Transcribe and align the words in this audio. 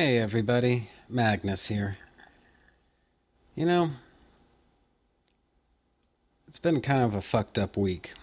Hey 0.00 0.16
everybody, 0.16 0.88
Magnus 1.10 1.68
here. 1.68 1.98
You 3.54 3.66
know, 3.66 3.90
it's 6.48 6.58
been 6.58 6.80
kind 6.80 7.02
of 7.04 7.12
a 7.12 7.20
fucked 7.20 7.58
up 7.58 7.76
week. 7.76 8.14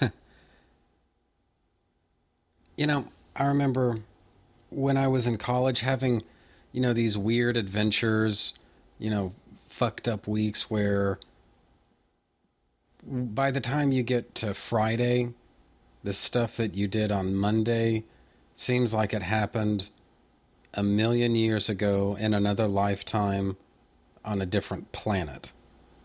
you 2.76 2.86
know, 2.86 3.08
I 3.34 3.46
remember 3.46 3.98
when 4.70 4.96
I 4.96 5.08
was 5.08 5.26
in 5.26 5.36
college 5.36 5.80
having, 5.80 6.22
you 6.70 6.80
know, 6.80 6.92
these 6.92 7.18
weird 7.18 7.56
adventures, 7.56 8.54
you 9.00 9.10
know, 9.10 9.32
fucked 9.68 10.06
up 10.06 10.28
weeks 10.28 10.70
where 10.70 11.18
by 13.04 13.50
the 13.50 13.60
time 13.60 13.90
you 13.90 14.04
get 14.04 14.36
to 14.36 14.54
Friday, 14.54 15.30
the 16.04 16.12
stuff 16.12 16.56
that 16.58 16.74
you 16.74 16.86
did 16.86 17.10
on 17.10 17.34
Monday 17.34 18.04
seems 18.54 18.94
like 18.94 19.12
it 19.12 19.22
happened 19.22 19.88
a 20.74 20.82
million 20.82 21.34
years 21.34 21.68
ago 21.68 22.16
in 22.20 22.34
another 22.34 22.68
lifetime 22.68 23.56
on 24.24 24.40
a 24.40 24.46
different 24.46 24.92
planet, 24.92 25.52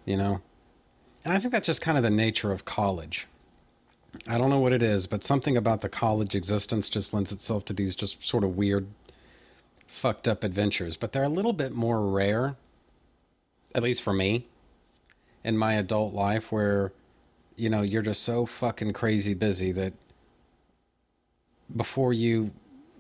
you 0.06 0.16
know? 0.18 0.42
And 1.26 1.34
I 1.34 1.40
think 1.40 1.52
that's 1.52 1.68
just 1.68 1.82
kind 1.82 1.98
of 1.98 2.04
the 2.04 2.10
nature 2.10 2.52
of 2.52 2.66
college. 2.66 3.28
I 4.26 4.38
don't 4.38 4.50
know 4.50 4.60
what 4.60 4.74
it 4.74 4.82
is, 4.82 5.06
but 5.06 5.24
something 5.24 5.58
about 5.58 5.82
the 5.82 5.90
college 5.90 6.34
existence 6.34 6.90
just 6.90 7.14
lends 7.14 7.32
itself 7.32 7.66
to 7.66 7.74
these 7.74 7.96
just 7.96 8.24
sort 8.24 8.44
of 8.44 8.56
weird, 8.56 8.88
fucked 9.86 10.28
up 10.28 10.44
adventures. 10.44 10.96
But 10.96 11.12
they're 11.12 11.24
a 11.24 11.30
little 11.30 11.54
bit 11.54 11.74
more 11.74 12.08
rare, 12.10 12.56
at 13.76 13.84
least 13.84 14.02
for 14.02 14.14
me, 14.14 14.48
in 15.44 15.58
my 15.58 15.74
adult 15.74 16.14
life, 16.14 16.52
where, 16.52 16.94
you 17.60 17.70
know, 17.70 17.82
you're 17.82 18.02
just 18.02 18.24
so 18.24 18.46
fucking 18.46 18.94
crazy 18.94 19.34
busy 19.34 19.74
that 19.74 19.94
before 21.76 22.14
you, 22.14 22.52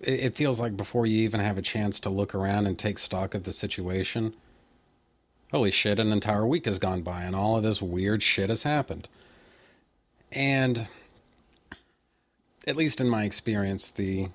it 0.01 0.35
feels 0.35 0.59
like 0.59 0.75
before 0.75 1.05
you 1.05 1.19
even 1.21 1.39
have 1.39 1.57
a 1.57 1.61
chance 1.61 1.99
to 2.01 2.09
look 2.09 2.35
around 2.35 2.67
and 2.67 2.77
take 2.77 2.99
stock 2.99 3.33
of 3.33 3.45
the 3.45 3.53
situation, 3.53 4.33
holy 5.51 5.71
shit, 5.71 5.97
an 5.97 6.11
entire 6.11 6.45
week 6.45 6.65
has 6.65 6.77
gone 6.77 7.01
by 7.01 7.23
and 7.23 7.35
all 7.35 7.55
of 7.55 7.63
this 7.63 7.81
weird 7.81 8.21
shit 8.21 8.49
has 8.49 8.63
happened. 8.63 9.07
And 10.31 10.87
at 12.67 12.75
least 12.75 12.99
in 12.99 13.07
my 13.07 13.23
experience, 13.23 13.89
the 13.89 14.27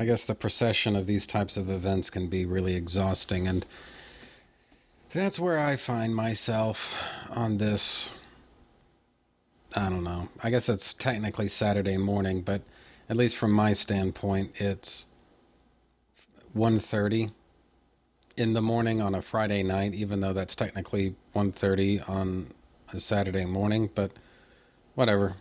I 0.00 0.04
guess 0.04 0.24
the 0.24 0.34
procession 0.34 0.94
of 0.94 1.06
these 1.06 1.26
types 1.26 1.56
of 1.56 1.68
events 1.68 2.08
can 2.08 2.28
be 2.28 2.46
really 2.46 2.76
exhausting 2.76 3.48
and 3.48 3.66
that's 5.12 5.40
where 5.40 5.58
I 5.58 5.76
find 5.76 6.14
myself 6.14 6.92
on 7.30 7.58
this 7.58 8.10
I 9.76 9.90
don't 9.90 10.04
know. 10.04 10.28
I 10.42 10.50
guess 10.50 10.68
it's 10.68 10.94
technically 10.94 11.46
Saturday 11.46 11.98
morning, 11.98 12.40
but 12.40 12.62
at 13.08 13.16
least 13.16 13.36
from 13.36 13.52
my 13.52 13.72
standpoint, 13.72 14.52
it's 14.60 15.06
1:30 16.54 17.30
in 18.36 18.54
the 18.54 18.62
morning 18.62 19.00
on 19.00 19.14
a 19.14 19.22
Friday 19.22 19.62
night, 19.62 19.94
even 19.94 20.20
though 20.20 20.32
that's 20.32 20.56
technically 20.56 21.14
1:30 21.34 22.00
on 22.08 22.52
a 22.92 22.98
Saturday 23.00 23.44
morning, 23.44 23.90
but 23.94 24.12
whatever. 24.94 25.36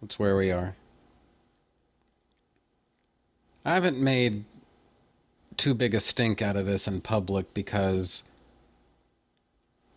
That's 0.00 0.18
where 0.18 0.36
we 0.36 0.50
are. 0.50 0.74
I 3.64 3.74
haven't 3.74 3.98
made 3.98 4.44
too 5.56 5.74
big 5.74 5.94
a 5.94 6.00
stink 6.00 6.42
out 6.42 6.56
of 6.56 6.66
this 6.66 6.86
in 6.86 7.00
public 7.00 7.54
because, 7.54 8.24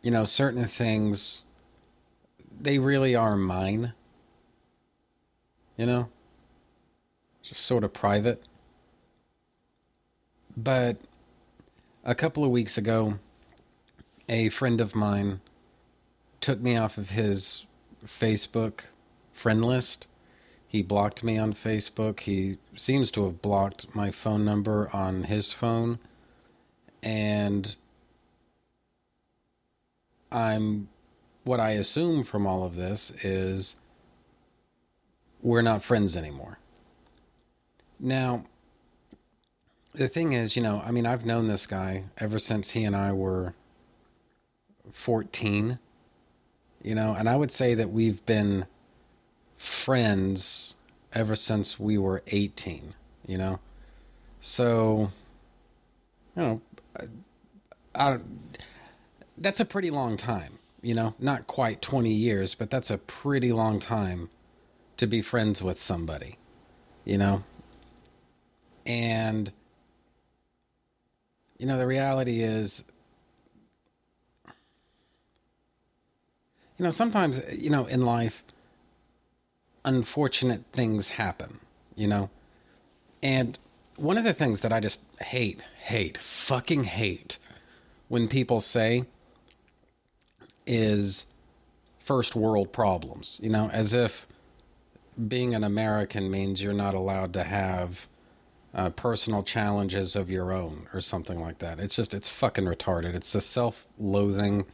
you 0.01 0.11
know, 0.11 0.25
certain 0.25 0.65
things, 0.65 1.43
they 2.59 2.79
really 2.79 3.15
are 3.15 3.35
mine. 3.35 3.93
You 5.77 5.85
know? 5.85 6.09
Just 7.43 7.61
sort 7.61 7.83
of 7.83 7.93
private. 7.93 8.43
But 10.55 10.97
a 12.03 12.15
couple 12.15 12.43
of 12.43 12.51
weeks 12.51 12.77
ago, 12.77 13.19
a 14.27 14.49
friend 14.49 14.79
of 14.81 14.95
mine 14.95 15.41
took 16.41 16.59
me 16.59 16.77
off 16.77 16.97
of 16.97 17.09
his 17.09 17.65
Facebook 18.05 18.85
friend 19.33 19.63
list. 19.63 20.07
He 20.67 20.83
blocked 20.83 21.23
me 21.23 21.37
on 21.37 21.53
Facebook. 21.53 22.21
He 22.21 22.57
seems 22.75 23.11
to 23.11 23.25
have 23.25 23.41
blocked 23.41 23.93
my 23.95 24.11
phone 24.11 24.45
number 24.45 24.89
on 24.93 25.23
his 25.23 25.51
phone. 25.51 25.99
And 27.01 27.75
I'm 30.31 30.89
what 31.43 31.59
I 31.59 31.71
assume 31.71 32.23
from 32.23 32.45
all 32.45 32.63
of 32.63 32.75
this 32.75 33.11
is 33.23 33.75
we're 35.41 35.61
not 35.61 35.83
friends 35.83 36.17
anymore. 36.17 36.59
Now, 37.99 38.45
the 39.93 40.07
thing 40.07 40.33
is, 40.33 40.55
you 40.55 40.61
know, 40.61 40.81
I 40.85 40.91
mean, 40.91 41.05
I've 41.05 41.25
known 41.25 41.47
this 41.47 41.65
guy 41.65 42.03
ever 42.17 42.39
since 42.39 42.71
he 42.71 42.83
and 42.83 42.95
I 42.95 43.11
were 43.11 43.53
14, 44.93 45.79
you 46.83 46.95
know, 46.95 47.15
and 47.17 47.27
I 47.27 47.35
would 47.35 47.51
say 47.51 47.73
that 47.73 47.89
we've 47.89 48.23
been 48.25 48.65
friends 49.57 50.75
ever 51.13 51.35
since 51.35 51.79
we 51.79 51.97
were 51.97 52.21
18, 52.27 52.93
you 53.25 53.37
know? 53.37 53.59
So, 54.41 55.11
you 56.35 56.43
know, 56.43 56.61
I, 56.95 57.05
I, 57.95 58.19
that's 59.39 59.59
a 59.59 59.65
pretty 59.65 59.89
long 59.89 60.17
time, 60.17 60.59
you 60.81 60.93
know? 60.93 61.15
Not 61.19 61.47
quite 61.47 61.81
20 61.81 62.11
years, 62.11 62.55
but 62.55 62.69
that's 62.69 62.91
a 62.91 62.97
pretty 62.97 63.51
long 63.51 63.79
time 63.79 64.29
to 64.97 65.07
be 65.07 65.21
friends 65.21 65.63
with 65.63 65.81
somebody, 65.81 66.37
you 67.05 67.17
know? 67.17 67.43
And, 68.85 69.51
you 71.57 71.65
know, 71.65 71.77
the 71.77 71.87
reality 71.87 72.41
is, 72.41 72.83
you 76.77 76.83
know, 76.85 76.91
sometimes, 76.91 77.41
you 77.51 77.69
know, 77.69 77.85
in 77.85 78.05
life, 78.05 78.43
unfortunate 79.85 80.63
things 80.73 81.07
happen, 81.09 81.59
you 81.95 82.07
know? 82.07 82.29
And 83.23 83.57
one 83.95 84.17
of 84.17 84.23
the 84.23 84.33
things 84.33 84.61
that 84.61 84.73
I 84.73 84.79
just 84.79 85.01
hate, 85.19 85.61
hate, 85.81 86.17
fucking 86.17 86.85
hate 86.85 87.37
when 88.07 88.27
people 88.27 88.59
say 88.59 89.05
is 90.69 91.25
first 91.99 92.35
world 92.35 92.71
problems, 92.71 93.39
you 93.43 93.49
know, 93.49 93.69
as 93.71 93.93
if 93.93 94.25
being 95.27 95.53
an 95.53 95.63
American 95.63 96.31
means 96.31 96.61
you're 96.61 96.73
not 96.73 96.95
allowed 96.95 97.33
to 97.33 97.43
have 97.43 98.07
uh, 98.73 98.89
personal 98.91 99.43
challenges 99.43 100.15
of 100.15 100.29
your 100.29 100.53
own 100.53 100.87
or 100.93 101.01
something 101.01 101.41
like 101.41 101.59
that. 101.59 101.79
It's 101.79 101.95
just, 101.95 102.13
it's 102.13 102.29
fucking 102.29 102.65
retarded. 102.65 103.15
It's 103.15 103.33
a 103.35 103.41
self 103.41 103.85
loathing 103.97 104.65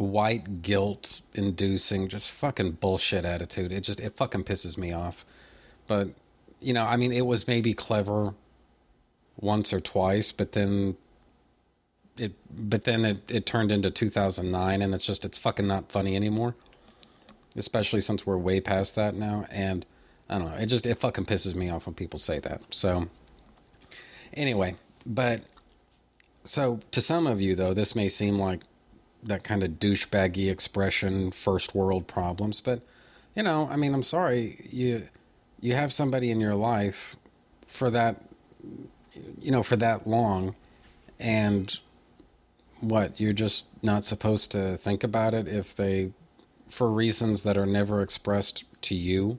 white 0.00 0.62
guilt 0.62 1.20
inducing 1.34 2.08
just 2.08 2.30
fucking 2.30 2.72
bullshit 2.72 3.24
attitude. 3.24 3.70
It 3.70 3.82
just 3.82 4.00
it 4.00 4.16
fucking 4.16 4.44
pisses 4.44 4.78
me 4.78 4.92
off. 4.92 5.24
But 5.86 6.08
you 6.60 6.72
know, 6.72 6.84
I 6.84 6.96
mean 6.96 7.12
it 7.12 7.26
was 7.26 7.46
maybe 7.46 7.74
clever 7.74 8.34
once 9.38 9.72
or 9.72 9.80
twice, 9.80 10.32
but 10.32 10.52
then 10.52 10.96
it 12.20 12.32
but 12.68 12.84
then 12.84 13.04
it, 13.04 13.30
it 13.30 13.46
turned 13.46 13.72
into 13.72 13.90
2009 13.90 14.82
and 14.82 14.94
it's 14.94 15.06
just 15.06 15.24
it's 15.24 15.38
fucking 15.38 15.66
not 15.66 15.90
funny 15.90 16.14
anymore. 16.14 16.54
Especially 17.56 18.00
since 18.00 18.26
we're 18.26 18.36
way 18.38 18.60
past 18.60 18.94
that 18.94 19.14
now 19.14 19.46
and 19.50 19.86
I 20.28 20.38
don't 20.38 20.48
know, 20.48 20.56
it 20.56 20.66
just 20.66 20.86
it 20.86 21.00
fucking 21.00 21.24
pisses 21.24 21.54
me 21.54 21.70
off 21.70 21.86
when 21.86 21.94
people 21.94 22.18
say 22.18 22.38
that. 22.40 22.62
So 22.70 23.08
anyway, 24.34 24.76
but 25.06 25.42
so 26.44 26.80
to 26.90 27.00
some 27.00 27.26
of 27.26 27.40
you 27.40 27.56
though, 27.56 27.74
this 27.74 27.96
may 27.96 28.08
seem 28.08 28.38
like 28.38 28.60
that 29.22 29.42
kind 29.44 29.62
of 29.62 29.72
douchebaggy 29.72 30.50
expression, 30.50 31.30
first 31.30 31.74
world 31.74 32.06
problems. 32.06 32.60
But 32.60 32.82
you 33.34 33.42
know, 33.42 33.68
I 33.70 33.76
mean, 33.76 33.94
I'm 33.94 34.02
sorry 34.02 34.68
you 34.70 35.08
you 35.60 35.74
have 35.74 35.92
somebody 35.92 36.30
in 36.30 36.40
your 36.40 36.54
life 36.54 37.16
for 37.66 37.90
that 37.90 38.22
you 39.40 39.50
know 39.50 39.62
for 39.62 39.76
that 39.76 40.06
long, 40.06 40.54
and 41.18 41.78
what 42.80 43.20
you're 43.20 43.32
just 43.32 43.66
not 43.82 44.04
supposed 44.04 44.50
to 44.50 44.76
think 44.78 45.04
about 45.04 45.34
it 45.34 45.46
if 45.48 45.74
they 45.76 46.12
for 46.68 46.90
reasons 46.90 47.42
that 47.42 47.56
are 47.56 47.66
never 47.66 48.02
expressed 48.02 48.64
to 48.80 48.94
you 48.94 49.38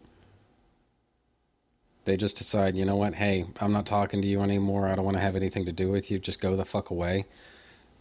they 2.05 2.17
just 2.17 2.37
decide 2.37 2.75
you 2.75 2.85
know 2.85 2.95
what 2.95 3.15
hey 3.15 3.45
i'm 3.59 3.71
not 3.71 3.85
talking 3.85 4.21
to 4.21 4.27
you 4.27 4.41
anymore 4.41 4.87
i 4.87 4.95
don't 4.95 5.05
want 5.05 5.15
to 5.15 5.21
have 5.21 5.35
anything 5.35 5.65
to 5.65 5.71
do 5.71 5.89
with 5.89 6.11
you 6.11 6.19
just 6.19 6.41
go 6.41 6.55
the 6.55 6.65
fuck 6.65 6.89
away 6.89 7.25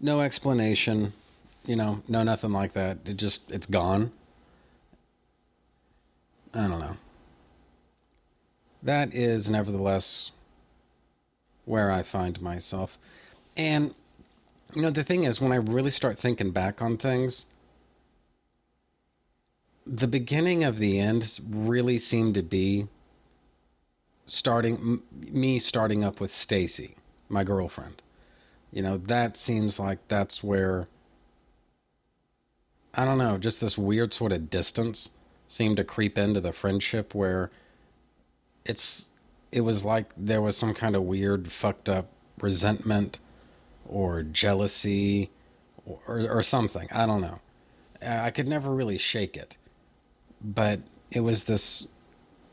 no 0.00 0.20
explanation 0.20 1.12
you 1.64 1.76
know, 1.76 2.02
no 2.08 2.22
nothing 2.22 2.52
like 2.52 2.72
that. 2.72 2.98
It 3.04 3.16
just 3.16 3.50
it's 3.50 3.66
gone. 3.66 4.12
I 6.54 6.62
don't 6.62 6.80
know. 6.80 6.96
That 8.82 9.14
is 9.14 9.50
nevertheless 9.50 10.30
where 11.64 11.90
I 11.90 12.02
find 12.02 12.40
myself. 12.40 12.98
And 13.56 13.94
you 14.74 14.82
know, 14.82 14.90
the 14.90 15.04
thing 15.04 15.24
is 15.24 15.40
when 15.40 15.52
I 15.52 15.56
really 15.56 15.90
start 15.90 16.18
thinking 16.18 16.50
back 16.50 16.80
on 16.80 16.96
things, 16.96 17.46
the 19.86 20.06
beginning 20.06 20.64
of 20.64 20.78
the 20.78 20.98
end 20.98 21.40
really 21.48 21.98
seemed 21.98 22.34
to 22.34 22.42
be 22.42 22.86
starting 24.26 24.76
m- 24.76 25.02
me 25.10 25.58
starting 25.58 26.04
up 26.04 26.20
with 26.20 26.30
Stacy, 26.30 26.96
my 27.28 27.42
girlfriend. 27.44 28.02
You 28.72 28.82
know, 28.82 28.98
that 28.98 29.36
seems 29.36 29.80
like 29.80 29.98
that's 30.08 30.44
where 30.44 30.86
I 32.94 33.04
don't 33.04 33.18
know, 33.18 33.38
just 33.38 33.60
this 33.60 33.78
weird 33.78 34.12
sort 34.12 34.32
of 34.32 34.50
distance 34.50 35.10
seemed 35.48 35.76
to 35.76 35.84
creep 35.84 36.18
into 36.18 36.40
the 36.40 36.52
friendship 36.52 37.14
where 37.14 37.50
it's 38.64 39.06
it 39.52 39.62
was 39.62 39.84
like 39.84 40.12
there 40.16 40.42
was 40.42 40.56
some 40.56 40.74
kind 40.74 40.94
of 40.94 41.02
weird 41.02 41.50
fucked 41.50 41.88
up 41.88 42.08
resentment 42.40 43.18
or 43.90 44.22
jealousy 44.22 45.30
or, 45.84 46.26
or 46.30 46.42
something. 46.42 46.88
I 46.90 47.06
don't 47.06 47.20
know. 47.20 47.40
I 48.02 48.30
could 48.30 48.48
never 48.48 48.74
really 48.74 48.98
shake 48.98 49.36
it. 49.36 49.56
But 50.42 50.80
it 51.10 51.20
was 51.20 51.44
this 51.44 51.88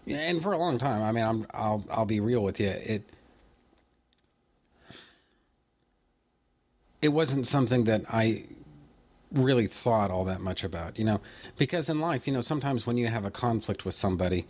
and 0.08 0.42
for 0.42 0.54
a 0.54 0.58
long 0.58 0.78
time, 0.78 1.02
I 1.02 1.12
mean, 1.12 1.24
I'm 1.24 1.48
I'll 1.54 1.86
I'll 1.92 2.06
be 2.06 2.20
real 2.20 2.42
with 2.44 2.60
you. 2.60 2.70
It 2.70 3.04
it 7.02 7.10
wasn't 7.10 7.46
something 7.48 7.84
that 7.86 8.04
I 8.10 8.44
really 9.32 9.68
thought 9.68 10.10
all 10.10 10.24
that 10.26 10.42
much 10.42 10.64
about, 10.64 10.98
you 10.98 11.04
know, 11.04 11.20
because 11.58 11.90
in 11.90 12.00
life, 12.00 12.26
you 12.26 12.34
know, 12.34 12.42
sometimes 12.42 12.88
when 12.88 12.98
you 12.98 13.08
have 13.08 13.26
a 13.26 13.32
conflict 13.32 13.84
with 13.84 13.94
somebody, 13.94 14.48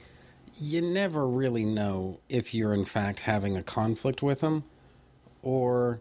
you 0.59 0.81
never 0.81 1.27
really 1.27 1.65
know 1.65 2.19
if 2.29 2.53
you're 2.53 2.73
in 2.73 2.85
fact 2.85 3.19
having 3.19 3.57
a 3.57 3.63
conflict 3.63 4.21
with 4.21 4.41
them 4.41 4.63
or 5.41 5.99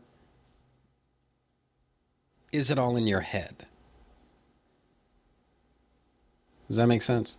is 2.56 2.70
it 2.70 2.78
all 2.78 2.96
in 2.96 3.06
your 3.06 3.20
head? 3.20 3.66
Does 6.68 6.78
that 6.78 6.86
make 6.86 7.02
sense? 7.02 7.36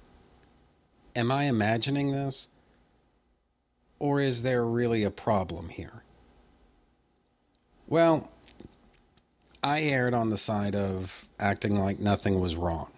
Am 1.15 1.31
I 1.31 1.45
imagining 1.45 2.11
this? 2.11 2.47
Or 3.99 4.21
is 4.21 4.43
there 4.43 4.63
really 4.63 5.03
a 5.03 5.09
problem 5.09 5.69
here? 5.69 6.03
Well, 7.87 8.29
I 9.63 9.81
erred 9.81 10.13
on 10.13 10.29
the 10.29 10.37
side 10.37 10.75
of 10.75 11.25
acting 11.39 11.79
like 11.79 11.99
nothing 11.99 12.39
was 12.39 12.55
wrong. 12.55 12.91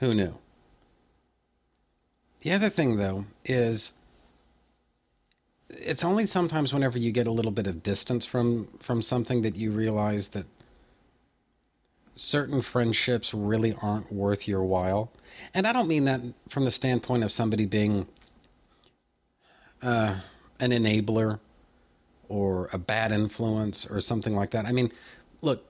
Who 0.00 0.14
knew? 0.14 0.36
The 2.40 2.52
other 2.52 2.68
thing, 2.68 2.96
though, 2.96 3.24
is 3.44 3.92
it's 5.68 6.04
only 6.04 6.26
sometimes 6.26 6.72
whenever 6.72 6.98
you 6.98 7.12
get 7.12 7.26
a 7.26 7.30
little 7.30 7.50
bit 7.50 7.66
of 7.66 7.82
distance 7.82 8.24
from 8.24 8.68
from 8.80 9.02
something 9.02 9.42
that 9.42 9.56
you 9.56 9.70
realize 9.70 10.28
that 10.28 10.46
certain 12.14 12.62
friendships 12.62 13.34
really 13.34 13.76
aren't 13.82 14.10
worth 14.10 14.48
your 14.48 14.64
while. 14.64 15.12
And 15.52 15.66
I 15.66 15.72
don't 15.72 15.88
mean 15.88 16.06
that 16.06 16.20
from 16.48 16.64
the 16.64 16.70
standpoint 16.70 17.22
of 17.22 17.30
somebody 17.30 17.66
being 17.66 18.06
uh, 19.82 20.18
an 20.58 20.70
enabler 20.70 21.38
or 22.28 22.70
a 22.72 22.78
bad 22.78 23.12
influence 23.12 23.86
or 23.86 24.00
something 24.00 24.34
like 24.34 24.50
that. 24.52 24.64
I 24.64 24.72
mean, 24.72 24.90
look, 25.42 25.64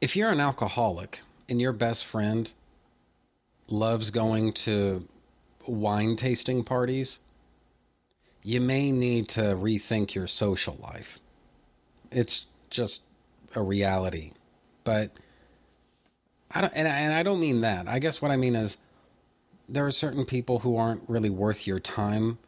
if 0.00 0.16
you're 0.16 0.30
an 0.30 0.40
alcoholic 0.40 1.20
and 1.48 1.60
your 1.60 1.72
best 1.72 2.04
friend 2.04 2.50
loves 3.68 4.10
going 4.10 4.52
to 4.52 5.06
wine 5.66 6.16
tasting 6.16 6.64
parties, 6.64 7.20
you 8.42 8.60
may 8.60 8.90
need 8.92 9.28
to 9.30 9.40
rethink 9.40 10.14
your 10.14 10.26
social 10.26 10.78
life. 10.82 11.18
It's 12.10 12.46
just 12.70 13.02
a 13.54 13.62
reality. 13.62 14.32
But 14.84 15.10
I 16.50 16.62
don't, 16.62 16.72
and 16.74 16.88
I, 16.88 16.98
and 17.00 17.14
I 17.14 17.22
don't 17.22 17.40
mean 17.40 17.60
that. 17.60 17.86
I 17.86 17.98
guess 17.98 18.22
what 18.22 18.30
I 18.30 18.36
mean 18.36 18.56
is 18.56 18.78
there 19.68 19.86
are 19.86 19.92
certain 19.92 20.24
people 20.24 20.60
who 20.60 20.76
aren't 20.76 21.02
really 21.08 21.30
worth 21.30 21.66
your 21.66 21.80
time 21.80 22.38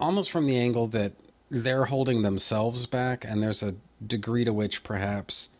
almost 0.00 0.30
from 0.32 0.44
the 0.44 0.58
angle 0.58 0.88
that 0.88 1.12
they're 1.48 1.84
holding 1.84 2.22
themselves 2.22 2.86
back, 2.86 3.24
and 3.24 3.42
there's 3.42 3.62
a 3.62 3.74
degree 4.04 4.44
to 4.44 4.52
which 4.52 4.82
perhaps 4.82 5.50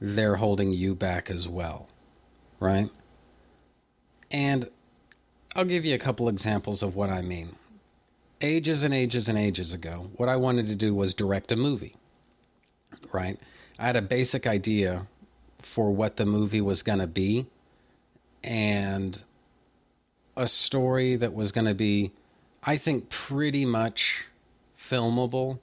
they're 0.00 0.36
holding 0.36 0.72
you 0.72 0.96
back 0.96 1.30
as 1.30 1.46
well, 1.46 1.88
right? 2.58 2.90
And 4.32 4.68
I'll 5.54 5.64
give 5.64 5.84
you 5.84 5.94
a 5.94 5.98
couple 5.98 6.28
examples 6.28 6.82
of 6.82 6.94
what 6.94 7.10
I 7.10 7.20
mean. 7.22 7.56
Ages 8.40 8.82
and 8.82 8.94
ages 8.94 9.28
and 9.28 9.38
ages 9.38 9.72
ago, 9.72 10.10
what 10.16 10.28
I 10.28 10.36
wanted 10.36 10.66
to 10.68 10.74
do 10.74 10.94
was 10.94 11.14
direct 11.14 11.52
a 11.52 11.56
movie, 11.56 11.96
right? 13.12 13.38
I 13.78 13.86
had 13.86 13.96
a 13.96 14.02
basic 14.02 14.46
idea 14.46 15.06
for 15.60 15.92
what 15.92 16.16
the 16.16 16.26
movie 16.26 16.60
was 16.60 16.82
going 16.82 16.98
to 16.98 17.06
be 17.06 17.46
and 18.42 19.22
a 20.36 20.46
story 20.48 21.16
that 21.16 21.34
was 21.34 21.52
going 21.52 21.66
to 21.66 21.74
be 21.74 22.12
I 22.64 22.76
think 22.76 23.08
pretty 23.10 23.66
much 23.66 24.26
filmable 24.80 25.58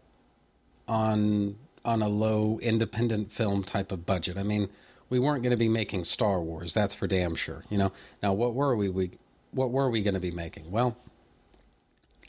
on 0.88 1.56
on 1.86 2.02
a 2.02 2.10
low 2.10 2.60
independent 2.62 3.32
film 3.32 3.64
type 3.64 3.92
of 3.92 4.06
budget. 4.06 4.38
I 4.38 4.44
mean, 4.44 4.70
we 5.10 5.18
weren't 5.18 5.44
going 5.44 5.52
to 5.52 5.58
be 5.58 5.70
making 5.70 6.04
Star 6.04 6.42
Wars, 6.42 6.74
that's 6.74 6.94
for 6.94 7.08
damn 7.08 7.36
sure, 7.36 7.64
you 7.70 7.78
know. 7.78 7.92
Now, 8.22 8.34
what 8.34 8.54
were 8.54 8.76
we 8.76 8.90
we 8.90 9.12
what 9.52 9.72
were 9.72 9.90
we 9.90 10.02
going 10.02 10.14
to 10.14 10.20
be 10.20 10.32
making? 10.32 10.70
Well, 10.72 10.96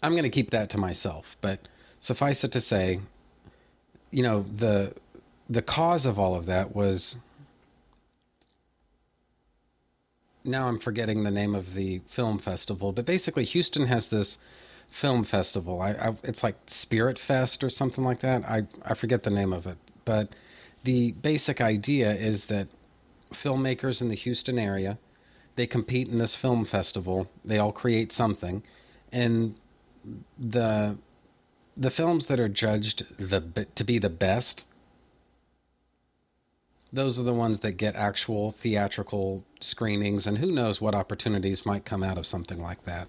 I'm 0.03 0.13
going 0.13 0.25
to 0.25 0.31
keep 0.31 0.51
that 0.51 0.71
to 0.71 0.79
myself, 0.79 1.37
but 1.41 1.69
suffice 2.01 2.45
it 2.45 2.53
to 2.53 2.61
say, 2.61 3.01
you 4.11 4.23
know, 4.23 4.45
the 4.57 4.95
the 5.49 5.63
cause 5.63 6.07
of 6.07 6.19
all 6.19 6.37
of 6.37 6.47
that 6.47 6.75
was 6.75 7.17
now 10.45 10.69
I'm 10.69 10.79
forgetting 10.79 11.25
the 11.25 11.31
name 11.31 11.55
of 11.55 11.75
the 11.75 12.01
film 12.09 12.39
festival, 12.39 12.93
but 12.93 13.05
basically 13.05 13.45
Houston 13.45 13.87
has 13.87 14.09
this 14.11 14.39
film 14.91 15.25
festival. 15.25 15.81
I, 15.83 15.91
I, 15.91 16.17
it's 16.25 16.43
like 16.43 16.57
Spirit 16.67 17.19
Fest 17.19 17.63
or 17.63 17.71
something 17.71 18.05
like 18.05 18.21
that. 18.21 18.45
I 18.45 18.67
I 18.85 18.95
forget 18.95 19.23
the 19.23 19.31
name 19.31 19.53
of 19.53 19.67
it, 19.67 19.77
but 20.05 20.35
the 20.85 21.13
basic 21.13 21.61
idea 21.61 22.13
is 22.15 22.47
that 22.47 22.69
filmmakers 23.33 24.01
in 24.01 24.09
the 24.09 24.15
Houston 24.15 24.59
area 24.59 24.99
they 25.57 25.67
compete 25.67 26.09
in 26.09 26.19
this 26.19 26.37
film 26.37 26.65
festival. 26.65 27.29
They 27.45 27.59
all 27.59 27.73
create 27.73 28.13
something, 28.13 28.63
and 29.13 29.55
the 30.39 30.97
the 31.77 31.91
films 31.91 32.27
that 32.27 32.41
are 32.41 32.49
judged 32.49 33.07
the 33.19 33.67
to 33.75 33.85
be 33.85 33.99
the 33.99 34.11
best 34.11 34.65
those 36.93 37.21
are 37.21 37.23
the 37.23 37.35
ones 37.35 37.61
that 37.61 37.73
get 37.73 37.95
actual 37.95 38.51
theatrical 38.51 39.45
screenings 39.61 40.27
and 40.27 40.39
who 40.39 40.51
knows 40.51 40.81
what 40.81 40.95
opportunities 40.95 41.65
might 41.65 41.85
come 41.85 42.03
out 42.03 42.19
of 42.19 42.27
something 42.27 42.61
like 42.61 42.85
that 42.85 43.09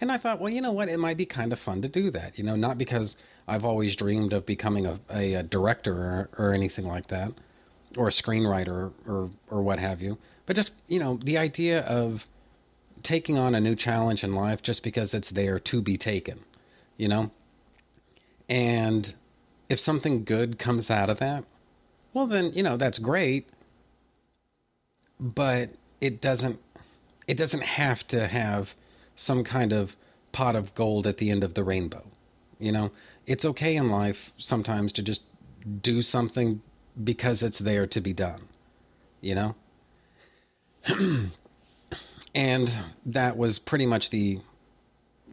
and 0.00 0.10
i 0.10 0.18
thought 0.18 0.40
well 0.40 0.52
you 0.52 0.60
know 0.60 0.72
what 0.72 0.88
it 0.88 0.98
might 0.98 1.16
be 1.16 1.26
kind 1.26 1.52
of 1.52 1.58
fun 1.58 1.80
to 1.80 1.88
do 1.88 2.10
that 2.10 2.36
you 2.38 2.44
know 2.44 2.56
not 2.56 2.78
because 2.78 3.16
i've 3.48 3.64
always 3.64 3.94
dreamed 3.94 4.32
of 4.32 4.44
becoming 4.46 4.86
a, 4.86 4.98
a, 5.10 5.34
a 5.34 5.42
director 5.42 5.94
or, 5.94 6.30
or, 6.38 6.52
anything 6.52 6.86
like 6.86 7.06
that 7.06 7.32
or 7.96 8.08
a 8.08 8.12
screenwriter 8.12 8.92
or 9.06 9.30
or 9.50 9.62
what 9.62 9.78
have 9.78 10.00
you 10.00 10.18
but 10.50 10.56
just 10.56 10.72
you 10.88 10.98
know 10.98 11.16
the 11.22 11.38
idea 11.38 11.82
of 11.82 12.26
taking 13.04 13.38
on 13.38 13.54
a 13.54 13.60
new 13.60 13.76
challenge 13.76 14.24
in 14.24 14.34
life 14.34 14.60
just 14.60 14.82
because 14.82 15.14
it's 15.14 15.30
there 15.30 15.60
to 15.60 15.80
be 15.80 15.96
taken 15.96 16.40
you 16.96 17.06
know? 17.06 17.30
And 18.48 19.14
if 19.68 19.78
something 19.78 20.24
good 20.24 20.58
comes 20.58 20.90
out 20.90 21.08
of 21.08 21.18
that 21.20 21.44
well 22.14 22.26
then 22.26 22.52
you 22.52 22.64
know 22.64 22.76
that's 22.76 22.98
great. 22.98 23.48
But 25.20 25.70
it 26.00 26.20
doesn't 26.20 26.58
it 27.28 27.36
doesn't 27.36 27.62
have 27.62 28.04
to 28.08 28.26
have 28.26 28.74
some 29.14 29.44
kind 29.44 29.72
of 29.72 29.94
pot 30.32 30.56
of 30.56 30.74
gold 30.74 31.06
at 31.06 31.18
the 31.18 31.30
end 31.30 31.44
of 31.44 31.54
the 31.54 31.62
rainbow 31.62 32.02
you 32.58 32.72
know? 32.72 32.90
It's 33.24 33.44
okay 33.44 33.76
in 33.76 33.88
life 33.88 34.32
sometimes 34.36 34.92
to 34.94 35.02
just 35.04 35.22
do 35.80 36.02
something 36.02 36.60
because 37.04 37.44
it's 37.44 37.60
there 37.60 37.86
to 37.86 38.00
be 38.00 38.12
done 38.12 38.48
you 39.20 39.36
know 39.36 39.54
and 42.34 42.74
that 43.06 43.36
was 43.36 43.58
pretty 43.58 43.86
much 43.86 44.10
the 44.10 44.40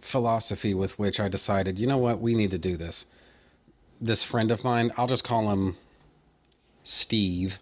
philosophy 0.01 0.73
with 0.73 0.97
which 0.97 1.19
I 1.19 1.27
decided, 1.27 1.79
you 1.79 1.87
know 1.87 1.97
what, 1.97 2.21
we 2.21 2.35
need 2.35 2.51
to 2.51 2.57
do 2.57 2.77
this. 2.77 3.05
This 3.99 4.23
friend 4.23 4.51
of 4.51 4.63
mine, 4.63 4.91
I'll 4.97 5.07
just 5.07 5.23
call 5.23 5.49
him 5.51 5.75
Steve, 6.83 7.59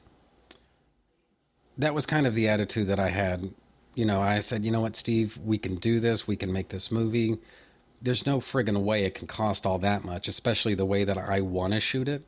that 1.78 1.94
was 1.94 2.06
kind 2.06 2.28
of 2.28 2.36
the 2.36 2.48
attitude 2.48 2.88
that 2.88 3.00
I 3.00 3.10
had. 3.10 3.50
You 3.96 4.06
know, 4.06 4.22
I 4.22 4.40
said, 4.40 4.66
you 4.66 4.72
know 4.72 4.82
what, 4.82 4.96
Steve, 4.96 5.38
we 5.44 5.58
can 5.58 5.76
do 5.76 6.00
this. 6.00 6.28
We 6.28 6.36
can 6.36 6.52
make 6.52 6.70
this 6.70 6.92
movie. 6.92 7.38
There's 8.02 8.26
no 8.26 8.40
friggin' 8.40 8.84
way 8.84 9.06
it 9.06 9.16
can 9.16 9.28
cost 9.28 9.66
all 9.66 9.80
that 9.80 10.04
much, 10.04 10.28
especially 10.28 10.76
the 10.76 10.86
way 10.86 11.04
that 11.04 11.18
I 11.18 11.42
want 11.42 11.74
to 11.74 11.80
shoot 11.80 12.08
it. 12.08 12.24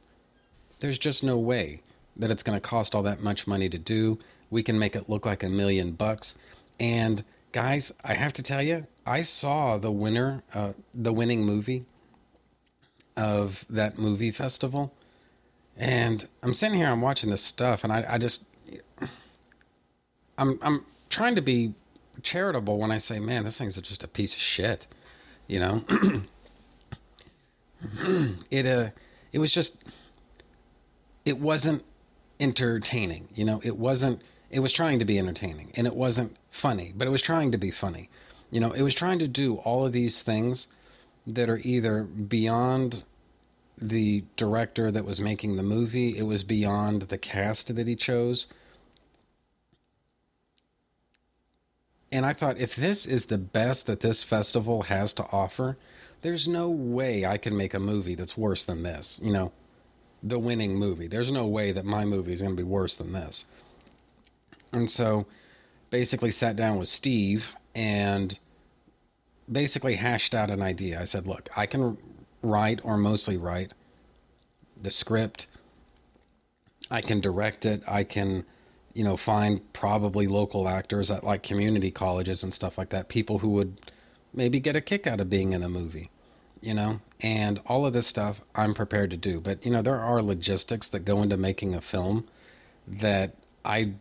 There's 0.80 0.98
just 0.98 1.24
no 1.24 1.38
way 1.38 1.82
that 2.16 2.32
it's 2.32 2.44
going 2.44 2.60
to 2.60 2.68
cost 2.68 2.96
all 2.96 3.04
that 3.04 3.22
much 3.22 3.48
money 3.48 3.70
to 3.70 3.78
do. 3.78 4.18
We 4.50 4.64
can 4.64 4.80
make 4.80 4.96
it 4.96 5.10
look 5.10 5.26
like 5.26 5.44
a 5.44 5.50
million 5.50 5.92
bucks. 5.92 6.36
And 6.80 7.24
guys, 7.52 7.92
I 8.04 8.14
have 8.14 8.34
to 8.34 8.44
tell 8.44 8.62
you, 8.62 8.88
I 9.06 9.22
saw 9.22 9.78
the 9.78 9.92
winner, 9.92 10.44
uh, 10.54 10.74
the 10.94 11.14
winning 11.14 11.44
movie 11.44 11.86
of 13.16 13.66
that 13.70 13.98
movie 13.98 14.32
festival 14.32 14.94
and 15.78 16.28
I'm 16.42 16.54
sitting 16.54 16.78
here, 16.78 16.88
I'm 16.88 17.02
watching 17.02 17.30
this 17.30 17.44
stuff, 17.44 17.84
and 17.84 17.94
I, 17.94 18.06
I 18.10 18.18
just, 18.18 18.46
I'm 20.38 20.60
I'm 20.62 20.86
trying 21.10 21.36
to 21.36 21.42
be 21.42 21.74
charitable 22.24 22.80
when 22.80 22.90
I 22.92 22.98
say, 22.98 23.20
man, 23.20 23.44
this 23.44 23.58
thing's 23.58 23.80
just 23.82 24.04
a 24.04 24.08
piece 24.08 24.34
of 24.34 24.40
shit. 24.40 24.88
You 25.48 25.60
know, 25.60 25.86
it 28.50 28.66
uh, 28.66 28.90
it 29.32 29.40
was 29.40 29.54
just, 29.54 29.84
it 31.26 31.40
wasn't 31.40 31.84
entertaining. 32.40 33.30
You 33.36 33.46
know, 33.46 33.62
it 33.64 33.78
wasn't. 33.78 34.22
It 34.50 34.62
was 34.62 34.74
trying 34.74 35.00
to 35.00 35.06
be 35.06 35.20
entertaining, 35.20 35.72
and 35.76 35.86
it 35.86 35.96
wasn't 35.96 36.38
funny, 36.52 36.94
but 36.96 37.08
it 37.08 37.12
was 37.12 37.22
trying 37.22 37.52
to 37.52 37.58
be 37.58 37.72
funny. 37.72 38.10
You 38.50 38.60
know, 38.60 38.72
it 38.72 38.82
was 38.82 38.96
trying 38.96 39.20
to 39.20 39.28
do 39.28 39.56
all 39.58 39.86
of 39.86 39.92
these 39.92 40.22
things 40.22 40.68
that 41.26 41.50
are 41.50 41.60
either 41.60 42.04
beyond 42.04 43.04
the 43.78 44.24
director 44.38 44.92
that 44.92 45.06
was 45.06 45.22
making 45.22 45.56
the 45.56 45.64
movie, 45.64 46.18
it 46.18 46.24
was 46.24 46.44
beyond 46.44 47.04
the 47.04 47.18
cast 47.18 47.76
that 47.76 47.88
he 47.88 47.96
chose. 47.96 48.48
And 52.12 52.26
I 52.26 52.34
thought, 52.34 52.58
if 52.58 52.76
this 52.76 53.06
is 53.06 53.26
the 53.26 53.38
best 53.38 53.86
that 53.88 54.00
this 54.00 54.24
festival 54.24 54.84
has 54.84 55.14
to 55.16 55.26
offer, 55.32 55.78
there's 56.22 56.48
no 56.48 56.70
way 56.70 57.26
I 57.26 57.38
can 57.38 57.56
make 57.56 57.74
a 57.74 57.80
movie 57.80 58.16
that's 58.16 58.38
worse 58.38 58.64
than 58.66 58.84
this. 58.84 59.20
You 59.22 59.32
know, 59.32 59.52
the 60.24 60.40
winning 60.40 60.76
movie. 60.76 61.08
There's 61.08 61.32
no 61.32 61.46
way 61.46 61.72
that 61.72 61.86
my 61.86 62.06
movie 62.06 62.32
is 62.32 62.42
going 62.42 62.56
to 62.56 62.64
be 62.64 62.68
worse 62.68 62.96
than 62.96 63.12
this. 63.12 63.46
And 64.74 64.90
so 64.90 65.26
basically 65.90 66.32
sat 66.32 66.56
down 66.56 66.78
with 66.78 66.88
Steve 66.88 67.56
and 67.76 68.38
basically 69.52 69.96
hashed 69.96 70.36
out 70.36 70.52
an 70.52 70.62
idea. 70.62 71.00
I 71.00 71.06
said, 71.06 71.28
look, 71.28 71.50
I 71.56 71.66
can 71.66 71.98
write 72.42 72.82
or 72.84 72.98
mostly 72.98 73.38
write 73.38 73.74
the 74.82 74.92
script. 74.92 75.48
I 76.92 77.02
can 77.02 77.20
direct 77.20 77.66
it. 77.66 77.84
I 77.88 78.04
can, 78.04 78.46
you 78.94 79.04
know, 79.04 79.18
find 79.18 79.62
probably 79.74 80.28
local 80.28 80.68
actors 80.68 81.10
at 81.12 81.24
like 81.24 81.44
community 81.44 81.92
colleges 81.92 82.44
and 82.44 82.54
stuff 82.54 82.78
like 82.78 82.90
that, 82.90 83.10
people 83.10 83.40
who 83.40 83.50
would 83.50 83.92
maybe 84.34 84.60
get 84.60 84.76
a 84.76 84.82
kick 84.82 85.08
out 85.08 85.20
of 85.20 85.30
being 85.30 85.54
in 85.54 85.64
a 85.64 85.70
movie, 85.70 86.12
you 86.62 86.74
know, 86.74 87.00
and 87.22 87.60
all 87.66 87.86
of 87.86 87.94
this 87.94 88.08
stuff 88.08 88.42
I'm 88.54 88.74
prepared 88.74 89.10
to 89.12 89.18
do. 89.18 89.40
But, 89.40 89.66
you 89.66 89.72
know, 89.72 89.82
there 89.82 90.00
are 90.00 90.22
logistics 90.22 90.90
that 90.90 91.06
go 91.06 91.22
into 91.24 91.38
making 91.38 91.74
a 91.74 91.82
film 91.82 92.28
that 92.88 93.36
I 93.66 93.94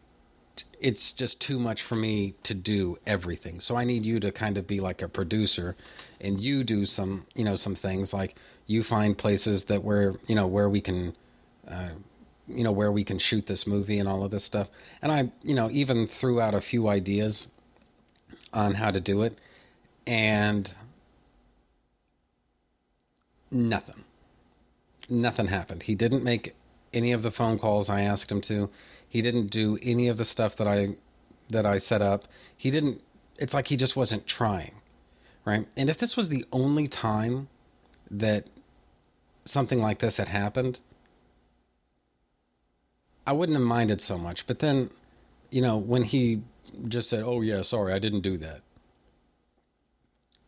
it's 0.80 1.10
just 1.12 1.40
too 1.40 1.58
much 1.58 1.82
for 1.82 1.96
me 1.96 2.34
to 2.42 2.54
do 2.54 2.98
everything. 3.06 3.60
So 3.60 3.76
I 3.76 3.84
need 3.84 4.04
you 4.04 4.20
to 4.20 4.30
kind 4.30 4.58
of 4.58 4.66
be 4.66 4.80
like 4.80 5.02
a 5.02 5.08
producer 5.08 5.76
and 6.20 6.40
you 6.40 6.64
do 6.64 6.86
some, 6.86 7.26
you 7.34 7.44
know, 7.44 7.56
some 7.56 7.75
things 7.75 8.12
like 8.12 8.36
you 8.66 8.82
find 8.82 9.16
places 9.16 9.64
that 9.64 9.82
where, 9.82 10.14
you 10.26 10.34
know, 10.34 10.46
where 10.46 10.68
we 10.68 10.80
can 10.80 11.14
uh, 11.68 11.90
you 12.48 12.62
know, 12.62 12.72
where 12.72 12.92
we 12.92 13.04
can 13.04 13.18
shoot 13.18 13.46
this 13.46 13.66
movie 13.66 13.98
and 13.98 14.08
all 14.08 14.22
of 14.22 14.30
this 14.30 14.44
stuff. 14.44 14.68
And 15.02 15.10
I, 15.10 15.30
you 15.42 15.54
know, 15.54 15.68
even 15.70 16.06
threw 16.06 16.40
out 16.40 16.54
a 16.54 16.60
few 16.60 16.88
ideas 16.88 17.48
on 18.52 18.75
how 18.75 18.90
to 18.90 19.00
do 19.00 19.22
it 19.22 19.38
and 20.06 20.72
nothing. 23.50 24.04
Nothing 25.08 25.48
happened. 25.48 25.84
He 25.84 25.94
didn't 25.94 26.25
make 26.25 26.54
any 26.92 27.12
of 27.12 27.22
the 27.22 27.30
phone 27.30 27.58
calls 27.58 27.90
I 27.90 28.02
asked 28.02 28.30
him 28.30 28.40
to. 28.42 28.70
He 29.08 29.22
didn't 29.22 29.48
do 29.48 29.78
any 29.82 30.08
of 30.08 30.16
the 30.16 30.25
stuff 30.25 30.56
that 30.56 30.66
I 30.66 30.96
that 31.48 31.64
I 31.64 31.78
set 31.78 32.02
up. 32.02 32.26
He 32.56 32.70
didn't 32.70 33.00
it's 33.38 33.54
like 33.54 33.68
he 33.68 33.76
just 33.76 33.96
wasn't 33.96 34.26
trying. 34.26 34.72
Right? 35.44 35.66
And 35.76 35.88
if 35.88 35.98
this 35.98 36.16
was 36.16 36.28
the 36.28 36.44
only 36.52 36.88
time 36.88 37.48
that 38.10 38.46
something 39.44 39.80
like 39.80 40.00
this 40.00 40.16
had 40.16 40.28
happened, 40.28 40.80
I 43.26 43.32
wouldn't 43.32 43.56
have 43.56 43.66
minded 43.66 44.00
so 44.00 44.18
much. 44.18 44.46
But 44.46 44.58
then, 44.58 44.90
you 45.50 45.62
know, 45.62 45.76
when 45.76 46.02
he 46.04 46.42
just 46.88 47.08
said, 47.08 47.22
"Oh 47.25 47.40
yeah, 47.40 47.62
sorry, 47.62 47.92
I 47.92 47.98
didn't 47.98 48.20
do 48.20 48.36
that." 48.38 48.62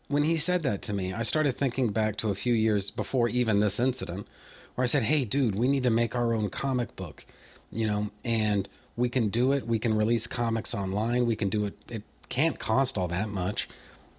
When 0.08 0.24
he 0.24 0.36
said 0.36 0.62
that 0.62 0.82
to 0.82 0.92
me, 0.92 1.12
I 1.12 1.22
started 1.22 1.56
thinking 1.56 1.92
back 1.92 2.16
to 2.16 2.30
a 2.30 2.34
few 2.34 2.54
years 2.54 2.90
before 2.90 3.28
even 3.28 3.60
this 3.60 3.78
incident, 3.78 4.26
where 4.74 4.82
I 4.82 4.86
said, 4.86 5.04
"Hey, 5.04 5.24
dude, 5.24 5.54
we 5.54 5.68
need 5.68 5.82
to 5.84 5.90
make 5.90 6.16
our 6.16 6.32
own 6.32 6.50
comic 6.50 6.96
book." 6.96 7.24
You 7.70 7.86
know, 7.86 8.10
and 8.24 8.68
we 8.96 9.08
can 9.08 9.28
do 9.28 9.52
it. 9.52 9.66
We 9.66 9.78
can 9.78 9.96
release 9.96 10.26
comics 10.26 10.74
online. 10.74 11.26
We 11.26 11.36
can 11.36 11.48
do 11.48 11.66
it. 11.66 11.74
It 11.88 12.02
can't 12.28 12.58
cost 12.58 12.98
all 12.98 13.08
that 13.08 13.28
much, 13.28 13.68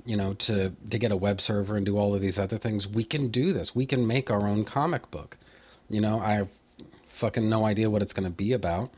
you 0.06 0.16
know, 0.16 0.34
to 0.36 0.74
to 0.90 0.98
get 0.98 1.12
a 1.12 1.18
web 1.18 1.42
server 1.42 1.76
and 1.76 1.86
do 1.86 1.98
all 1.98 2.16
of 2.16 2.22
these 2.22 2.40
other 2.40 2.58
things. 2.58 2.88
We 2.88 3.04
can 3.04 3.30
do 3.30 3.54
this. 3.54 3.76
We 3.76 3.86
can 3.86 4.06
make 4.08 4.32
our 4.32 4.48
own 4.48 4.66
comic 4.66 5.12
book. 5.12 5.38
You 5.90 6.02
know, 6.02 6.20
I 6.20 6.34
have 6.34 6.50
fucking 7.10 7.50
no 7.50 7.66
idea 7.66 7.90
what 7.90 8.02
it's 8.02 8.14
going 8.14 8.30
to 8.30 8.36
be 8.36 8.54
about, 8.54 8.92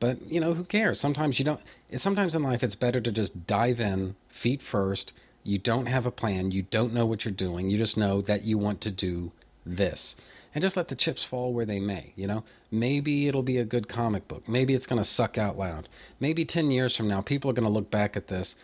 but 0.00 0.20
you 0.26 0.40
know, 0.40 0.54
who 0.54 0.64
cares? 0.64 1.00
Sometimes 1.00 1.38
you 1.38 1.44
don't. 1.44 1.60
Sometimes 1.96 2.34
in 2.34 2.42
life, 2.42 2.62
it's 2.62 2.74
better 2.74 3.00
to 3.00 3.12
just 3.12 3.46
dive 3.46 3.80
in 3.80 4.16
feet 4.28 4.62
first. 4.62 5.12
You 5.44 5.58
don't 5.58 5.86
have 5.86 6.04
a 6.04 6.10
plan. 6.10 6.50
You 6.50 6.62
don't 6.62 6.92
know 6.92 7.06
what 7.06 7.24
you're 7.24 7.32
doing. 7.32 7.70
You 7.70 7.78
just 7.78 7.96
know 7.96 8.20
that 8.22 8.42
you 8.42 8.58
want 8.58 8.80
to 8.82 8.90
do 8.90 9.32
this 9.64 10.16
and 10.54 10.62
just 10.62 10.76
let 10.76 10.88
the 10.88 10.94
chips 10.94 11.24
fall 11.24 11.52
where 11.52 11.66
they 11.66 11.80
may, 11.80 12.12
you 12.16 12.26
know? 12.26 12.44
Maybe 12.70 13.28
it'll 13.28 13.42
be 13.42 13.58
a 13.58 13.64
good 13.64 13.88
comic 13.88 14.28
book. 14.28 14.48
Maybe 14.48 14.74
it's 14.74 14.86
going 14.86 15.00
to 15.00 15.08
suck 15.08 15.38
out 15.38 15.58
loud. 15.58 15.88
Maybe 16.20 16.44
10 16.44 16.70
years 16.70 16.96
from 16.96 17.08
now, 17.08 17.20
people 17.20 17.50
are 17.50 17.54
going 17.54 17.66
to 17.66 17.72
look 17.72 17.90
back 17.90 18.16
at 18.16 18.28
this 18.28 18.56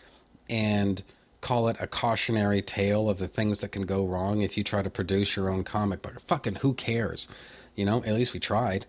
and 0.49 1.03
call 1.41 1.69
it 1.69 1.77
a 1.79 1.87
cautionary 1.87 2.63
tale 2.63 3.09
of 3.09 3.19
the 3.19 3.29
things 3.29 3.61
that 3.61 3.71
can 3.71 3.85
go 3.85 4.05
wrong 4.05 4.41
if 4.41 4.57
you 4.57 4.65
try 4.65 4.81
to 4.81 4.89
produce 4.91 5.37
your 5.37 5.51
own 5.51 5.63
comic 5.63 6.01
book. 6.01 6.19
Fucking 6.27 6.57
who 6.57 6.73
cares? 6.73 7.29
You 7.77 7.85
know, 7.85 8.03
at 8.05 8.15
least 8.15 8.33
we 8.33 8.41
tried. 8.41 8.87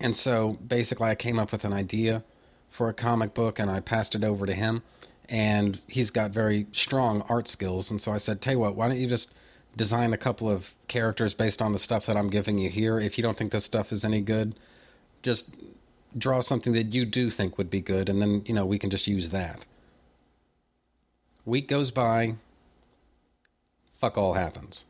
And 0.00 0.14
so 0.14 0.58
basically, 0.66 1.08
I 1.08 1.14
came 1.14 1.38
up 1.38 1.50
with 1.50 1.64
an 1.64 1.72
idea 1.72 2.22
for 2.70 2.88
a 2.88 2.94
comic 2.94 3.34
book 3.34 3.58
and 3.58 3.70
I 3.70 3.80
passed 3.80 4.14
it 4.14 4.24
over 4.24 4.46
to 4.46 4.54
him. 4.54 4.82
And 5.28 5.80
he's 5.86 6.10
got 6.10 6.30
very 6.30 6.66
strong 6.72 7.22
art 7.28 7.48
skills. 7.48 7.90
And 7.90 8.00
so 8.00 8.12
I 8.12 8.18
said, 8.18 8.40
Tell 8.40 8.54
you 8.54 8.58
what, 8.58 8.76
why 8.76 8.88
don't 8.88 8.98
you 8.98 9.08
just 9.08 9.34
design 9.76 10.12
a 10.12 10.18
couple 10.18 10.48
of 10.50 10.74
characters 10.88 11.34
based 11.34 11.62
on 11.62 11.72
the 11.72 11.78
stuff 11.78 12.06
that 12.06 12.16
I'm 12.16 12.28
giving 12.28 12.58
you 12.58 12.70
here. 12.70 13.00
If 13.00 13.16
you 13.16 13.22
don't 13.22 13.36
think 13.36 13.52
this 13.52 13.64
stuff 13.64 13.92
is 13.92 14.04
any 14.04 14.20
good, 14.20 14.54
just 15.22 15.54
draw 16.16 16.40
something 16.40 16.72
that 16.74 16.92
you 16.92 17.06
do 17.06 17.30
think 17.30 17.56
would 17.56 17.70
be 17.70 17.80
good, 17.80 18.08
and 18.08 18.20
then, 18.20 18.42
you 18.46 18.54
know, 18.54 18.66
we 18.66 18.78
can 18.78 18.90
just 18.90 19.06
use 19.06 19.30
that. 19.30 19.64
Week 21.44 21.68
goes 21.68 21.90
by, 21.90 22.36
fuck 23.98 24.18
all 24.18 24.34
happens. 24.34 24.84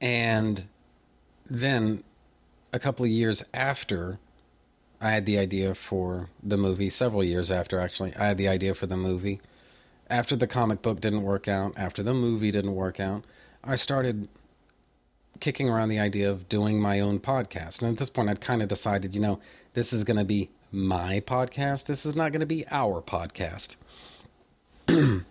And 0.00 0.64
then 1.48 2.02
a 2.72 2.78
couple 2.78 3.04
of 3.04 3.10
years 3.10 3.44
after 3.52 4.18
I 5.00 5.10
had 5.10 5.26
the 5.26 5.38
idea 5.38 5.74
for 5.74 6.28
the 6.42 6.56
movie, 6.56 6.90
several 6.90 7.22
years 7.22 7.50
after 7.50 7.78
actually, 7.78 8.14
I 8.16 8.26
had 8.26 8.38
the 8.38 8.48
idea 8.48 8.74
for 8.74 8.86
the 8.86 8.96
movie 8.96 9.40
after 10.12 10.36
the 10.36 10.46
comic 10.46 10.82
book 10.82 11.00
didn't 11.00 11.22
work 11.22 11.48
out, 11.48 11.72
after 11.74 12.02
the 12.02 12.12
movie 12.12 12.50
didn't 12.50 12.74
work 12.74 13.00
out, 13.00 13.24
I 13.64 13.76
started 13.76 14.28
kicking 15.40 15.70
around 15.70 15.88
the 15.88 15.98
idea 15.98 16.30
of 16.30 16.50
doing 16.50 16.78
my 16.78 17.00
own 17.00 17.18
podcast. 17.18 17.80
And 17.80 17.90
at 17.90 17.96
this 17.96 18.10
point, 18.10 18.28
I'd 18.28 18.42
kind 18.42 18.60
of 18.60 18.68
decided, 18.68 19.14
you 19.14 19.22
know, 19.22 19.40
this 19.72 19.90
is 19.90 20.04
going 20.04 20.18
to 20.18 20.24
be 20.24 20.50
my 20.70 21.20
podcast. 21.20 21.86
This 21.86 22.04
is 22.04 22.14
not 22.14 22.30
going 22.30 22.40
to 22.40 22.46
be 22.46 22.66
our 22.70 23.00
podcast. 23.00 23.76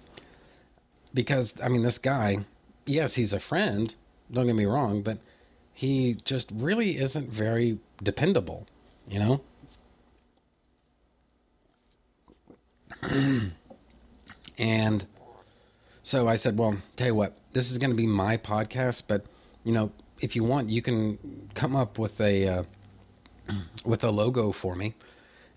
because, 1.13 1.53
I 1.61 1.69
mean, 1.69 1.83
this 1.83 1.99
guy, 1.99 2.39
yes, 2.87 3.13
he's 3.13 3.33
a 3.33 3.39
friend, 3.39 3.93
don't 4.31 4.47
get 4.47 4.55
me 4.55 4.65
wrong, 4.65 5.03
but 5.03 5.19
he 5.75 6.15
just 6.25 6.49
really 6.51 6.97
isn't 6.97 7.29
very 7.29 7.77
dependable, 8.01 8.65
you 9.07 9.19
know? 9.19 9.41
And 14.61 15.07
so 16.03 16.27
I 16.27 16.35
said, 16.35 16.55
well, 16.57 16.77
tell 16.95 17.07
you 17.07 17.15
what, 17.15 17.35
this 17.51 17.71
is 17.71 17.79
going 17.79 17.89
to 17.89 17.95
be 17.95 18.05
my 18.05 18.37
podcast, 18.37 19.03
but 19.07 19.25
you 19.63 19.73
know, 19.73 19.91
if 20.21 20.35
you 20.35 20.43
want, 20.43 20.69
you 20.69 20.83
can 20.83 21.17
come 21.55 21.75
up 21.75 21.97
with 21.97 22.21
a 22.21 22.47
uh, 22.47 22.63
with 23.83 24.03
a 24.03 24.11
logo 24.11 24.51
for 24.51 24.75
me, 24.75 24.93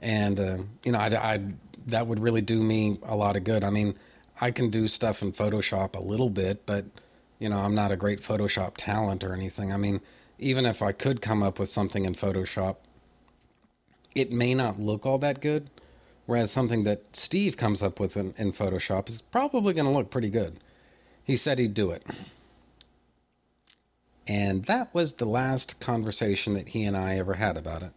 and 0.01 0.41
uh, 0.41 0.57
you 0.85 0.93
know, 0.93 0.99
I, 0.99 1.35
I 1.35 1.41
that 1.87 2.07
would 2.07 2.19
really 2.19 2.41
do 2.41 2.63
me 2.63 2.99
a 3.03 3.15
lot 3.15 3.37
of 3.37 3.45
good. 3.45 3.63
I 3.63 3.69
mean, 3.69 3.95
I 4.41 4.51
can 4.51 4.71
do 4.71 4.89
stuff 4.89 5.21
in 5.21 5.33
Photoshop 5.33 5.97
a 5.97 6.03
little 6.03 6.31
bit, 6.31 6.65
but 6.65 6.87
you 7.39 7.51
know, 7.51 7.59
I'm 7.59 7.75
not 7.75 7.93
a 7.93 7.97
great 7.97 8.23
Photoshop 8.23 8.73
talent 8.79 9.23
or 9.23 9.35
anything. 9.35 9.71
I 9.71 9.77
mean, 9.77 10.01
even 10.39 10.65
if 10.65 10.81
I 10.81 10.93
could 10.93 11.21
come 11.21 11.43
up 11.43 11.59
with 11.59 11.69
something 11.69 12.07
in 12.07 12.15
Photoshop, 12.15 12.77
it 14.15 14.33
may 14.33 14.55
not 14.55 14.79
look 14.79 15.05
all 15.05 15.19
that 15.19 15.43
good. 15.43 15.69
Whereas 16.27 16.51
something 16.51 16.85
that 16.85 17.03
Steve 17.15 17.57
comes 17.57 17.83
up 17.83 18.01
with 18.01 18.17
in, 18.17 18.35
in 18.39 18.53
Photoshop 18.53 19.09
is 19.09 19.21
probably 19.21 19.75
going 19.75 19.87
to 19.87 19.93
look 19.93 20.11
pretty 20.11 20.31
good. 20.31 20.59
He 21.23 21.37
said 21.37 21.59
he'd 21.59 21.75
do 21.75 21.91
it. 21.91 22.05
And 24.27 24.65
that 24.65 24.95
was 24.95 25.15
the 25.15 25.27
last 25.27 25.81
conversation 25.81 26.55
that 26.55 26.69
he 26.69 26.85
and 26.85 26.97
I 26.97 27.19
ever 27.19 27.35
had 27.35 27.57
about 27.57 27.83
it. 27.83 27.93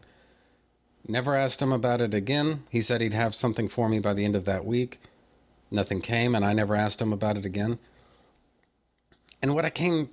Never 1.08 1.36
asked 1.36 1.62
him 1.62 1.72
about 1.72 2.02
it 2.02 2.14
again. 2.14 2.64
He 2.70 2.82
said 2.82 3.00
he'd 3.00 3.14
have 3.14 3.34
something 3.34 3.70
for 3.70 3.88
me 3.88 4.00
by 4.00 4.14
the 4.14 4.26
end 4.26 4.36
of 4.36 4.44
that 4.44 4.66
week. 4.66 5.00
Nothing 5.72 6.02
came, 6.02 6.36
and 6.36 6.44
I 6.44 6.52
never 6.52 6.76
asked 6.76 7.02
him 7.02 7.14
about 7.14 7.38
it 7.38 7.46
again. 7.46 7.80
And 9.42 9.56
what 9.56 9.64
I 9.64 9.70
came 9.70 10.10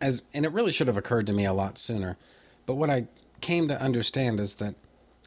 as, 0.00 0.22
and 0.32 0.46
it 0.46 0.52
really 0.52 0.72
should 0.72 0.86
have 0.86 0.96
occurred 0.96 1.26
to 1.26 1.32
me 1.34 1.44
a 1.44 1.52
lot 1.52 1.76
sooner, 1.76 2.16
but 2.64 2.74
what 2.74 2.90
I 2.90 3.06
came 3.42 3.68
to 3.68 3.80
understand 3.80 4.40
is 4.40 4.54
that 4.56 4.74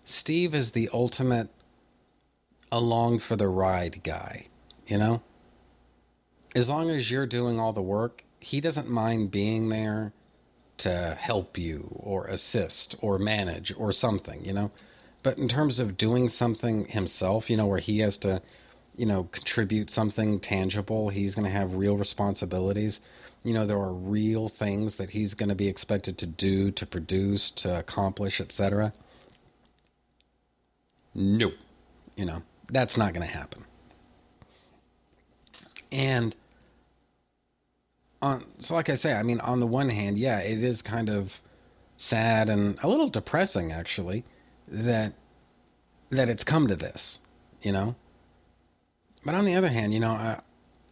Steve 0.06 0.56
is 0.56 0.72
the 0.72 0.90
ultimate 0.92 1.50
along 2.72 3.20
for 3.20 3.36
the 3.36 3.48
ride 3.48 4.04
guy, 4.04 4.48
you 4.88 4.98
know? 4.98 5.22
As 6.56 6.70
long 6.70 6.90
as 6.90 7.12
you're 7.12 7.28
doing 7.28 7.60
all 7.60 7.74
the 7.74 7.82
work, 7.82 8.24
he 8.40 8.62
doesn't 8.62 8.90
mind 8.90 9.32
being 9.32 9.70
there 9.70 10.14
to 10.80 11.16
help 11.20 11.58
you 11.58 11.90
or 12.00 12.26
assist 12.26 12.96
or 13.02 13.20
manage 13.20 13.74
or 13.78 13.92
something, 13.92 14.44
you 14.44 14.54
know? 14.54 14.72
But 15.22 15.38
in 15.38 15.48
terms 15.48 15.80
of 15.80 15.98
doing 15.98 16.28
something 16.28 16.86
himself, 16.86 17.50
you 17.50 17.58
know, 17.58 17.66
where 17.66 17.80
he 17.80 18.00
has 18.00 18.18
to, 18.20 18.42
you 18.96 19.06
know, 19.06 19.24
contribute 19.32 19.90
something 19.90 20.40
tangible, 20.40 21.10
he's 21.10 21.36
going 21.36 21.46
to 21.46 21.52
have 21.52 21.76
real 21.76 21.98
responsibilities. 21.98 23.02
You 23.44 23.54
know, 23.54 23.66
there 23.66 23.78
are 23.78 23.94
real 23.94 24.50
things 24.50 24.96
that 24.98 25.10
he's 25.10 25.34
going 25.34 25.50
to 25.50 25.56
be 25.56 25.68
expected 25.68 26.18
to 26.20 26.26
do, 26.26 26.72
to 26.72 26.86
produce, 26.86 27.52
to 27.52 27.80
accomplish, 27.80 28.40
etc. 28.40 28.94
Nope. 31.14 31.54
You 32.16 32.26
know, 32.26 32.44
that's 32.72 32.98
not 32.98 33.14
going 33.14 33.26
to 33.26 33.34
happen. 33.34 33.64
And 35.92 36.36
on 38.22 38.46
so 38.60 38.76
like 38.76 38.90
I 38.90 38.96
say, 38.96 39.14
I 39.14 39.24
mean 39.24 39.40
on 39.40 39.60
the 39.60 39.68
one 39.68 39.90
hand, 39.90 40.18
yeah, 40.18 40.40
it 40.40 40.64
is 40.64 40.82
kind 40.82 41.10
of 41.10 41.40
sad 41.98 42.50
and 42.50 42.78
a 42.82 42.88
little 42.88 43.10
depressing 43.10 43.72
actually 43.72 44.24
that 44.68 45.14
that 46.10 46.30
it's 46.30 46.44
come 46.44 46.68
to 46.68 46.76
this, 46.76 47.20
you 47.62 47.72
know? 47.72 47.96
But 49.26 49.36
on 49.36 49.46
the 49.46 49.56
other 49.56 49.70
hand, 49.70 49.94
you 49.94 50.00
know, 50.00 50.12
I 50.12 50.42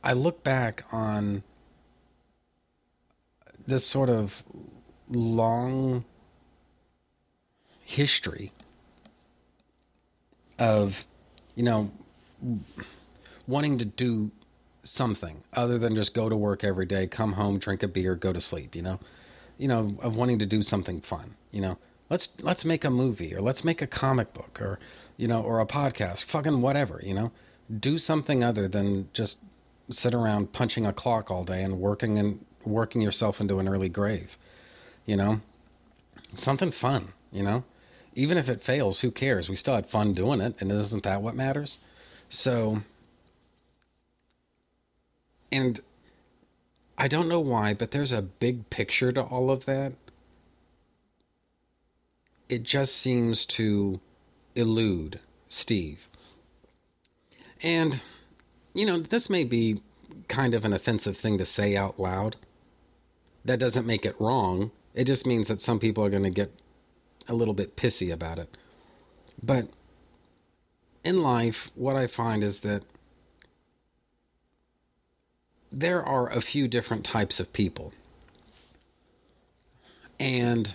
I 0.03 0.13
look 0.13 0.43
back 0.43 0.83
on 0.91 1.43
this 3.67 3.85
sort 3.85 4.09
of 4.09 4.43
long 5.09 6.05
history 7.83 8.51
of, 10.59 11.05
you 11.57 11.63
know, 11.63 11.89
wanting 13.47 13.79
to 13.79 13.85
do 13.85 14.29
something 14.83 15.43
other 15.53 15.79
than 15.79 15.95
just 15.95 16.13
go 16.13 16.29
to 16.29 16.35
work 16.37 16.63
every 16.63 16.85
day, 16.85 17.07
come 17.07 17.33
home, 17.33 17.57
drink 17.57 17.81
a 17.81 17.87
beer, 17.87 18.15
go 18.15 18.31
to 18.31 18.39
sleep, 18.39 18.75
you 18.75 18.83
know? 18.83 18.99
You 19.57 19.67
know, 19.67 19.97
of 20.01 20.15
wanting 20.15 20.37
to 20.37 20.45
do 20.45 20.61
something 20.61 21.01
fun, 21.01 21.33
you 21.51 21.61
know? 21.61 21.79
Let's 22.11 22.29
let's 22.41 22.63
make 22.63 22.85
a 22.85 22.91
movie 22.91 23.33
or 23.33 23.41
let's 23.41 23.65
make 23.65 23.81
a 23.81 23.87
comic 23.87 24.33
book 24.33 24.61
or 24.61 24.79
you 25.17 25.27
know, 25.27 25.41
or 25.41 25.59
a 25.59 25.65
podcast, 25.65 26.23
fucking 26.25 26.61
whatever, 26.61 27.01
you 27.03 27.15
know? 27.15 27.31
Do 27.79 27.97
something 27.97 28.43
other 28.43 28.67
than 28.67 29.09
just 29.13 29.39
sit 29.89 30.13
around 30.13 30.53
punching 30.53 30.85
a 30.85 30.93
clock 30.93 31.31
all 31.31 31.43
day 31.43 31.63
and 31.63 31.79
working 31.79 32.19
and 32.19 32.45
working 32.65 33.01
yourself 33.01 33.41
into 33.41 33.57
an 33.57 33.67
early 33.67 33.89
grave. 33.89 34.37
You 35.07 35.17
know? 35.17 35.41
Something 36.35 36.71
fun, 36.71 37.13
you 37.31 37.41
know? 37.41 37.63
Even 38.17 38.37
if 38.37 38.49
it 38.49 38.63
fails, 38.63 39.01
who 39.01 39.11
cares? 39.11 39.47
We 39.47 39.55
still 39.55 39.75
had 39.75 39.85
fun 39.85 40.13
doing 40.15 40.41
it, 40.41 40.55
and 40.59 40.71
isn't 40.71 41.03
that 41.03 41.21
what 41.21 41.35
matters? 41.35 41.77
So 42.29 42.81
and 45.51 45.79
I 46.97 47.07
don't 47.07 47.29
know 47.29 47.39
why, 47.39 47.75
but 47.75 47.91
there's 47.91 48.11
a 48.11 48.23
big 48.23 48.71
picture 48.71 49.11
to 49.11 49.21
all 49.21 49.51
of 49.51 49.65
that. 49.65 49.93
It 52.49 52.63
just 52.63 52.97
seems 52.97 53.45
to 53.45 53.99
elude 54.55 55.19
Steve. 55.47 56.07
And, 57.61 58.01
you 58.73 58.85
know, 58.85 58.99
this 58.99 59.29
may 59.29 59.43
be 59.43 59.81
kind 60.27 60.55
of 60.55 60.65
an 60.65 60.73
offensive 60.73 61.17
thing 61.17 61.37
to 61.37 61.45
say 61.45 61.77
out 61.77 61.99
loud. 61.99 62.35
That 63.45 63.59
doesn't 63.59 63.85
make 63.85 64.05
it 64.05 64.19
wrong. 64.19 64.71
It 64.95 65.03
just 65.03 65.27
means 65.27 65.47
that 65.49 65.61
some 65.61 65.79
people 65.79 66.03
are 66.03 66.09
going 66.09 66.23
to 66.23 66.29
get 66.31 66.51
a 67.27 67.33
little 67.33 67.53
bit 67.53 67.75
pissy 67.75 68.11
about 68.11 68.39
it. 68.39 68.57
But 69.41 69.69
in 71.03 71.21
life, 71.21 71.69
what 71.75 71.95
I 71.95 72.07
find 72.07 72.43
is 72.43 72.61
that 72.61 72.83
there 75.71 76.03
are 76.03 76.29
a 76.29 76.41
few 76.41 76.67
different 76.67 77.03
types 77.05 77.39
of 77.39 77.53
people. 77.53 77.93
And 80.19 80.73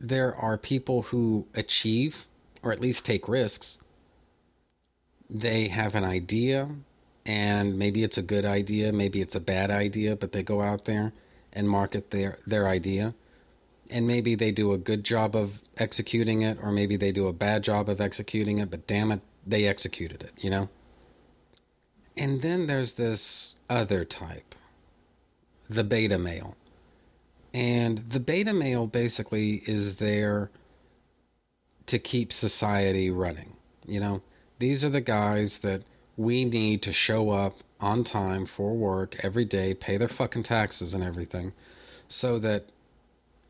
there 0.00 0.34
are 0.36 0.58
people 0.58 1.02
who 1.02 1.46
achieve 1.54 2.26
or 2.62 2.72
at 2.72 2.80
least 2.80 3.04
take 3.04 3.28
risks. 3.28 3.78
They 5.30 5.68
have 5.68 5.94
an 5.94 6.04
idea, 6.04 6.68
and 7.24 7.78
maybe 7.78 8.02
it's 8.02 8.18
a 8.18 8.22
good 8.22 8.44
idea, 8.44 8.92
maybe 8.92 9.20
it's 9.20 9.34
a 9.34 9.40
bad 9.40 9.70
idea, 9.70 10.16
but 10.16 10.32
they 10.32 10.42
go 10.42 10.62
out 10.62 10.84
there 10.84 11.12
and 11.52 11.68
market 11.68 12.10
their, 12.10 12.38
their 12.46 12.68
idea. 12.68 13.14
And 13.90 14.06
maybe 14.06 14.34
they 14.34 14.50
do 14.50 14.72
a 14.72 14.78
good 14.78 15.04
job 15.04 15.36
of 15.36 15.60
executing 15.76 16.42
it, 16.42 16.58
or 16.62 16.72
maybe 16.72 16.96
they 16.96 17.12
do 17.12 17.28
a 17.28 17.32
bad 17.32 17.62
job 17.62 17.88
of 17.88 18.00
executing 18.00 18.58
it, 18.58 18.70
but 18.70 18.86
damn 18.86 19.12
it, 19.12 19.20
they 19.46 19.66
executed 19.66 20.22
it, 20.22 20.32
you 20.36 20.50
know? 20.50 20.68
And 22.16 22.42
then 22.42 22.66
there's 22.66 22.94
this 22.94 23.54
other 23.68 24.04
type, 24.04 24.54
the 25.68 25.84
beta 25.84 26.18
male. 26.18 26.56
And 27.52 27.98
the 28.08 28.20
beta 28.20 28.52
male 28.52 28.86
basically 28.86 29.62
is 29.66 29.96
there 29.96 30.50
to 31.86 31.98
keep 31.98 32.32
society 32.32 33.10
running. 33.10 33.56
You 33.86 34.00
know, 34.00 34.22
these 34.58 34.84
are 34.84 34.90
the 34.90 35.00
guys 35.00 35.58
that 35.58 35.82
we 36.16 36.44
need 36.44 36.82
to 36.82 36.92
show 36.92 37.30
up 37.30 37.58
on 37.78 38.02
time 38.02 38.46
for 38.46 38.74
work 38.74 39.16
every 39.22 39.44
day, 39.44 39.74
pay 39.74 39.96
their 39.96 40.08
fucking 40.08 40.42
taxes 40.42 40.94
and 40.94 41.04
everything, 41.04 41.52
so 42.08 42.38
that, 42.38 42.70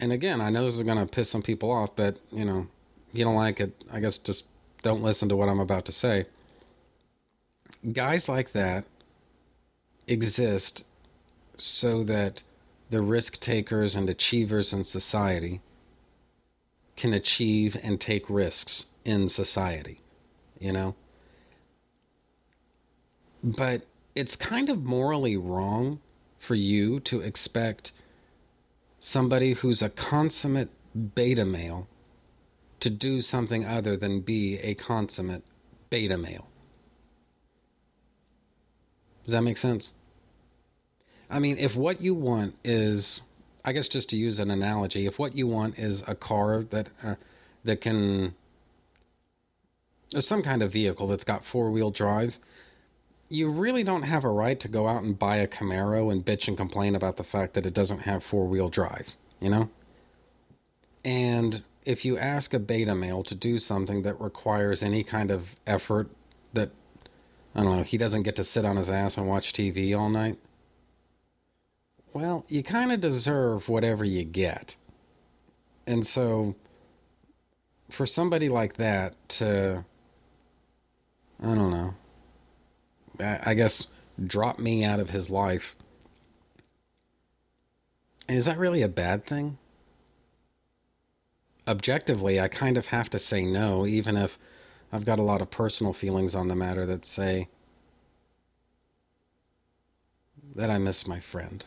and 0.00 0.12
again, 0.12 0.40
I 0.40 0.50
know 0.50 0.64
this 0.64 0.74
is 0.74 0.82
going 0.82 0.98
to 0.98 1.06
piss 1.06 1.30
some 1.30 1.42
people 1.42 1.70
off, 1.70 1.96
but, 1.96 2.18
you 2.30 2.44
know, 2.44 2.66
you 3.12 3.24
don't 3.24 3.36
like 3.36 3.60
it, 3.60 3.84
I 3.90 4.00
guess 4.00 4.18
just 4.18 4.44
don't 4.82 5.02
listen 5.02 5.28
to 5.30 5.36
what 5.36 5.48
I'm 5.48 5.60
about 5.60 5.84
to 5.86 5.92
say 5.92 6.26
guys 7.92 8.28
like 8.28 8.52
that 8.52 8.84
exist 10.06 10.84
so 11.56 12.04
that 12.04 12.42
the 12.90 13.00
risk 13.00 13.40
takers 13.40 13.96
and 13.96 14.08
achievers 14.08 14.72
in 14.72 14.84
society 14.84 15.60
can 16.96 17.12
achieve 17.12 17.76
and 17.82 18.00
take 18.00 18.30
risks 18.30 18.86
in 19.04 19.28
society, 19.28 20.00
you 20.58 20.72
know? 20.72 20.94
But 23.42 23.82
it's 24.14 24.36
kind 24.36 24.68
of 24.68 24.84
morally 24.84 25.36
wrong 25.36 26.00
for 26.38 26.54
you 26.54 27.00
to 27.00 27.20
expect 27.20 27.92
somebody 28.98 29.54
who's 29.54 29.82
a 29.82 29.90
consummate 29.90 30.70
beta 31.14 31.44
male 31.44 31.86
to 32.80 32.90
do 32.90 33.20
something 33.20 33.64
other 33.64 33.96
than 33.96 34.20
be 34.20 34.58
a 34.58 34.74
consummate 34.74 35.44
beta 35.90 36.16
male. 36.16 36.46
Does 39.24 39.32
that 39.32 39.42
make 39.42 39.56
sense? 39.56 39.92
I 41.28 41.38
mean, 41.40 41.58
if 41.58 41.74
what 41.74 42.00
you 42.00 42.14
want 42.14 42.54
is, 42.64 43.22
I 43.64 43.72
guess, 43.72 43.88
just 43.88 44.10
to 44.10 44.16
use 44.16 44.38
an 44.38 44.50
analogy, 44.50 45.06
if 45.06 45.18
what 45.18 45.34
you 45.34 45.48
want 45.48 45.78
is 45.78 46.02
a 46.06 46.14
car 46.14 46.62
that 46.70 46.90
uh, 47.02 47.16
that 47.64 47.80
can, 47.80 48.34
some 50.18 50.42
kind 50.42 50.62
of 50.62 50.72
vehicle 50.72 51.08
that's 51.08 51.24
got 51.24 51.44
four 51.44 51.72
wheel 51.72 51.90
drive, 51.90 52.38
you 53.28 53.50
really 53.50 53.82
don't 53.82 54.02
have 54.02 54.24
a 54.24 54.30
right 54.30 54.58
to 54.60 54.68
go 54.68 54.86
out 54.86 55.02
and 55.02 55.18
buy 55.18 55.36
a 55.36 55.48
Camaro 55.48 56.12
and 56.12 56.24
bitch 56.24 56.48
and 56.48 56.56
complain 56.56 56.94
about 56.94 57.16
the 57.16 57.24
fact 57.24 57.54
that 57.54 57.66
it 57.66 57.74
doesn't 57.74 58.00
have 58.00 58.22
four 58.22 58.46
wheel 58.46 58.68
drive. 58.68 59.08
You 59.40 59.50
know. 59.50 59.70
And 61.04 61.62
if 61.84 62.04
you 62.04 62.18
ask 62.18 62.52
a 62.52 62.58
beta 62.58 62.94
male 62.94 63.22
to 63.24 63.34
do 63.34 63.58
something 63.58 64.02
that 64.02 64.20
requires 64.20 64.82
any 64.82 65.04
kind 65.04 65.30
of 65.30 65.48
effort 65.66 66.08
that 66.52 66.70
I 67.54 67.62
don't 67.62 67.76
know, 67.76 67.82
he 67.82 67.96
doesn't 67.96 68.24
get 68.24 68.36
to 68.36 68.44
sit 68.44 68.64
on 68.64 68.76
his 68.76 68.90
ass 68.90 69.16
and 69.16 69.26
watch 69.26 69.52
TV 69.52 69.98
all 69.98 70.10
night. 70.10 70.38
Well, 72.12 72.44
you 72.48 72.62
kind 72.62 72.92
of 72.92 73.00
deserve 73.00 73.68
whatever 73.68 74.04
you 74.04 74.24
get. 74.24 74.76
And 75.86 76.04
so, 76.06 76.54
for 77.90 78.06
somebody 78.06 78.48
like 78.48 78.74
that 78.76 79.14
to, 79.28 79.84
I 81.42 81.54
don't 81.54 81.70
know, 81.70 81.94
I 83.20 83.54
guess 83.54 83.86
drop 84.24 84.58
me 84.58 84.84
out 84.84 85.00
of 85.00 85.10
his 85.10 85.30
life, 85.30 85.74
is 88.28 88.46
that 88.46 88.58
really 88.58 88.82
a 88.82 88.88
bad 88.88 89.24
thing? 89.24 89.58
Objectively, 91.68 92.40
I 92.40 92.48
kind 92.48 92.76
of 92.76 92.86
have 92.86 93.10
to 93.10 93.18
say 93.18 93.44
no, 93.44 93.86
even 93.86 94.16
if 94.16 94.38
I've 94.92 95.04
got 95.04 95.18
a 95.18 95.22
lot 95.22 95.42
of 95.42 95.50
personal 95.50 95.92
feelings 95.92 96.34
on 96.34 96.48
the 96.48 96.54
matter 96.54 96.86
that 96.86 97.04
say 97.04 97.48
that 100.54 100.70
I 100.70 100.78
miss 100.78 101.06
my 101.06 101.20
friend. 101.20 101.64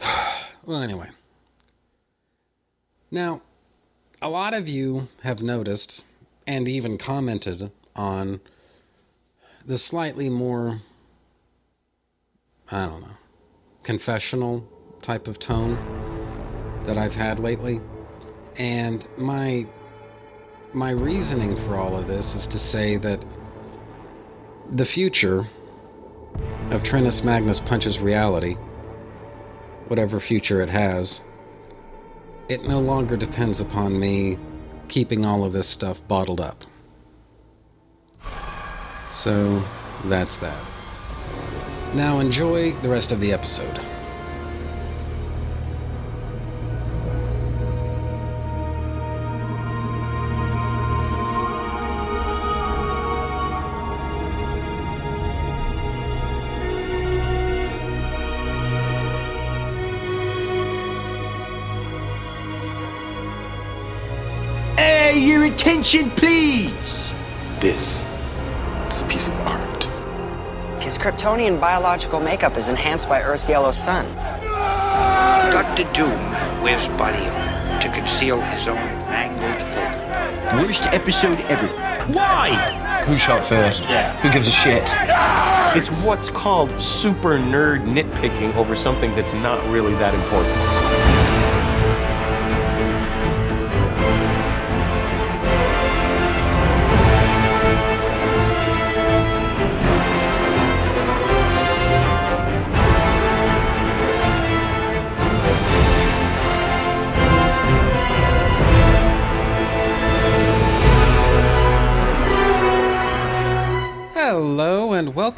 well, 0.64 0.82
anyway. 0.82 1.10
Now, 3.10 3.42
a 4.22 4.28
lot 4.28 4.54
of 4.54 4.68
you 4.68 5.08
have 5.22 5.42
noticed 5.42 6.02
and 6.46 6.66
even 6.68 6.98
commented 6.98 7.70
on 8.00 8.40
the 9.66 9.76
slightly 9.76 10.30
more, 10.30 10.80
I 12.70 12.86
don't 12.86 13.02
know, 13.02 13.18
confessional 13.82 14.66
type 15.02 15.28
of 15.28 15.38
tone 15.38 15.76
that 16.86 16.96
I've 16.96 17.14
had 17.14 17.38
lately. 17.38 17.80
And 18.56 19.06
my 19.18 19.66
my 20.72 20.90
reasoning 20.90 21.56
for 21.56 21.76
all 21.76 21.96
of 21.96 22.06
this 22.06 22.34
is 22.34 22.46
to 22.46 22.58
say 22.58 22.96
that 22.96 23.22
the 24.72 24.86
future 24.86 25.46
of 26.70 26.82
Trentus 26.82 27.22
Magnus 27.24 27.60
Punches 27.60 27.98
Reality, 27.98 28.54
whatever 29.88 30.20
future 30.20 30.62
it 30.62 30.70
has, 30.70 31.20
it 32.48 32.62
no 32.64 32.78
longer 32.78 33.16
depends 33.16 33.60
upon 33.60 33.98
me 33.98 34.38
keeping 34.88 35.24
all 35.24 35.44
of 35.44 35.52
this 35.52 35.68
stuff 35.68 36.00
bottled 36.06 36.40
up. 36.40 36.64
So 39.20 39.62
that's 40.06 40.38
that. 40.38 40.64
Now 41.94 42.20
enjoy 42.20 42.72
the 42.80 42.88
rest 42.88 43.12
of 43.12 43.20
the 43.20 43.34
episode. 43.34 43.76
Hey, 64.78 65.18
your 65.18 65.44
attention, 65.44 66.10
please! 66.12 67.10
This 67.60 68.09
Kryptonian 71.00 71.58
biological 71.58 72.20
makeup 72.20 72.58
is 72.58 72.68
enhanced 72.68 73.08
by 73.08 73.22
Earth's 73.22 73.48
yellow 73.48 73.70
sun. 73.70 74.04
Dr. 75.50 75.90
Doom 75.94 76.20
wears 76.62 76.88
body 76.88 77.26
armor 77.26 77.80
to 77.80 77.88
conceal 77.88 78.38
his 78.42 78.68
own 78.68 78.76
mangled 79.08 79.62
form. 79.62 80.62
Worst 80.62 80.82
episode 80.88 81.38
ever. 81.48 81.68
Why? 82.12 83.02
Who 83.06 83.16
shot 83.16 83.46
first? 83.46 83.80
Yeah. 83.84 84.14
Who 84.20 84.30
gives 84.30 84.46
a 84.46 84.50
shit? 84.50 84.92
It's 85.74 85.88
what's 86.04 86.28
called 86.28 86.78
super 86.78 87.38
nerd 87.38 87.86
nitpicking 87.86 88.54
over 88.56 88.74
something 88.74 89.14
that's 89.14 89.32
not 89.32 89.66
really 89.70 89.94
that 89.94 90.14
important. 90.14 90.69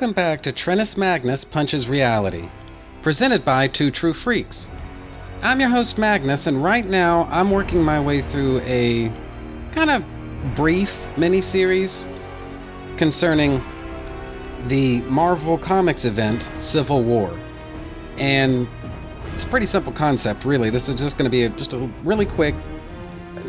Welcome 0.03 0.15
back 0.15 0.43
to 0.43 0.53
Trentus 0.53 0.97
Magnus 0.97 1.45
Punches 1.45 1.89
Reality, 1.89 2.49
presented 3.03 3.45
by 3.45 3.69
Two 3.69 3.93
True 3.93 4.13
Freaks. 4.13 4.69
I'm 5.43 5.61
your 5.61 5.69
host, 5.69 5.97
Magnus, 5.97 6.49
and 6.49 6.61
right 6.61 6.85
now 6.85 7.29
I'm 7.31 7.53
working 7.53 7.85
my 7.85 8.01
way 8.01 8.21
through 8.21 8.63
a 8.63 9.13
kind 9.71 9.93
of 9.93 10.03
brief 10.57 10.93
mini-series 11.17 12.05
concerning 12.97 13.63
the 14.67 15.03
Marvel 15.03 15.57
Comics 15.57 16.05
event 16.05 16.49
Civil 16.59 17.05
War. 17.05 17.39
And 18.17 18.67
it's 19.33 19.45
a 19.45 19.47
pretty 19.47 19.67
simple 19.67 19.93
concept, 19.93 20.45
really. 20.45 20.69
This 20.69 20.89
is 20.89 20.97
just 20.97 21.17
going 21.17 21.31
to 21.31 21.31
be 21.31 21.45
a, 21.45 21.49
just 21.51 21.75
a 21.75 21.79
really 22.03 22.27
quick 22.27 22.57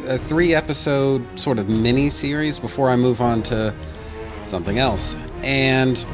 a 0.05 0.19
three 0.19 0.53
episode 0.53 1.25
sort 1.35 1.57
of 1.57 1.67
mini 1.67 2.11
series 2.11 2.59
before 2.59 2.91
I 2.91 2.95
move 2.95 3.21
on 3.21 3.41
to 3.41 3.73
something 4.45 4.77
else. 4.77 5.15
And 5.41 6.05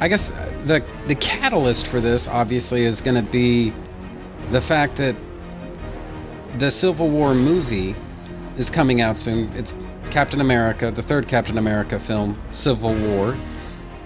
I 0.00 0.06
guess 0.06 0.28
the 0.64 0.84
the 1.08 1.16
catalyst 1.16 1.88
for 1.88 2.00
this 2.00 2.28
obviously 2.28 2.84
is 2.84 3.00
going 3.00 3.16
to 3.16 3.30
be 3.30 3.72
the 4.52 4.60
fact 4.60 4.96
that 4.96 5.16
the 6.58 6.70
Civil 6.70 7.08
War 7.08 7.34
movie 7.34 7.96
is 8.56 8.70
coming 8.70 9.00
out 9.00 9.18
soon. 9.18 9.52
It's 9.54 9.74
Captain 10.10 10.40
America, 10.40 10.90
the 10.90 11.02
third 11.02 11.28
Captain 11.28 11.58
America 11.58 11.98
film, 11.98 12.40
Civil 12.52 12.94
War. 12.94 13.36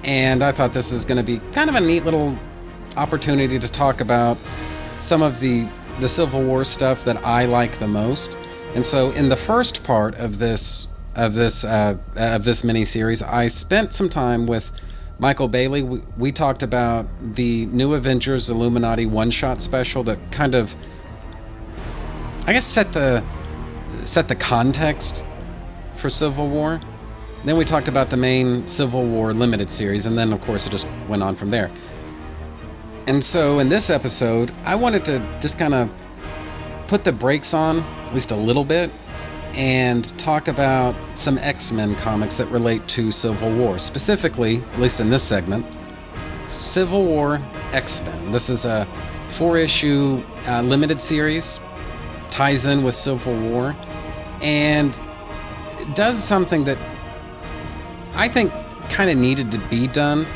And 0.05 0.43
I 0.43 0.51
thought 0.51 0.73
this 0.73 0.93
is 0.93 1.05
going 1.05 1.19
to 1.19 1.23
be 1.23 1.39
kind 1.53 1.71
of 1.71 1.77
a 1.77 1.81
neat 1.81 2.05
little 2.05 2.37
opportunity 2.97 3.59
to 3.59 3.69
talk 3.69 4.01
about 4.01 4.39
some 5.01 5.23
of 5.23 5.41
the 5.41 5.69
the 6.01 6.09
Civil 6.09 6.43
War 6.43 6.65
stuff 6.65 7.05
that 7.05 7.19
I 7.25 7.45
like 7.45 7.79
the 7.79 7.87
most. 7.87 8.37
And 8.75 8.85
so 8.85 9.11
in 9.13 9.29
the 9.29 9.37
first 9.37 9.85
part 9.85 10.15
of 10.15 10.39
this 10.39 10.89
of 11.15 11.35
this 11.35 11.65
uh, 11.65 11.99
of 12.17 12.45
this 12.45 12.65
mini 12.65 12.87
series, 12.87 13.23
I 13.23 13.49
spent 13.49 13.93
some 13.93 14.09
time 14.09 14.47
with 14.47 14.73
Michael 15.23 15.47
Bailey. 15.47 15.85
We, 15.85 16.03
we 16.19 16.33
talked 16.33 16.65
about 16.65 17.07
the 17.37 17.67
New 17.67 17.95
Avengers 17.95 18.51
Illuminati 18.51 19.07
one 19.07 19.31
shot 19.31 19.63
special 19.63 20.03
that 20.03 20.19
kind 20.33 20.57
of, 20.57 20.75
I 22.45 22.53
guess, 22.53 22.67
set 22.67 22.93
the 22.93 23.23
set 24.05 24.27
the 24.27 24.35
context 24.35 25.23
for 25.95 26.11
Civil 26.11 26.49
War. 26.49 26.81
Then 27.45 27.57
we 27.57 27.65
talked 27.65 27.87
about 27.87 28.11
the 28.11 28.17
main 28.17 28.67
Civil 28.67 29.07
War 29.07 29.33
limited 29.33 29.71
series, 29.71 30.07
and 30.07 30.19
then 30.19 30.33
of 30.33 30.41
course 30.41 30.67
it 30.67 30.71
just 30.71 30.89
went 31.09 31.23
on 31.23 31.37
from 31.37 31.51
there. 31.51 31.71
And 33.07 33.23
so 33.23 33.61
in 33.61 33.69
this 33.69 33.91
episode, 33.91 34.51
I 34.65 34.75
wanted 34.75 35.05
to 35.05 35.21
just 35.41 35.57
kind 35.57 35.73
of 35.75 35.89
put 36.89 37.05
the 37.05 37.13
brakes 37.13 37.55
on, 37.55 37.79
at 37.79 38.13
least 38.13 38.33
a 38.33 38.37
little 38.37 38.65
bit, 38.65 38.91
and 39.55 40.17
talk 40.19 40.49
about 40.49 40.95
some 41.15 41.39
X 41.39 41.73
Men 41.73 41.95
comics 41.97 42.37
that 42.37 42.47
relate 42.47 42.87
to 42.89 43.13
Civil 43.13 43.55
War. 43.57 43.79
Specifically, 43.79 44.63
at 44.73 44.81
least 44.81 45.01
in 45.01 45.11
this 45.11 45.23
segment, 45.23 45.67
Civil 46.49 47.05
War 47.05 47.41
X 47.73 48.01
Men. 48.03 48.33
This 48.33 48.49
is 48.49 48.65
a 48.65 48.87
four 49.31 49.59
issue 49.59 50.23
uh, 50.47 50.63
limited 50.63 51.01
series, 51.01 51.59
ties 52.31 52.67
in 52.67 52.83
with 52.83 52.95
Civil 52.95 53.39
War, 53.51 53.77
and 54.41 54.95
does 55.95 56.23
something 56.23 56.65
that 56.65 56.79
I 58.15 58.29
think 58.29 58.53
kind 58.89 59.11
of 59.11 59.17
needed 59.17 59.51
to 59.53 59.59
be 59.69 59.87
done 59.89 60.27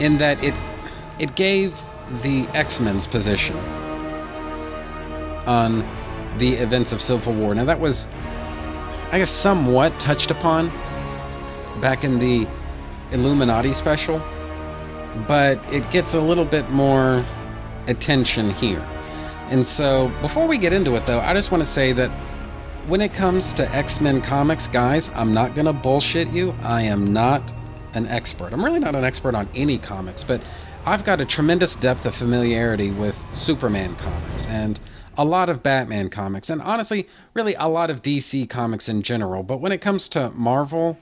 in 0.00 0.18
that 0.18 0.42
it 0.42 0.54
it 1.18 1.34
gave 1.34 1.74
the 2.22 2.46
X-Men's 2.54 3.06
position 3.06 3.56
on 5.46 5.86
the 6.38 6.54
events 6.54 6.92
of 6.92 7.00
Civil 7.02 7.34
War. 7.34 7.54
Now 7.54 7.64
that 7.64 7.80
was 7.80 8.06
I 9.12 9.18
guess 9.18 9.30
somewhat 9.30 9.98
touched 9.98 10.30
upon 10.30 10.70
back 11.80 12.04
in 12.04 12.20
the 12.20 12.46
Illuminati 13.10 13.72
special, 13.72 14.20
but 15.26 15.58
it 15.72 15.90
gets 15.90 16.14
a 16.14 16.20
little 16.20 16.44
bit 16.44 16.70
more 16.70 17.24
attention 17.88 18.50
here. 18.50 18.86
And 19.48 19.66
so, 19.66 20.12
before 20.20 20.46
we 20.46 20.58
get 20.58 20.72
into 20.72 20.94
it 20.94 21.06
though, 21.06 21.18
I 21.18 21.32
just 21.34 21.50
want 21.50 21.64
to 21.64 21.68
say 21.68 21.92
that 21.92 22.10
when 22.86 23.00
it 23.00 23.12
comes 23.12 23.52
to 23.54 23.68
X 23.74 24.00
Men 24.00 24.22
comics, 24.22 24.68
guys, 24.68 25.10
I'm 25.10 25.34
not 25.34 25.56
going 25.56 25.66
to 25.66 25.72
bullshit 25.72 26.28
you. 26.28 26.54
I 26.62 26.82
am 26.82 27.12
not 27.12 27.52
an 27.94 28.06
expert. 28.06 28.52
I'm 28.52 28.64
really 28.64 28.78
not 28.78 28.94
an 28.94 29.04
expert 29.04 29.34
on 29.34 29.48
any 29.56 29.78
comics, 29.78 30.22
but 30.22 30.40
I've 30.86 31.04
got 31.04 31.20
a 31.20 31.26
tremendous 31.26 31.74
depth 31.74 32.06
of 32.06 32.14
familiarity 32.14 32.92
with 32.92 33.18
Superman 33.34 33.96
comics 33.96 34.46
and 34.46 34.78
a 35.20 35.24
lot 35.24 35.50
of 35.50 35.62
Batman 35.62 36.08
comics, 36.08 36.48
and 36.48 36.62
honestly, 36.62 37.06
really 37.34 37.54
a 37.56 37.68
lot 37.68 37.90
of 37.90 38.00
DC 38.00 38.48
comics 38.48 38.88
in 38.88 39.02
general. 39.02 39.42
But 39.42 39.58
when 39.58 39.70
it 39.70 39.82
comes 39.82 40.08
to 40.08 40.30
Marvel, 40.30 40.96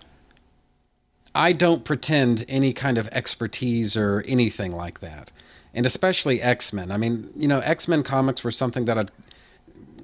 I 1.36 1.52
don't 1.52 1.84
pretend 1.84 2.44
any 2.48 2.72
kind 2.72 2.98
of 2.98 3.06
expertise 3.12 3.96
or 3.96 4.24
anything 4.26 4.72
like 4.72 4.98
that. 5.02 5.30
And 5.72 5.86
especially 5.86 6.42
X 6.42 6.72
Men. 6.72 6.90
I 6.90 6.96
mean, 6.96 7.30
you 7.36 7.46
know, 7.46 7.60
X 7.60 7.86
Men 7.86 8.02
comics 8.02 8.42
were 8.42 8.50
something 8.50 8.86
that 8.86 8.98
I'd 8.98 9.12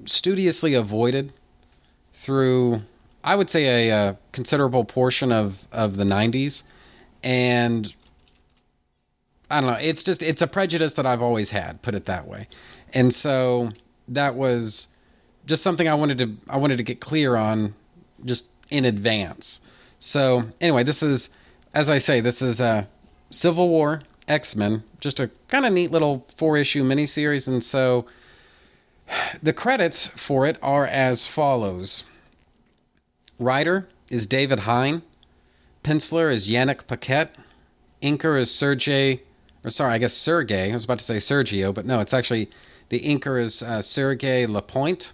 studiously 0.05 0.75
avoided 0.75 1.33
through, 2.13 2.83
I 3.21 3.35
would 3.35 3.49
say, 3.49 3.89
a, 3.89 4.11
a 4.11 4.17
considerable 4.31 4.85
portion 4.85 5.33
of, 5.33 5.57
of 5.73 5.97
the 5.97 6.05
90s. 6.05 6.63
And 7.21 7.93
I 9.51 9.59
don't 9.59 9.71
know, 9.71 9.77
it's 9.77 10.03
just, 10.03 10.23
it's 10.23 10.41
a 10.41 10.47
prejudice 10.47 10.93
that 10.93 11.05
I've 11.05 11.21
always 11.21 11.49
had, 11.49 11.81
put 11.81 11.95
it 11.95 12.05
that 12.05 12.29
way. 12.29 12.47
And 12.93 13.13
so 13.13 13.73
that 14.07 14.35
was 14.35 14.87
just 15.45 15.63
something 15.63 15.87
I 15.87 15.93
wanted 15.93 16.17
to, 16.19 16.35
I 16.49 16.57
wanted 16.57 16.77
to 16.77 16.83
get 16.83 16.99
clear 16.99 17.35
on 17.35 17.73
just 18.23 18.45
in 18.69 18.85
advance. 18.85 19.61
So 19.99 20.45
anyway, 20.61 20.83
this 20.83 21.03
is, 21.03 21.29
as 21.73 21.89
I 21.89 21.97
say, 21.97 22.21
this 22.21 22.41
is 22.41 22.59
a 22.59 22.87
Civil 23.31 23.69
War 23.69 24.01
X 24.27 24.55
Men, 24.55 24.83
just 24.99 25.19
a 25.19 25.29
kind 25.47 25.65
of 25.65 25.73
neat 25.73 25.91
little 25.91 26.25
four 26.37 26.57
issue 26.57 26.83
miniseries. 26.83 27.47
And 27.47 27.63
so 27.63 28.05
the 29.41 29.53
credits 29.53 30.07
for 30.07 30.47
it 30.47 30.57
are 30.61 30.87
as 30.87 31.27
follows 31.27 32.03
Writer 33.37 33.87
is 34.09 34.25
David 34.25 34.61
Hine, 34.61 35.01
penciler 35.83 36.33
is 36.33 36.49
Yanick 36.49 36.87
Paquette, 36.87 37.35
inker 38.01 38.39
is 38.39 38.53
Sergey, 38.53 39.21
or 39.63 39.71
sorry, 39.71 39.93
I 39.93 39.97
guess 39.97 40.13
Sergey. 40.13 40.69
I 40.69 40.73
was 40.73 40.85
about 40.85 40.99
to 40.99 41.05
say 41.05 41.17
Sergio, 41.17 41.73
but 41.73 41.85
no, 41.85 41.99
it's 41.99 42.13
actually 42.13 42.49
the 42.89 42.99
inker 42.99 43.41
is 43.41 43.61
uh, 43.61 43.81
Sergey 43.81 44.45
Lapointe. 44.45 45.13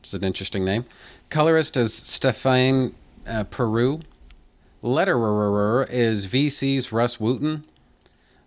It's 0.00 0.14
an 0.14 0.24
interesting 0.24 0.64
name. 0.64 0.84
Colorist 1.28 1.76
is 1.76 1.92
Stefan 1.92 2.94
uh, 3.26 3.44
Peru. 3.44 4.00
Letterer 4.82 5.88
is 5.90 6.26
VC's 6.26 6.90
Rus 6.90 7.16
Wooton. 7.18 7.64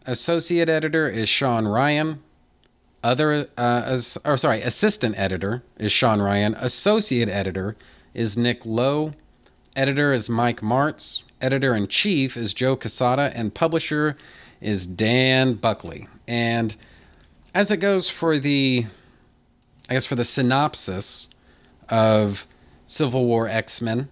Associate 0.06 0.68
editor 0.68 1.08
is 1.08 1.30
Sean 1.30 1.68
Ryan. 1.68 2.22
Other, 3.04 3.48
uh, 3.58 3.82
as, 3.86 4.18
or 4.26 4.38
sorry, 4.38 4.62
assistant 4.62 5.18
editor 5.18 5.62
is 5.78 5.92
Sean 5.92 6.22
Ryan. 6.22 6.56
Associate 6.56 7.30
editor 7.30 7.76
is 8.14 8.38
Nick 8.38 8.66
Lowe. 8.66 9.14
Editor 9.76 10.14
is 10.14 10.30
Mike 10.30 10.62
Marts. 10.64 11.24
Editor 11.42 11.76
in 11.76 11.88
chief 11.88 12.38
is 12.38 12.54
Joe 12.54 12.76
Quesada, 12.76 13.32
And 13.36 13.54
publisher 13.54 14.18
is 14.62 14.88
Dan 14.88 15.56
Buckley. 15.56 16.08
And 16.28 16.76
as 17.54 17.72
it 17.72 17.78
goes 17.78 18.10
for 18.10 18.40
the, 18.40 18.86
I 19.90 19.94
guess, 19.94 20.06
for 20.06 20.16
the 20.16 20.26
synopsis 20.26 21.28
of 21.90 22.48
Civil 22.88 23.26
War 23.26 23.48
X 23.48 23.82
Men, 23.82 24.10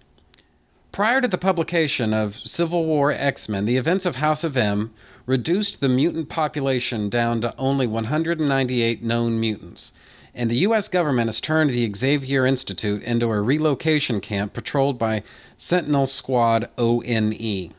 Prior 0.92 1.22
to 1.22 1.28
the 1.28 1.38
publication 1.38 2.12
of 2.12 2.36
Civil 2.44 2.84
War 2.84 3.10
X 3.10 3.48
Men, 3.48 3.64
the 3.64 3.78
events 3.78 4.04
of 4.04 4.16
House 4.16 4.44
of 4.44 4.58
M 4.58 4.92
reduced 5.24 5.80
the 5.80 5.88
mutant 5.88 6.28
population 6.28 7.08
down 7.08 7.40
to 7.40 7.56
only 7.56 7.86
198 7.86 9.02
known 9.02 9.40
mutants, 9.40 9.92
and 10.34 10.50
the 10.50 10.56
U.S. 10.56 10.88
government 10.88 11.28
has 11.28 11.40
turned 11.40 11.70
the 11.70 11.90
Xavier 11.94 12.44
Institute 12.44 13.02
into 13.04 13.30
a 13.30 13.40
relocation 13.40 14.20
camp 14.20 14.52
patrolled 14.52 14.98
by 14.98 15.22
Sentinel 15.56 16.04
Squad 16.04 16.68
ONE. 16.76 17.72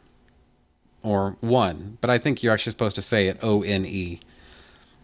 Or 1.04 1.38
1, 1.42 2.00
but 2.02 2.10
I 2.10 2.18
think 2.18 2.42
you're 2.42 2.54
actually 2.54 2.72
supposed 2.72 2.96
to 2.96 3.04
say 3.04 3.28
it 3.28 3.44
ONE. 3.44 4.20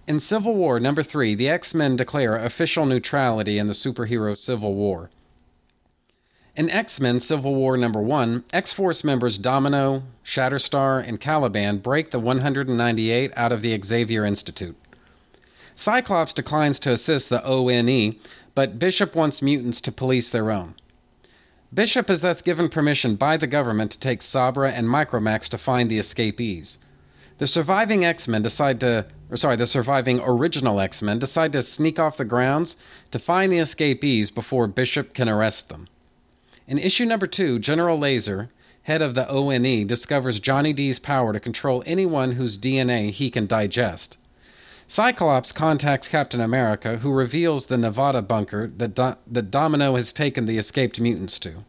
In 0.10 0.20
Civil 0.20 0.56
War 0.56 0.80
number 0.80 1.04
3, 1.04 1.36
the 1.36 1.50
X 1.50 1.76
Men 1.76 1.96
declare 1.96 2.36
official 2.36 2.88
neutrality 2.88 3.60
in 3.60 3.68
the 3.68 3.74
superhero 3.74 4.36
Civil 4.36 4.74
War. 4.74 5.12
In 6.56 6.68
X 6.72 7.00
Men 7.00 7.20
Civil 7.20 7.54
War 7.54 7.78
number 7.78 8.02
1, 8.02 8.44
X 8.52 8.74
Force 8.74 9.04
members 9.04 9.38
Domino, 9.38 10.02
Shatterstar, 10.26 11.08
and 11.08 11.20
Caliban 11.20 11.78
break 11.78 12.10
the 12.10 12.20
198 12.20 13.32
out 13.36 13.52
of 13.52 13.62
the 13.62 13.80
Xavier 13.80 14.26
Institute. 14.26 14.76
Cyclops 15.76 16.34
declines 16.34 16.80
to 16.80 16.92
assist 16.92 17.30
the 17.30 17.44
ONE, 17.46 18.16
but 18.56 18.80
Bishop 18.80 19.14
wants 19.14 19.44
mutants 19.44 19.80
to 19.80 19.92
police 19.92 20.32
their 20.32 20.50
own. 20.50 20.74
Bishop 21.72 22.10
is 22.10 22.22
thus 22.22 22.42
given 22.42 22.68
permission 22.68 23.16
by 23.16 23.38
the 23.38 23.46
government 23.46 23.92
to 23.92 24.00
take 24.00 24.24
Sabra 24.24 24.72
and 24.72 24.88
Micromax 24.88 25.48
to 25.50 25.60
find 25.60 25.88
the 25.88 26.00
escapees. 26.00 26.80
The 27.38 27.46
surviving 27.46 28.04
X-Men 28.04 28.42
decide 28.42 28.80
to 28.80 29.06
or 29.30 29.38
sorry, 29.38 29.56
the 29.56 29.68
surviving 29.68 30.20
original 30.24 30.80
X-Men 30.80 31.20
decide 31.20 31.54
to 31.54 31.62
sneak 31.62 32.00
off 32.00 32.18
the 32.18 32.26
grounds 32.26 32.78
to 33.12 33.20
find 33.20 33.52
the 33.52 33.58
escapees 33.58 34.32
before 34.32 34.68
Bishop 34.68 35.14
can 35.14 35.30
arrest 35.30 35.70
them. 35.70 35.88
In 36.68 36.78
issue 36.78 37.06
number 37.06 37.28
2, 37.28 37.60
General 37.60 37.98
Lazer, 37.98 38.50
head 38.84 39.02
of 39.02 39.14
the 39.14 39.26
ONE, 39.26 39.88
discovers 39.88 40.40
Johnny 40.40 40.74
Dee's 40.74 41.00
power 41.00 41.34
to 41.34 41.40
control 41.40 41.84
anyone 41.86 42.34
whose 42.34 42.58
DNA 42.58 43.12
he 43.12 43.30
can 43.30 43.46
digest. 43.46 44.18
Cyclops 44.88 45.52
contacts 45.52 46.08
Captain 46.08 46.42
America, 46.42 46.98
who 46.98 47.12
reveals 47.12 47.68
the 47.68 47.78
Nevada 47.78 48.24
bunker 48.24 48.72
that, 48.78 48.96
Do- 48.96 49.18
that 49.28 49.52
Domino 49.52 49.96
has 49.96 50.12
taken 50.12 50.48
the 50.48 50.58
escaped 50.58 51.00
mutants 51.00 51.38
to. 51.40 51.64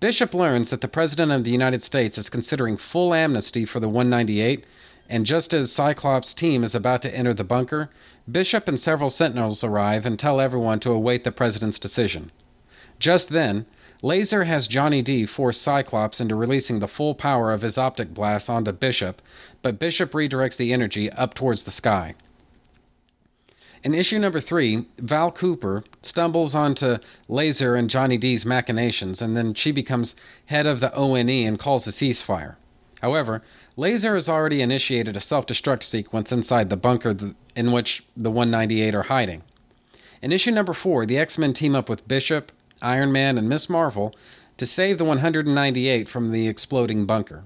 Bishop 0.00 0.34
learns 0.34 0.70
that 0.70 0.80
the 0.80 0.88
President 0.88 1.30
of 1.30 1.44
the 1.44 1.52
United 1.52 1.82
States 1.82 2.18
is 2.18 2.28
considering 2.28 2.76
full 2.76 3.14
amnesty 3.14 3.64
for 3.64 3.78
the 3.78 3.88
198, 3.88 4.64
and 5.08 5.26
just 5.26 5.54
as 5.54 5.72
Cyclops' 5.72 6.34
team 6.34 6.64
is 6.64 6.74
about 6.74 7.02
to 7.02 7.14
enter 7.14 7.34
the 7.34 7.44
bunker, 7.44 7.90
Bishop 8.30 8.68
and 8.68 8.78
several 8.78 9.10
Sentinels 9.10 9.62
arrive 9.62 10.04
and 10.04 10.18
tell 10.18 10.40
everyone 10.40 10.80
to 10.80 10.90
await 10.90 11.24
the 11.24 11.32
President's 11.32 11.78
decision. 11.78 12.32
Just 12.98 13.28
then, 13.28 13.66
Lazer 14.02 14.46
has 14.46 14.68
Johnny 14.68 15.02
Dee 15.02 15.26
force 15.26 15.58
Cyclops 15.60 16.20
into 16.20 16.34
releasing 16.34 16.80
the 16.80 16.88
full 16.88 17.14
power 17.14 17.52
of 17.52 17.62
his 17.62 17.78
optic 17.78 18.12
blast 18.12 18.50
onto 18.50 18.72
Bishop, 18.72 19.22
but 19.62 19.78
Bishop 19.78 20.12
redirects 20.12 20.56
the 20.56 20.72
energy 20.72 21.10
up 21.10 21.34
towards 21.34 21.64
the 21.64 21.70
sky. 21.70 22.14
In 23.82 23.94
issue 23.94 24.18
number 24.18 24.40
three, 24.40 24.86
Val 24.98 25.30
Cooper 25.30 25.84
stumbles 26.02 26.54
onto 26.54 26.98
Lazer 27.28 27.78
and 27.78 27.88
Johnny 27.88 28.16
Dee's 28.16 28.44
machinations, 28.44 29.22
and 29.22 29.36
then 29.36 29.54
she 29.54 29.70
becomes 29.70 30.16
head 30.46 30.66
of 30.66 30.80
the 30.80 30.90
ONE 30.90 31.28
and 31.28 31.58
calls 31.58 31.86
a 31.86 31.90
ceasefire. 31.90 32.56
However, 33.00 33.42
Lazer 33.76 34.14
has 34.14 34.28
already 34.28 34.62
initiated 34.62 35.16
a 35.16 35.20
self 35.20 35.46
destruct 35.46 35.82
sequence 35.82 36.32
inside 36.32 36.70
the 36.70 36.78
bunker 36.78 37.14
in 37.54 37.72
which 37.72 38.02
the 38.16 38.30
198 38.30 38.94
are 38.94 39.02
hiding. 39.02 39.42
In 40.22 40.32
issue 40.32 40.50
number 40.50 40.72
four, 40.72 41.04
the 41.04 41.18
X 41.18 41.36
Men 41.36 41.52
team 41.52 41.76
up 41.76 41.88
with 41.88 42.08
Bishop, 42.08 42.52
Iron 42.80 43.12
Man, 43.12 43.36
and 43.36 43.50
Miss 43.50 43.68
Marvel 43.68 44.14
to 44.56 44.64
save 44.64 44.96
the 44.96 45.04
198 45.04 46.08
from 46.08 46.32
the 46.32 46.48
exploding 46.48 47.04
bunker. 47.04 47.44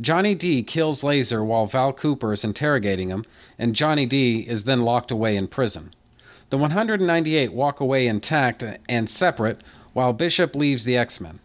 Johnny 0.00 0.34
Dee 0.34 0.62
kills 0.62 1.02
Lazer 1.02 1.44
while 1.44 1.66
Val 1.66 1.92
Cooper 1.92 2.32
is 2.32 2.42
interrogating 2.42 3.10
him, 3.10 3.26
and 3.58 3.74
Johnny 3.74 4.06
Dee 4.06 4.40
is 4.40 4.64
then 4.64 4.80
locked 4.80 5.10
away 5.10 5.36
in 5.36 5.46
prison. 5.46 5.92
The 6.48 6.56
198 6.56 7.52
walk 7.52 7.80
away 7.80 8.06
intact 8.06 8.64
and 8.88 9.10
separate, 9.10 9.60
while 9.92 10.14
Bishop 10.14 10.56
leaves 10.56 10.84
the 10.84 10.96
X 10.96 11.20
Men. 11.20 11.38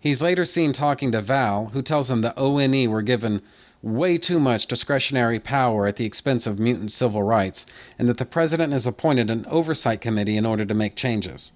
He's 0.00 0.22
later 0.22 0.46
seen 0.46 0.72
talking 0.72 1.12
to 1.12 1.20
Val, 1.20 1.66
who 1.66 1.82
tells 1.82 2.10
him 2.10 2.22
the 2.22 2.32
ONE 2.34 2.88
were 2.88 3.02
given 3.02 3.42
way 3.82 4.16
too 4.16 4.40
much 4.40 4.66
discretionary 4.66 5.38
power 5.38 5.86
at 5.86 5.96
the 5.96 6.06
expense 6.06 6.46
of 6.46 6.58
mutant 6.58 6.90
civil 6.90 7.22
rights, 7.22 7.66
and 7.98 8.08
that 8.08 8.16
the 8.16 8.24
president 8.24 8.72
has 8.72 8.86
appointed 8.86 9.30
an 9.30 9.44
oversight 9.50 10.00
committee 10.00 10.38
in 10.38 10.46
order 10.46 10.64
to 10.64 10.72
make 10.72 10.96
changes. 10.96 11.52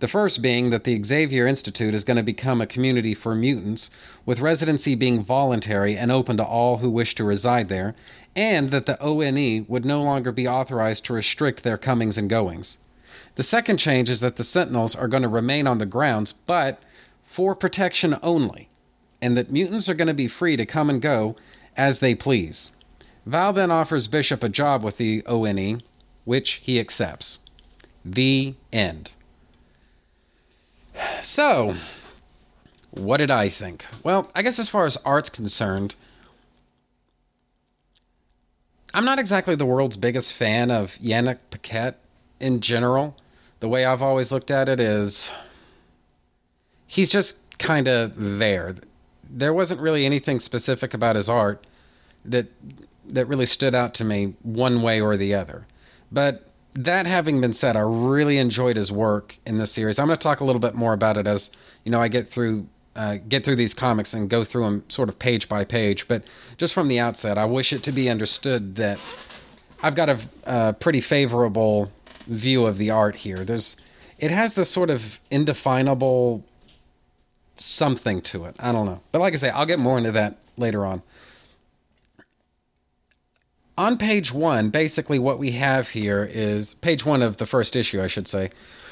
The 0.00 0.08
first 0.08 0.42
being 0.42 0.68
that 0.68 0.84
the 0.84 1.02
Xavier 1.02 1.46
Institute 1.46 1.94
is 1.94 2.04
going 2.04 2.18
to 2.18 2.22
become 2.22 2.60
a 2.60 2.66
community 2.66 3.14
for 3.14 3.34
mutants, 3.34 3.90
with 4.26 4.38
residency 4.38 4.94
being 4.94 5.24
voluntary 5.24 5.96
and 5.96 6.12
open 6.12 6.36
to 6.36 6.44
all 6.44 6.78
who 6.78 6.90
wish 6.90 7.14
to 7.14 7.24
reside 7.24 7.70
there, 7.70 7.94
and 8.36 8.70
that 8.70 8.84
the 8.84 8.98
ONE 9.00 9.64
would 9.66 9.86
no 9.86 10.02
longer 10.02 10.30
be 10.30 10.46
authorized 10.46 11.06
to 11.06 11.14
restrict 11.14 11.62
their 11.62 11.78
comings 11.78 12.18
and 12.18 12.28
goings. 12.28 12.76
The 13.36 13.42
second 13.42 13.78
change 13.78 14.10
is 14.10 14.20
that 14.20 14.36
the 14.36 14.44
Sentinels 14.44 14.94
are 14.94 15.08
going 15.08 15.22
to 15.22 15.28
remain 15.28 15.66
on 15.66 15.78
the 15.78 15.86
grounds, 15.86 16.32
but 16.32 16.80
for 17.28 17.54
protection 17.54 18.16
only, 18.22 18.70
and 19.20 19.36
that 19.36 19.52
mutants 19.52 19.86
are 19.86 19.94
going 19.94 20.08
to 20.08 20.14
be 20.14 20.26
free 20.26 20.56
to 20.56 20.64
come 20.64 20.88
and 20.88 21.02
go 21.02 21.36
as 21.76 21.98
they 21.98 22.14
please. 22.14 22.70
Val 23.26 23.52
then 23.52 23.70
offers 23.70 24.08
Bishop 24.08 24.42
a 24.42 24.48
job 24.48 24.82
with 24.82 24.96
the 24.96 25.22
ONE, 25.28 25.82
which 26.24 26.52
he 26.62 26.80
accepts. 26.80 27.40
The 28.02 28.54
end. 28.72 29.10
So, 31.22 31.74
what 32.92 33.18
did 33.18 33.30
I 33.30 33.50
think? 33.50 33.84
Well, 34.02 34.30
I 34.34 34.40
guess 34.40 34.58
as 34.58 34.70
far 34.70 34.86
as 34.86 34.96
art's 35.04 35.28
concerned, 35.28 35.96
I'm 38.94 39.04
not 39.04 39.18
exactly 39.18 39.54
the 39.54 39.66
world's 39.66 39.98
biggest 39.98 40.32
fan 40.32 40.70
of 40.70 40.96
Yanick 40.96 41.38
Paquette 41.50 42.00
in 42.40 42.60
general. 42.60 43.14
The 43.60 43.68
way 43.68 43.84
I've 43.84 44.02
always 44.02 44.32
looked 44.32 44.50
at 44.50 44.70
it 44.70 44.80
is 44.80 45.28
he's 46.88 47.10
just 47.10 47.38
kind 47.58 47.86
of 47.86 48.12
there. 48.16 48.74
There 49.30 49.52
wasn't 49.52 49.80
really 49.80 50.04
anything 50.04 50.40
specific 50.40 50.94
about 50.94 51.14
his 51.14 51.28
art 51.28 51.64
that 52.24 52.48
that 53.06 53.26
really 53.26 53.46
stood 53.46 53.74
out 53.74 53.94
to 53.94 54.04
me 54.04 54.34
one 54.42 54.82
way 54.82 55.00
or 55.00 55.16
the 55.16 55.34
other. 55.34 55.66
But 56.10 56.50
that 56.74 57.06
having 57.06 57.40
been 57.40 57.52
said, 57.52 57.76
I 57.76 57.80
really 57.80 58.38
enjoyed 58.38 58.76
his 58.76 58.92
work 58.92 59.38
in 59.46 59.58
this 59.58 59.72
series. 59.72 59.98
I'm 59.98 60.06
going 60.06 60.18
to 60.18 60.22
talk 60.22 60.40
a 60.40 60.44
little 60.44 60.60
bit 60.60 60.74
more 60.74 60.92
about 60.92 61.16
it 61.16 61.26
as 61.26 61.50
you 61.84 61.92
know 61.92 62.00
I 62.00 62.08
get 62.08 62.28
through 62.28 62.66
uh, 62.96 63.18
get 63.28 63.44
through 63.44 63.56
these 63.56 63.74
comics 63.74 64.12
and 64.12 64.28
go 64.28 64.42
through 64.42 64.64
them 64.64 64.84
sort 64.88 65.08
of 65.08 65.18
page 65.18 65.48
by 65.48 65.64
page. 65.64 66.08
But 66.08 66.24
just 66.56 66.74
from 66.74 66.88
the 66.88 66.98
outset, 66.98 67.38
I 67.38 67.44
wish 67.44 67.72
it 67.72 67.82
to 67.84 67.92
be 67.92 68.08
understood 68.08 68.74
that 68.76 68.98
I've 69.82 69.94
got 69.94 70.08
a, 70.08 70.20
a 70.44 70.72
pretty 70.72 71.00
favorable 71.00 71.92
view 72.26 72.66
of 72.66 72.78
the 72.78 72.90
art 72.90 73.14
here. 73.14 73.44
There's 73.44 73.76
it 74.18 74.30
has 74.30 74.54
this 74.54 74.68
sort 74.68 74.90
of 74.90 75.18
indefinable 75.30 76.44
something 77.60 78.20
to 78.22 78.44
it. 78.44 78.56
I 78.58 78.72
don't 78.72 78.86
know, 78.86 79.00
but 79.12 79.20
like 79.20 79.34
I 79.34 79.36
say, 79.36 79.50
I'll 79.50 79.66
get 79.66 79.78
more 79.78 79.98
into 79.98 80.12
that 80.12 80.38
later 80.56 80.84
on 80.84 81.02
on 83.78 83.96
page 83.96 84.34
one, 84.34 84.70
basically 84.70 85.20
what 85.20 85.38
we 85.38 85.52
have 85.52 85.88
here 85.88 86.28
is 86.30 86.74
page 86.74 87.06
one 87.06 87.22
of 87.22 87.36
the 87.36 87.46
first 87.46 87.76
issue, 87.76 88.02
I 88.02 88.08
should 88.08 88.26
say. 88.26 88.50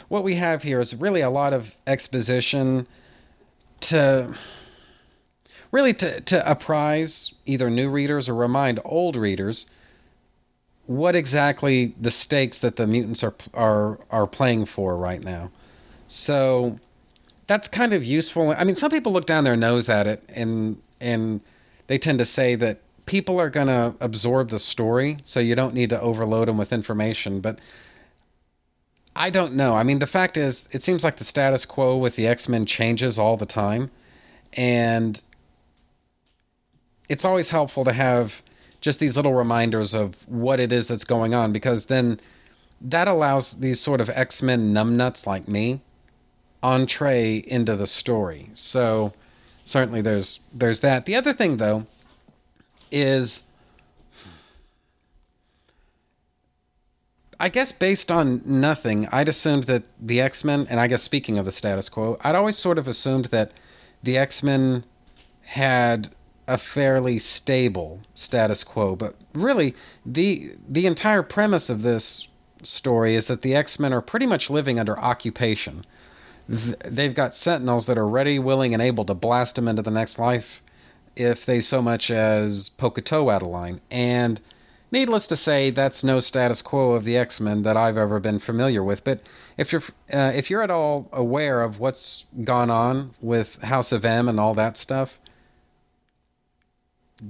What 0.08 0.22
we 0.22 0.36
have 0.36 0.62
here 0.62 0.80
is 0.80 0.94
really 0.94 1.20
a 1.20 1.28
lot 1.28 1.52
of 1.52 1.74
exposition 1.88 2.86
to 3.80 4.32
really 5.72 5.92
to, 5.94 6.20
to 6.20 6.48
apprise 6.50 7.34
either 7.44 7.68
new 7.68 7.90
readers 7.90 8.28
or 8.28 8.36
remind 8.36 8.78
old 8.84 9.16
readers 9.16 9.68
what 10.86 11.16
exactly 11.16 11.92
the 12.00 12.12
stakes 12.12 12.60
that 12.60 12.76
the 12.76 12.86
mutants 12.86 13.24
are 13.24 13.34
are 13.52 13.98
are 14.12 14.28
playing 14.28 14.66
for 14.66 14.96
right 14.96 15.22
now. 15.24 15.50
So 16.06 16.78
that's 17.46 17.68
kind 17.68 17.92
of 17.92 18.04
useful. 18.04 18.54
I 18.56 18.64
mean, 18.64 18.74
some 18.74 18.90
people 18.90 19.12
look 19.12 19.26
down 19.26 19.44
their 19.44 19.56
nose 19.56 19.88
at 19.88 20.06
it 20.06 20.22
and 20.28 20.80
and 21.00 21.40
they 21.86 21.98
tend 21.98 22.18
to 22.18 22.24
say 22.24 22.54
that 22.56 22.80
people 23.06 23.40
are 23.40 23.50
going 23.50 23.68
to 23.68 23.94
absorb 24.00 24.50
the 24.50 24.58
story, 24.58 25.18
so 25.24 25.38
you 25.38 25.54
don't 25.54 25.74
need 25.74 25.90
to 25.90 26.00
overload 26.00 26.48
them 26.48 26.58
with 26.58 26.72
information. 26.72 27.40
But 27.40 27.60
I 29.14 29.30
don't 29.30 29.54
know. 29.54 29.76
I 29.76 29.82
mean, 29.82 30.00
the 30.00 30.06
fact 30.06 30.36
is, 30.36 30.68
it 30.72 30.82
seems 30.82 31.04
like 31.04 31.16
the 31.16 31.24
status 31.24 31.64
quo 31.64 31.96
with 31.96 32.16
the 32.16 32.26
X 32.26 32.48
Men 32.48 32.66
changes 32.66 33.18
all 33.18 33.36
the 33.36 33.46
time. 33.46 33.90
And 34.52 35.20
it's 37.08 37.24
always 37.24 37.50
helpful 37.50 37.84
to 37.84 37.92
have 37.92 38.42
just 38.80 38.98
these 38.98 39.16
little 39.16 39.34
reminders 39.34 39.94
of 39.94 40.16
what 40.28 40.60
it 40.60 40.72
is 40.72 40.88
that's 40.88 41.04
going 41.04 41.34
on 41.34 41.52
because 41.52 41.86
then 41.86 42.20
that 42.80 43.08
allows 43.08 43.60
these 43.60 43.80
sort 43.80 44.00
of 44.00 44.10
X 44.10 44.42
Men 44.42 44.74
numbnuts 44.74 45.26
like 45.26 45.48
me 45.48 45.80
entree 46.62 47.36
into 47.46 47.76
the 47.76 47.86
story. 47.86 48.50
So 48.54 49.12
certainly 49.64 50.00
there's 50.00 50.40
there's 50.52 50.80
that. 50.80 51.06
The 51.06 51.14
other 51.14 51.32
thing 51.32 51.58
though 51.58 51.86
is 52.90 53.42
I 57.38 57.48
guess 57.48 57.70
based 57.70 58.10
on 58.10 58.40
nothing, 58.46 59.06
I'd 59.12 59.28
assumed 59.28 59.64
that 59.64 59.84
the 60.00 60.20
X 60.20 60.42
Men, 60.42 60.66
and 60.70 60.80
I 60.80 60.86
guess 60.86 61.02
speaking 61.02 61.38
of 61.38 61.44
the 61.44 61.52
status 61.52 61.88
quo, 61.88 62.18
I'd 62.22 62.34
always 62.34 62.56
sort 62.56 62.78
of 62.78 62.88
assumed 62.88 63.26
that 63.26 63.52
the 64.02 64.16
X 64.16 64.42
Men 64.42 64.84
had 65.42 66.12
a 66.48 66.56
fairly 66.56 67.18
stable 67.18 68.00
status 68.14 68.64
quo. 68.64 68.96
But 68.96 69.16
really, 69.34 69.74
the 70.04 70.52
the 70.66 70.86
entire 70.86 71.22
premise 71.22 71.68
of 71.68 71.82
this 71.82 72.26
story 72.62 73.14
is 73.14 73.26
that 73.26 73.42
the 73.42 73.54
X 73.54 73.78
Men 73.78 73.92
are 73.92 74.00
pretty 74.00 74.26
much 74.26 74.48
living 74.48 74.78
under 74.80 74.98
occupation. 74.98 75.84
They've 76.48 77.14
got 77.14 77.34
Sentinels 77.34 77.86
that 77.86 77.98
are 77.98 78.08
ready, 78.08 78.38
willing, 78.38 78.72
and 78.72 78.82
able 78.82 79.04
to 79.06 79.14
blast 79.14 79.56
them 79.56 79.68
into 79.68 79.82
the 79.82 79.90
next 79.90 80.18
life 80.18 80.62
if 81.16 81.46
they 81.46 81.60
so 81.60 81.82
much 81.82 82.10
as 82.10 82.68
poke 82.68 82.98
a 82.98 83.02
toe 83.02 83.30
out 83.30 83.42
of 83.42 83.48
line. 83.48 83.80
And 83.90 84.40
Needless 84.92 85.26
to 85.26 85.36
say, 85.36 85.70
that's 85.70 86.04
no 86.04 86.20
status 86.20 86.62
quo 86.62 86.92
of 86.92 87.04
the 87.04 87.16
X 87.16 87.40
Men 87.40 87.62
that 87.62 87.76
I've 87.76 87.96
ever 87.96 88.20
been 88.20 88.38
familiar 88.38 88.84
with. 88.84 89.02
But 89.02 89.20
if 89.56 89.72
you're 89.72 89.82
uh, 90.12 90.32
if 90.34 90.48
you're 90.48 90.62
at 90.62 90.70
all 90.70 91.08
aware 91.12 91.60
of 91.60 91.80
what's 91.80 92.26
gone 92.44 92.70
on 92.70 93.14
with 93.20 93.60
House 93.62 93.90
of 93.90 94.04
M 94.04 94.28
and 94.28 94.38
all 94.38 94.54
that 94.54 94.76
stuff, 94.76 95.18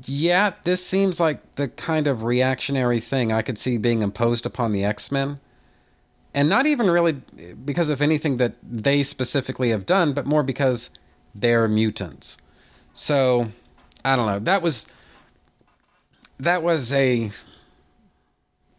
yeah, 0.05 0.53
this 0.65 0.85
seems 0.85 1.19
like 1.19 1.55
the 1.55 1.69
kind 1.69 2.07
of 2.07 2.25
reactionary 2.25 3.01
thing 3.01 3.33
I 3.33 3.41
could 3.41 3.57
see 3.57 3.79
being 3.79 4.03
imposed 4.03 4.45
upon 4.45 4.73
the 4.73 4.85
X 4.85 5.11
Men. 5.11 5.41
And 6.37 6.51
not 6.51 6.67
even 6.67 6.91
really 6.91 7.15
because 7.65 7.89
of 7.89 8.03
anything 8.03 8.37
that 8.37 8.57
they 8.63 9.03
specifically 9.03 9.71
have 9.71 9.87
done, 9.87 10.13
but 10.13 10.27
more 10.27 10.43
because 10.43 10.91
they're 11.35 11.67
mutants. 11.67 12.37
So, 12.93 13.49
I 14.05 14.17
don't 14.17 14.27
know. 14.27 14.39
That 14.39 14.61
was 14.63 14.87
that 16.39 16.63
was 16.63 16.93
a 16.93 17.33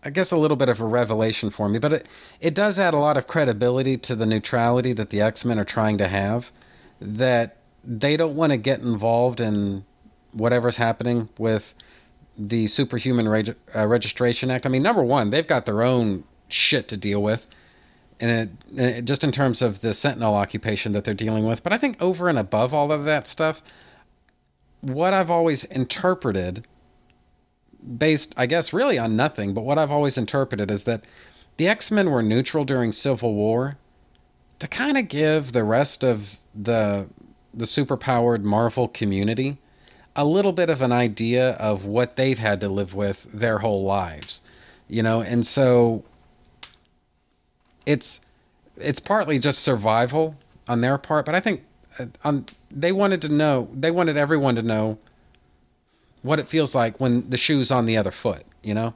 I 0.03 0.11
guess 0.11 0.31
a 0.31 0.37
little 0.37 0.55
bit 0.55 0.69
of 0.69 0.79
a 0.79 0.85
revelation 0.85 1.49
for 1.49 1.67
me, 1.67 1.79
but 1.79 1.91
it 1.91 2.05
it 2.39 2.53
does 2.53 2.77
add 2.77 2.93
a 2.93 2.99
lot 2.99 3.17
of 3.17 3.25
credibility 3.25 3.97
to 3.97 4.15
the 4.15 4.27
neutrality 4.27 4.93
that 4.93 5.09
the 5.09 5.21
X-Men 5.21 5.59
are 5.59 5.65
trying 5.65 5.97
to 5.97 6.07
have 6.07 6.51
that 7.01 7.57
they 7.83 8.15
don't 8.17 8.35
want 8.35 8.51
to 8.51 8.57
get 8.57 8.81
involved 8.81 9.41
in 9.41 9.83
whatever's 10.31 10.75
happening 10.75 11.29
with 11.39 11.73
the 12.37 12.67
Superhuman 12.67 13.27
Reg- 13.27 13.55
uh, 13.75 13.87
Registration 13.87 14.51
Act. 14.51 14.65
I 14.67 14.69
mean, 14.69 14.83
number 14.83 15.03
one, 15.03 15.31
they've 15.31 15.47
got 15.47 15.65
their 15.65 15.81
own 15.81 16.23
shit 16.47 16.87
to 16.89 16.97
deal 16.97 17.21
with, 17.21 17.45
and 18.19 18.31
it, 18.75 18.79
it, 18.79 19.05
just 19.05 19.23
in 19.23 19.31
terms 19.31 19.61
of 19.61 19.81
the 19.81 19.93
Sentinel 19.93 20.33
occupation 20.33 20.91
that 20.93 21.03
they're 21.03 21.13
dealing 21.13 21.45
with. 21.45 21.63
But 21.63 21.73
I 21.73 21.77
think 21.77 22.01
over 22.01 22.29
and 22.29 22.39
above 22.39 22.73
all 22.73 22.91
of 22.91 23.05
that 23.05 23.27
stuff, 23.27 23.61
what 24.81 25.13
I've 25.13 25.31
always 25.31 25.63
interpreted 25.65 26.65
based, 27.97 28.33
I 28.35 28.45
guess, 28.45 28.73
really 28.73 28.97
on 28.97 29.15
nothing, 29.15 29.53
but 29.53 29.63
what 29.63 29.77
I've 29.77 29.91
always 29.91 30.17
interpreted 30.17 30.71
is 30.71 30.83
that 30.85 31.03
the 31.57 31.67
X 31.67 31.91
Men 31.91 32.09
were 32.09 32.23
neutral 32.23 32.65
during 32.65 32.91
Civil 32.91 33.33
War 33.33 33.77
to 34.59 34.67
kind 34.67 34.97
of 34.97 35.07
give 35.07 35.51
the 35.51 35.63
rest 35.63 36.03
of 36.03 36.37
the 36.55 37.07
the 37.53 37.65
superpowered 37.65 38.43
Marvel 38.43 38.87
community 38.87 39.57
a 40.15 40.25
little 40.25 40.51
bit 40.51 40.69
of 40.69 40.81
an 40.81 40.91
idea 40.91 41.51
of 41.53 41.85
what 41.85 42.15
they've 42.15 42.37
had 42.39 42.59
to 42.61 42.69
live 42.69 42.93
with 42.93 43.27
their 43.31 43.59
whole 43.59 43.83
lives, 43.83 44.41
you 44.87 45.01
know, 45.01 45.21
and 45.21 45.45
so 45.45 46.03
it's 47.87 48.19
it's 48.75 48.99
partly 48.99 49.39
just 49.39 49.59
survival 49.59 50.35
on 50.67 50.81
their 50.81 50.99
part, 50.99 51.25
but 51.25 51.33
I 51.33 51.39
think 51.39 51.63
uh, 51.97 52.05
on 52.23 52.45
they 52.69 52.91
wanted 52.91 53.21
to 53.21 53.29
know 53.29 53.69
they 53.73 53.89
wanted 53.89 54.17
everyone 54.17 54.55
to 54.55 54.61
know 54.61 54.99
what 56.21 56.37
it 56.37 56.47
feels 56.47 56.75
like 56.75 56.99
when 56.99 57.27
the 57.29 57.37
shoe's 57.37 57.71
on 57.71 57.85
the 57.85 57.95
other 57.97 58.11
foot, 58.11 58.45
you 58.61 58.73
know? 58.73 58.93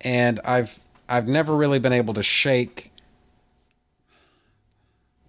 And 0.00 0.40
I've 0.44 0.78
I've 1.08 1.28
never 1.28 1.54
really 1.54 1.78
been 1.78 1.92
able 1.92 2.14
to 2.14 2.22
shake 2.22 2.90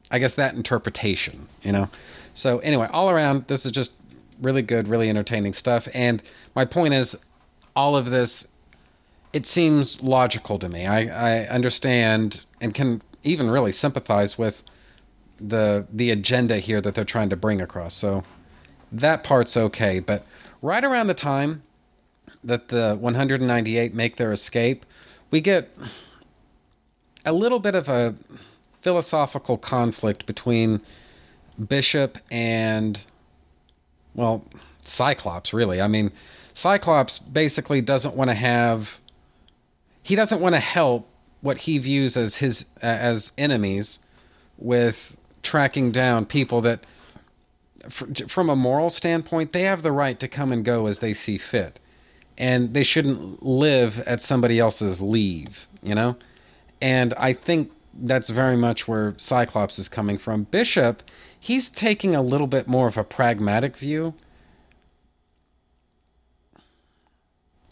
I 0.09 0.19
guess 0.19 0.35
that 0.35 0.53
interpretation, 0.55 1.47
you 1.61 1.71
know. 1.71 1.89
So 2.33 2.59
anyway, 2.59 2.87
all 2.91 3.09
around 3.09 3.47
this 3.47 3.65
is 3.65 3.71
just 3.71 3.91
really 4.41 4.61
good, 4.61 4.87
really 4.87 5.09
entertaining 5.09 5.53
stuff 5.53 5.89
and 5.93 6.23
my 6.55 6.63
point 6.63 6.93
is 6.93 7.17
all 7.75 7.97
of 7.97 8.09
this 8.09 8.47
it 9.33 9.45
seems 9.45 10.01
logical 10.01 10.59
to 10.59 10.69
me. 10.69 10.85
I, 10.85 11.41
I 11.41 11.47
understand 11.47 12.41
and 12.61 12.73
can 12.73 13.01
even 13.23 13.49
really 13.49 13.71
sympathize 13.71 14.37
with 14.37 14.63
the 15.39 15.85
the 15.91 16.11
agenda 16.11 16.59
here 16.59 16.79
that 16.79 16.95
they're 16.95 17.03
trying 17.03 17.29
to 17.29 17.35
bring 17.35 17.59
across. 17.59 17.93
So 17.93 18.23
that 18.91 19.23
part's 19.23 19.57
okay, 19.57 19.99
but 19.99 20.25
right 20.61 20.83
around 20.83 21.07
the 21.07 21.13
time 21.13 21.63
that 22.43 22.69
the 22.69 22.97
198 22.99 23.93
make 23.93 24.17
their 24.17 24.31
escape, 24.31 24.85
we 25.31 25.41
get 25.41 25.75
a 27.25 27.33
little 27.33 27.59
bit 27.59 27.75
of 27.75 27.89
a 27.89 28.15
philosophical 28.81 29.57
conflict 29.57 30.25
between 30.25 30.81
Bishop 31.67 32.17
and, 32.31 33.05
well, 34.13 34.43
Cyclops, 34.83 35.53
really. 35.53 35.81
I 35.81 35.87
mean, 35.87 36.11
Cyclops 36.53 37.17
basically 37.17 37.81
doesn't 37.81 38.15
want 38.15 38.29
to 38.29 38.35
have, 38.35 38.99
he 40.03 40.15
doesn't 40.15 40.39
want 40.41 40.53
to 40.53 40.59
help 40.59 41.09
what 41.41 41.59
he 41.59 41.77
views 41.79 42.15
as 42.15 42.35
his 42.35 42.65
uh, 42.81 42.85
as 42.85 43.31
enemies 43.37 43.99
with 44.57 45.17
tracking 45.41 45.91
down 45.91 46.25
people 46.25 46.61
that 46.61 46.85
from 47.89 48.49
a 48.49 48.55
moral 48.55 48.89
standpoint, 48.89 49.51
they 49.51 49.63
have 49.63 49.83
the 49.83 49.91
right 49.91 50.19
to 50.19 50.27
come 50.27 50.51
and 50.51 50.63
go 50.63 50.87
as 50.87 50.99
they 50.99 51.13
see 51.13 51.37
fit. 51.37 51.79
And 52.37 52.73
they 52.73 52.83
shouldn't 52.83 53.43
live 53.43 53.99
at 54.01 54.21
somebody 54.21 54.59
else's 54.59 55.01
leave, 55.01 55.67
you 55.81 55.93
know? 55.93 56.15
And 56.81 57.13
I 57.17 57.33
think 57.33 57.71
that's 57.93 58.29
very 58.29 58.57
much 58.57 58.87
where 58.87 59.13
Cyclops 59.17 59.77
is 59.77 59.87
coming 59.87 60.17
from. 60.17 60.43
Bishop, 60.43 61.03
he's 61.39 61.69
taking 61.69 62.15
a 62.15 62.21
little 62.21 62.47
bit 62.47 62.67
more 62.67 62.87
of 62.87 62.97
a 62.97 63.03
pragmatic 63.03 63.77
view. 63.77 64.13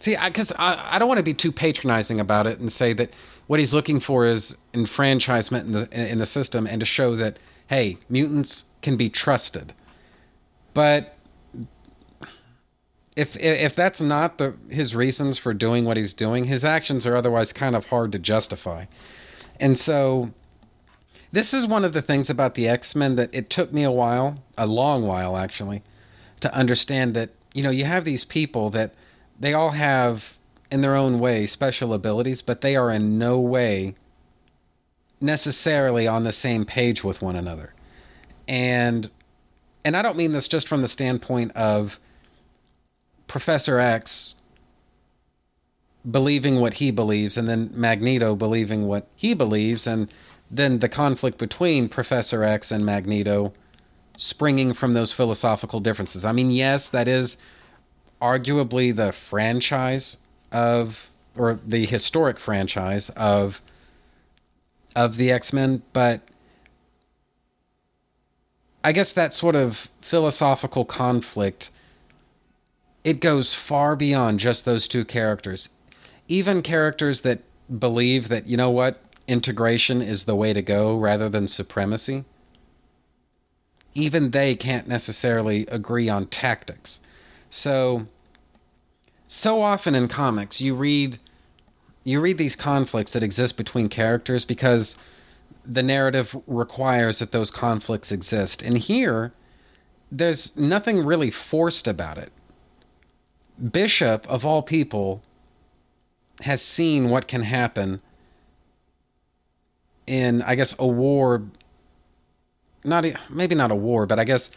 See, 0.01 0.17
because 0.17 0.51
I, 0.53 0.73
I, 0.73 0.95
I, 0.95 0.99
don't 0.99 1.07
want 1.07 1.19
to 1.19 1.23
be 1.23 1.35
too 1.35 1.51
patronizing 1.51 2.19
about 2.19 2.47
it 2.47 2.59
and 2.59 2.71
say 2.71 2.91
that 2.93 3.13
what 3.45 3.59
he's 3.59 3.71
looking 3.71 3.99
for 3.99 4.25
is 4.25 4.57
enfranchisement 4.73 5.67
in 5.67 5.71
the 5.73 6.11
in 6.11 6.17
the 6.17 6.25
system 6.25 6.65
and 6.65 6.79
to 6.79 6.85
show 6.85 7.15
that 7.15 7.37
hey, 7.67 7.97
mutants 8.09 8.65
can 8.81 8.97
be 8.97 9.11
trusted. 9.11 9.73
But 10.73 11.15
if 13.15 13.37
if 13.37 13.75
that's 13.75 14.01
not 14.01 14.39
the 14.39 14.55
his 14.69 14.95
reasons 14.95 15.37
for 15.37 15.53
doing 15.53 15.85
what 15.85 15.97
he's 15.97 16.15
doing, 16.15 16.45
his 16.45 16.65
actions 16.65 17.05
are 17.05 17.15
otherwise 17.15 17.53
kind 17.53 17.75
of 17.75 17.85
hard 17.85 18.11
to 18.13 18.19
justify. 18.19 18.85
And 19.59 19.77
so 19.77 20.31
this 21.31 21.53
is 21.53 21.67
one 21.67 21.85
of 21.85 21.93
the 21.93 22.01
things 22.01 22.27
about 22.27 22.55
the 22.55 22.67
X-Men 22.67 23.17
that 23.17 23.29
it 23.33 23.52
took 23.52 23.71
me 23.71 23.83
a 23.83 23.91
while, 23.91 24.41
a 24.58 24.65
long 24.65 25.06
while 25.06 25.37
actually, 25.37 25.83
to 26.39 26.52
understand 26.54 27.13
that, 27.15 27.29
you 27.54 27.62
know, 27.62 27.69
you 27.69 27.85
have 27.85 28.04
these 28.04 28.25
people 28.25 28.71
that 28.71 28.95
they 29.42 29.54
all 29.56 29.71
have 29.71 30.37
in 30.71 30.81
their 30.81 30.96
own 30.96 31.19
way 31.19 31.46
special 31.48 31.94
abilities, 31.94 32.42
but 32.42 32.62
they 32.62 32.75
are 32.75 32.92
in 32.92 33.17
no 33.17 33.39
way 33.39 33.96
necessarily 35.19 36.08
on 36.08 36.23
the 36.23 36.31
same 36.31 36.63
page 36.63 37.04
with 37.04 37.21
one 37.21 37.35
another. 37.35 37.73
And 38.48 39.10
and 39.83 39.98
I 39.98 40.04
don't 40.04 40.15
mean 40.15 40.31
this 40.31 40.48
just 40.48 40.67
from 40.67 40.81
the 40.81 40.87
standpoint 40.87 41.52
of 41.56 42.00
Professor 43.27 43.79
X 43.79 44.35
believing 46.10 46.60
what 46.60 46.75
he 46.75 46.92
believes 46.92 47.35
and 47.35 47.48
then 47.48 47.71
Magneto 47.73 48.35
believing 48.35 48.87
what 48.87 49.08
he 49.15 49.33
believes 49.33 49.87
and 49.87 50.12
then 50.52 50.79
the 50.79 50.89
conflict 50.89 51.37
between 51.39 51.89
Professor 51.89 52.44
X 52.44 52.71
and 52.71 52.85
Magneto 52.85 53.54
springing 54.17 54.73
from 54.73 54.94
those 54.94 55.12
philosophical 55.12 55.79
differences. 55.79 56.25
I 56.25 56.31
mean, 56.31 56.52
yes, 56.52 56.89
that 56.89 57.08
is 57.08 57.37
arguably 58.22 58.96
the 58.96 59.12
franchise 59.12 60.17
of 60.52 61.10
or 61.36 61.60
the 61.65 61.86
historic 61.86 62.40
franchise 62.40 63.10
of 63.12 63.62
of 64.96 65.15
the 65.15 65.32
X-Men, 65.32 65.82
but 65.94 66.22
I 68.84 68.92
guess 68.92 69.13
that 69.13 69.34
sort 69.34 69.56
of 69.56 69.90
philosophical 70.02 70.86
conflict 70.86 71.69
it 73.04 73.19
goes 73.19 73.54
far 73.54 73.96
beyond 73.96 74.40
just 74.40 74.65
those 74.65 74.88
two 74.88 75.04
characters. 75.04 75.69
Even 76.28 76.62
characters 76.62 77.22
that 77.22 77.40
believe 77.80 78.28
that 78.30 78.48
you 78.48 78.58
know 78.58 78.69
what 78.69 79.02
integration 79.28 80.02
is 80.02 80.26
the 80.26 80.36
way 80.36 80.54
to 80.54 80.62
go 80.62 80.98
rather 80.98 81.30
than 81.30 81.48
supremacy, 81.48 82.26
even 83.94 84.32
they 84.32 84.56
can't 84.56 84.88
necessarily 84.88 85.65
agree 85.67 86.10
on 86.10 86.28
tactics. 86.28 87.00
So, 87.52 88.08
so 89.27 89.62
often 89.62 89.93
in 89.93 90.08
comics, 90.08 90.60
you 90.60 90.73
read 90.73 91.19
you 92.04 92.19
read 92.19 92.39
these 92.39 92.56
conflicts 92.56 93.13
that 93.13 93.21
exist 93.21 93.58
between 93.58 93.87
characters 93.87 94.43
because 94.43 94.97
the 95.63 95.83
narrative 95.83 96.35
requires 96.47 97.19
that 97.19 97.31
those 97.31 97.52
conflicts 97.52 98.12
exist. 98.12 98.63
And 98.63 98.75
here, 98.75 99.33
there's 100.12 100.58
nothing 100.58 101.06
really 101.06 101.29
forced 101.29 101.87
about 101.87 102.17
it. 102.17 102.31
Bishop, 103.71 104.27
of 104.27 104.43
all 104.43 104.63
people, 104.63 105.21
has 106.41 106.60
seen 106.60 107.10
what 107.10 107.27
can 107.27 107.43
happen 107.43 108.02
in, 110.08 110.41
I 110.41 110.56
guess, 110.56 110.73
a 110.79 110.87
war. 110.87 111.43
Not 112.83 113.06
maybe 113.29 113.54
not 113.54 113.69
a 113.69 113.75
war, 113.75 114.08
but 114.08 114.17
I 114.17 114.23
guess 114.23 114.49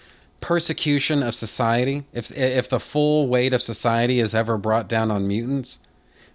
persecution 0.45 1.23
of 1.23 1.35
society. 1.35 2.05
If 2.13 2.31
if 2.31 2.69
the 2.69 2.79
full 2.79 3.29
weight 3.29 3.55
of 3.55 3.63
society 3.63 4.21
is 4.21 4.35
ever 4.35 4.59
brought 4.59 4.89
down 4.91 5.11
on 5.11 5.27
mutants, 5.27 5.79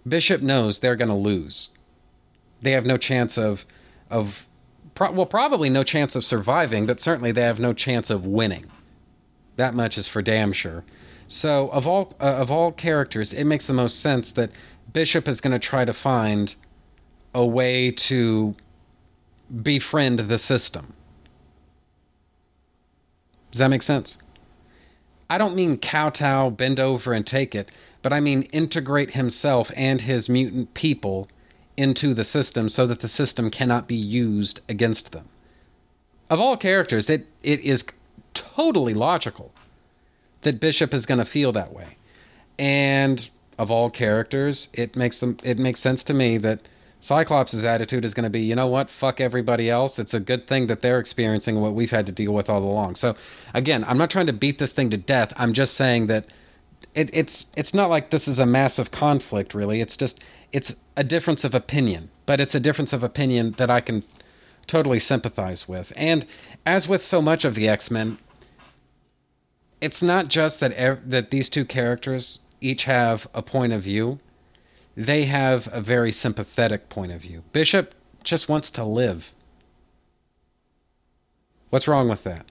Bishop 0.06 0.42
knows 0.42 0.80
they're 0.80 0.96
going 0.96 1.10
to 1.10 1.14
lose. 1.14 1.68
They 2.60 2.72
have 2.72 2.84
no 2.84 2.96
chance 2.96 3.38
of 3.38 3.64
of 4.10 4.48
pro- 4.96 5.12
well, 5.12 5.26
probably 5.26 5.70
no 5.70 5.84
chance 5.84 6.16
of 6.16 6.24
surviving, 6.24 6.86
but 6.86 6.98
certainly 6.98 7.30
they 7.30 7.42
have 7.42 7.60
no 7.60 7.72
chance 7.72 8.10
of 8.10 8.26
winning. 8.26 8.68
That 9.54 9.74
much 9.74 9.96
is 9.96 10.08
for 10.08 10.22
damn 10.22 10.52
sure. 10.52 10.82
So, 11.28 11.68
of 11.68 11.86
all 11.86 12.16
uh, 12.20 12.24
of 12.24 12.50
all 12.50 12.72
characters, 12.72 13.32
it 13.32 13.44
makes 13.44 13.68
the 13.68 13.74
most 13.74 14.00
sense 14.00 14.32
that 14.32 14.50
Bishop 14.92 15.28
is 15.28 15.40
going 15.40 15.52
to 15.52 15.60
try 15.60 15.84
to 15.84 15.94
find 15.94 16.52
a 17.32 17.46
way 17.46 17.92
to 17.92 18.56
befriend 19.62 20.18
the 20.18 20.38
system. 20.38 20.94
Does 23.50 23.58
that 23.58 23.68
make 23.68 23.82
sense? 23.82 24.18
I 25.28 25.38
don't 25.38 25.54
mean 25.54 25.78
kowtow, 25.78 26.50
bend 26.50 26.80
over, 26.80 27.12
and 27.12 27.26
take 27.26 27.54
it, 27.54 27.70
but 28.02 28.12
I 28.12 28.20
mean 28.20 28.42
integrate 28.44 29.12
himself 29.12 29.70
and 29.76 30.00
his 30.00 30.28
mutant 30.28 30.74
people 30.74 31.28
into 31.76 32.14
the 32.14 32.24
system 32.24 32.68
so 32.68 32.86
that 32.86 33.00
the 33.00 33.08
system 33.08 33.50
cannot 33.50 33.86
be 33.86 33.96
used 33.96 34.60
against 34.68 35.12
them. 35.12 35.28
Of 36.28 36.40
all 36.40 36.56
characters, 36.56 37.08
it, 37.08 37.26
it 37.42 37.60
is 37.60 37.84
totally 38.34 38.94
logical 38.94 39.52
that 40.42 40.60
Bishop 40.60 40.92
is 40.92 41.06
going 41.06 41.18
to 41.18 41.24
feel 41.24 41.52
that 41.52 41.72
way. 41.72 41.96
And 42.58 43.28
of 43.58 43.70
all 43.70 43.90
characters, 43.90 44.68
it 44.72 44.96
makes 44.96 45.20
them 45.20 45.36
it 45.42 45.58
makes 45.58 45.80
sense 45.80 46.02
to 46.04 46.14
me 46.14 46.38
that 46.38 46.60
Cyclops' 47.00 47.64
attitude 47.64 48.04
is 48.04 48.12
going 48.12 48.24
to 48.24 48.30
be, 48.30 48.42
you 48.42 48.54
know 48.54 48.66
what, 48.66 48.90
fuck 48.90 49.20
everybody 49.20 49.70
else. 49.70 49.98
It's 49.98 50.12
a 50.12 50.20
good 50.20 50.46
thing 50.46 50.66
that 50.66 50.82
they're 50.82 50.98
experiencing 50.98 51.60
what 51.60 51.72
we've 51.72 51.90
had 51.90 52.06
to 52.06 52.12
deal 52.12 52.32
with 52.32 52.50
all 52.50 52.62
along. 52.62 52.96
So, 52.96 53.16
again, 53.54 53.84
I'm 53.84 53.96
not 53.96 54.10
trying 54.10 54.26
to 54.26 54.34
beat 54.34 54.58
this 54.58 54.72
thing 54.72 54.90
to 54.90 54.98
death. 54.98 55.32
I'm 55.36 55.54
just 55.54 55.74
saying 55.74 56.08
that 56.08 56.26
it, 56.94 57.08
it's 57.12 57.46
it's 57.56 57.72
not 57.72 57.90
like 57.90 58.10
this 58.10 58.28
is 58.28 58.38
a 58.38 58.46
massive 58.46 58.90
conflict, 58.90 59.54
really. 59.54 59.80
It's 59.80 59.96
just 59.96 60.20
it's 60.52 60.74
a 60.96 61.04
difference 61.04 61.44
of 61.44 61.54
opinion, 61.54 62.10
but 62.26 62.40
it's 62.40 62.54
a 62.54 62.60
difference 62.60 62.92
of 62.92 63.02
opinion 63.02 63.52
that 63.52 63.70
I 63.70 63.80
can 63.80 64.04
totally 64.66 64.98
sympathize 64.98 65.68
with. 65.68 65.92
And 65.96 66.26
as 66.66 66.86
with 66.86 67.02
so 67.02 67.22
much 67.22 67.44
of 67.44 67.54
the 67.54 67.68
X 67.68 67.90
Men, 67.90 68.18
it's 69.80 70.02
not 70.02 70.28
just 70.28 70.60
that 70.60 70.72
ev- 70.72 71.08
that 71.08 71.30
these 71.30 71.48
two 71.48 71.64
characters 71.64 72.40
each 72.60 72.84
have 72.84 73.26
a 73.32 73.42
point 73.42 73.72
of 73.72 73.82
view 73.82 74.20
they 75.00 75.24
have 75.24 75.66
a 75.72 75.80
very 75.80 76.12
sympathetic 76.12 76.90
point 76.90 77.10
of 77.10 77.22
view. 77.22 77.42
Bishop 77.52 77.94
just 78.22 78.50
wants 78.50 78.70
to 78.72 78.84
live. 78.84 79.32
What's 81.70 81.88
wrong 81.88 82.10
with 82.10 82.22
that? 82.24 82.44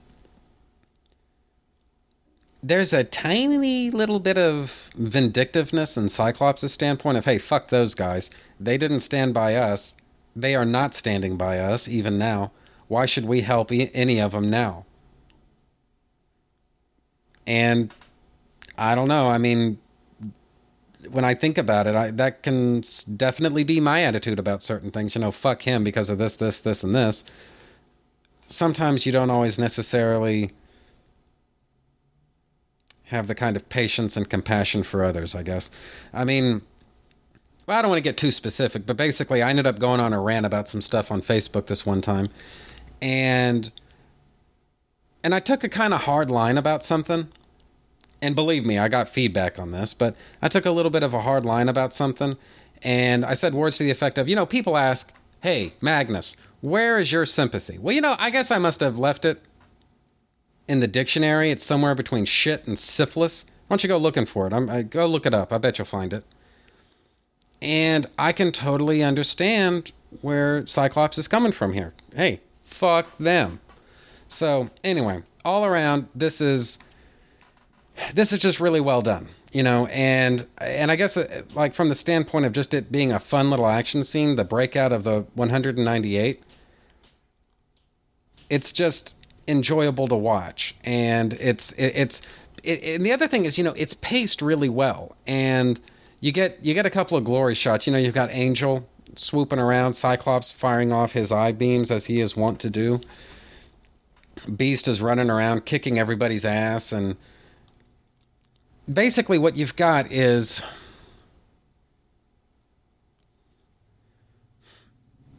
There's 2.60 2.92
a 2.92 3.04
tiny 3.04 3.90
little 3.90 4.18
bit 4.18 4.36
of 4.36 4.90
vindictiveness 4.96 5.96
in 5.96 6.08
Cyclops' 6.08 6.70
standpoint 6.72 7.18
of, 7.18 7.24
hey, 7.24 7.38
fuck 7.38 7.68
those 7.68 7.94
guys. 7.94 8.30
They 8.58 8.76
didn't 8.76 9.00
stand 9.00 9.32
by 9.32 9.54
us. 9.54 9.94
They 10.34 10.56
are 10.56 10.64
not 10.64 10.92
standing 10.94 11.36
by 11.36 11.60
us, 11.60 11.86
even 11.86 12.18
now. 12.18 12.50
Why 12.88 13.06
should 13.06 13.26
we 13.26 13.42
help 13.42 13.70
e- 13.70 13.92
any 13.94 14.20
of 14.20 14.32
them 14.32 14.50
now? 14.50 14.86
And 17.46 17.94
I 18.76 18.96
don't 18.96 19.08
know. 19.08 19.28
I 19.28 19.38
mean, 19.38 19.78
when 21.10 21.24
I 21.24 21.34
think 21.34 21.58
about 21.58 21.86
it, 21.86 21.94
I, 21.94 22.10
that 22.12 22.42
can 22.42 22.82
definitely 23.16 23.64
be 23.64 23.80
my 23.80 24.02
attitude 24.02 24.38
about 24.38 24.62
certain 24.62 24.90
things. 24.90 25.14
You 25.14 25.20
know, 25.20 25.30
fuck 25.30 25.62
him 25.62 25.84
because 25.84 26.08
of 26.08 26.18
this, 26.18 26.36
this, 26.36 26.60
this, 26.60 26.82
and 26.82 26.94
this. 26.94 27.24
Sometimes 28.48 29.06
you 29.06 29.12
don't 29.12 29.30
always 29.30 29.58
necessarily 29.58 30.52
have 33.04 33.26
the 33.26 33.34
kind 33.34 33.56
of 33.56 33.68
patience 33.68 34.16
and 34.16 34.28
compassion 34.28 34.82
for 34.82 35.04
others, 35.04 35.34
I 35.34 35.42
guess. 35.42 35.70
I 36.12 36.24
mean, 36.24 36.62
well, 37.66 37.78
I 37.78 37.82
don't 37.82 37.90
want 37.90 37.98
to 37.98 38.08
get 38.08 38.16
too 38.16 38.30
specific, 38.30 38.86
but 38.86 38.96
basically, 38.96 39.42
I 39.42 39.50
ended 39.50 39.66
up 39.66 39.78
going 39.78 40.00
on 40.00 40.12
a 40.12 40.20
rant 40.20 40.46
about 40.46 40.68
some 40.68 40.80
stuff 40.80 41.10
on 41.10 41.22
Facebook 41.22 41.66
this 41.66 41.86
one 41.86 42.00
time. 42.00 42.28
And 43.00 43.70
and 45.22 45.34
I 45.34 45.40
took 45.40 45.64
a 45.64 45.68
kind 45.68 45.92
of 45.92 46.02
hard 46.02 46.30
line 46.30 46.56
about 46.56 46.84
something 46.84 47.28
and 48.22 48.34
believe 48.34 48.64
me, 48.64 48.78
I 48.78 48.88
got 48.88 49.08
feedback 49.08 49.58
on 49.58 49.70
this, 49.70 49.94
but 49.94 50.14
I 50.42 50.48
took 50.48 50.66
a 50.66 50.70
little 50.70 50.90
bit 50.90 51.02
of 51.02 51.14
a 51.14 51.22
hard 51.22 51.44
line 51.44 51.68
about 51.68 51.94
something, 51.94 52.36
and 52.82 53.24
I 53.24 53.34
said 53.34 53.54
words 53.54 53.78
to 53.78 53.84
the 53.84 53.90
effect 53.90 54.18
of, 54.18 54.28
you 54.28 54.36
know, 54.36 54.46
people 54.46 54.76
ask, 54.76 55.12
hey, 55.42 55.74
Magnus, 55.80 56.36
where 56.60 56.98
is 56.98 57.12
your 57.12 57.26
sympathy? 57.26 57.78
Well, 57.78 57.94
you 57.94 58.00
know, 58.00 58.16
I 58.18 58.30
guess 58.30 58.50
I 58.50 58.58
must 58.58 58.80
have 58.80 58.98
left 58.98 59.24
it 59.24 59.42
in 60.68 60.80
the 60.80 60.88
dictionary. 60.88 61.50
It's 61.50 61.64
somewhere 61.64 61.94
between 61.94 62.24
shit 62.24 62.66
and 62.66 62.78
syphilis. 62.78 63.44
Why 63.66 63.74
don't 63.74 63.82
you 63.82 63.88
go 63.88 63.96
looking 63.98 64.26
for 64.26 64.46
it? 64.46 64.52
I'm, 64.52 64.68
I, 64.68 64.82
go 64.82 65.06
look 65.06 65.26
it 65.26 65.34
up. 65.34 65.52
I 65.52 65.58
bet 65.58 65.78
you'll 65.78 65.86
find 65.86 66.12
it. 66.12 66.24
And 67.62 68.06
I 68.18 68.32
can 68.32 68.52
totally 68.52 69.02
understand 69.02 69.92
where 70.20 70.66
Cyclops 70.66 71.18
is 71.18 71.28
coming 71.28 71.52
from 71.52 71.72
here. 71.72 71.94
Hey, 72.14 72.40
fuck 72.62 73.06
them. 73.18 73.60
So, 74.28 74.70
anyway, 74.84 75.22
all 75.44 75.64
around, 75.64 76.08
this 76.14 76.40
is 76.40 76.78
this 78.14 78.32
is 78.32 78.38
just 78.38 78.60
really 78.60 78.80
well 78.80 79.02
done 79.02 79.28
you 79.52 79.62
know 79.62 79.86
and 79.86 80.46
and 80.58 80.90
i 80.90 80.96
guess 80.96 81.16
uh, 81.16 81.42
like 81.54 81.74
from 81.74 81.88
the 81.88 81.94
standpoint 81.94 82.44
of 82.44 82.52
just 82.52 82.74
it 82.74 82.90
being 82.92 83.12
a 83.12 83.20
fun 83.20 83.50
little 83.50 83.66
action 83.66 84.04
scene 84.04 84.36
the 84.36 84.44
breakout 84.44 84.92
of 84.92 85.04
the 85.04 85.24
198 85.34 86.42
it's 88.50 88.72
just 88.72 89.14
enjoyable 89.48 90.08
to 90.08 90.16
watch. 90.16 90.74
And 90.84 91.34
it's 91.34 91.72
it, 91.72 91.92
it's 91.94 92.22
it, 92.62 92.82
and 92.82 93.06
the 93.06 93.12
other 93.12 93.28
thing 93.28 93.44
is 93.44 93.56
you 93.56 93.64
know 93.64 93.72
it's 93.76 93.94
paced 93.94 94.42
really 94.42 94.68
well. 94.68 95.16
And 95.26 95.80
you 96.20 96.32
get 96.32 96.58
you 96.62 96.74
get 96.74 96.86
a 96.86 96.90
couple 96.90 97.16
of 97.16 97.24
glory 97.24 97.54
shots. 97.54 97.86
You 97.86 97.92
know 97.92 97.98
you've 97.98 98.14
got 98.14 98.30
angel 98.30 98.88
swooping 99.16 99.58
around 99.58 99.94
cyclops 99.94 100.52
firing 100.52 100.92
off 100.92 101.12
his 101.12 101.32
eye 101.32 101.52
beams 101.52 101.90
as 101.90 102.04
he 102.04 102.20
is 102.20 102.36
wont 102.36 102.60
to 102.60 102.70
do. 102.70 103.00
Beast 104.56 104.88
is 104.88 105.02
running 105.02 105.30
around 105.30 105.66
kicking 105.66 105.98
everybody's 105.98 106.44
ass 106.44 106.92
and 106.92 107.16
basically 108.92 109.38
what 109.38 109.56
you've 109.56 109.76
got 109.76 110.10
is 110.12 110.62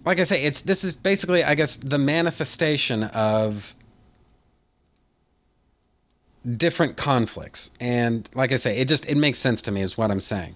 like 0.05 0.19
I 0.19 0.23
say, 0.23 0.43
it's 0.43 0.61
this 0.61 0.83
is 0.83 0.95
basically, 0.95 1.43
I 1.43 1.55
guess, 1.55 1.75
the 1.75 1.97
manifestation 1.97 3.03
of 3.03 3.75
different 6.57 6.97
conflicts. 6.97 7.69
And 7.79 8.29
like 8.33 8.51
I 8.51 8.55
say, 8.55 8.77
it 8.77 8.87
just 8.87 9.05
it 9.05 9.15
makes 9.15 9.39
sense 9.39 9.61
to 9.63 9.71
me 9.71 9.81
is 9.81 9.97
what 9.97 10.11
I'm 10.11 10.21
saying. 10.21 10.55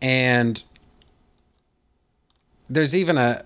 And 0.00 0.62
there's 2.68 2.94
even 2.94 3.18
a 3.18 3.44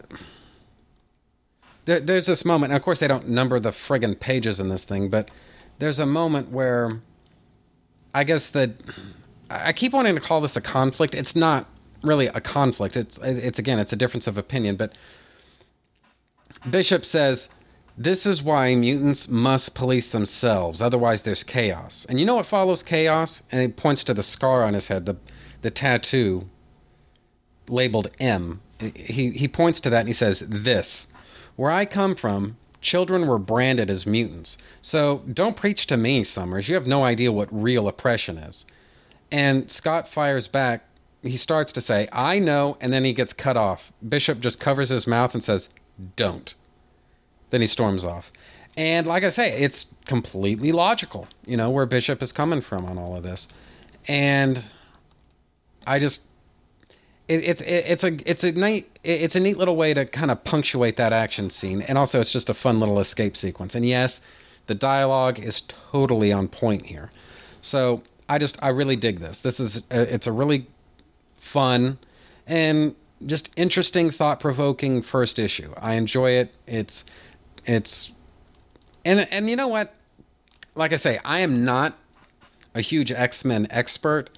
there, 1.84 2.00
there's 2.00 2.26
this 2.26 2.44
moment, 2.44 2.72
of 2.72 2.82
course 2.82 3.00
they 3.00 3.08
don't 3.08 3.28
number 3.28 3.60
the 3.60 3.70
friggin' 3.70 4.18
pages 4.18 4.58
in 4.58 4.68
this 4.68 4.84
thing, 4.84 5.08
but 5.08 5.30
there's 5.78 5.98
a 5.98 6.06
moment 6.06 6.50
where 6.50 7.00
I 8.16 8.24
guess 8.24 8.46
that 8.48 8.70
I 9.50 9.74
keep 9.74 9.92
wanting 9.92 10.14
to 10.14 10.22
call 10.22 10.40
this 10.40 10.56
a 10.56 10.60
conflict. 10.62 11.14
It's 11.14 11.36
not 11.36 11.68
really 12.02 12.28
a 12.28 12.40
conflict. 12.40 12.96
It's 12.96 13.18
it's 13.22 13.58
again, 13.58 13.78
it's 13.78 13.92
a 13.92 13.96
difference 13.96 14.26
of 14.26 14.38
opinion. 14.38 14.76
But 14.76 14.94
Bishop 16.70 17.04
says 17.04 17.50
this 17.98 18.24
is 18.24 18.42
why 18.42 18.74
mutants 18.74 19.28
must 19.28 19.74
police 19.74 20.10
themselves, 20.10 20.80
otherwise 20.80 21.24
there's 21.24 21.44
chaos. 21.44 22.06
And 22.08 22.18
you 22.18 22.24
know 22.24 22.36
what 22.36 22.46
follows 22.46 22.82
chaos? 22.82 23.42
And 23.52 23.60
he 23.60 23.68
points 23.68 24.02
to 24.04 24.14
the 24.14 24.22
scar 24.22 24.64
on 24.64 24.72
his 24.72 24.86
head, 24.86 25.04
the 25.04 25.16
the 25.60 25.70
tattoo 25.70 26.48
labeled 27.68 28.08
M. 28.18 28.62
He 28.78 29.32
he 29.32 29.46
points 29.46 29.78
to 29.82 29.90
that 29.90 30.00
and 30.00 30.08
he 30.08 30.14
says, 30.14 30.42
"This, 30.48 31.06
where 31.56 31.70
I 31.70 31.84
come 31.84 32.14
from, 32.14 32.56
children 32.86 33.26
were 33.26 33.38
branded 33.38 33.90
as 33.90 34.06
mutants. 34.06 34.56
So 34.80 35.22
don't 35.32 35.56
preach 35.56 35.86
to 35.88 35.96
me, 35.96 36.22
Summers. 36.22 36.68
You 36.68 36.76
have 36.76 36.86
no 36.86 37.04
idea 37.04 37.32
what 37.32 37.48
real 37.50 37.88
oppression 37.88 38.38
is. 38.38 38.64
And 39.32 39.68
Scott 39.70 40.08
fires 40.08 40.46
back, 40.46 40.84
he 41.22 41.36
starts 41.36 41.72
to 41.72 41.80
say, 41.80 42.08
I 42.12 42.38
know, 42.38 42.76
and 42.80 42.92
then 42.92 43.04
he 43.04 43.12
gets 43.12 43.32
cut 43.32 43.56
off. 43.56 43.92
Bishop 44.08 44.38
just 44.38 44.60
covers 44.60 44.88
his 44.88 45.06
mouth 45.06 45.34
and 45.34 45.42
says, 45.42 45.68
Don't. 46.14 46.54
Then 47.50 47.60
he 47.60 47.66
storms 47.66 48.04
off. 48.04 48.30
And 48.76 49.06
like 49.06 49.24
I 49.24 49.30
say, 49.30 49.50
it's 49.50 49.92
completely 50.04 50.70
logical, 50.70 51.26
you 51.44 51.56
know, 51.56 51.70
where 51.70 51.86
Bishop 51.86 52.22
is 52.22 52.30
coming 52.30 52.60
from 52.60 52.84
on 52.84 52.98
all 52.98 53.16
of 53.16 53.24
this. 53.24 53.48
And 54.06 54.62
I 55.86 55.98
just 55.98 56.22
it, 57.28 57.42
it, 57.42 57.60
it, 57.60 57.84
it's 57.86 58.04
a 58.04 58.30
it's 58.30 58.44
a 58.44 58.52
neat 58.52 58.98
it's 59.02 59.36
a 59.36 59.40
neat 59.40 59.58
little 59.58 59.76
way 59.76 59.94
to 59.94 60.04
kind 60.04 60.30
of 60.30 60.44
punctuate 60.44 60.96
that 60.96 61.12
action 61.12 61.50
scene, 61.50 61.82
and 61.82 61.98
also 61.98 62.20
it's 62.20 62.32
just 62.32 62.48
a 62.48 62.54
fun 62.54 62.80
little 62.80 63.00
escape 63.00 63.36
sequence. 63.36 63.74
And 63.74 63.84
yes, 63.84 64.20
the 64.66 64.74
dialogue 64.74 65.38
is 65.38 65.62
totally 65.92 66.32
on 66.32 66.48
point 66.48 66.86
here. 66.86 67.10
So 67.60 68.02
I 68.28 68.38
just 68.38 68.62
I 68.62 68.68
really 68.68 68.96
dig 68.96 69.20
this. 69.20 69.40
This 69.40 69.58
is 69.58 69.82
a, 69.90 70.14
it's 70.14 70.26
a 70.26 70.32
really 70.32 70.66
fun 71.38 71.98
and 72.46 72.94
just 73.24 73.50
interesting, 73.56 74.10
thought 74.10 74.40
provoking 74.40 75.02
first 75.02 75.38
issue. 75.38 75.72
I 75.78 75.94
enjoy 75.94 76.32
it. 76.32 76.54
It's 76.66 77.04
it's 77.64 78.12
and 79.04 79.20
and 79.32 79.50
you 79.50 79.56
know 79.56 79.68
what? 79.68 79.94
Like 80.74 80.92
I 80.92 80.96
say, 80.96 81.18
I 81.24 81.40
am 81.40 81.64
not 81.64 81.96
a 82.74 82.80
huge 82.80 83.10
X 83.10 83.44
Men 83.44 83.66
expert 83.70 84.30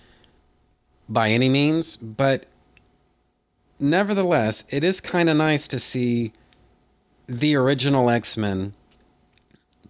by 1.08 1.30
any 1.30 1.48
means, 1.48 1.96
but 1.96 2.46
nevertheless, 3.78 4.64
it 4.70 4.84
is 4.84 5.00
kind 5.00 5.28
of 5.28 5.36
nice 5.36 5.68
to 5.68 5.78
see 5.78 6.32
the 7.28 7.54
original 7.54 8.10
X 8.10 8.36
Men 8.36 8.74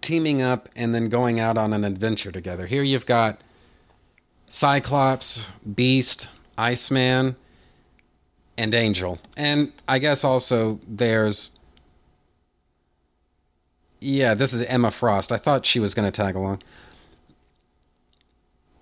teaming 0.01 0.41
up 0.41 0.69
and 0.75 0.95
then 0.95 1.09
going 1.09 1.39
out 1.39 1.57
on 1.57 1.73
an 1.73 1.83
adventure 1.83 2.31
together. 2.31 2.65
Here 2.65 2.83
you've 2.83 3.05
got 3.05 3.41
Cyclops, 4.49 5.45
Beast, 5.75 6.27
Iceman, 6.57 7.35
and 8.57 8.73
Angel. 8.73 9.19
And 9.37 9.71
I 9.87 9.99
guess 9.99 10.23
also 10.23 10.79
there's. 10.87 11.51
Yeah, 14.01 14.33
this 14.33 14.53
is 14.53 14.61
Emma 14.61 14.91
Frost. 14.91 15.33
I 15.33 15.37
thought 15.37 15.65
she 15.65 15.79
was 15.79 15.93
going 15.93 16.09
to 16.09 16.11
tag 16.11 16.35
along 16.35 16.61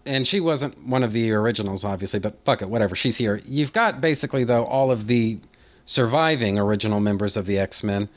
and 0.07 0.25
she 0.25 0.39
wasn't 0.39 0.87
one 0.87 1.03
of 1.03 1.11
the 1.11 1.31
originals, 1.31 1.83
obviously, 1.83 2.19
but 2.19 2.37
fuck 2.45 2.61
it, 2.61 2.69
whatever. 2.69 2.95
She's 2.95 3.17
here. 3.17 3.41
You've 3.45 3.73
got 3.73 4.01
basically, 4.01 4.43
though, 4.43 4.63
all 4.63 4.89
of 4.89 5.07
the 5.07 5.39
surviving 5.85 6.57
original 6.57 6.99
members 6.99 7.37
of 7.37 7.45
the 7.45 7.59
X 7.59 7.83
Men 7.83 8.09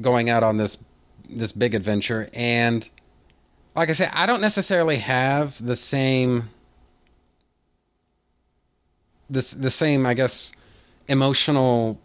going 0.00 0.30
out 0.30 0.42
on 0.42 0.56
this 0.56 0.82
this 1.28 1.52
big 1.52 1.74
adventure, 1.74 2.28
and 2.32 2.88
like 3.76 3.90
I 3.90 3.92
say, 3.92 4.08
I 4.12 4.26
don't 4.26 4.40
necessarily 4.40 4.96
have 4.96 5.64
the 5.64 5.76
same 5.76 6.48
this 9.28 9.50
the 9.52 9.70
same, 9.70 10.06
I 10.06 10.14
guess, 10.14 10.52
emotional 11.08 12.00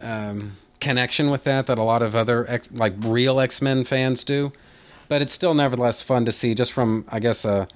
um, 0.00 0.56
connection 0.80 1.30
with 1.30 1.44
that 1.44 1.66
that 1.66 1.78
a 1.78 1.82
lot 1.82 2.02
of 2.02 2.14
other 2.14 2.48
X, 2.50 2.70
like 2.72 2.92
real 2.98 3.40
X 3.40 3.62
Men 3.62 3.84
fans 3.84 4.24
do. 4.24 4.52
But 5.08 5.22
it's 5.22 5.32
still 5.32 5.54
nevertheless 5.54 6.02
fun 6.02 6.24
to 6.24 6.32
see, 6.32 6.54
just 6.54 6.72
from 6.72 7.04
I 7.08 7.20
guess 7.20 7.44
a 7.44 7.68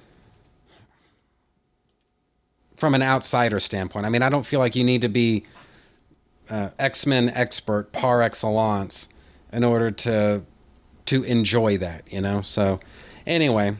from 2.81 2.95
an 2.95 3.03
outsider 3.03 3.59
standpoint. 3.59 4.07
I 4.07 4.09
mean, 4.09 4.23
I 4.23 4.29
don't 4.29 4.43
feel 4.43 4.59
like 4.59 4.75
you 4.75 4.83
need 4.83 5.01
to 5.01 5.07
be 5.07 5.45
uh, 6.49 6.69
X 6.79 7.05
Men 7.05 7.29
expert 7.29 7.91
par 7.91 8.23
excellence 8.23 9.07
in 9.53 9.63
order 9.63 9.91
to 9.91 10.41
to 11.05 11.23
enjoy 11.23 11.77
that, 11.77 12.11
you 12.11 12.19
know. 12.19 12.41
So, 12.41 12.79
anyway, 13.27 13.77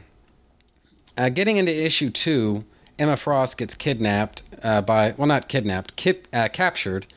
uh, 1.18 1.30
getting 1.30 1.56
into 1.56 1.74
issue 1.74 2.10
two, 2.10 2.64
Emma 2.96 3.16
Frost 3.16 3.58
gets 3.58 3.74
kidnapped 3.74 4.44
uh, 4.62 4.82
by 4.82 5.14
well, 5.18 5.26
not 5.26 5.48
kidnapped, 5.48 6.00
uh, 6.32 6.48
captured 6.52 7.08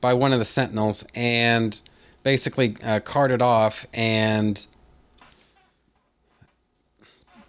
by 0.00 0.14
one 0.14 0.32
of 0.32 0.38
the 0.38 0.46
Sentinels, 0.46 1.04
and 1.14 1.78
basically 2.22 2.78
uh, 2.82 3.00
carted 3.00 3.42
off 3.42 3.84
and 3.92 4.64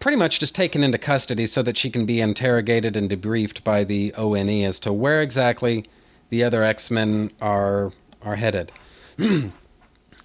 pretty 0.05 0.19
much 0.19 0.39
just 0.39 0.53
taken 0.53 0.83
into 0.83 0.99
custody 0.99 1.47
so 1.47 1.63
that 1.63 1.75
she 1.75 1.89
can 1.89 2.05
be 2.05 2.21
interrogated 2.21 2.95
and 2.95 3.09
debriefed 3.09 3.63
by 3.63 3.83
the 3.83 4.13
ONE 4.15 4.63
as 4.63 4.79
to 4.79 4.93
where 4.93 5.19
exactly 5.19 5.83
the 6.29 6.43
other 6.43 6.61
X 6.61 6.91
Men 6.91 7.31
are 7.41 7.91
are 8.21 8.35
headed. 8.35 8.71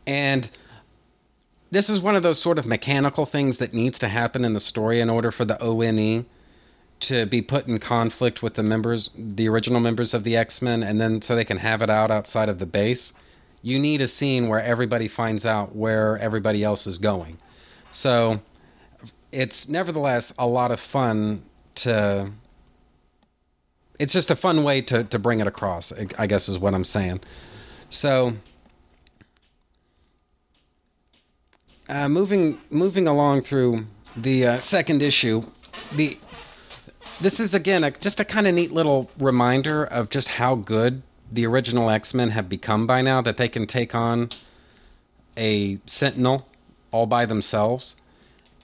and 0.07 0.51
this 1.71 1.89
is 1.89 1.99
one 1.99 2.15
of 2.15 2.23
those 2.23 2.39
sort 2.39 2.59
of 2.59 2.67
mechanical 2.67 3.25
things 3.25 3.57
that 3.57 3.73
needs 3.73 3.99
to 3.99 4.09
happen 4.09 4.45
in 4.45 4.53
the 4.53 4.61
story 4.61 5.01
in 5.01 5.09
order 5.09 5.31
for 5.31 5.47
the 5.47 5.57
ONE 5.59 6.27
to 7.01 7.25
be 7.25 7.41
put 7.41 7.67
in 7.67 7.79
conflict 7.79 8.43
with 8.43 8.57
the 8.57 8.63
members, 8.63 9.09
the 9.17 9.49
original 9.49 9.81
members 9.81 10.13
of 10.13 10.25
the 10.25 10.37
X 10.37 10.61
Men, 10.61 10.83
and 10.83 11.01
then 11.01 11.23
so 11.23 11.35
they 11.35 11.43
can 11.43 11.57
have 11.57 11.81
it 11.81 11.89
out 11.89 12.11
outside 12.11 12.51
of 12.51 12.59
the 12.59 12.67
base. 12.67 13.15
You 13.63 13.79
need 13.79 14.03
a 14.03 14.07
scene 14.07 14.49
where 14.49 14.63
everybody 14.63 15.09
finds 15.09 15.47
out 15.47 15.75
where 15.75 16.19
everybody 16.19 16.63
else 16.63 16.87
is 16.87 16.99
going. 16.99 17.39
So 17.93 18.43
it's 19.33 19.69
nevertheless 19.69 20.33
a 20.39 20.47
lot 20.47 20.71
of 20.71 20.81
fun 20.81 21.43
to 21.77 22.31
it's 23.99 24.13
just 24.13 24.31
a 24.31 24.37
fun 24.37 24.65
way 24.65 24.81
to, 24.81 25.05
to 25.05 25.19
bring 25.19 25.41
it 25.41 25.47
across 25.47 25.93
i 26.19 26.27
guess 26.27 26.49
is 26.49 26.59
what 26.59 26.75
i'm 26.75 26.85
saying. 26.85 27.21
So 27.91 28.35
uh, 31.89 32.09
moving 32.09 32.59
moving 32.71 33.09
along 33.09 33.43
through 33.43 33.87
the 34.17 34.47
uh, 34.47 34.59
second 34.61 35.03
issue 35.03 35.43
the 35.93 36.19
this 37.21 37.41
is 37.41 37.53
again 37.53 37.85
a, 37.85 37.91
just 37.91 38.21
a 38.21 38.25
kind 38.25 38.47
of 38.47 38.55
neat 38.55 38.73
little 38.73 39.11
reminder 39.19 39.85
of 39.85 40.09
just 40.09 40.29
how 40.29 40.55
good 40.55 41.03
the 41.33 41.47
original 41.47 41.91
x-men 41.91 42.31
have 42.31 42.49
become 42.49 42.87
by 42.87 43.03
now 43.03 43.21
that 43.21 43.37
they 43.37 43.49
can 43.49 43.67
take 43.67 43.95
on 43.95 44.29
a 45.37 45.79
sentinel 45.87 46.47
all 46.93 47.07
by 47.07 47.27
themselves 47.27 47.97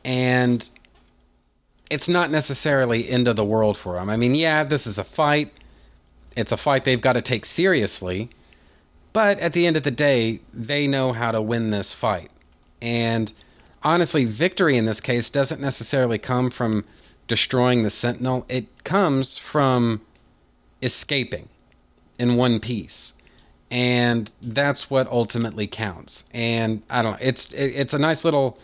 and 0.06 0.68
it's 1.90 2.08
not 2.08 2.30
necessarily 2.30 3.10
end 3.10 3.26
of 3.26 3.34
the 3.34 3.44
world 3.44 3.76
for 3.76 3.94
them. 3.94 4.08
I 4.08 4.16
mean, 4.16 4.36
yeah, 4.36 4.62
this 4.62 4.86
is 4.86 4.98
a 4.98 5.04
fight. 5.04 5.52
It's 6.36 6.52
a 6.52 6.56
fight 6.56 6.84
they've 6.84 7.00
got 7.00 7.14
to 7.14 7.20
take 7.22 7.44
seriously. 7.44 8.30
But 9.12 9.40
at 9.40 9.52
the 9.52 9.66
end 9.66 9.76
of 9.76 9.82
the 9.82 9.90
day, 9.90 10.40
they 10.54 10.86
know 10.86 11.12
how 11.12 11.32
to 11.32 11.42
win 11.42 11.70
this 11.70 11.92
fight. 11.92 12.30
And 12.80 13.32
honestly, 13.82 14.24
victory 14.24 14.76
in 14.76 14.86
this 14.86 15.00
case 15.00 15.28
doesn't 15.28 15.60
necessarily 15.60 16.18
come 16.18 16.50
from 16.50 16.84
destroying 17.26 17.82
the 17.82 17.90
Sentinel, 17.90 18.46
it 18.48 18.84
comes 18.84 19.36
from 19.36 20.00
escaping 20.82 21.48
in 22.20 22.36
one 22.36 22.60
piece. 22.60 23.14
And 23.72 24.30
that's 24.40 24.88
what 24.88 25.08
ultimately 25.08 25.66
counts. 25.66 26.24
And 26.32 26.82
I 26.88 27.02
don't 27.02 27.12
know, 27.12 27.18
it's 27.20 27.52
it's 27.52 27.94
a 27.94 27.98
nice 27.98 28.24
little 28.24 28.60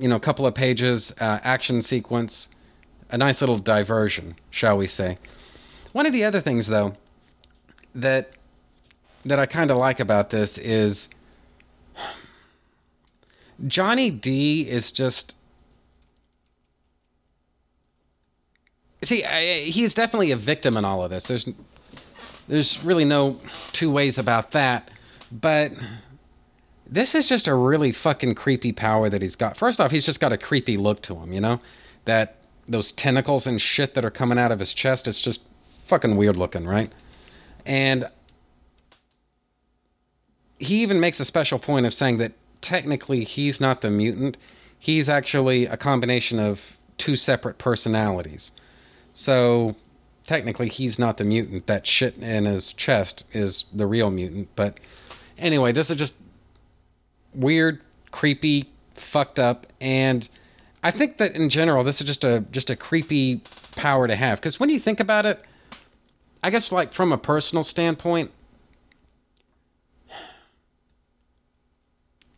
you 0.00 0.08
know, 0.08 0.16
a 0.16 0.20
couple 0.20 0.46
of 0.46 0.54
pages, 0.54 1.12
uh, 1.20 1.38
action 1.42 1.82
sequence, 1.82 2.48
a 3.10 3.18
nice 3.18 3.40
little 3.40 3.58
diversion, 3.58 4.34
shall 4.50 4.76
we 4.76 4.86
say. 4.86 5.18
One 5.92 6.06
of 6.06 6.12
the 6.12 6.24
other 6.24 6.40
things, 6.40 6.66
though, 6.68 6.94
that 7.94 8.32
that 9.24 9.38
I 9.38 9.44
kind 9.44 9.70
of 9.70 9.76
like 9.76 10.00
about 10.00 10.30
this 10.30 10.56
is 10.56 11.08
Johnny 13.66 14.10
Dee 14.10 14.68
is 14.68 14.90
just. 14.90 15.34
See, 19.02 19.24
I, 19.24 19.64
he's 19.64 19.94
definitely 19.94 20.30
a 20.30 20.36
victim 20.36 20.76
in 20.76 20.84
all 20.84 21.02
of 21.02 21.10
this. 21.10 21.24
There's, 21.24 21.48
there's 22.48 22.82
really 22.84 23.06
no 23.06 23.38
two 23.72 23.90
ways 23.90 24.18
about 24.18 24.50
that. 24.52 24.90
But 25.32 25.72
this 26.90 27.14
is 27.14 27.28
just 27.28 27.46
a 27.46 27.54
really 27.54 27.92
fucking 27.92 28.34
creepy 28.34 28.72
power 28.72 29.08
that 29.08 29.22
he's 29.22 29.36
got. 29.36 29.56
First 29.56 29.80
off, 29.80 29.92
he's 29.92 30.04
just 30.04 30.18
got 30.18 30.32
a 30.32 30.36
creepy 30.36 30.76
look 30.76 31.02
to 31.02 31.14
him, 31.14 31.32
you 31.32 31.40
know? 31.40 31.60
That 32.04 32.36
those 32.68 32.90
tentacles 32.90 33.46
and 33.46 33.60
shit 33.60 33.94
that 33.94 34.04
are 34.04 34.10
coming 34.10 34.38
out 34.38 34.50
of 34.50 34.58
his 34.58 34.74
chest, 34.74 35.06
it's 35.06 35.20
just 35.20 35.40
fucking 35.84 36.16
weird 36.16 36.36
looking, 36.36 36.66
right? 36.66 36.92
And 37.64 38.08
he 40.58 40.82
even 40.82 40.98
makes 40.98 41.20
a 41.20 41.24
special 41.24 41.58
point 41.58 41.86
of 41.86 41.94
saying 41.94 42.18
that 42.18 42.32
technically 42.60 43.22
he's 43.22 43.60
not 43.60 43.80
the 43.82 43.90
mutant. 43.90 44.36
He's 44.78 45.08
actually 45.08 45.66
a 45.66 45.76
combination 45.76 46.40
of 46.40 46.60
two 46.98 47.14
separate 47.14 47.58
personalities. 47.58 48.50
So 49.12 49.76
technically 50.26 50.68
he's 50.68 50.98
not 50.98 51.18
the 51.18 51.24
mutant. 51.24 51.66
That 51.66 51.86
shit 51.86 52.16
in 52.16 52.46
his 52.46 52.72
chest 52.72 53.24
is 53.32 53.66
the 53.72 53.86
real 53.86 54.10
mutant. 54.10 54.48
But 54.56 54.78
anyway, 55.38 55.72
this 55.72 55.90
is 55.90 55.96
just 55.96 56.14
weird, 57.34 57.80
creepy, 58.10 58.70
fucked 58.94 59.38
up, 59.38 59.66
and 59.80 60.28
I 60.82 60.90
think 60.90 61.18
that 61.18 61.34
in 61.36 61.48
general 61.50 61.84
this 61.84 62.00
is 62.00 62.06
just 62.06 62.24
a 62.24 62.40
just 62.50 62.70
a 62.70 62.76
creepy 62.76 63.42
power 63.76 64.06
to 64.08 64.16
have. 64.16 64.38
Because 64.38 64.58
when 64.58 64.70
you 64.70 64.80
think 64.80 65.00
about 65.00 65.26
it, 65.26 65.44
I 66.42 66.50
guess 66.50 66.72
like 66.72 66.92
from 66.92 67.12
a 67.12 67.18
personal 67.18 67.64
standpoint, 67.64 68.30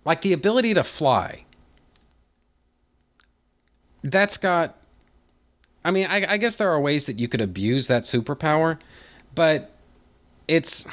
like 0.05 0.23
the 0.23 0.33
ability 0.33 0.75
to 0.75 0.85
fly, 0.85 1.45
that's 4.03 4.37
got 4.37 4.77
I 5.85 5.91
mean, 5.91 6.07
I, 6.07 6.35
I 6.35 6.37
guess 6.37 6.57
there 6.57 6.71
are 6.71 6.81
ways 6.81 7.07
that 7.07 7.19
you 7.19 7.29
could 7.29 7.41
abuse 7.41 7.89
that 7.89 8.05
superpower, 8.05 8.79
but 9.35 9.73
it's 10.47 10.87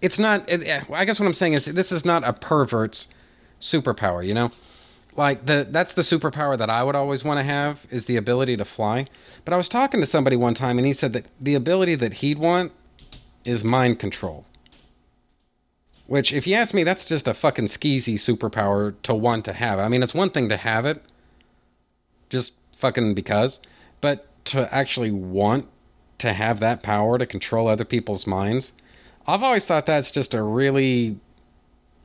it's 0.00 0.18
not. 0.18 0.48
It, 0.48 0.66
eh, 0.66 0.80
I 0.92 1.04
guess 1.04 1.20
what 1.20 1.26
I'm 1.26 1.34
saying 1.34 1.54
is 1.54 1.64
this 1.64 1.92
is 1.92 2.04
not 2.04 2.26
a 2.26 2.32
pervert's 2.32 3.08
superpower. 3.60 4.26
You 4.26 4.34
know, 4.34 4.50
like 5.16 5.46
the 5.46 5.66
that's 5.70 5.94
the 5.94 6.02
superpower 6.02 6.56
that 6.56 6.70
I 6.70 6.82
would 6.82 6.94
always 6.94 7.24
want 7.24 7.38
to 7.38 7.44
have 7.44 7.86
is 7.90 8.06
the 8.06 8.16
ability 8.16 8.56
to 8.56 8.64
fly. 8.64 9.06
But 9.44 9.54
I 9.54 9.56
was 9.56 9.68
talking 9.68 10.00
to 10.00 10.06
somebody 10.06 10.36
one 10.36 10.54
time 10.54 10.78
and 10.78 10.86
he 10.86 10.92
said 10.92 11.12
that 11.12 11.26
the 11.40 11.54
ability 11.54 11.94
that 11.96 12.14
he'd 12.14 12.38
want 12.38 12.72
is 13.44 13.64
mind 13.64 13.98
control. 13.98 14.46
Which, 16.06 16.32
if 16.32 16.44
you 16.44 16.56
ask 16.56 16.74
me, 16.74 16.82
that's 16.82 17.04
just 17.04 17.28
a 17.28 17.34
fucking 17.34 17.66
skeezy 17.66 18.14
superpower 18.14 18.94
to 19.02 19.14
want 19.14 19.44
to 19.44 19.52
have. 19.52 19.78
I 19.78 19.88
mean, 19.88 20.02
it's 20.02 20.14
one 20.14 20.30
thing 20.30 20.48
to 20.48 20.56
have 20.56 20.84
it, 20.84 21.04
just 22.28 22.54
fucking 22.74 23.14
because, 23.14 23.60
but 24.00 24.26
to 24.46 24.72
actually 24.74 25.12
want 25.12 25.68
to 26.18 26.32
have 26.32 26.58
that 26.60 26.82
power 26.82 27.16
to 27.16 27.26
control 27.26 27.68
other 27.68 27.84
people's 27.84 28.26
minds, 28.26 28.72
I've 29.30 29.42
always 29.42 29.66
thought 29.66 29.86
that's 29.86 30.10
just 30.10 30.34
a 30.34 30.42
really 30.42 31.18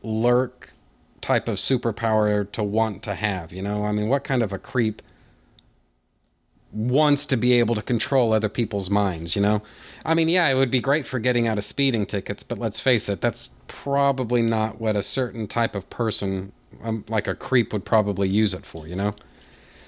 lurk 0.03 0.73
type 1.21 1.47
of 1.47 1.57
superpower 1.57 2.49
to 2.51 2.61
want 2.61 3.01
to 3.03 3.15
have. 3.15 3.51
You 3.51 3.63
know, 3.63 3.83
I 3.83 3.91
mean, 3.91 4.09
what 4.09 4.23
kind 4.23 4.43
of 4.43 4.53
a 4.53 4.59
creep 4.59 5.01
wants 6.71 7.25
to 7.25 7.37
be 7.37 7.53
able 7.53 7.73
to 7.73 7.81
control 7.81 8.31
other 8.31 8.49
people's 8.49 8.91
minds? 8.91 9.35
You 9.35 9.41
know, 9.41 9.63
I 10.05 10.13
mean, 10.13 10.29
yeah, 10.29 10.47
it 10.47 10.53
would 10.53 10.69
be 10.69 10.79
great 10.79 11.07
for 11.07 11.17
getting 11.17 11.47
out 11.47 11.57
of 11.57 11.63
speeding 11.63 12.05
tickets, 12.05 12.43
but 12.43 12.59
let's 12.59 12.79
face 12.79 13.09
it, 13.09 13.21
that's 13.21 13.49
probably 13.67 14.43
not 14.43 14.79
what 14.79 14.95
a 14.95 15.01
certain 15.01 15.47
type 15.47 15.73
of 15.73 15.89
person, 15.89 16.51
um, 16.83 17.05
like 17.09 17.27
a 17.27 17.33
creep, 17.33 17.73
would 17.73 17.85
probably 17.85 18.29
use 18.29 18.53
it 18.53 18.65
for. 18.65 18.87
You 18.87 18.97
know, 18.97 19.15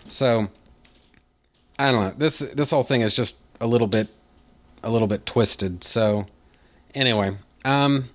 so 0.09 0.47
I 1.77 1.91
don't 1.91 2.03
know. 2.03 2.13
This 2.17 2.39
this 2.39 2.71
whole 2.71 2.83
thing 2.83 3.01
is 3.01 3.15
just 3.15 3.35
a 3.61 3.67
little 3.67 3.87
bit 3.87 4.07
a 4.81 4.89
little 4.89 5.07
bit 5.07 5.25
twisted. 5.27 5.83
So 5.83 6.25
anyway, 6.97 7.37
um 7.63 8.09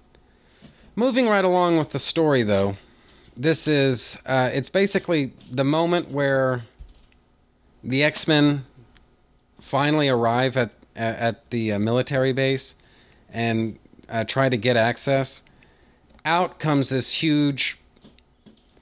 moving 0.96 1.28
right 1.28 1.44
along 1.44 1.78
with 1.78 1.90
the 1.90 1.98
story 1.98 2.42
though. 2.42 2.76
This 3.36 3.66
is 3.68 4.18
uh 4.26 4.50
it's 4.52 4.68
basically 4.68 5.32
the 5.50 5.64
moment 5.64 6.10
where 6.10 6.64
the 7.84 8.02
X-Men 8.02 8.64
finally 9.60 10.08
arrive 10.08 10.56
at 10.56 10.72
at 10.94 11.50
the 11.50 11.72
uh, 11.72 11.78
military 11.78 12.32
base 12.32 12.74
and 13.32 13.78
uh, 14.08 14.24
try 14.24 14.48
to 14.48 14.56
get 14.56 14.76
access. 14.76 15.42
Out 16.24 16.58
comes 16.58 16.88
this 16.90 17.14
huge 17.14 17.78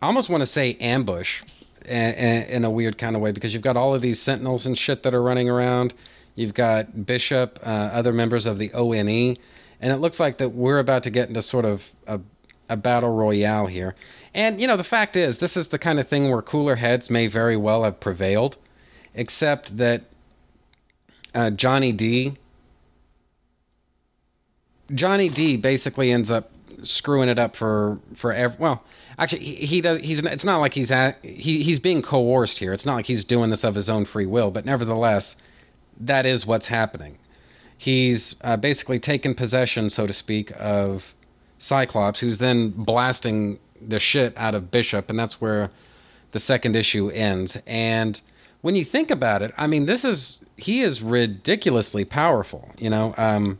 I 0.03 0.07
almost 0.07 0.31
want 0.31 0.41
to 0.41 0.47
say 0.47 0.77
ambush 0.81 1.43
in 1.85 2.65
a 2.65 2.71
weird 2.71 2.99
kind 2.99 3.17
of 3.17 3.23
way 3.23 3.33
because 3.33 3.53
you've 3.53 3.63
got 3.63 3.77
all 3.77 3.95
of 3.95 4.01
these 4.01 4.21
sentinels 4.21 4.65
and 4.67 4.79
shit 4.79 5.03
that 5.03 5.13
are 5.15 5.23
running 5.23 5.51
around. 5.51 5.93
You've 6.37 6.55
got 6.55 7.05
Bishop, 7.05 7.59
uh, 7.63 7.69
other 7.69 8.13
members 8.13 8.47
of 8.47 8.59
the 8.59 8.71
ONE, 8.73 9.37
and 9.81 9.93
it 9.93 9.97
looks 9.97 10.21
like 10.21 10.39
that 10.39 10.51
we're 10.51 10.79
about 10.79 11.03
to 11.05 11.11
get 11.11 11.29
into 11.29 11.43
sort 11.43 11.65
of 11.65 11.89
a, 12.07 12.21
a 12.69 12.77
battle 12.77 13.15
royale 13.15 13.67
here. 13.67 13.95
And 14.35 14.61
you 14.61 14.67
know, 14.67 14.77
the 14.77 14.85
fact 14.85 15.17
is, 15.17 15.39
this 15.39 15.57
is 15.57 15.69
the 15.69 15.79
kind 15.79 15.99
of 15.99 16.07
thing 16.07 16.31
where 16.31 16.43
cooler 16.43 16.77
heads 16.77 17.11
may 17.11 17.27
very 17.27 17.57
well 17.57 17.85
have 17.85 17.99
prevailed, 17.99 18.57
except 19.15 19.79
that 19.79 20.05
uh, 21.35 21.51
Johnny 21.51 21.93
Dee. 21.93 22.37
Johnny 24.93 25.29
Dee 25.29 25.57
basically 25.57 26.11
ends 26.11 26.31
up 26.31 26.51
screwing 26.83 27.29
it 27.29 27.39
up 27.39 27.55
for 27.57 27.99
for 28.15 28.33
ev- 28.33 28.59
well 28.59 28.83
actually 29.19 29.45
he, 29.45 29.67
he 29.67 29.81
does 29.81 29.99
he's 29.99 30.25
it's 30.25 30.45
not 30.45 30.59
like 30.59 30.73
he's 30.73 30.91
at 30.91 31.23
he 31.23 31.63
he's 31.63 31.79
being 31.79 32.01
coerced 32.01 32.59
here 32.59 32.73
it's 32.73 32.87
not 32.87 32.95
like 32.95 33.07
he's 33.07 33.23
doing 33.25 33.51
this 33.51 33.65
of 33.65 33.75
his 33.75 33.91
own 33.91 34.05
free 34.05 34.25
will 34.25 34.51
but 34.51 34.65
nevertheless 34.65 35.37
that 35.99 36.25
is 36.25 36.47
what's 36.47 36.67
happening 36.67 37.19
he's 37.81 38.37
uh, 38.43 38.57
basically 38.57 38.99
taken 38.99 39.35
possession 39.35 39.89
so 39.89 40.07
to 40.07 40.13
speak 40.13 40.53
of 40.59 41.15
cyclops 41.59 42.21
who's 42.21 42.39
then 42.39 42.71
blasting 42.71 43.59
the 43.81 43.99
shit 43.99 44.33
out 44.37 44.55
of 44.55 44.71
bishop 44.71 45.09
and 45.09 45.19
that's 45.19 45.41
where 45.41 45.71
the 46.33 46.41
second 46.41 46.77
issue 46.77 47.09
ends 47.11 47.57
and 47.67 48.21
when 48.61 48.77
you 48.77 48.85
think 48.85 49.11
about 49.11 49.41
it 49.43 49.53
i 49.57 49.67
mean 49.67 49.87
this 49.87 50.05
is 50.05 50.45
he 50.57 50.81
is 50.81 51.03
ridiculously 51.03 52.05
powerful 52.05 52.71
you 52.79 52.91
know 52.91 53.15
um 53.17 53.59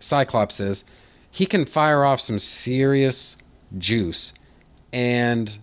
cyclops 0.00 0.60
is 0.60 0.84
he 1.30 1.44
can 1.44 1.66
fire 1.66 2.02
off 2.02 2.18
some 2.18 2.38
serious 2.38 3.36
juice. 3.76 4.32
And 4.92 5.58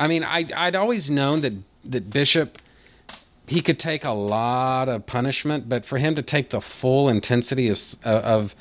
I 0.00 0.08
mean, 0.08 0.24
I 0.24 0.46
I'd 0.56 0.74
always 0.74 1.10
known 1.10 1.42
that 1.42 1.52
that 1.84 2.10
Bishop 2.10 2.58
he 3.52 3.60
could 3.60 3.78
take 3.78 4.02
a 4.02 4.12
lot 4.12 4.88
of 4.88 5.04
punishment, 5.04 5.68
but 5.68 5.84
for 5.84 5.98
him 5.98 6.14
to 6.14 6.22
take 6.22 6.48
the 6.48 6.60
full 6.62 7.08
intensity 7.08 7.68
of 7.68 7.78
of 8.02 8.54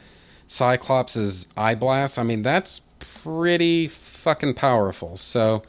Cyclops's 0.47 1.47
eye 1.55 1.75
blast, 1.75 2.19
I 2.19 2.23
mean, 2.23 2.43
that's 2.43 2.81
pretty 3.23 3.87
fucking 3.87 4.55
powerful. 4.55 5.15
So, 5.15 5.63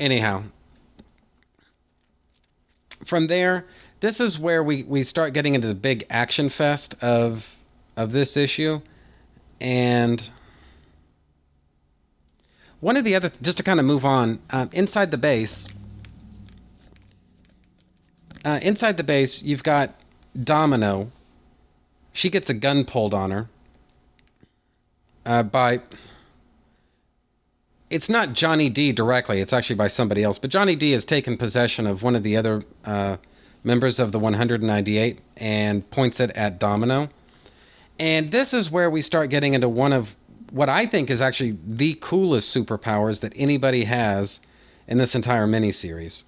anyhow, 0.00 0.44
from 3.04 3.26
there, 3.26 3.66
this 4.00 4.20
is 4.20 4.38
where 4.38 4.64
we 4.64 4.84
we 4.84 5.02
start 5.02 5.34
getting 5.34 5.54
into 5.54 5.68
the 5.68 5.74
big 5.74 6.06
action 6.08 6.48
fest 6.48 6.94
of 7.02 7.56
of 7.94 8.12
this 8.12 8.38
issue. 8.38 8.80
And 9.60 10.30
one 12.80 12.96
of 12.96 13.04
the 13.04 13.14
other, 13.14 13.30
just 13.42 13.58
to 13.58 13.62
kind 13.62 13.80
of 13.80 13.84
move 13.84 14.06
on, 14.06 14.38
uh, 14.48 14.66
inside 14.72 15.10
the 15.10 15.18
base, 15.18 15.68
uh, 18.46 18.60
inside 18.62 18.96
the 18.96 19.02
base, 19.02 19.42
you've 19.42 19.64
got 19.64 19.92
Domino. 20.40 21.10
She 22.12 22.30
gets 22.30 22.48
a 22.48 22.54
gun 22.54 22.84
pulled 22.84 23.12
on 23.12 23.32
her 23.32 23.48
uh, 25.26 25.42
by. 25.42 25.80
It's 27.90 28.08
not 28.08 28.34
Johnny 28.34 28.70
Dee 28.70 28.92
directly, 28.92 29.40
it's 29.40 29.52
actually 29.52 29.76
by 29.76 29.88
somebody 29.88 30.22
else, 30.22 30.38
but 30.38 30.50
Johnny 30.50 30.76
Dee 30.76 30.92
has 30.92 31.04
taken 31.04 31.36
possession 31.36 31.86
of 31.86 32.02
one 32.02 32.14
of 32.14 32.22
the 32.22 32.36
other 32.36 32.64
uh, 32.84 33.16
members 33.64 33.98
of 33.98 34.12
the 34.12 34.18
198 34.18 35.20
and 35.36 35.88
points 35.90 36.18
it 36.20 36.30
at 36.30 36.58
Domino. 36.58 37.08
And 37.98 38.30
this 38.30 38.52
is 38.54 38.70
where 38.70 38.90
we 38.90 39.02
start 39.02 39.30
getting 39.30 39.54
into 39.54 39.68
one 39.68 39.92
of 39.92 40.14
what 40.50 40.68
I 40.68 40.86
think 40.86 41.10
is 41.10 41.20
actually 41.20 41.58
the 41.64 41.96
coolest 42.00 42.54
superpowers 42.54 43.20
that 43.20 43.32
anybody 43.34 43.84
has 43.84 44.40
in 44.86 44.98
this 44.98 45.14
entire 45.14 45.46
miniseries. 45.46 46.24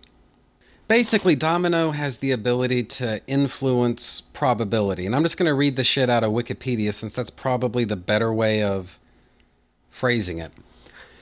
Basically, 0.89 1.37
Domino 1.37 1.91
has 1.91 2.19
the 2.19 2.31
ability 2.31 2.83
to 2.83 3.21
influence 3.27 4.23
probability. 4.33 5.05
And 5.05 5.15
I'm 5.15 5.23
just 5.23 5.37
going 5.37 5.49
to 5.49 5.55
read 5.55 5.77
the 5.77 5.85
shit 5.85 6.09
out 6.09 6.25
of 6.25 6.33
Wikipedia 6.33 6.95
since 6.95 7.15
that's 7.15 7.29
probably 7.29 7.85
the 7.85 7.97
better 7.97 8.33
way 8.33 8.63
of 8.63 8.99
phrasing 9.91 10.39
it. 10.39 10.51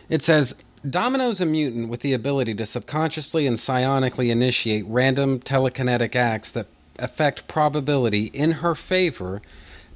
It 0.08 0.22
says 0.22 0.54
Domino's 0.88 1.40
a 1.40 1.46
mutant 1.46 1.88
with 1.88 2.00
the 2.00 2.12
ability 2.12 2.54
to 2.54 2.66
subconsciously 2.66 3.44
and 3.44 3.56
psionically 3.56 4.30
initiate 4.30 4.84
random 4.86 5.40
telekinetic 5.40 6.14
acts 6.14 6.52
that 6.52 6.68
affect 7.00 7.48
probability 7.48 8.26
in 8.26 8.52
her 8.52 8.76
favor 8.76 9.42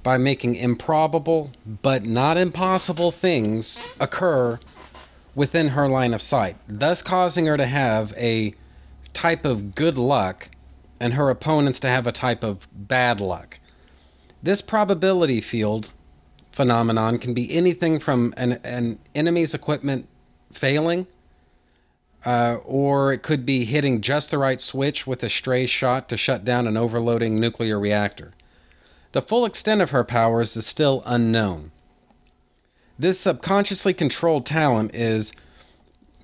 by 0.02 0.18
making 0.18 0.56
improbable 0.56 1.52
but 1.82 2.04
not 2.04 2.36
impossible 2.36 3.12
things 3.12 3.80
occur 4.00 4.58
within 5.34 5.68
her 5.68 5.88
line 5.88 6.12
of 6.12 6.20
sight, 6.20 6.56
thus 6.66 7.02
causing 7.02 7.46
her 7.46 7.56
to 7.56 7.66
have 7.66 8.12
a 8.16 8.54
type 9.12 9.44
of 9.44 9.74
good 9.74 9.98
luck 9.98 10.48
and 10.98 11.14
her 11.14 11.30
opponents 11.30 11.80
to 11.80 11.88
have 11.88 12.06
a 12.06 12.12
type 12.12 12.44
of 12.44 12.68
bad 12.72 13.20
luck. 13.20 13.58
This 14.42 14.60
probability 14.60 15.40
field 15.40 15.90
phenomenon 16.52 17.18
can 17.18 17.34
be 17.34 17.52
anything 17.52 18.00
from 18.00 18.34
an, 18.36 18.52
an 18.64 18.98
enemy's 19.14 19.54
equipment 19.54 20.08
failing, 20.52 21.06
uh, 22.24 22.56
or 22.64 23.12
it 23.12 23.22
could 23.22 23.46
be 23.46 23.64
hitting 23.64 24.00
just 24.00 24.30
the 24.30 24.38
right 24.38 24.60
switch 24.60 25.06
with 25.06 25.22
a 25.22 25.30
stray 25.30 25.66
shot 25.66 26.08
to 26.08 26.16
shut 26.16 26.44
down 26.44 26.66
an 26.66 26.76
overloading 26.76 27.40
nuclear 27.40 27.78
reactor. 27.78 28.32
The 29.12 29.22
full 29.22 29.44
extent 29.44 29.80
of 29.80 29.90
her 29.90 30.04
powers 30.04 30.56
is 30.56 30.66
still 30.66 31.02
unknown. 31.06 31.72
This 32.98 33.18
subconsciously 33.18 33.94
controlled 33.94 34.44
talent 34.44 34.94
is 34.94 35.32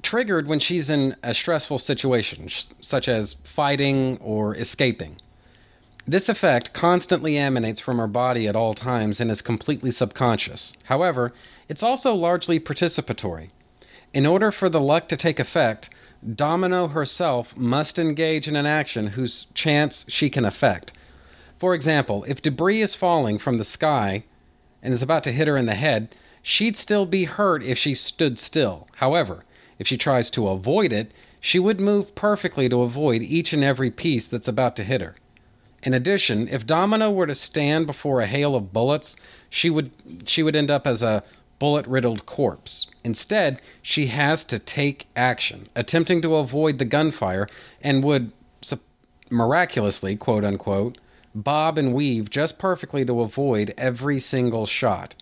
triggered 0.07 0.47
when 0.47 0.61
she's 0.61 0.89
in 0.89 1.17
a 1.25 1.35
stressful 1.35 1.81
situation, 1.81 2.49
such 2.81 3.09
as 3.09 3.41
fighting 3.43 4.17
or 4.19 4.55
escaping. 4.55 5.17
This 6.07 6.29
effect 6.29 6.73
constantly 6.73 7.37
emanates 7.37 7.81
from 7.81 7.99
her 7.99 8.07
body 8.07 8.47
at 8.47 8.55
all 8.55 8.73
times 8.73 9.21
and 9.21 9.33
is 9.33 9.43
completely 9.43 9.91
subconscious. 9.91 10.77
However, 10.85 11.33
it's 11.69 11.83
also 11.83 12.15
largely 12.15 12.61
participatory. 12.61 13.49
In 14.15 14.27
order 14.27 14.53
for 14.53 14.69
the 14.69 14.81
luck 14.81 15.09
to 15.09 15.17
take 15.17 15.41
effect, 15.41 15.91
Domino 16.25 16.87
herself 16.87 17.57
must 17.57 17.99
engage 17.99 18.47
in 18.47 18.55
an 18.55 18.65
action 18.65 19.09
whose 19.09 19.47
chance 19.55 20.05
she 20.09 20.31
can 20.31 20.45
affect. 20.45 20.93
For 21.59 21.75
example, 21.75 22.25
if 22.29 22.41
debris 22.41 22.81
is 22.81 22.95
falling 22.95 23.41
from 23.41 23.57
the 23.57 23.65
sky 23.65 24.23
and 24.85 24.95
is 24.95 25.03
about 25.03 25.25
to 25.25 25.33
hit 25.33 25.49
her 25.49 25.57
in 25.57 25.67
the 25.67 25.75
head, 25.75 26.15
she'd 26.43 26.77
still 26.77 27.07
be 27.07 27.25
hurt 27.25 27.65
if 27.65 27.77
she 27.77 27.97
stood 27.97 28.39
still. 28.39 28.87
However, 28.99 29.43
If 29.79 29.87
she 29.87 29.97
tries 29.97 30.31
to 30.31 30.49
avoid 30.49 30.93
it, 30.93 31.12
she 31.41 31.59
would 31.59 31.81
move 31.81 32.14
perfectly 32.14 32.68
to 32.68 32.83
avoid 32.83 33.22
each 33.22 33.53
and 33.53 33.62
every 33.62 33.91
piece 33.91 34.29
that's 34.29 34.49
about 34.49 34.77
to 34.77 34.85
hit 34.85 35.01
her. 35.01 35.16
In 35.83 35.95
addition, 35.95 36.49
if 36.49 36.66
Domino 36.66 37.11
were 37.11 37.27
to 37.27 37.35
stand 37.35 37.87
before 37.87 38.20
a 38.20 38.27
hail 38.27 38.57
of 38.57 38.72
bullets, 38.72 39.16
she 39.51 39.70
would 39.70 39.91
she 40.27 40.43
would 40.43 40.57
end 40.57 40.70
up 40.70 40.87
as 40.87 41.03
a 41.03 41.22
bullet-riddled 41.59 42.27
corpse. 42.27 42.91
Instead, 43.05 43.61
she 43.83 44.07
has 44.07 44.45
to 44.45 44.59
take 44.59 45.07
action, 45.14 45.68
attempting 45.74 46.20
to 46.22 46.35
avoid 46.37 46.79
the 46.79 46.85
gunfire 46.85 47.49
and 47.83 48.05
would 48.05 48.33
miraculously, 49.31 50.16
quote 50.16 50.45
unquote, 50.45 50.99
bob 51.35 51.79
and 51.79 51.93
weave 51.93 52.31
just 52.31 52.59
perfectly 52.59 53.05
to 53.05 53.20
avoid 53.20 53.74
every 53.77 54.20
single 54.20 54.66
shot. 54.66 55.14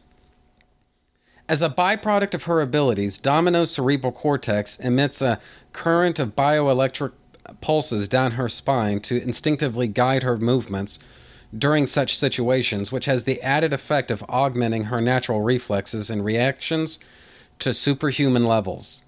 As 1.47 1.61
a 1.61 1.69
byproduct 1.69 2.33
of 2.33 2.45
her 2.45 2.63
abilities, 2.63 3.19
Domino's 3.19 3.71
cerebral 3.71 4.13
cortex 4.13 4.77
emits 4.79 5.21
a 5.21 5.41
current 5.75 6.19
of 6.19 6.35
bioelectric 6.35 7.13
pulses 7.61 8.09
down 8.09 8.33
her 8.33 8.49
spine 8.49 9.01
to 9.01 9.23
instinctively 9.23 9.87
guide 9.87 10.23
her 10.23 10.39
movements 10.39 10.99
during 11.57 11.85
such 11.85 12.17
situations, 12.17 12.91
which 12.91 13.05
has 13.05 13.25
the 13.25 13.43
added 13.43 13.75
effect 13.75 14.11
of 14.11 14.25
augmenting 14.29 14.85
her 14.85 15.03
natural 15.03 15.43
reflexes 15.43 16.09
and 16.09 16.25
reactions 16.25 16.99
to 17.59 17.75
superhuman 17.75 18.47
levels. 18.47 19.03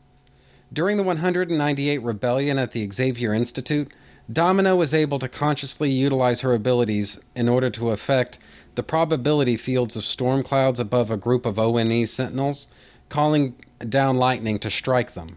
During 0.71 0.99
the 0.99 1.03
198 1.03 2.03
rebellion 2.03 2.59
at 2.59 2.73
the 2.73 2.89
Xavier 2.91 3.33
Institute, 3.33 3.93
Domino 4.31 4.77
was 4.77 4.93
able 4.93 5.19
to 5.21 5.29
consciously 5.29 5.91
utilize 5.91 6.43
her 6.43 6.53
abilities 6.53 7.19
in 7.35 7.49
order 7.49 7.71
to 7.71 7.91
affect 7.91 8.39
the 8.77 8.83
probability 8.83 9.57
fields 9.57 9.97
of 9.97 10.05
storm 10.05 10.43
clouds 10.43 10.79
above 10.79 11.11
a 11.11 11.17
group 11.17 11.45
of 11.45 11.57
ONE 11.57 12.07
sentinels, 12.07 12.69
calling 13.09 13.57
down 13.89 14.17
lightning 14.17 14.59
to 14.61 14.71
strike 14.71 15.15
them. 15.15 15.37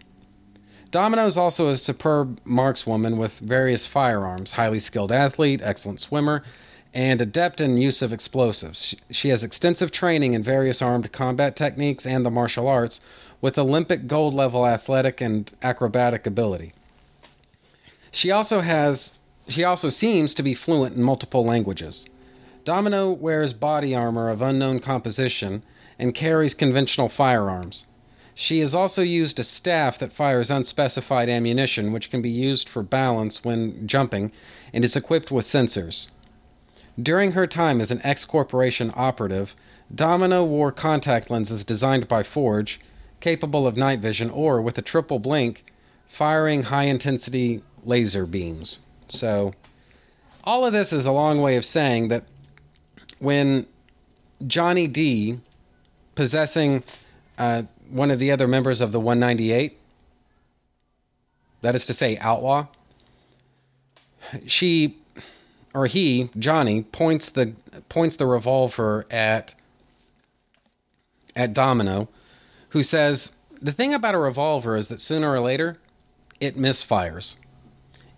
Domino 0.90 1.24
is 1.24 1.36
also 1.36 1.68
a 1.68 1.76
superb 1.76 2.40
markswoman 2.44 3.16
with 3.16 3.38
various 3.38 3.86
firearms, 3.86 4.52
highly 4.52 4.80
skilled 4.80 5.12
athlete, 5.12 5.60
excellent 5.62 6.00
swimmer, 6.00 6.42
and 6.92 7.20
adept 7.20 7.60
in 7.60 7.76
use 7.76 8.02
of 8.02 8.12
explosives. 8.12 8.94
She 9.10 9.28
has 9.28 9.44
extensive 9.44 9.92
training 9.92 10.32
in 10.34 10.42
various 10.42 10.82
armed 10.82 11.10
combat 11.12 11.54
techniques 11.54 12.04
and 12.04 12.26
the 12.26 12.30
martial 12.30 12.66
arts, 12.66 13.00
with 13.40 13.56
Olympic 13.56 14.06
gold 14.06 14.34
level 14.34 14.66
athletic 14.66 15.20
and 15.20 15.50
acrobatic 15.62 16.26
ability. 16.26 16.72
She 18.10 18.30
also 18.30 18.60
has 18.60 19.12
she 19.48 19.64
also 19.64 19.88
seems 19.88 20.34
to 20.34 20.42
be 20.42 20.54
fluent 20.54 20.96
in 20.96 21.02
multiple 21.02 21.44
languages. 21.44 22.08
Domino 22.64 23.10
wears 23.10 23.52
body 23.52 23.94
armor 23.94 24.28
of 24.28 24.42
unknown 24.42 24.80
composition 24.80 25.62
and 25.98 26.14
carries 26.14 26.54
conventional 26.54 27.08
firearms. 27.08 27.86
She 28.34 28.60
has 28.60 28.74
also 28.74 29.02
used 29.02 29.38
a 29.38 29.44
staff 29.44 29.98
that 29.98 30.12
fires 30.12 30.50
unspecified 30.50 31.28
ammunition, 31.28 31.92
which 31.92 32.10
can 32.10 32.22
be 32.22 32.30
used 32.30 32.68
for 32.68 32.82
balance 32.82 33.44
when 33.44 33.86
jumping, 33.86 34.32
and 34.72 34.84
is 34.84 34.96
equipped 34.96 35.30
with 35.30 35.44
sensors. 35.44 36.10
During 37.00 37.32
her 37.32 37.46
time 37.46 37.80
as 37.80 37.90
an 37.90 38.00
X 38.04 38.24
Corporation 38.24 38.92
operative, 38.94 39.54
Domino 39.94 40.44
wore 40.44 40.72
contact 40.72 41.30
lenses 41.30 41.64
designed 41.64 42.08
by 42.08 42.22
Forge, 42.22 42.80
capable 43.20 43.66
of 43.66 43.76
night 43.76 44.00
vision 44.00 44.30
or, 44.30 44.60
with 44.62 44.78
a 44.78 44.82
triple 44.82 45.18
blink, 45.18 45.64
firing 46.08 46.64
high 46.64 46.84
intensity 46.84 47.62
laser 47.84 48.26
beams. 48.26 48.80
So, 49.08 49.54
all 50.44 50.64
of 50.64 50.72
this 50.72 50.92
is 50.92 51.06
a 51.06 51.12
long 51.12 51.40
way 51.40 51.56
of 51.56 51.64
saying 51.64 52.08
that 52.08 52.24
when 53.20 53.66
Johnny 54.46 54.88
Dee, 54.88 55.38
possessing 56.14 56.82
uh, 57.38 57.62
one 57.88 58.10
of 58.10 58.18
the 58.18 58.32
other 58.32 58.48
members 58.48 58.80
of 58.80 58.92
the 58.92 59.00
198, 59.00 59.78
that 61.62 61.74
is 61.74 61.86
to 61.86 61.94
say, 61.94 62.18
outlaw, 62.18 62.66
she 64.46 64.96
or 65.72 65.86
he, 65.86 66.30
Johnny, 66.38 66.82
points 66.82 67.28
the 67.28 67.54
points 67.88 68.16
the 68.16 68.26
revolver 68.26 69.06
at 69.10 69.54
at 71.36 71.54
Domino, 71.54 72.08
who 72.70 72.82
says, 72.82 73.32
"The 73.62 73.72
thing 73.72 73.94
about 73.94 74.14
a 74.14 74.18
revolver 74.18 74.76
is 74.76 74.88
that 74.88 75.00
sooner 75.00 75.30
or 75.30 75.40
later 75.40 75.78
it 76.40 76.56
misfires. 76.56 77.36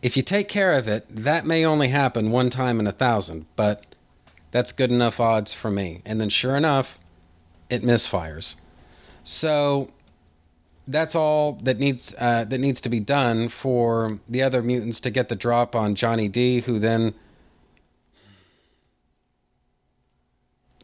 If 0.01 0.17
you 0.17 0.23
take 0.23 0.49
care 0.49 0.73
of 0.73 0.89
it, 0.89 1.05
that 1.15 1.47
may 1.47 1.65
only 1.65 1.89
happen 1.89 2.31
one 2.31 2.51
time 2.51 2.81
in 2.81 2.87
a 2.87 2.93
thousand, 2.93 3.47
but 3.57 3.92
that's 4.53 4.71
good 4.71 4.91
enough 4.91 5.19
odds 5.19 5.53
for 5.53 5.71
me." 5.71 6.03
And 6.05 6.21
then 6.21 6.29
sure 6.29 6.57
enough, 6.57 6.99
it 7.69 7.83
misfires. 7.83 8.55
So 9.25 9.91
that's 10.87 11.15
all 11.15 11.59
that 11.63 11.79
needs 11.79 12.15
uh, 12.19 12.45
that 12.45 12.59
needs 12.59 12.81
to 12.83 12.89
be 12.89 13.01
done 13.01 13.49
for 13.49 14.21
the 14.29 14.43
other 14.43 14.63
mutants 14.63 15.01
to 15.01 15.11
get 15.11 15.29
the 15.29 15.37
drop 15.37 15.75
on 15.75 15.97
Johnny 15.97 16.29
Dee, 16.29 16.61
who 16.61 16.79
then 16.79 17.15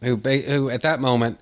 who 0.03 0.17
who 0.17 0.71
at 0.71 0.83
that 0.83 1.01
moment 1.01 1.39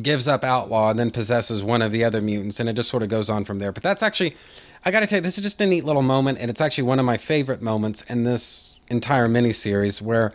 gives 0.00 0.28
up 0.28 0.44
outlaw 0.44 0.90
and 0.90 0.98
then 0.98 1.10
possesses 1.10 1.62
one 1.64 1.82
of 1.82 1.90
the 1.92 2.04
other 2.04 2.20
mutants 2.20 2.60
and 2.60 2.68
it 2.68 2.74
just 2.74 2.88
sort 2.88 3.02
of 3.02 3.08
goes 3.08 3.28
on 3.28 3.44
from 3.44 3.58
there 3.58 3.72
but 3.72 3.82
that's 3.82 4.04
actually 4.04 4.36
i 4.84 4.90
gotta 4.90 5.06
tell 5.06 5.18
you 5.18 5.22
this 5.22 5.36
is 5.36 5.42
just 5.42 5.60
a 5.60 5.66
neat 5.66 5.84
little 5.84 6.02
moment 6.02 6.38
and 6.38 6.50
it's 6.50 6.60
actually 6.60 6.84
one 6.84 6.98
of 6.98 7.04
my 7.04 7.16
favorite 7.16 7.62
moments 7.62 8.02
in 8.08 8.24
this 8.24 8.78
entire 8.88 9.28
miniseries 9.28 10.00
where 10.00 10.32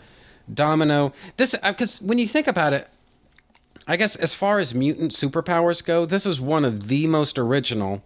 domino 0.53 1.13
this 1.37 1.55
because 1.63 2.01
uh, 2.01 2.05
when 2.05 2.17
you 2.17 2.27
think 2.27 2.47
about 2.47 2.73
it 2.73 2.87
i 3.87 3.95
guess 3.95 4.15
as 4.15 4.35
far 4.35 4.59
as 4.59 4.73
mutant 4.75 5.11
superpowers 5.11 5.83
go 5.83 6.05
this 6.05 6.25
is 6.25 6.39
one 6.39 6.63
of 6.65 6.87
the 6.87 7.07
most 7.07 7.37
original 7.37 8.01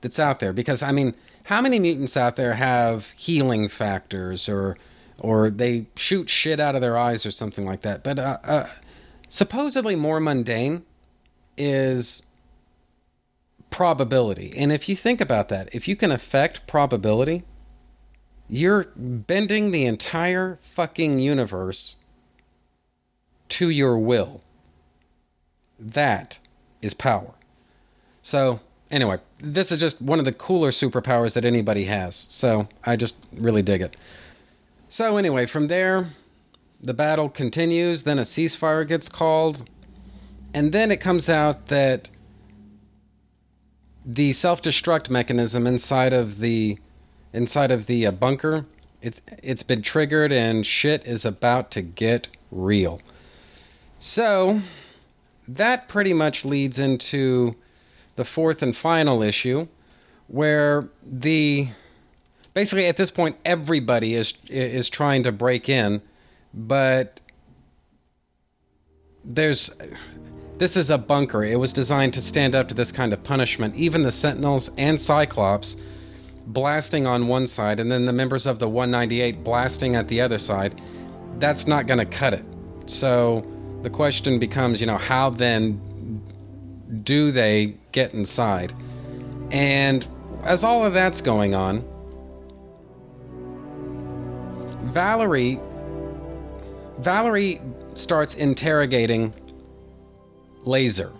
that's 0.00 0.18
out 0.18 0.40
there 0.40 0.52
because 0.52 0.82
i 0.82 0.90
mean 0.90 1.14
how 1.44 1.60
many 1.60 1.78
mutants 1.78 2.16
out 2.16 2.36
there 2.36 2.54
have 2.54 3.06
healing 3.16 3.68
factors 3.68 4.48
or 4.48 4.76
or 5.18 5.50
they 5.50 5.86
shoot 5.96 6.28
shit 6.28 6.60
out 6.60 6.74
of 6.74 6.80
their 6.80 6.96
eyes 6.96 7.24
or 7.24 7.30
something 7.30 7.64
like 7.64 7.82
that. 7.82 8.02
But 8.02 8.18
uh, 8.18 8.38
uh, 8.44 8.68
supposedly 9.28 9.96
more 9.96 10.20
mundane 10.20 10.84
is 11.56 12.22
probability. 13.70 14.52
And 14.56 14.72
if 14.72 14.88
you 14.88 14.96
think 14.96 15.20
about 15.20 15.48
that, 15.48 15.68
if 15.72 15.86
you 15.86 15.96
can 15.96 16.10
affect 16.10 16.66
probability, 16.66 17.44
you're 18.48 18.86
bending 18.96 19.72
the 19.72 19.84
entire 19.84 20.58
fucking 20.74 21.18
universe 21.18 21.96
to 23.48 23.68
your 23.68 23.98
will. 23.98 24.42
That 25.78 26.38
is 26.80 26.94
power. 26.94 27.34
So, 28.22 28.60
anyway, 28.90 29.18
this 29.38 29.70
is 29.70 29.78
just 29.78 30.00
one 30.00 30.18
of 30.18 30.24
the 30.24 30.32
cooler 30.32 30.70
superpowers 30.70 31.34
that 31.34 31.44
anybody 31.44 31.84
has. 31.84 32.26
So, 32.30 32.68
I 32.84 32.96
just 32.96 33.16
really 33.32 33.62
dig 33.62 33.82
it. 33.82 33.96
So, 34.88 35.16
anyway, 35.16 35.46
from 35.46 35.68
there, 35.68 36.10
the 36.80 36.94
battle 36.94 37.28
continues. 37.28 38.04
Then 38.04 38.18
a 38.18 38.22
ceasefire 38.22 38.86
gets 38.86 39.08
called. 39.08 39.68
And 40.54 40.72
then 40.72 40.90
it 40.90 41.00
comes 41.00 41.28
out 41.28 41.68
that 41.68 42.08
the 44.06 44.32
self-destruct 44.32 45.10
mechanism 45.10 45.66
inside 45.66 46.12
of 46.12 46.38
the 46.38 46.78
inside 47.32 47.72
of 47.72 47.86
the 47.86 48.06
uh, 48.06 48.10
bunker 48.12 48.64
it's 49.02 49.20
it's 49.42 49.62
been 49.62 49.82
triggered 49.82 50.32
and 50.32 50.66
shit 50.66 51.04
is 51.06 51.24
about 51.24 51.70
to 51.72 51.82
get 51.82 52.28
real. 52.50 53.00
So 53.98 54.62
that 55.46 55.88
pretty 55.88 56.12
much 56.12 56.44
leads 56.44 56.78
into 56.78 57.54
the 58.16 58.24
fourth 58.24 58.62
and 58.62 58.76
final 58.76 59.22
issue 59.22 59.68
where 60.28 60.88
the 61.04 61.68
basically 62.54 62.86
at 62.86 62.96
this 62.96 63.10
point 63.10 63.36
everybody 63.44 64.14
is 64.14 64.34
is 64.48 64.88
trying 64.88 65.22
to 65.22 65.32
break 65.32 65.68
in, 65.68 66.02
but 66.52 67.20
there's 69.24 69.70
this 70.58 70.76
is 70.76 70.90
a 70.90 70.98
bunker. 70.98 71.44
It 71.44 71.56
was 71.56 71.72
designed 71.72 72.14
to 72.14 72.22
stand 72.22 72.54
up 72.54 72.68
to 72.68 72.74
this 72.74 72.90
kind 72.90 73.12
of 73.12 73.22
punishment. 73.22 73.74
Even 73.76 74.02
the 74.02 74.10
Sentinels 74.10 74.70
and 74.78 75.00
Cyclops 75.00 75.76
blasting 76.48 77.06
on 77.06 77.28
one 77.28 77.46
side 77.46 77.80
and 77.80 77.90
then 77.90 78.06
the 78.06 78.12
members 78.12 78.46
of 78.46 78.58
the 78.58 78.68
198 78.68 79.42
blasting 79.44 79.96
at 79.96 80.08
the 80.08 80.20
other 80.20 80.38
side, 80.38 80.80
that's 81.38 81.66
not 81.66 81.86
going 81.86 81.98
to 81.98 82.06
cut 82.06 82.32
it. 82.32 82.44
So 82.86 83.44
the 83.82 83.90
question 83.90 84.38
becomes, 84.38 84.80
you 84.80 84.86
know, 84.86 84.96
how 84.96 85.30
then 85.30 85.82
do 87.02 87.32
they 87.32 87.76
get 87.92 88.14
inside? 88.14 88.72
And 89.50 90.06
as 90.44 90.64
all 90.64 90.84
of 90.84 90.94
that's 90.94 91.20
going 91.20 91.54
on, 91.54 91.84
Valerie 94.92 95.60
Valerie 97.00 97.60
starts 97.94 98.34
interrogating 98.34 99.34
Lazer. 100.66 101.12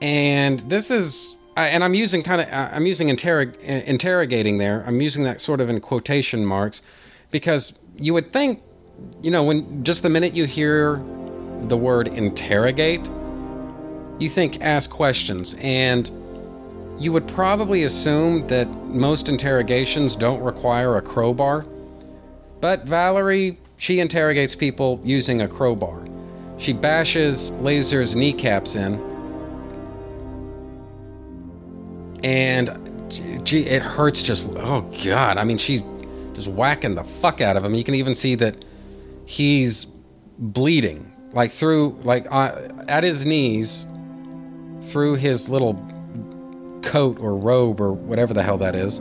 And 0.00 0.60
this 0.60 0.90
is 0.90 1.36
and 1.56 1.84
I'm 1.84 1.94
using 1.94 2.22
kind 2.22 2.40
of 2.40 2.48
I'm 2.50 2.86
using 2.86 3.08
interrog, 3.08 3.58
interrogating 3.60 4.58
there. 4.58 4.84
I'm 4.86 5.00
using 5.00 5.24
that 5.24 5.40
sort 5.40 5.60
of 5.60 5.68
in 5.68 5.80
quotation 5.80 6.44
marks 6.44 6.82
because 7.30 7.74
you 7.96 8.14
would 8.14 8.32
think 8.32 8.60
you 9.22 9.30
know 9.30 9.44
when 9.44 9.84
just 9.84 10.02
the 10.02 10.08
minute 10.08 10.34
you 10.34 10.46
hear 10.46 11.02
the 11.64 11.76
word 11.76 12.14
interrogate 12.14 13.04
you 14.18 14.28
think 14.28 14.60
ask 14.60 14.90
questions 14.90 15.56
and 15.60 16.10
you 16.98 17.12
would 17.12 17.26
probably 17.28 17.84
assume 17.84 18.46
that 18.46 18.66
most 18.86 19.28
interrogations 19.28 20.14
don't 20.14 20.40
require 20.40 20.96
a 20.96 21.02
crowbar. 21.02 21.66
But 22.60 22.84
Valerie, 22.84 23.58
she 23.76 24.00
interrogates 24.00 24.54
people 24.54 25.00
using 25.02 25.42
a 25.42 25.48
crowbar. 25.48 26.06
She 26.58 26.72
bashes 26.72 27.50
Lazer's 27.50 28.14
kneecaps 28.14 28.76
in. 28.76 28.94
And 32.22 32.84
gee, 33.44 33.66
it 33.66 33.84
hurts 33.84 34.22
just, 34.22 34.48
oh 34.56 34.80
God. 35.04 35.36
I 35.36 35.44
mean, 35.44 35.58
she's 35.58 35.82
just 36.34 36.48
whacking 36.48 36.94
the 36.94 37.04
fuck 37.04 37.40
out 37.40 37.56
of 37.56 37.64
him. 37.64 37.74
You 37.74 37.84
can 37.84 37.94
even 37.94 38.14
see 38.14 38.34
that 38.36 38.64
he's 39.26 39.86
bleeding, 40.38 41.12
like 41.32 41.52
through, 41.52 41.98
like 42.02 42.26
uh, 42.30 42.68
at 42.88 43.04
his 43.04 43.24
knees, 43.24 43.86
through 44.88 45.16
his 45.16 45.48
little 45.48 45.74
coat 46.82 47.18
or 47.18 47.36
robe 47.36 47.80
or 47.80 47.92
whatever 47.92 48.34
the 48.34 48.42
hell 48.42 48.58
that 48.58 48.74
is. 48.74 48.98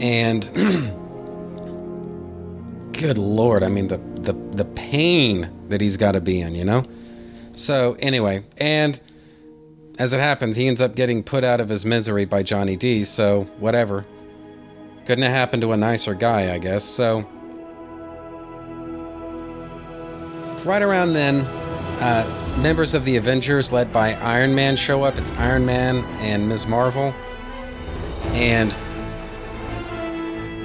And 0.00 0.44
good 2.92 3.18
lord, 3.18 3.62
I 3.62 3.68
mean 3.68 3.88
the 3.88 3.98
the 4.26 4.34
the 4.52 4.64
pain 4.64 5.50
that 5.68 5.80
he's 5.80 5.96
got 5.96 6.12
to 6.12 6.20
be 6.20 6.40
in, 6.40 6.54
you 6.54 6.64
know? 6.64 6.84
So, 7.52 7.96
anyway, 8.00 8.44
and 8.58 9.00
as 9.98 10.12
it 10.12 10.20
happens, 10.20 10.56
he 10.56 10.68
ends 10.68 10.82
up 10.82 10.94
getting 10.94 11.22
put 11.22 11.42
out 11.42 11.60
of 11.60 11.70
his 11.70 11.86
misery 11.86 12.26
by 12.26 12.42
Johnny 12.42 12.76
Dee, 12.76 13.04
so 13.04 13.44
whatever. 13.58 14.04
Couldn't 15.06 15.22
have 15.22 15.32
happened 15.32 15.62
to 15.62 15.72
a 15.72 15.76
nicer 15.76 16.12
guy, 16.12 16.52
I 16.54 16.58
guess. 16.58 16.84
So, 16.84 17.20
right 20.66 20.82
around 20.82 21.14
then, 21.14 21.40
uh, 22.00 22.58
members 22.60 22.92
of 22.92 23.04
the 23.06 23.16
Avengers, 23.16 23.72
led 23.72 23.92
by 23.92 24.14
Iron 24.14 24.54
Man, 24.54 24.76
show 24.76 25.02
up. 25.02 25.16
It's 25.16 25.30
Iron 25.32 25.64
Man 25.64 25.98
and 26.20 26.46
Ms. 26.48 26.66
Marvel. 26.66 27.14
And 28.34 28.74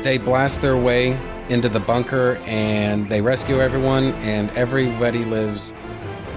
they 0.04 0.18
blast 0.18 0.62
their 0.62 0.76
way 0.76 1.18
into 1.52 1.70
the 1.70 1.80
bunker 1.80 2.42
and 2.46 3.08
they 3.10 3.22
rescue 3.22 3.62
everyone, 3.62 4.14
and 4.16 4.50
everybody 4.52 5.26
lives 5.26 5.72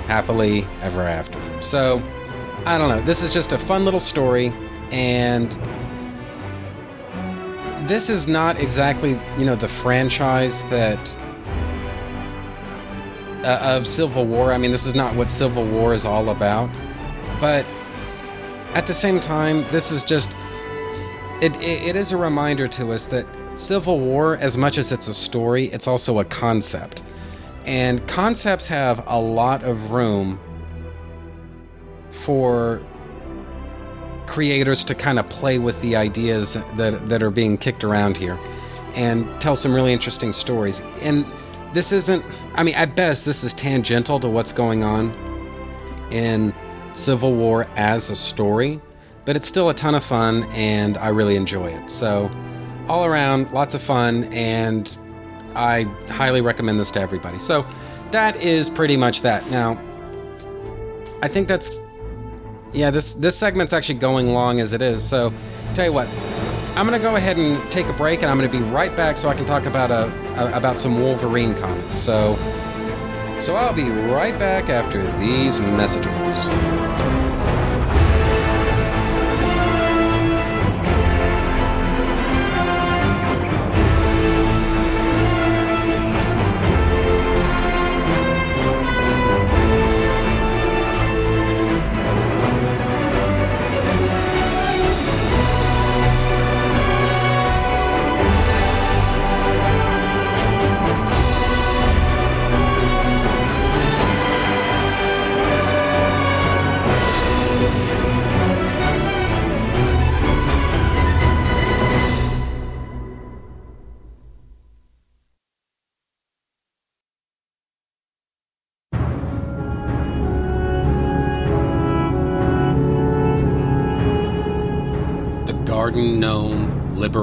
happily 0.07 0.67
ever 0.83 1.03
after. 1.03 1.39
So, 1.63 2.03
I 2.67 2.77
don't 2.77 2.89
know. 2.89 3.01
This 3.03 3.23
is 3.23 3.33
just 3.33 3.53
a 3.53 3.59
fun 3.59 3.85
little 3.85 4.01
story, 4.01 4.53
and 4.91 5.53
this 7.89 8.11
is 8.11 8.27
not 8.27 8.59
exactly, 8.59 9.19
you 9.39 9.45
know, 9.45 9.57
the 9.57 9.69
franchise 9.69 10.63
that 10.65 10.99
uh, 13.45 13.59
of 13.61 13.87
Civil 13.87 14.27
War. 14.27 14.53
I 14.53 14.59
mean, 14.59 14.71
this 14.71 14.87
is 14.87 14.95
not 14.95 15.15
what 15.15 15.31
Civil 15.31 15.67
War 15.67 15.95
is 15.95 16.05
all 16.05 16.31
about. 16.31 16.71
But 17.41 17.67
at 18.75 18.87
the 18.87 18.95
same 18.95 19.21
time, 19.21 19.65
this 19.71 19.93
is 19.93 20.03
just 20.03 20.31
it, 21.41 21.55
it, 21.57 21.83
it 21.89 21.97
is 21.97 22.13
a 22.13 22.17
reminder 22.17 22.67
to 22.69 22.93
us 22.93 23.07
that 23.07 23.27
Civil 23.57 24.01
War, 24.01 24.37
as 24.39 24.57
much 24.57 24.79
as 24.79 24.91
it's 24.91 25.09
a 25.09 25.15
story, 25.15 25.67
it's 25.67 25.87
also 25.87 26.19
a 26.19 26.25
concept. 26.25 27.03
And 27.65 28.07
concepts 28.09 28.67
have 28.67 29.05
a 29.07 29.19
lot 29.19 29.63
of 29.63 29.91
room 29.91 30.39
for 32.23 32.83
creators 34.27 34.85
to 34.85 34.95
kind 34.95 35.19
of 35.19 35.29
play 35.29 35.59
with 35.59 35.81
the 35.81 35.95
ideas 35.97 36.55
that, 36.77 37.09
that 37.09 37.23
are 37.23 37.31
being 37.31 37.57
kicked 37.57 37.85
around 37.85 38.17
here 38.17 38.39
and 38.95 39.29
tell 39.41 39.57
some 39.57 39.73
really 39.73 39.93
interesting 39.93 40.33
stories. 40.33 40.81
And 41.01 41.25
this 41.73 41.93
isn't, 41.93 42.25
I 42.55 42.63
mean, 42.63 42.75
at 42.75 42.97
best, 42.97 43.25
this 43.25 43.45
is 43.45 43.53
tangential 43.53 44.19
to 44.21 44.29
what's 44.29 44.53
going 44.53 44.85
on 44.85 45.13
in 46.11 46.55
Civil 46.95 47.35
War 47.35 47.67
as 47.77 48.11
a 48.11 48.17
story, 48.17 48.81
but 49.25 49.37
it's 49.37 49.49
still 49.49 49.71
a 49.71 49.75
ton 49.75 49.95
of 49.95 50.05
fun 50.05 50.45
and 50.53 50.97
I 50.99 51.09
really 51.09 51.37
enjoy 51.37 51.69
it. 51.69 51.91
So, 51.91 52.31
all 52.89 53.05
around, 53.05 53.53
lots 53.53 53.75
of 53.75 53.83
fun, 53.83 54.25
and 54.33 54.97
I 55.55 55.83
highly 56.09 56.41
recommend 56.41 56.79
this 56.81 56.91
to 56.93 57.01
everybody. 57.01 57.39
So, 57.39 57.67
that 58.11 58.37
is 58.37 58.69
pretty 58.71 58.97
much 58.97 59.23
that. 59.23 59.51
Now, 59.51 59.79
I 61.23 61.29
think 61.29 61.49
that's 61.49 61.81
yeah. 62.73 62.91
This 62.91 63.15
this 63.15 63.37
segment's 63.37 63.73
actually 63.73 63.99
going 63.99 64.29
long 64.29 64.61
as 64.61 64.73
it 64.73 64.83
is. 64.83 65.03
So, 65.03 65.33
tell 65.75 65.87
you 65.87 65.93
what, 65.93 66.09
I'm 66.77 66.87
gonna 66.87 66.99
go 66.99 67.17
ahead 67.17 67.39
and 67.39 67.61
take 67.73 67.87
a 67.87 67.93
break, 67.95 68.23
and 68.23 68.31
I'm 68.31 68.37
gonna 68.37 68.49
be 68.49 68.59
right 68.59 68.95
back 68.97 69.17
so 69.17 69.29
I 69.29 69.35
can 69.35 69.47
talk 69.47 69.65
about 69.67 69.91
a, 69.91 70.13
a 70.41 70.57
about 70.57 70.81
some 70.81 71.01
Wolverine 71.01 71.55
comics. 71.55 71.97
So, 71.97 72.37
so 73.41 73.57
I'll 73.57 73.73
be 73.75 73.89
right 73.89 74.39
back 74.39 74.69
after 74.69 75.03
these 75.19 75.59
messages. 75.59 76.84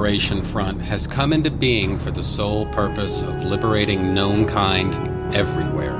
Liberation 0.02 0.42
Front 0.42 0.82
has 0.82 1.06
come 1.06 1.32
into 1.32 1.48
being 1.48 1.96
for 1.96 2.10
the 2.10 2.24
sole 2.24 2.66
purpose 2.72 3.22
of 3.22 3.44
liberating 3.44 4.12
gnome 4.12 4.44
kind 4.44 4.92
everywhere. 5.32 5.96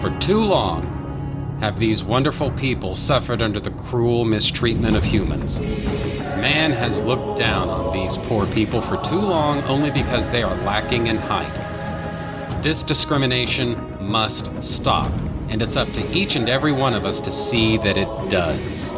For 0.00 0.16
too 0.20 0.38
long 0.38 1.58
have 1.58 1.80
these 1.80 2.04
wonderful 2.04 2.52
people 2.52 2.94
suffered 2.94 3.42
under 3.42 3.58
the 3.58 3.72
cruel 3.72 4.24
mistreatment 4.24 4.96
of 4.96 5.02
humans. 5.02 5.60
Man 5.60 6.70
has 6.70 7.00
looked 7.00 7.36
down 7.36 7.68
on 7.68 7.92
these 7.92 8.18
poor 8.18 8.46
people 8.46 8.80
for 8.80 8.96
too 8.98 9.20
long 9.20 9.64
only 9.64 9.90
because 9.90 10.30
they 10.30 10.44
are 10.44 10.54
lacking 10.62 11.08
in 11.08 11.16
height. 11.16 12.62
This 12.62 12.84
discrimination 12.84 13.76
must 14.00 14.62
stop, 14.62 15.10
and 15.48 15.60
it's 15.60 15.74
up 15.74 15.92
to 15.94 16.08
each 16.16 16.36
and 16.36 16.48
every 16.48 16.72
one 16.72 16.94
of 16.94 17.04
us 17.04 17.20
to 17.22 17.32
see 17.32 17.78
that 17.78 17.96
it 17.96 18.30
does. 18.30 18.94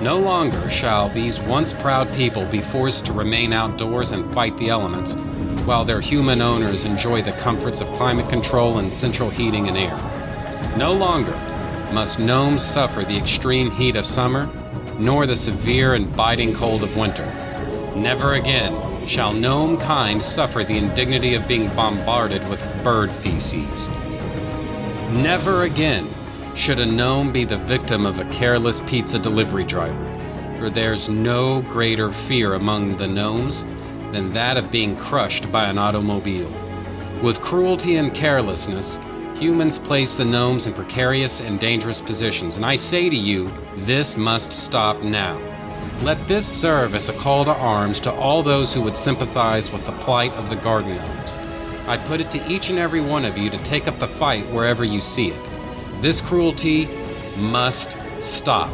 No 0.00 0.18
longer 0.18 0.68
shall 0.68 1.08
these 1.08 1.40
once 1.40 1.72
proud 1.72 2.12
people 2.12 2.44
be 2.46 2.60
forced 2.60 3.06
to 3.06 3.14
remain 3.14 3.54
outdoors 3.54 4.12
and 4.12 4.32
fight 4.34 4.56
the 4.58 4.68
elements, 4.68 5.14
while 5.64 5.86
their 5.86 6.02
human 6.02 6.42
owners 6.42 6.84
enjoy 6.84 7.22
the 7.22 7.32
comforts 7.32 7.80
of 7.80 7.88
climate 7.92 8.28
control 8.28 8.78
and 8.78 8.92
central 8.92 9.30
heating 9.30 9.68
and 9.68 9.76
air. 9.78 10.76
No 10.76 10.92
longer 10.92 11.34
must 11.92 12.18
gnomes 12.18 12.62
suffer 12.62 13.04
the 13.04 13.16
extreme 13.16 13.70
heat 13.70 13.96
of 13.96 14.04
summer, 14.04 14.50
nor 14.98 15.26
the 15.26 15.36
severe 15.36 15.94
and 15.94 16.14
biting 16.14 16.52
cold 16.54 16.82
of 16.82 16.94
winter. 16.96 17.26
Never 17.96 18.34
again 18.34 19.06
shall 19.06 19.32
gnome 19.32 19.78
kind 19.78 20.22
suffer 20.22 20.62
the 20.62 20.76
indignity 20.76 21.34
of 21.34 21.48
being 21.48 21.68
bombarded 21.74 22.46
with 22.48 22.62
bird 22.84 23.10
feces. 23.12 23.88
Never 25.10 25.62
again 25.62 26.06
should 26.56 26.80
a 26.80 26.86
gnome 26.86 27.30
be 27.32 27.44
the 27.44 27.58
victim 27.58 28.06
of 28.06 28.18
a 28.18 28.24
careless 28.30 28.80
pizza 28.80 29.18
delivery 29.18 29.64
driver, 29.64 30.56
for 30.58 30.70
there's 30.70 31.08
no 31.08 31.60
greater 31.62 32.10
fear 32.10 32.54
among 32.54 32.96
the 32.96 33.06
gnomes 33.06 33.64
than 34.10 34.32
that 34.32 34.56
of 34.56 34.70
being 34.70 34.96
crushed 34.96 35.52
by 35.52 35.68
an 35.68 35.76
automobile. 35.76 36.50
With 37.22 37.42
cruelty 37.42 37.96
and 37.96 38.14
carelessness, 38.14 38.98
humans 39.34 39.78
place 39.78 40.14
the 40.14 40.24
gnomes 40.24 40.66
in 40.66 40.72
precarious 40.72 41.40
and 41.40 41.60
dangerous 41.60 42.00
positions, 42.00 42.56
and 42.56 42.64
I 42.64 42.76
say 42.76 43.10
to 43.10 43.16
you, 43.16 43.50
this 43.76 44.16
must 44.16 44.50
stop 44.50 45.02
now. 45.02 45.38
Let 46.02 46.26
this 46.26 46.46
serve 46.46 46.94
as 46.94 47.10
a 47.10 47.18
call 47.18 47.44
to 47.44 47.54
arms 47.54 48.00
to 48.00 48.12
all 48.12 48.42
those 48.42 48.72
who 48.72 48.80
would 48.82 48.96
sympathize 48.96 49.70
with 49.70 49.84
the 49.84 49.92
plight 49.92 50.32
of 50.32 50.48
the 50.48 50.56
garden 50.56 50.96
gnomes. 50.96 51.36
I 51.86 51.98
put 51.98 52.20
it 52.20 52.30
to 52.30 52.50
each 52.50 52.70
and 52.70 52.78
every 52.78 53.02
one 53.02 53.26
of 53.26 53.36
you 53.36 53.50
to 53.50 53.62
take 53.62 53.86
up 53.86 53.98
the 53.98 54.08
fight 54.08 54.50
wherever 54.50 54.84
you 54.84 55.02
see 55.02 55.28
it. 55.28 55.45
This 56.00 56.20
cruelty 56.20 56.86
must 57.36 57.96
stop. 58.20 58.70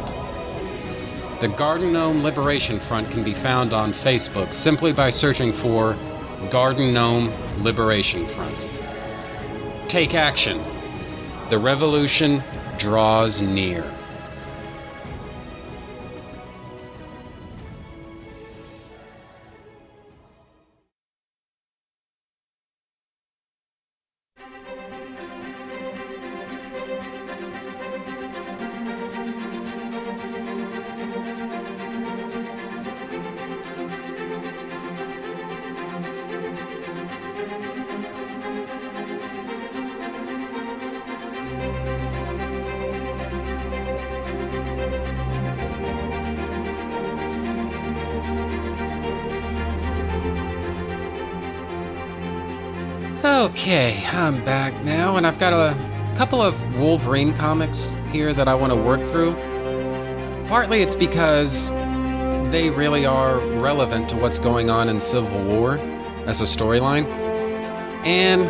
The 1.39 1.47
Garden 1.47 1.93
Gnome 1.93 2.21
Liberation 2.21 2.79
Front 2.79 3.11
can 3.11 3.23
be 3.23 3.33
found 3.33 3.73
on 3.73 3.93
Facebook 3.93 4.53
simply 4.53 4.91
by 4.91 5.09
searching 5.09 5.53
for 5.53 5.97
Garden 6.49 6.93
Gnome 6.93 7.33
Liberation 7.61 8.27
Front. 8.27 8.67
Take 9.89 10.15
action. 10.15 10.61
The 11.49 11.59
revolution 11.59 12.43
draws 12.77 13.41
near. 13.41 13.89
Okay, 53.63 54.03
I'm 54.11 54.43
back 54.43 54.73
now, 54.83 55.15
and 55.15 55.25
I've 55.25 55.39
got 55.39 55.53
a 55.53 55.73
couple 56.17 56.41
of 56.41 56.53
Wolverine 56.75 57.33
comics 57.33 57.95
here 58.11 58.33
that 58.33 58.49
I 58.49 58.53
want 58.53 58.73
to 58.73 58.77
work 58.77 59.07
through. 59.07 59.35
Partly 60.49 60.81
it's 60.81 60.95
because 60.95 61.69
they 62.51 62.71
really 62.71 63.05
are 63.05 63.39
relevant 63.61 64.09
to 64.09 64.17
what's 64.17 64.37
going 64.37 64.69
on 64.69 64.89
in 64.89 64.99
Civil 64.99 65.45
War 65.45 65.77
as 66.27 66.41
a 66.41 66.43
storyline, 66.43 67.05
and 68.05 68.49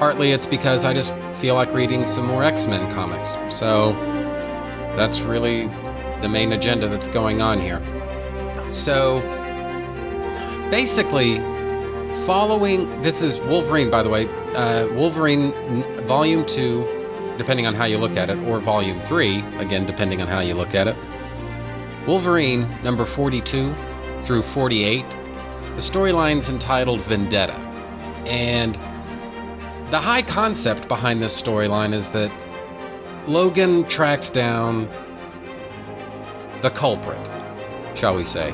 partly 0.00 0.32
it's 0.32 0.46
because 0.46 0.84
I 0.84 0.92
just 0.92 1.14
feel 1.40 1.54
like 1.54 1.72
reading 1.72 2.04
some 2.04 2.26
more 2.26 2.42
X 2.42 2.66
Men 2.66 2.90
comics. 2.90 3.36
So 3.56 3.92
that's 4.96 5.20
really 5.20 5.68
the 6.22 6.28
main 6.28 6.50
agenda 6.50 6.88
that's 6.88 7.06
going 7.06 7.40
on 7.40 7.60
here. 7.60 7.80
So 8.72 9.20
basically, 10.72 11.40
following 12.26 13.02
this 13.02 13.20
is 13.22 13.38
Wolverine, 13.40 13.90
by 13.90 14.02
the 14.02 14.08
way. 14.08 14.28
Uh, 14.54 14.86
Wolverine 14.94 15.52
Volume 16.06 16.46
2, 16.46 17.34
depending 17.36 17.66
on 17.66 17.74
how 17.74 17.84
you 17.84 17.98
look 17.98 18.16
at 18.16 18.30
it, 18.30 18.38
or 18.46 18.60
Volume 18.60 19.00
3, 19.00 19.40
again, 19.58 19.86
depending 19.86 20.22
on 20.22 20.28
how 20.28 20.40
you 20.40 20.54
look 20.54 20.74
at 20.74 20.86
it. 20.86 20.96
Wolverine 22.06 22.68
number 22.82 23.06
42 23.06 23.74
through 24.24 24.42
48. 24.42 25.04
The 25.08 25.80
storyline's 25.80 26.48
entitled 26.48 27.00
Vendetta. 27.02 27.54
And 28.26 28.74
the 29.90 29.98
high 29.98 30.22
concept 30.22 30.86
behind 30.86 31.22
this 31.22 31.40
storyline 31.40 31.92
is 31.92 32.10
that 32.10 32.30
Logan 33.26 33.84
tracks 33.88 34.30
down 34.30 34.88
the 36.60 36.70
culprit, 36.70 37.20
shall 37.96 38.16
we 38.16 38.24
say. 38.24 38.52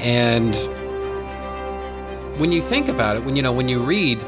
And 0.00 0.54
when 2.38 2.50
you 2.50 2.60
think 2.62 2.88
about 2.88 3.16
it, 3.16 3.24
when 3.24 3.36
you 3.36 3.42
know, 3.42 3.52
when 3.52 3.68
you 3.68 3.82
read 3.82 4.24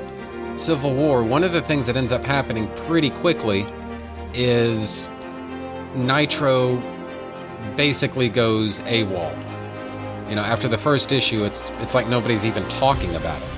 Civil 0.55 0.95
War, 0.95 1.23
one 1.23 1.43
of 1.43 1.53
the 1.53 1.63
things 1.63 1.87
that 1.87 1.97
ends 1.97 2.13
up 2.13 2.25
happening 2.25 2.69
pretty 2.87 3.11
quickly 3.11 3.67
is 4.35 5.09
Nitro 5.95 6.77
basically 7.77 8.29
goes 8.29 8.79
AWOL. 8.81 9.35
You 10.29 10.37
know, 10.37 10.43
after 10.43 10.69
the 10.69 10.79
first 10.79 11.13
issue, 11.13 11.45
it's 11.45 11.71
it's 11.81 11.95
like 11.95 12.09
nobody's 12.09 12.45
even 12.45 12.67
talking 12.69 13.15
about 13.17 13.41
it. 13.41 13.49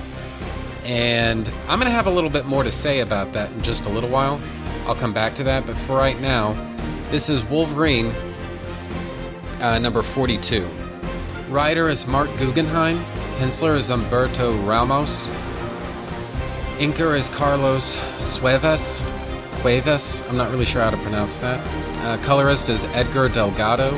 And 0.85 1.47
I'm 1.67 1.79
gonna 1.79 1.91
have 1.91 2.07
a 2.07 2.11
little 2.11 2.29
bit 2.29 2.45
more 2.45 2.63
to 2.63 2.71
say 2.71 3.01
about 3.01 3.33
that 3.33 3.51
in 3.51 3.61
just 3.61 3.85
a 3.85 3.89
little 3.89 4.09
while. 4.09 4.41
I'll 4.85 4.95
come 4.95 5.13
back 5.13 5.35
to 5.35 5.43
that, 5.43 5.67
but 5.67 5.75
for 5.79 5.95
right 5.95 6.19
now, 6.19 6.53
this 7.11 7.29
is 7.29 7.43
Wolverine 7.43 8.07
uh, 9.61 9.77
number 9.77 10.01
42. 10.01 10.67
Writer 11.49 11.89
is 11.89 12.07
Marc 12.07 12.35
Guggenheim. 12.37 13.03
Penciler 13.39 13.77
is 13.77 13.89
Humberto 13.89 14.67
Ramos. 14.67 15.25
Inker 16.77 17.17
is 17.17 17.29
Carlos 17.29 17.95
Suevas. 18.17 19.01
Cuevas. 19.61 20.21
I'm 20.27 20.35
not 20.35 20.51
really 20.51 20.65
sure 20.65 20.81
how 20.81 20.89
to 20.89 20.97
pronounce 20.97 21.37
that. 21.37 21.65
Uh, 21.99 22.21
colorist 22.25 22.67
is 22.67 22.83
Edgar 22.83 23.29
Delgado. 23.29 23.97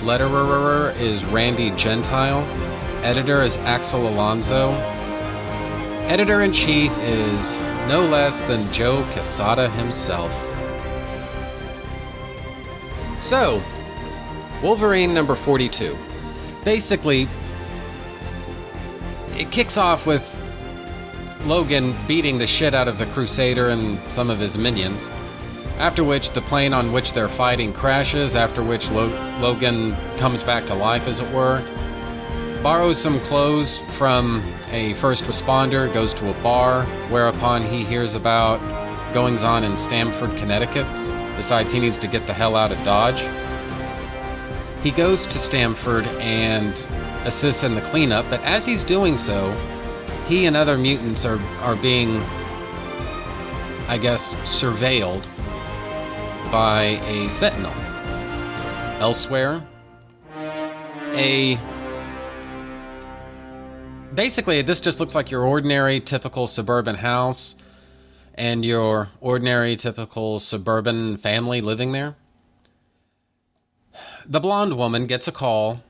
Letterer 0.00 0.98
is 0.98 1.22
Randy 1.26 1.70
Gentile. 1.72 2.40
Editor 3.04 3.42
is 3.42 3.58
Axel 3.58 4.08
Alonso. 4.08 4.70
Editor 6.08 6.40
in 6.40 6.50
chief 6.50 6.96
is 7.00 7.54
no 7.88 8.00
less 8.10 8.40
than 8.40 8.72
Joe 8.72 9.04
Quesada 9.12 9.68
himself. 9.68 10.32
So, 13.22 13.62
Wolverine 14.62 15.12
number 15.12 15.34
42. 15.34 15.94
Basically, 16.64 17.28
it 19.42 19.50
kicks 19.50 19.76
off 19.76 20.06
with 20.06 20.38
Logan 21.44 21.96
beating 22.06 22.38
the 22.38 22.46
shit 22.46 22.74
out 22.74 22.86
of 22.86 22.98
the 22.98 23.06
Crusader 23.06 23.70
and 23.70 23.98
some 24.12 24.30
of 24.30 24.38
his 24.38 24.56
minions. 24.56 25.10
After 25.78 26.04
which, 26.04 26.30
the 26.30 26.42
plane 26.42 26.72
on 26.72 26.92
which 26.92 27.12
they're 27.12 27.28
fighting 27.28 27.72
crashes, 27.72 28.36
after 28.36 28.62
which 28.62 28.88
Lo- 28.90 29.08
Logan 29.40 29.96
comes 30.16 30.44
back 30.44 30.64
to 30.66 30.74
life, 30.74 31.08
as 31.08 31.18
it 31.18 31.28
were. 31.32 31.60
Borrows 32.62 33.02
some 33.02 33.18
clothes 33.22 33.80
from 33.98 34.40
a 34.70 34.94
first 34.94 35.24
responder, 35.24 35.92
goes 35.92 36.14
to 36.14 36.30
a 36.30 36.42
bar, 36.42 36.84
whereupon 37.10 37.64
he 37.64 37.84
hears 37.84 38.14
about 38.14 38.60
goings 39.12 39.42
on 39.42 39.64
in 39.64 39.76
Stamford, 39.76 40.36
Connecticut. 40.38 40.86
Decides 41.36 41.72
he 41.72 41.80
needs 41.80 41.98
to 41.98 42.06
get 42.06 42.28
the 42.28 42.32
hell 42.32 42.54
out 42.54 42.70
of 42.70 42.78
Dodge. 42.84 43.26
He 44.84 44.92
goes 44.92 45.26
to 45.26 45.40
Stamford 45.40 46.06
and 46.20 46.86
assists 47.24 47.62
in 47.62 47.74
the 47.74 47.80
cleanup, 47.82 48.28
but 48.30 48.40
as 48.42 48.66
he's 48.66 48.84
doing 48.84 49.16
so, 49.16 49.52
he 50.26 50.46
and 50.46 50.56
other 50.56 50.78
mutants 50.78 51.24
are, 51.24 51.40
are 51.60 51.76
being, 51.76 52.20
I 53.88 53.98
guess, 54.00 54.34
surveilled 54.36 55.26
by 56.50 57.00
a 57.06 57.28
sentinel. 57.28 57.72
Elsewhere, 59.00 59.62
a. 61.14 61.58
Basically, 64.14 64.62
this 64.62 64.80
just 64.80 65.00
looks 65.00 65.14
like 65.14 65.30
your 65.30 65.42
ordinary, 65.42 66.00
typical 66.00 66.46
suburban 66.46 66.96
house 66.96 67.56
and 68.34 68.64
your 68.64 69.08
ordinary, 69.20 69.76
typical 69.76 70.38
suburban 70.38 71.16
family 71.16 71.60
living 71.60 71.92
there. 71.92 72.14
The 74.26 74.40
blonde 74.40 74.76
woman 74.76 75.06
gets 75.06 75.28
a 75.28 75.32
call 75.32 75.82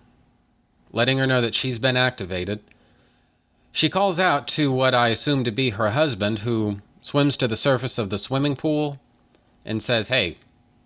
letting 0.93 1.19
her 1.19 1.27
know 1.27 1.41
that 1.41 1.55
she's 1.55 1.79
been 1.79 1.97
activated. 1.97 2.61
She 3.73 3.89
calls 3.89 4.19
out 4.19 4.47
to 4.49 4.71
what 4.71 4.95
I 4.95 5.09
assume 5.09 5.45
to 5.45 5.51
be 5.51 5.71
her 5.71 5.91
husband, 5.91 6.41
who 6.41 6.79
swims 7.01 7.37
to 7.39 7.49
the 7.49 7.57
surface 7.57 7.99
of 7.99 8.11
the 8.11 8.19
swimming 8.19 8.55
pool 8.55 9.01
and 9.65 9.83
says, 9.83 10.09
Hey, 10.09 10.39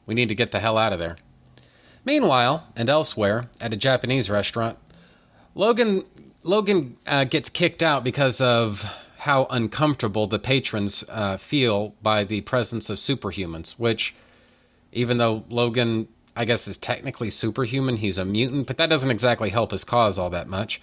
we 0.07 0.15
need 0.15 0.29
to 0.29 0.35
get 0.35 0.53
the 0.53 0.61
hell 0.61 0.79
out 0.79 0.93
of 0.93 0.99
there. 0.99 1.17
Meanwhile, 2.05 2.69
and 2.77 2.89
elsewhere, 2.89 3.51
at 3.61 3.75
a 3.75 3.77
Japanese 3.77 4.31
restaurant, 4.31 4.79
Logan 5.55 6.05
Logan 6.45 6.97
uh, 7.09 7.25
gets 7.25 7.49
kicked 7.49 7.83
out 7.83 8.05
because 8.05 8.41
of 8.41 8.85
how 9.19 9.49
uncomfortable 9.51 10.29
the 10.29 10.39
patrons 10.39 11.03
uh, 11.09 11.37
feel 11.37 11.95
by 12.01 12.23
the 12.23 12.43
presence 12.43 12.89
of 12.89 12.99
superhumans. 12.99 13.77
Which, 13.77 14.15
even 14.93 15.19
though 15.19 15.45
Logan, 15.49 16.07
I 16.37 16.45
guess, 16.45 16.69
is 16.69 16.77
technically 16.79 17.31
superhuman, 17.31 17.97
he's 17.97 18.19
a 18.19 18.25
mutant, 18.25 18.67
but 18.67 18.77
that 18.77 18.91
doesn't 18.91 19.11
exactly 19.11 19.51
help 19.51 19.71
his 19.71 19.85
cause 19.85 20.19
all 20.19 20.31
that 20.31 20.49
much. 20.49 20.81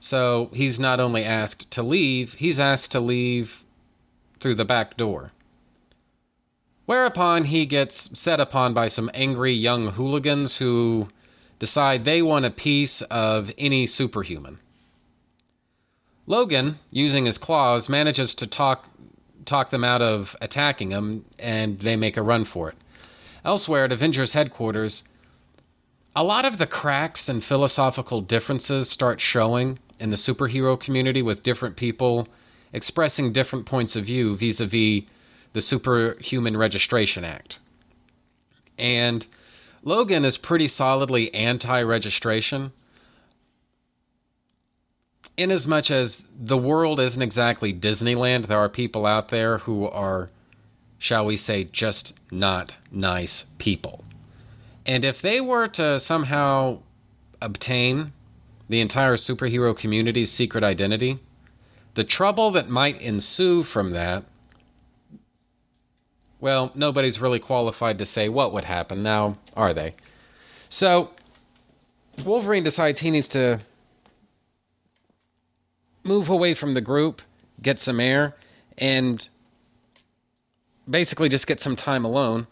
So 0.00 0.50
he's 0.52 0.80
not 0.80 1.00
only 1.00 1.22
asked 1.22 1.70
to 1.72 1.82
leave, 1.82 2.34
he's 2.34 2.58
asked 2.58 2.92
to 2.92 3.00
leave 3.00 3.62
through 4.40 4.54
the 4.54 4.64
back 4.64 4.96
door. 4.96 5.32
Whereupon 6.86 7.44
he 7.44 7.66
gets 7.66 8.18
set 8.18 8.40
upon 8.40 8.72
by 8.72 8.88
some 8.88 9.10
angry 9.12 9.52
young 9.52 9.92
hooligans 9.92 10.56
who 10.56 11.08
decide 11.58 12.04
they 12.04 12.22
want 12.22 12.44
a 12.44 12.50
piece 12.50 13.02
of 13.02 13.52
any 13.58 13.86
superhuman. 13.86 14.58
Logan, 16.26 16.78
using 16.90 17.26
his 17.26 17.38
claws, 17.38 17.88
manages 17.88 18.34
to 18.36 18.46
talk 18.46 18.88
talk 19.44 19.70
them 19.70 19.84
out 19.84 20.02
of 20.02 20.34
attacking 20.40 20.90
him, 20.90 21.24
and 21.38 21.78
they 21.78 21.94
make 21.94 22.16
a 22.16 22.22
run 22.22 22.44
for 22.44 22.68
it. 22.70 22.76
Elsewhere 23.46 23.84
at 23.84 23.92
Avengers 23.92 24.32
headquarters, 24.32 25.04
a 26.16 26.24
lot 26.24 26.44
of 26.44 26.58
the 26.58 26.66
cracks 26.66 27.28
and 27.28 27.44
philosophical 27.44 28.20
differences 28.20 28.90
start 28.90 29.20
showing 29.20 29.78
in 30.00 30.10
the 30.10 30.16
superhero 30.16 30.78
community 30.78 31.22
with 31.22 31.44
different 31.44 31.76
people 31.76 32.26
expressing 32.72 33.32
different 33.32 33.64
points 33.64 33.94
of 33.94 34.04
view 34.04 34.36
vis 34.36 34.60
a 34.60 34.66
vis 34.66 35.04
the 35.52 35.60
Superhuman 35.60 36.56
Registration 36.56 37.24
Act. 37.24 37.60
And 38.76 39.26
Logan 39.84 40.24
is 40.24 40.36
pretty 40.36 40.66
solidly 40.66 41.32
anti 41.32 41.80
registration, 41.82 42.72
in 45.36 45.52
as 45.52 45.68
much 45.68 45.92
as 45.92 46.24
the 46.36 46.58
world 46.58 46.98
isn't 46.98 47.22
exactly 47.22 47.72
Disneyland. 47.72 48.46
There 48.48 48.58
are 48.58 48.68
people 48.68 49.06
out 49.06 49.28
there 49.28 49.58
who 49.58 49.86
are, 49.86 50.30
shall 50.98 51.26
we 51.26 51.36
say, 51.36 51.64
just 51.64 52.14
not 52.30 52.76
nice 52.90 53.44
people. 53.58 54.04
And 54.86 55.04
if 55.04 55.20
they 55.20 55.40
were 55.40 55.68
to 55.68 56.00
somehow 56.00 56.78
obtain 57.42 58.12
the 58.68 58.80
entire 58.80 59.16
superhero 59.16 59.76
community's 59.76 60.30
secret 60.32 60.64
identity, 60.64 61.18
the 61.94 62.04
trouble 62.04 62.50
that 62.52 62.68
might 62.68 63.00
ensue 63.00 63.62
from 63.62 63.92
that 63.92 64.24
Well, 66.40 66.70
nobody's 66.74 67.20
really 67.20 67.38
qualified 67.38 67.98
to 67.98 68.06
say 68.06 68.28
what 68.28 68.52
would 68.52 68.64
happen 68.64 69.02
now, 69.02 69.38
are 69.56 69.72
they? 69.72 69.94
So, 70.68 71.10
Wolverine 72.24 72.62
decides 72.62 73.00
he 73.00 73.10
needs 73.10 73.28
to 73.28 73.60
move 76.04 76.28
away 76.28 76.54
from 76.54 76.72
the 76.72 76.80
group, 76.80 77.22
get 77.62 77.80
some 77.80 78.00
air, 78.00 78.36
and 78.78 79.28
basically 80.88 81.28
just 81.28 81.46
get 81.46 81.60
some 81.60 81.76
time 81.76 82.04
alone. 82.04 82.46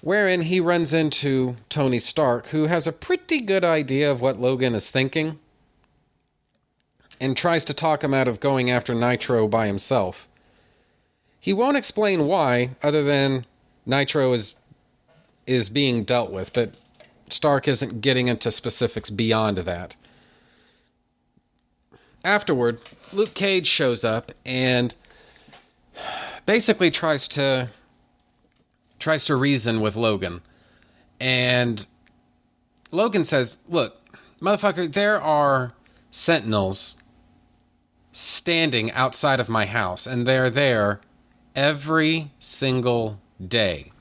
Wherein 0.00 0.42
he 0.42 0.58
runs 0.58 0.92
into 0.92 1.56
Tony 1.68 2.00
Stark, 2.00 2.48
who 2.48 2.66
has 2.66 2.86
a 2.86 2.92
pretty 2.92 3.40
good 3.40 3.64
idea 3.64 4.10
of 4.10 4.20
what 4.20 4.40
Logan 4.40 4.74
is 4.74 4.90
thinking 4.90 5.38
and 7.20 7.36
tries 7.36 7.64
to 7.66 7.74
talk 7.74 8.02
him 8.02 8.12
out 8.12 8.26
of 8.26 8.40
going 8.40 8.68
after 8.68 8.94
Nitro 8.94 9.46
by 9.46 9.68
himself. 9.68 10.26
He 11.38 11.52
won't 11.52 11.76
explain 11.76 12.26
why, 12.26 12.70
other 12.82 13.04
than 13.04 13.46
Nitro 13.86 14.32
is 14.32 14.54
is 15.46 15.68
being 15.68 16.04
dealt 16.04 16.30
with, 16.30 16.52
but 16.52 16.74
Stark 17.28 17.66
isn't 17.66 18.00
getting 18.00 18.28
into 18.28 18.50
specifics 18.52 19.10
beyond 19.10 19.58
that. 19.58 19.96
Afterward, 22.24 22.78
Luke 23.12 23.34
Cage 23.34 23.66
shows 23.66 24.04
up 24.04 24.30
and 24.46 24.94
basically 26.46 26.90
tries 26.90 27.28
to 27.28 27.68
tries 28.98 29.24
to 29.24 29.36
reason 29.36 29.80
with 29.80 29.96
Logan. 29.96 30.40
And 31.20 31.86
Logan 32.90 33.24
says, 33.24 33.60
"Look, 33.68 34.00
motherfucker, 34.40 34.92
there 34.92 35.20
are 35.20 35.72
sentinels 36.10 36.96
standing 38.12 38.92
outside 38.92 39.40
of 39.40 39.48
my 39.48 39.66
house 39.66 40.06
and 40.06 40.26
they're 40.26 40.50
there 40.50 41.00
every 41.56 42.30
single 42.38 43.20
day." 43.46 43.92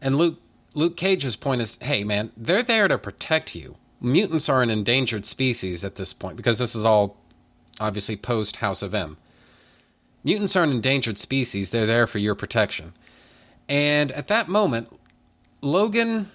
And 0.00 0.16
Luke 0.16 0.40
Luke 0.74 0.96
Cage's 0.96 1.36
point 1.36 1.60
is, 1.62 1.78
"Hey 1.80 2.02
man, 2.04 2.32
they're 2.36 2.62
there 2.62 2.88
to 2.88 2.98
protect 2.98 3.54
you. 3.54 3.76
Mutants 4.00 4.48
are 4.48 4.62
an 4.62 4.70
endangered 4.70 5.24
species 5.24 5.84
at 5.84 5.94
this 5.96 6.12
point 6.12 6.36
because 6.36 6.58
this 6.58 6.74
is 6.74 6.84
all 6.84 7.16
obviously 7.80 8.16
post 8.16 8.56
House 8.56 8.82
of 8.82 8.94
M. 8.94 9.16
Mutants 10.24 10.56
are 10.56 10.64
an 10.64 10.70
endangered 10.70 11.18
species. 11.18 11.70
They're 11.70 11.86
there 11.86 12.06
for 12.06 12.18
your 12.18 12.34
protection." 12.34 12.94
And 13.68 14.10
at 14.12 14.28
that 14.28 14.48
moment, 14.48 14.98
Logan 15.60 16.30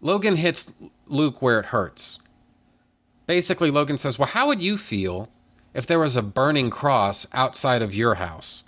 Logan 0.00 0.36
hits 0.36 0.72
Luke 1.06 1.42
where 1.42 1.60
it 1.60 1.66
hurts. 1.66 2.20
Basically, 3.26 3.70
Logan 3.70 3.98
says, 3.98 4.18
"Well, 4.18 4.28
how 4.28 4.46
would 4.46 4.62
you 4.62 4.78
feel 4.78 5.28
if 5.74 5.86
there 5.86 5.98
was 5.98 6.16
a 6.16 6.22
burning 6.22 6.70
cross 6.70 7.26
outside 7.32 7.82
of 7.82 7.94
your 7.94 8.14
house?" 8.14 8.64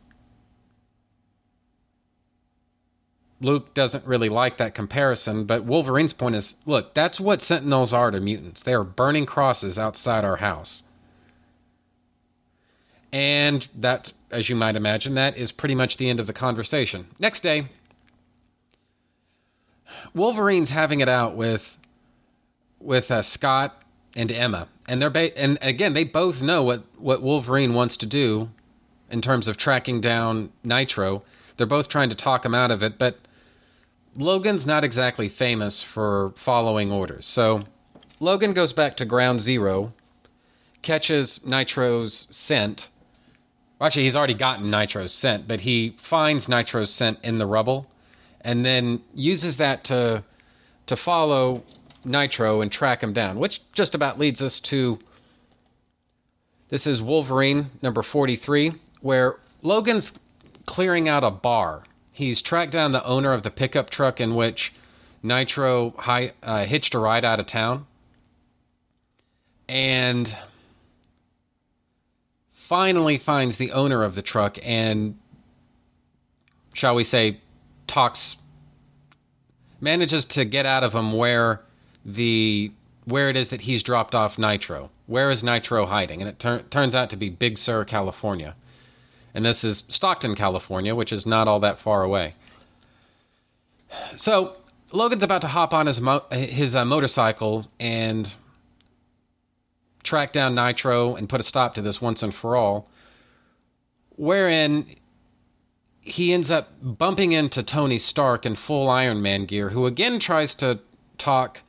Luke 3.40 3.74
doesn't 3.74 4.06
really 4.06 4.28
like 4.28 4.58
that 4.58 4.74
comparison, 4.74 5.46
but 5.46 5.64
Wolverine's 5.64 6.12
point 6.12 6.36
is, 6.36 6.54
"Look, 6.64 6.94
that's 6.94 7.18
what 7.18 7.42
Sentinels 7.42 7.92
are 7.92 8.12
to 8.12 8.20
mutants. 8.20 8.62
They 8.62 8.74
are 8.74 8.84
burning 8.84 9.26
crosses 9.26 9.78
outside 9.78 10.24
our 10.24 10.36
house." 10.36 10.84
And 13.12 13.66
that's, 13.74 14.14
as 14.30 14.48
you 14.48 14.56
might 14.56 14.74
imagine, 14.74 15.14
that 15.14 15.36
is 15.36 15.52
pretty 15.52 15.74
much 15.74 15.98
the 15.98 16.08
end 16.08 16.18
of 16.18 16.26
the 16.26 16.32
conversation. 16.32 17.06
Next 17.18 17.40
day, 17.40 17.68
Wolverine's 20.14 20.70
having 20.70 21.00
it 21.00 21.08
out 21.08 21.36
with 21.36 21.76
with 22.80 23.10
uh, 23.10 23.22
Scott 23.22 23.80
and 24.16 24.32
Emma, 24.32 24.66
and 24.88 25.00
they're 25.00 25.10
ba- 25.10 25.36
and 25.38 25.58
again 25.60 25.92
they 25.92 26.04
both 26.04 26.42
know 26.42 26.62
what 26.62 26.82
what 26.96 27.22
Wolverine 27.22 27.74
wants 27.74 27.96
to 27.98 28.06
do 28.06 28.50
in 29.10 29.20
terms 29.20 29.46
of 29.46 29.56
tracking 29.56 30.00
down 30.00 30.50
Nitro. 30.64 31.22
They're 31.56 31.66
both 31.66 31.88
trying 31.88 32.08
to 32.08 32.16
talk 32.16 32.44
him 32.44 32.54
out 32.54 32.70
of 32.70 32.82
it, 32.82 32.98
but 32.98 33.18
Logan's 34.16 34.66
not 34.66 34.84
exactly 34.84 35.28
famous 35.28 35.82
for 35.82 36.32
following 36.36 36.90
orders. 36.90 37.26
So 37.26 37.64
Logan 38.20 38.52
goes 38.54 38.72
back 38.72 38.96
to 38.96 39.04
Ground 39.04 39.40
Zero, 39.40 39.92
catches 40.80 41.46
Nitro's 41.46 42.26
scent. 42.30 42.88
Actually, 43.82 44.04
he's 44.04 44.16
already 44.16 44.34
gotten 44.34 44.70
Nitro's 44.70 45.12
scent, 45.12 45.48
but 45.48 45.60
he 45.60 45.96
finds 45.98 46.48
Nitro's 46.48 46.90
scent 46.90 47.18
in 47.24 47.38
the 47.38 47.46
rubble, 47.46 47.90
and 48.40 48.64
then 48.64 49.02
uses 49.14 49.56
that 49.56 49.84
to 49.84 50.24
to 50.86 50.96
follow 50.96 51.62
Nitro 52.04 52.60
and 52.60 52.70
track 52.70 53.02
him 53.02 53.12
down, 53.12 53.38
which 53.38 53.60
just 53.72 53.94
about 53.94 54.18
leads 54.18 54.42
us 54.42 54.60
to 54.60 54.98
this 56.72 56.86
is 56.86 57.02
Wolverine 57.02 57.70
number 57.82 58.02
43, 58.02 58.72
where 59.02 59.36
Logan's 59.60 60.18
clearing 60.64 61.06
out 61.06 61.22
a 61.22 61.30
bar. 61.30 61.84
He's 62.12 62.40
tracked 62.40 62.72
down 62.72 62.92
the 62.92 63.04
owner 63.04 63.32
of 63.34 63.42
the 63.42 63.50
pickup 63.50 63.90
truck 63.90 64.22
in 64.22 64.34
which 64.34 64.72
Nitro 65.22 65.94
hi, 65.98 66.32
uh, 66.42 66.64
hitched 66.64 66.94
a 66.94 66.98
ride 66.98 67.26
out 67.26 67.40
of 67.40 67.46
town. 67.46 67.86
And 69.68 70.34
finally 72.72 73.18
finds 73.18 73.58
the 73.58 73.70
owner 73.72 74.02
of 74.02 74.14
the 74.14 74.22
truck 74.22 74.56
and, 74.62 75.14
shall 76.72 76.94
we 76.94 77.04
say, 77.04 77.36
talks, 77.86 78.38
manages 79.82 80.24
to 80.24 80.42
get 80.42 80.64
out 80.64 80.82
of 80.82 80.94
him 80.94 81.12
where 81.12 81.60
the 82.06 82.72
where 83.04 83.28
it 83.28 83.36
is 83.36 83.50
that 83.50 83.60
he's 83.60 83.82
dropped 83.82 84.14
off 84.14 84.38
Nitro. 84.38 84.90
Where 85.06 85.30
is 85.30 85.44
Nitro 85.44 85.84
hiding? 85.84 86.22
And 86.22 86.30
it 86.30 86.38
tur- 86.38 86.64
turns 86.70 86.94
out 86.94 87.10
to 87.10 87.16
be 87.16 87.28
Big 87.28 87.58
Sur, 87.58 87.84
California. 87.84 88.56
And 89.34 89.44
this 89.44 89.64
is 89.64 89.84
Stockton, 89.88 90.34
California, 90.34 90.94
which 90.94 91.12
is 91.12 91.26
not 91.26 91.48
all 91.48 91.60
that 91.60 91.78
far 91.78 92.02
away. 92.02 92.34
So 94.16 94.56
Logan's 94.92 95.22
about 95.22 95.42
to 95.42 95.48
hop 95.48 95.74
on 95.74 95.84
his 95.84 96.00
mo- 96.00 96.24
his 96.30 96.74
uh, 96.74 96.86
motorcycle 96.86 97.68
and 97.78 98.32
track 100.02 100.32
down 100.32 100.54
Nitro 100.54 101.14
and 101.14 101.28
put 101.28 101.40
a 101.40 101.44
stop 101.44 101.74
to 101.74 101.82
this 101.82 102.00
once 102.00 102.22
and 102.22 102.34
for 102.34 102.56
all. 102.56 102.88
Wherein 104.16 104.86
he 106.00 106.32
ends 106.32 106.50
up 106.50 106.70
bumping 106.82 107.32
into 107.32 107.62
Tony 107.62 107.98
Stark 107.98 108.44
in 108.44 108.56
full 108.56 108.90
Iron 108.90 109.22
Man 109.22 109.46
gear, 109.46 109.70
who 109.70 109.86
again 109.86 110.18
tries 110.18 110.54
to 110.56 110.80
talk 111.16 111.60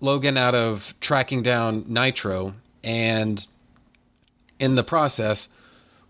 Logan 0.00 0.36
out 0.36 0.54
of 0.54 0.94
tracking 1.00 1.42
down 1.42 1.84
Nitro, 1.88 2.54
and 2.82 3.46
in 4.58 4.76
the 4.76 4.84
process, 4.84 5.48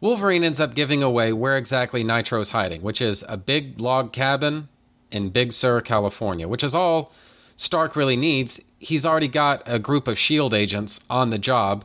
Wolverine 0.00 0.44
ends 0.44 0.60
up 0.60 0.74
giving 0.74 1.02
away 1.02 1.32
where 1.32 1.56
exactly 1.56 2.04
Nitro's 2.04 2.50
hiding, 2.50 2.82
which 2.82 3.00
is 3.00 3.24
a 3.28 3.36
big 3.36 3.80
log 3.80 4.12
cabin 4.12 4.68
in 5.10 5.30
Big 5.30 5.52
Sur, 5.52 5.80
California, 5.80 6.46
which 6.46 6.62
is 6.62 6.74
all 6.74 7.12
Stark 7.60 7.94
really 7.94 8.16
needs. 8.16 8.58
He's 8.78 9.04
already 9.04 9.28
got 9.28 9.62
a 9.66 9.78
group 9.78 10.08
of 10.08 10.12
S.H.I.E.L.D. 10.12 10.56
agents 10.56 10.98
on 11.10 11.28
the 11.28 11.36
job, 11.36 11.84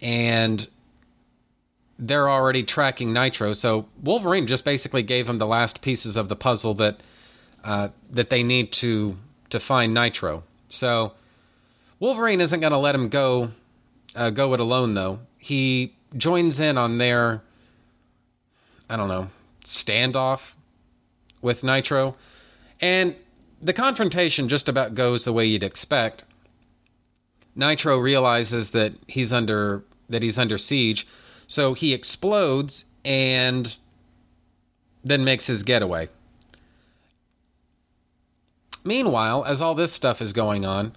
and 0.00 0.68
they're 1.98 2.30
already 2.30 2.62
tracking 2.62 3.12
Nitro. 3.12 3.52
So 3.52 3.88
Wolverine 4.00 4.46
just 4.46 4.64
basically 4.64 5.02
gave 5.02 5.28
him 5.28 5.38
the 5.38 5.46
last 5.46 5.80
pieces 5.80 6.14
of 6.14 6.28
the 6.28 6.36
puzzle 6.36 6.72
that 6.74 7.00
uh, 7.64 7.88
that 8.10 8.30
they 8.30 8.44
need 8.44 8.70
to 8.74 9.16
to 9.50 9.58
find 9.58 9.92
Nitro. 9.92 10.44
So 10.68 11.14
Wolverine 11.98 12.40
isn't 12.40 12.60
going 12.60 12.70
to 12.70 12.78
let 12.78 12.94
him 12.94 13.08
go 13.08 13.50
uh, 14.14 14.30
go 14.30 14.54
it 14.54 14.60
alone 14.60 14.94
though. 14.94 15.18
He 15.38 15.96
joins 16.16 16.60
in 16.60 16.78
on 16.78 16.98
their 16.98 17.42
I 18.88 18.96
don't 18.96 19.08
know 19.08 19.30
standoff 19.64 20.52
with 21.42 21.64
Nitro, 21.64 22.14
and 22.80 23.16
the 23.60 23.72
confrontation 23.72 24.48
just 24.48 24.68
about 24.68 24.94
goes 24.94 25.24
the 25.24 25.32
way 25.32 25.44
you'd 25.44 25.64
expect. 25.64 26.24
Nitro 27.54 27.98
realizes 27.98 28.70
that 28.70 28.92
he's 29.06 29.32
under 29.32 29.82
that 30.08 30.22
he's 30.22 30.38
under 30.38 30.56
siege, 30.56 31.06
so 31.46 31.74
he 31.74 31.92
explodes 31.92 32.86
and 33.04 33.76
then 35.04 35.24
makes 35.24 35.46
his 35.46 35.62
getaway. 35.62 36.08
Meanwhile, 38.84 39.44
as 39.44 39.60
all 39.60 39.74
this 39.74 39.92
stuff 39.92 40.22
is 40.22 40.32
going 40.32 40.64
on, 40.64 40.94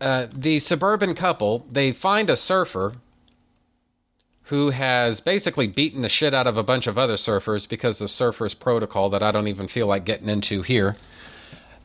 uh, 0.00 0.26
the 0.32 0.58
suburban 0.58 1.14
couple 1.14 1.64
they 1.70 1.92
find 1.92 2.28
a 2.28 2.36
surfer 2.36 2.94
who 4.52 4.68
has 4.68 5.18
basically 5.18 5.66
beaten 5.66 6.02
the 6.02 6.10
shit 6.10 6.34
out 6.34 6.46
of 6.46 6.58
a 6.58 6.62
bunch 6.62 6.86
of 6.86 6.98
other 6.98 7.14
surfers 7.14 7.66
because 7.66 8.02
of 8.02 8.10
surfers 8.10 8.56
protocol 8.56 9.08
that 9.08 9.22
I 9.22 9.30
don't 9.30 9.48
even 9.48 9.66
feel 9.66 9.86
like 9.86 10.04
getting 10.04 10.28
into 10.28 10.60
here. 10.60 10.94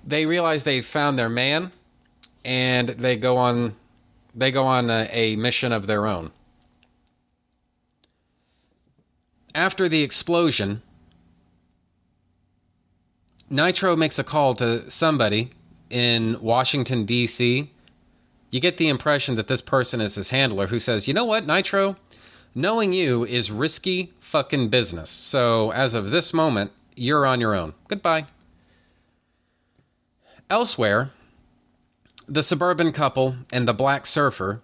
They 0.05 0.25
realize 0.25 0.65
they 0.65 0.81
found 0.81 1.17
their 1.17 1.29
man, 1.29 1.71
and 2.43 2.89
they 2.89 3.15
go 3.15 3.37
on 3.37 3.73
they 4.35 4.51
go 4.51 4.65
on 4.65 4.89
a, 4.89 5.07
a 5.13 5.37
mission 5.37 5.71
of 5.71 5.87
their 5.87 6.05
own. 6.05 6.31
After 9.55 9.87
the 9.87 10.03
explosion, 10.03 10.81
Nitro 13.49 13.95
makes 13.95 14.19
a 14.19 14.25
call 14.25 14.55
to 14.55 14.91
somebody 14.91 15.51
in 15.89 16.37
Washington, 16.41 17.05
D.C. 17.05 17.71
You 18.51 18.59
get 18.59 18.75
the 18.75 18.89
impression 18.89 19.35
that 19.35 19.47
this 19.47 19.61
person 19.61 20.01
is 20.01 20.15
his 20.15 20.31
handler 20.31 20.67
who 20.67 20.81
says, 20.81 21.07
You 21.07 21.13
know 21.13 21.23
what, 21.23 21.47
Nitro? 21.47 21.95
Knowing 22.55 22.93
you 22.93 23.25
is 23.25 23.51
risky 23.51 24.13
fucking 24.19 24.69
business. 24.69 25.09
So 25.09 25.71
as 25.71 25.93
of 25.93 26.09
this 26.09 26.33
moment, 26.33 26.71
you're 26.95 27.25
on 27.25 27.39
your 27.39 27.53
own. 27.53 27.73
Goodbye. 27.87 28.27
Elsewhere, 30.49 31.11
the 32.27 32.43
suburban 32.43 32.91
couple 32.91 33.35
and 33.51 33.67
the 33.67 33.73
black 33.73 34.05
surfer 34.05 34.61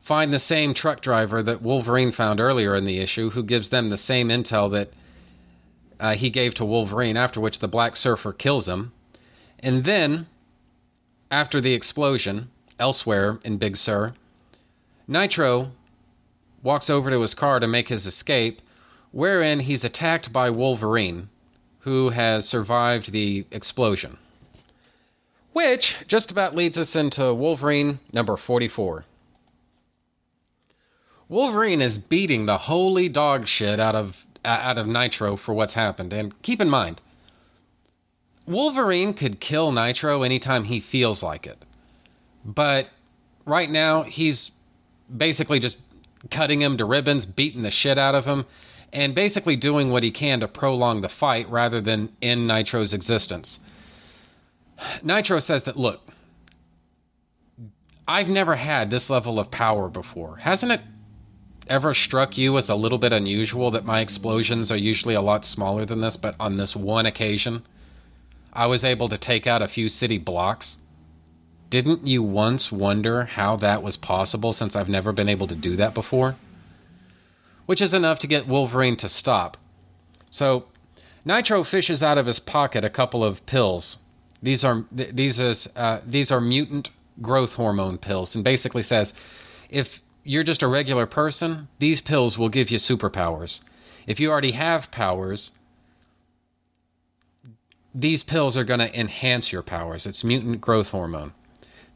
find 0.00 0.32
the 0.32 0.38
same 0.38 0.72
truck 0.72 1.00
driver 1.00 1.42
that 1.42 1.62
Wolverine 1.62 2.12
found 2.12 2.38
earlier 2.38 2.76
in 2.76 2.84
the 2.84 3.00
issue, 3.00 3.30
who 3.30 3.42
gives 3.42 3.70
them 3.70 3.88
the 3.88 3.96
same 3.96 4.28
intel 4.28 4.70
that 4.70 4.90
uh, 5.98 6.14
he 6.14 6.30
gave 6.30 6.54
to 6.54 6.64
Wolverine, 6.64 7.16
after 7.16 7.40
which 7.40 7.58
the 7.58 7.68
black 7.68 7.96
surfer 7.96 8.32
kills 8.32 8.68
him. 8.68 8.92
And 9.58 9.84
then, 9.84 10.26
after 11.30 11.60
the 11.60 11.74
explosion, 11.74 12.50
elsewhere 12.78 13.40
in 13.42 13.56
Big 13.56 13.76
Sur, 13.76 14.14
Nitro 15.08 15.72
walks 16.66 16.90
over 16.90 17.10
to 17.10 17.20
his 17.20 17.32
car 17.32 17.60
to 17.60 17.68
make 17.68 17.88
his 17.88 18.06
escape, 18.06 18.60
wherein 19.12 19.60
he's 19.60 19.84
attacked 19.84 20.32
by 20.32 20.50
Wolverine, 20.50 21.28
who 21.78 22.10
has 22.10 22.46
survived 22.46 23.12
the 23.12 23.46
explosion. 23.52 24.18
Which 25.52 25.96
just 26.08 26.32
about 26.32 26.56
leads 26.56 26.76
us 26.76 26.96
into 26.96 27.32
Wolverine 27.32 28.00
number 28.12 28.36
44. 28.36 29.04
Wolverine 31.28 31.80
is 31.80 31.98
beating 31.98 32.46
the 32.46 32.58
holy 32.58 33.08
dog 33.08 33.46
shit 33.46 33.78
out 33.78 33.94
of 33.94 34.26
out 34.44 34.78
of 34.78 34.86
Nitro 34.86 35.36
for 35.36 35.54
what's 35.54 35.74
happened. 35.74 36.12
And 36.12 36.40
keep 36.42 36.60
in 36.60 36.70
mind, 36.70 37.00
Wolverine 38.46 39.12
could 39.14 39.40
kill 39.40 39.72
Nitro 39.72 40.22
anytime 40.22 40.64
he 40.64 40.78
feels 40.78 41.22
like 41.22 41.46
it. 41.46 41.64
But 42.44 42.88
right 43.44 43.70
now, 43.70 44.02
he's 44.02 44.52
basically 45.16 45.58
just 45.58 45.78
cutting 46.30 46.62
him 46.62 46.76
to 46.78 46.84
ribbons, 46.84 47.26
beating 47.26 47.62
the 47.62 47.70
shit 47.70 47.98
out 47.98 48.14
of 48.14 48.24
him, 48.24 48.46
and 48.92 49.14
basically 49.14 49.56
doing 49.56 49.90
what 49.90 50.02
he 50.02 50.10
can 50.10 50.40
to 50.40 50.48
prolong 50.48 51.00
the 51.00 51.08
fight 51.08 51.48
rather 51.50 51.80
than 51.80 52.14
end 52.22 52.46
Nitro's 52.46 52.94
existence. 52.94 53.60
Nitro 55.02 55.38
says 55.38 55.64
that, 55.64 55.76
look, 55.76 56.02
I've 58.08 58.28
never 58.28 58.54
had 58.54 58.90
this 58.90 59.10
level 59.10 59.40
of 59.40 59.50
power 59.50 59.88
before. 59.88 60.36
Hasn't 60.36 60.72
it 60.72 60.80
ever 61.68 61.94
struck 61.94 62.38
you 62.38 62.56
as 62.56 62.68
a 62.68 62.74
little 62.76 62.98
bit 62.98 63.12
unusual 63.12 63.70
that 63.72 63.84
my 63.84 64.00
explosions 64.00 64.70
are 64.70 64.76
usually 64.76 65.14
a 65.14 65.20
lot 65.20 65.44
smaller 65.44 65.84
than 65.84 66.00
this, 66.00 66.16
but 66.16 66.36
on 66.38 66.56
this 66.56 66.76
one 66.76 67.06
occasion, 67.06 67.64
I 68.52 68.66
was 68.66 68.84
able 68.84 69.08
to 69.08 69.18
take 69.18 69.46
out 69.46 69.62
a 69.62 69.68
few 69.68 69.88
city 69.88 70.18
blocks? 70.18 70.78
Didn't 71.68 72.06
you 72.06 72.22
once 72.22 72.70
wonder 72.70 73.24
how 73.24 73.56
that 73.56 73.82
was 73.82 73.96
possible 73.96 74.52
since 74.52 74.76
I've 74.76 74.88
never 74.88 75.12
been 75.12 75.28
able 75.28 75.46
to 75.48 75.54
do 75.54 75.76
that 75.76 75.94
before? 75.94 76.36
Which 77.66 77.80
is 77.80 77.92
enough 77.92 78.20
to 78.20 78.26
get 78.26 78.46
Wolverine 78.46 78.96
to 78.98 79.08
stop. 79.08 79.56
So, 80.30 80.66
Nitro 81.24 81.64
fishes 81.64 82.02
out 82.02 82.18
of 82.18 82.26
his 82.26 82.38
pocket 82.38 82.84
a 82.84 82.90
couple 82.90 83.24
of 83.24 83.44
pills. 83.46 83.98
These 84.40 84.62
are 84.62 84.84
these 84.92 85.40
is 85.40 85.68
uh, 85.74 86.00
these 86.06 86.30
are 86.30 86.40
mutant 86.40 86.90
growth 87.20 87.54
hormone 87.54 87.98
pills, 87.98 88.34
and 88.34 88.44
basically 88.44 88.84
says, 88.84 89.12
if 89.68 90.00
you're 90.22 90.44
just 90.44 90.62
a 90.62 90.68
regular 90.68 91.06
person, 91.06 91.66
these 91.80 92.00
pills 92.00 92.38
will 92.38 92.48
give 92.48 92.70
you 92.70 92.78
superpowers. 92.78 93.60
If 94.06 94.20
you 94.20 94.30
already 94.30 94.52
have 94.52 94.90
powers, 94.92 95.52
these 97.92 98.22
pills 98.22 98.56
are 98.56 98.64
going 98.64 98.80
to 98.80 98.98
enhance 99.00 99.50
your 99.50 99.62
powers. 99.62 100.06
It's 100.06 100.22
mutant 100.22 100.60
growth 100.60 100.90
hormone. 100.90 101.32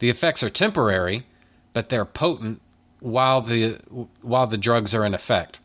The 0.01 0.09
effects 0.09 0.41
are 0.41 0.49
temporary, 0.49 1.27
but 1.73 1.89
they're 1.89 2.05
potent 2.05 2.59
while 3.01 3.39
the 3.39 3.79
while 4.21 4.47
the 4.47 4.57
drugs 4.57 4.95
are 4.95 5.05
in 5.05 5.13
effect. 5.13 5.59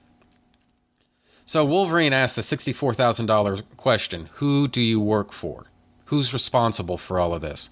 So 1.47 1.65
Wolverine 1.65 2.13
asks 2.13 2.37
the 2.37 2.57
$64,000 2.57 3.63
question, 3.79 4.29
who 4.35 4.69
do 4.69 4.83
you 4.83 5.01
work 5.01 5.33
for? 5.33 5.69
Who's 6.07 6.35
responsible 6.35 6.99
for 6.99 7.19
all 7.19 7.33
of 7.33 7.41
this? 7.41 7.71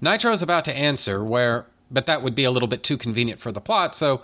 Nitro 0.00 0.32
is 0.32 0.40
about 0.40 0.64
to 0.64 0.74
answer 0.74 1.22
where 1.22 1.66
but 1.90 2.06
that 2.06 2.22
would 2.22 2.34
be 2.34 2.44
a 2.44 2.50
little 2.50 2.68
bit 2.68 2.82
too 2.82 2.96
convenient 2.96 3.38
for 3.38 3.52
the 3.52 3.60
plot. 3.60 3.94
So 3.94 4.22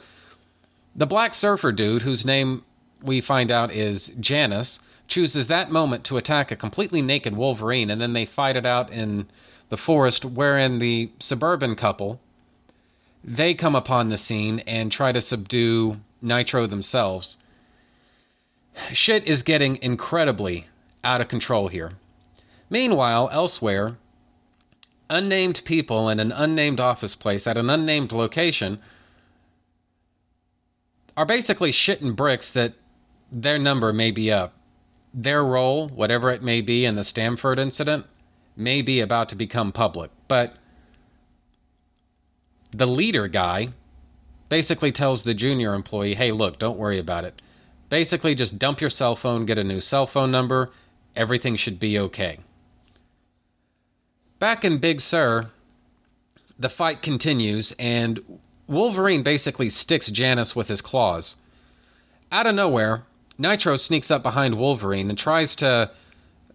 the 0.96 1.06
black 1.06 1.34
surfer 1.34 1.70
dude, 1.70 2.00
whose 2.00 2.24
name 2.24 2.64
we 3.02 3.20
find 3.20 3.50
out 3.50 3.70
is 3.70 4.08
Janus, 4.20 4.78
chooses 5.06 5.48
that 5.48 5.70
moment 5.70 6.02
to 6.04 6.16
attack 6.16 6.50
a 6.50 6.56
completely 6.56 7.02
naked 7.02 7.36
Wolverine, 7.36 7.90
and 7.90 8.00
then 8.00 8.14
they 8.14 8.24
fight 8.24 8.56
it 8.56 8.64
out 8.64 8.90
in 8.90 9.26
the 9.68 9.76
forest, 9.76 10.24
wherein 10.24 10.78
the 10.78 11.10
suburban 11.18 11.74
couple 11.74 12.20
they 13.24 13.54
come 13.54 13.74
upon 13.74 14.10
the 14.10 14.18
scene 14.18 14.60
and 14.66 14.92
try 14.92 15.10
to 15.10 15.20
subdue 15.22 15.98
Nitro 16.20 16.66
themselves. 16.66 17.38
Shit 18.92 19.24
is 19.26 19.42
getting 19.42 19.82
incredibly 19.82 20.66
out 21.02 21.22
of 21.22 21.28
control 21.28 21.68
here. 21.68 21.92
Meanwhile, 22.68 23.30
elsewhere, 23.32 23.96
unnamed 25.08 25.62
people 25.64 26.10
in 26.10 26.20
an 26.20 26.32
unnamed 26.32 26.80
office 26.80 27.14
place 27.14 27.46
at 27.46 27.56
an 27.56 27.70
unnamed 27.70 28.12
location 28.12 28.80
are 31.16 31.26
basically 31.26 31.70
shitting 31.70 32.14
bricks 32.14 32.50
that 32.50 32.74
their 33.30 33.58
number 33.58 33.92
may 33.92 34.10
be 34.10 34.30
up. 34.30 34.54
Their 35.14 35.44
role, 35.44 35.88
whatever 35.88 36.30
it 36.30 36.42
may 36.42 36.60
be 36.60 36.84
in 36.84 36.96
the 36.96 37.04
Stamford 37.04 37.58
incident, 37.58 38.06
may 38.56 38.82
be 38.82 39.00
about 39.00 39.28
to 39.30 39.36
become 39.36 39.72
public. 39.72 40.10
But 40.28 40.54
the 42.72 42.86
leader 42.86 43.28
guy 43.28 43.68
basically 44.48 44.92
tells 44.92 45.22
the 45.22 45.34
junior 45.34 45.74
employee, 45.74 46.14
hey, 46.14 46.32
look, 46.32 46.58
don't 46.58 46.78
worry 46.78 46.98
about 46.98 47.24
it. 47.24 47.40
Basically, 47.88 48.34
just 48.34 48.58
dump 48.58 48.80
your 48.80 48.90
cell 48.90 49.16
phone, 49.16 49.46
get 49.46 49.58
a 49.58 49.64
new 49.64 49.80
cell 49.80 50.06
phone 50.06 50.30
number, 50.30 50.70
everything 51.16 51.56
should 51.56 51.78
be 51.78 51.98
okay. 51.98 52.38
Back 54.38 54.64
in 54.64 54.78
Big 54.78 55.00
Sur, 55.00 55.50
the 56.58 56.68
fight 56.68 57.02
continues, 57.02 57.72
and 57.78 58.38
Wolverine 58.66 59.22
basically 59.22 59.68
sticks 59.70 60.10
Janus 60.10 60.56
with 60.56 60.68
his 60.68 60.80
claws. 60.80 61.36
Out 62.32 62.46
of 62.46 62.54
nowhere, 62.54 63.04
Nitro 63.38 63.76
sneaks 63.76 64.10
up 64.10 64.22
behind 64.22 64.58
Wolverine 64.58 65.08
and 65.08 65.18
tries 65.18 65.56
to 65.56 65.90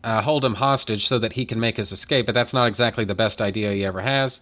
uh, 0.03 0.21
hold 0.21 0.45
him 0.45 0.55
hostage 0.55 1.07
so 1.07 1.19
that 1.19 1.34
he 1.34 1.45
can 1.45 1.59
make 1.59 1.77
his 1.77 1.91
escape, 1.91 2.26
but 2.26 2.35
that's 2.35 2.53
not 2.53 2.67
exactly 2.67 3.05
the 3.05 3.15
best 3.15 3.41
idea 3.41 3.73
he 3.73 3.85
ever 3.85 4.01
has. 4.01 4.41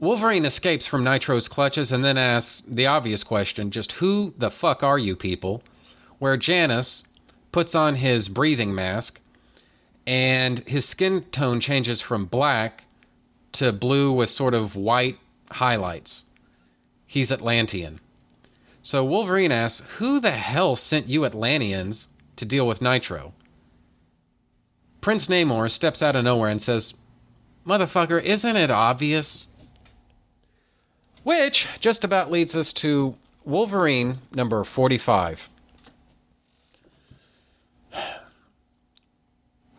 Wolverine 0.00 0.44
escapes 0.44 0.86
from 0.86 1.04
Nitro's 1.04 1.48
clutches 1.48 1.92
and 1.92 2.04
then 2.04 2.18
asks 2.18 2.62
the 2.66 2.86
obvious 2.86 3.24
question 3.24 3.70
just 3.70 3.92
who 3.92 4.34
the 4.36 4.50
fuck 4.50 4.82
are 4.82 4.98
you 4.98 5.16
people? 5.16 5.62
Where 6.18 6.36
Janus 6.36 7.04
puts 7.52 7.74
on 7.74 7.94
his 7.96 8.28
breathing 8.28 8.74
mask 8.74 9.20
and 10.06 10.60
his 10.60 10.84
skin 10.84 11.22
tone 11.30 11.60
changes 11.60 12.00
from 12.00 12.26
black 12.26 12.84
to 13.52 13.72
blue 13.72 14.12
with 14.12 14.28
sort 14.28 14.52
of 14.52 14.76
white 14.76 15.18
highlights. 15.52 16.24
He's 17.06 17.32
Atlantean. 17.32 18.00
So 18.82 19.04
Wolverine 19.04 19.52
asks, 19.52 19.86
Who 19.98 20.20
the 20.20 20.32
hell 20.32 20.76
sent 20.76 21.08
you 21.08 21.24
Atlanteans 21.24 22.08
to 22.36 22.44
deal 22.44 22.66
with 22.66 22.82
Nitro? 22.82 23.32
Prince 25.00 25.28
Namor 25.28 25.70
steps 25.70 26.02
out 26.02 26.16
of 26.16 26.24
nowhere 26.24 26.48
and 26.48 26.62
says, 26.62 26.94
Motherfucker, 27.66 28.22
isn't 28.22 28.56
it 28.56 28.70
obvious? 28.70 29.48
Which 31.22 31.66
just 31.80 32.04
about 32.04 32.30
leads 32.30 32.56
us 32.56 32.72
to 32.74 33.16
Wolverine 33.44 34.18
number 34.34 34.64
45. 34.64 35.48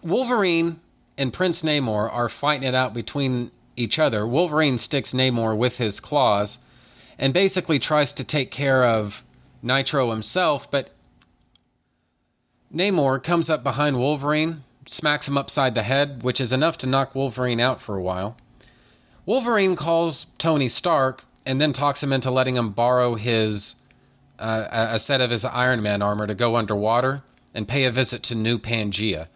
Wolverine 0.04 0.80
and 1.18 1.34
Prince 1.34 1.64
Namor 1.64 2.12
are 2.14 2.30
fighting 2.30 2.68
it 2.68 2.76
out 2.76 2.94
between 2.94 3.52
each 3.76 3.98
other. 3.98 4.28
Wolverine 4.28 4.78
sticks 4.78 5.14
Namor 5.14 5.58
with 5.58 5.78
his 5.78 6.00
claws 6.00 6.60
and 7.18 7.34
basically 7.34 7.80
tries 7.80 8.14
to 8.14 8.24
take 8.24 8.52
care 8.52 8.84
of 8.84 9.24
Nitro 9.64 10.12
himself, 10.12 10.70
but 10.70 10.92
Namor 12.74 13.24
comes 13.24 13.50
up 13.50 13.64
behind 13.64 13.98
Wolverine, 13.98 14.64
smacks 14.86 15.28
him 15.28 15.38
upside 15.38 15.76
the 15.76 15.84
head, 15.84 16.24
which 16.24 16.42
is 16.42 16.54
enough 16.54 16.78
to 16.80 16.88
knock 16.88 17.16
Wolverine 17.16 17.60
out 17.60 17.82
for 17.82 17.96
a 17.96 18.02
while. 18.02 18.38
Wolverine 19.26 19.76
calls 19.76 20.28
Tony 20.38 20.68
Stark 20.68 21.26
and 21.46 21.60
then 21.60 21.74
talks 21.74 22.04
him 22.04 22.14
into 22.14 22.32
letting 22.32 22.56
him 22.56 22.72
borrow 22.72 23.16
his 23.16 23.76
uh, 24.40 24.68
a 24.92 25.00
set 25.00 25.22
of 25.22 25.32
his 25.32 25.46
Iron 25.46 25.82
Man 25.82 26.02
armor 26.02 26.28
to 26.28 26.36
go 26.36 26.56
underwater 26.56 27.24
and 27.54 27.68
pay 27.68 27.86
a 27.86 27.92
visit 27.92 28.22
to 28.24 28.36
New 28.36 28.60
Pangea. 28.60 29.28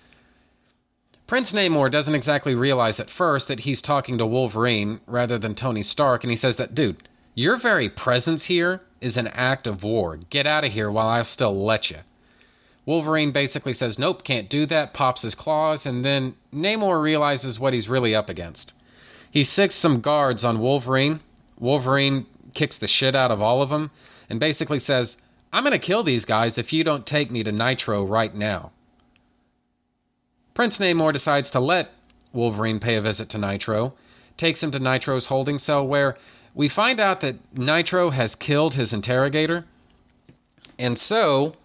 Prince 1.26 1.54
Namor 1.54 1.92
doesn't 1.92 2.16
exactly 2.16 2.56
realize 2.56 3.00
at 3.00 3.10
first 3.10 3.48
that 3.48 3.62
he's 3.62 3.82
talking 3.82 4.18
to 4.18 4.26
Wolverine 4.26 5.00
rather 5.06 5.38
than 5.38 5.56
Tony 5.56 5.84
Stark, 5.84 6.24
and 6.24 6.32
he 6.32 6.36
says 6.36 6.58
that, 6.58 6.74
dude, 6.74 7.08
your 7.36 7.56
very 7.56 7.88
presence 7.88 8.46
here 8.46 8.82
is 9.00 9.16
an 9.16 9.28
act 9.28 9.68
of 9.68 9.84
war. 9.84 10.18
Get 10.30 10.48
out 10.48 10.66
of 10.66 10.74
here 10.74 10.92
while 10.92 11.08
I 11.08 11.22
still 11.22 11.64
let 11.64 11.92
you. 11.92 12.00
Wolverine 12.86 13.32
basically 13.32 13.74
says, 13.74 14.00
nope, 14.00 14.24
can't 14.24 14.50
do 14.50 14.66
that, 14.66 14.94
pops 14.94 15.22
his 15.22 15.36
claws, 15.36 15.86
and 15.86 16.04
then 16.04 16.36
Namor 16.54 17.02
realizes 17.02 17.60
what 17.60 17.74
he's 17.74 17.90
really 17.90 18.16
up 18.16 18.30
against. 18.30 18.74
He 19.30 19.44
sicks 19.44 19.76
some 19.76 20.02
guards 20.02 20.44
on 20.44 20.60
Wolverine. 20.60 21.20
Wolverine 21.60 22.26
kicks 22.54 22.78
the 22.78 22.88
shit 22.88 23.16
out 23.16 23.32
of 23.32 23.42
all 23.42 23.62
of 23.62 23.70
them, 23.70 23.92
and 24.30 24.40
basically 24.40 24.80
says, 24.80 25.18
I'm 25.54 25.64
going 25.64 25.72
to 25.72 25.80
kill 25.80 26.04
these 26.04 26.26
guys 26.26 26.58
if 26.58 26.74
you 26.74 26.84
don't 26.84 27.06
take 27.06 27.32
me 27.32 27.44
to 27.44 27.52
Nitro 27.52 28.04
right 28.04 28.34
now. 28.34 28.72
Prince 30.54 30.80
Namor 30.80 31.14
decides 31.14 31.50
to 31.52 31.60
let 31.60 31.92
Wolverine 32.34 32.80
pay 32.80 32.96
a 32.96 33.02
visit 33.02 33.30
to 33.30 33.38
Nitro, 33.38 33.94
takes 34.38 34.62
him 34.62 34.72
to 34.72 34.80
Nitro's 34.80 35.28
holding 35.28 35.58
cell, 35.58 35.88
where 35.88 36.18
we 36.54 36.68
find 36.68 37.00
out 37.00 37.22
that 37.22 37.36
Nitro 37.58 38.10
has 38.10 38.36
killed 38.36 38.74
his 38.74 38.94
interrogator. 38.94 39.66
And 40.78 40.98
so, 40.98 41.56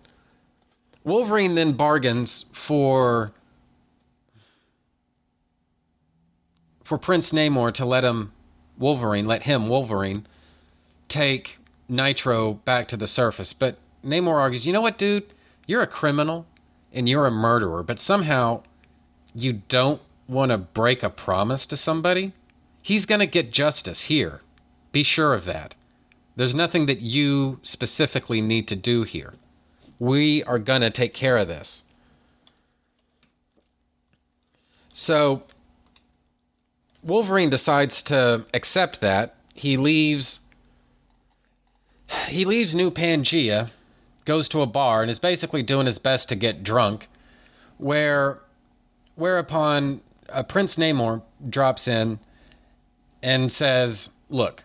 Wolverine 1.05 1.55
then 1.55 1.75
bargains 1.75 2.47
for 2.53 3.33
for 6.83 6.99
Prince 6.99 7.33
Namor 7.33 7.73
to 7.75 7.85
let 7.85 8.05
him 8.05 8.33
Wolverine, 8.79 9.27
let 9.27 9.45
him 9.45 9.69
Wolverine 9.69 10.27
take 11.09 11.59
Nitro 11.89 12.55
back 12.65 12.89
to 12.89 12.97
the 12.97 13.07
surface. 13.07 13.53
But 13.53 13.79
Namor 14.05 14.35
argues, 14.35 14.67
"You 14.67 14.73
know 14.73 14.81
what, 14.81 14.99
dude? 14.99 15.33
You're 15.67 15.83
a 15.83 15.87
criminal 15.87 16.47
and 16.93 17.09
you're 17.09 17.27
a 17.27 17.31
murderer, 17.31 17.83
but 17.83 18.01
somehow 18.01 18.63
you 19.35 19.63
don't 19.69 20.01
want 20.29 20.51
to 20.51 20.59
break 20.59 21.03
a 21.03 21.11
promise 21.11 21.67
to 21.67 21.77
somebody. 21.77 22.33
He's 22.83 23.07
going 23.07 23.21
to 23.21 23.27
get 23.27 23.53
justice 23.53 24.03
here. 24.03 24.41
Be 24.93 25.03
sure 25.03 25.35
of 25.35 25.45
that. 25.47 25.75
There's 26.37 26.55
nothing 26.55 26.87
that 26.87 27.01
you 27.01 27.59
specifically 27.63 28.41
need 28.41 28.69
to 28.69 28.77
do 28.77 29.03
here. 29.03 29.35
We 29.99 30.43
are 30.45 30.59
going 30.59 30.83
to 30.83 30.91
take 30.91 31.15
care 31.15 31.37
of 31.37 31.49
this." 31.49 31.85
So 34.93 35.43
Wolverine 37.03 37.51
decides 37.51 38.03
to 38.05 38.47
accept 38.55 39.01
that. 39.01 39.35
He 39.55 39.77
leaves 39.77 40.41
he 42.29 42.45
leaves 42.45 42.75
New 42.75 42.91
Pangea, 42.91 43.71
goes 44.25 44.49
to 44.51 44.63
a 44.63 44.67
bar 44.67 45.03
and 45.03 45.11
is 45.11 45.19
basically 45.19 45.63
doing 45.63 45.87
his 45.87 45.99
best 45.99 46.29
to 46.29 46.37
get 46.37 46.63
drunk, 46.63 47.09
where 47.79 48.39
whereupon 49.17 50.01
uh, 50.29 50.43
Prince 50.43 50.77
Namor 50.77 51.23
drops 51.49 51.89
in 51.89 52.19
and 53.23 53.51
says, 53.51 54.11
"Look, 54.29 54.65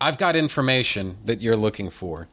I've 0.00 0.18
got 0.18 0.36
information 0.36 1.18
that 1.24 1.40
you're 1.40 1.56
looking 1.56 1.90
for. 1.90 2.28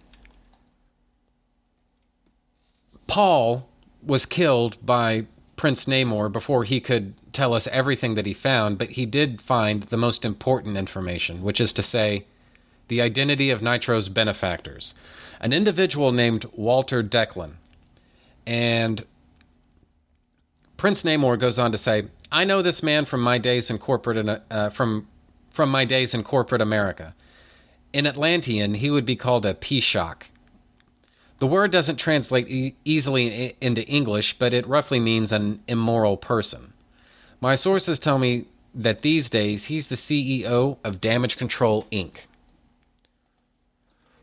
Paul 3.14 3.70
was 4.02 4.26
killed 4.26 4.84
by 4.84 5.28
Prince 5.56 5.86
Namor 5.86 6.32
before 6.32 6.64
he 6.64 6.80
could 6.80 7.14
tell 7.32 7.54
us 7.54 7.68
everything 7.68 8.16
that 8.16 8.26
he 8.26 8.34
found, 8.34 8.80
but 8.80 8.90
he 8.90 9.06
did 9.06 9.40
find 9.40 9.84
the 9.84 9.98
most 9.98 10.26
important 10.26 10.78
information, 10.78 11.44
which 11.44 11.62
is 11.62 11.74
to 11.74 11.84
say, 11.84 12.26
the 12.88 13.02
identity 13.02 13.52
of 13.52 13.62
Nitro's 13.62 14.10
benefactors, 14.10 14.96
an 15.40 15.54
individual 15.54 16.12
named 16.12 16.48
Walter 16.54 17.04
Declan. 17.04 17.52
And 18.48 19.06
Prince 20.78 21.04
Namor 21.04 21.38
goes 21.38 21.60
on 21.60 21.72
to 21.72 21.78
say, 21.78 22.08
"I 22.32 22.46
know 22.46 22.64
this 22.64 22.82
man 22.82 23.06
from 23.06 23.22
my 23.22 23.38
days 23.38 23.70
in 23.70 23.78
corporate 23.78 24.42
uh, 24.50 24.72
from 24.72 25.08
from 25.52 25.70
my 25.70 25.86
days 25.86 26.16
in 26.16 26.24
corporate 26.24 26.62
America. 26.62 27.14
In 27.94 28.08
Atlantean, 28.08 28.74
he 28.74 28.90
would 28.90 29.06
be 29.06 29.16
called 29.16 29.46
a 29.46 29.54
Pishak. 29.54 30.30
The 31.44 31.48
word 31.48 31.72
doesn't 31.72 31.98
translate 31.98 32.48
e- 32.48 32.74
easily 32.86 33.58
into 33.60 33.86
English, 33.86 34.40
but 34.40 34.54
it 34.54 34.66
roughly 34.66 35.02
means 35.02 35.34
an 35.34 35.62
immoral 35.68 36.16
person. 36.16 36.72
My 37.42 37.54
sources 37.54 38.00
tell 38.00 38.18
me 38.18 38.46
that 38.74 39.02
these 39.02 39.30
days 39.30 39.66
he's 39.66 39.90
the 39.90 39.98
CEO 39.98 40.78
of 40.86 41.02
Damage 41.02 41.36
Control 41.36 41.86
Inc. 41.92 42.20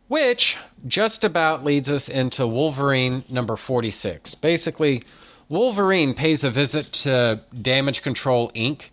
Which 0.08 0.56
just 0.86 1.22
about 1.22 1.62
leads 1.62 1.90
us 1.90 2.08
into 2.08 2.46
Wolverine 2.46 3.24
number 3.28 3.56
46. 3.56 4.34
Basically, 4.36 5.02
Wolverine 5.50 6.14
pays 6.14 6.42
a 6.42 6.50
visit 6.50 6.90
to 7.04 7.42
Damage 7.60 8.00
Control 8.00 8.50
Inc., 8.52 8.84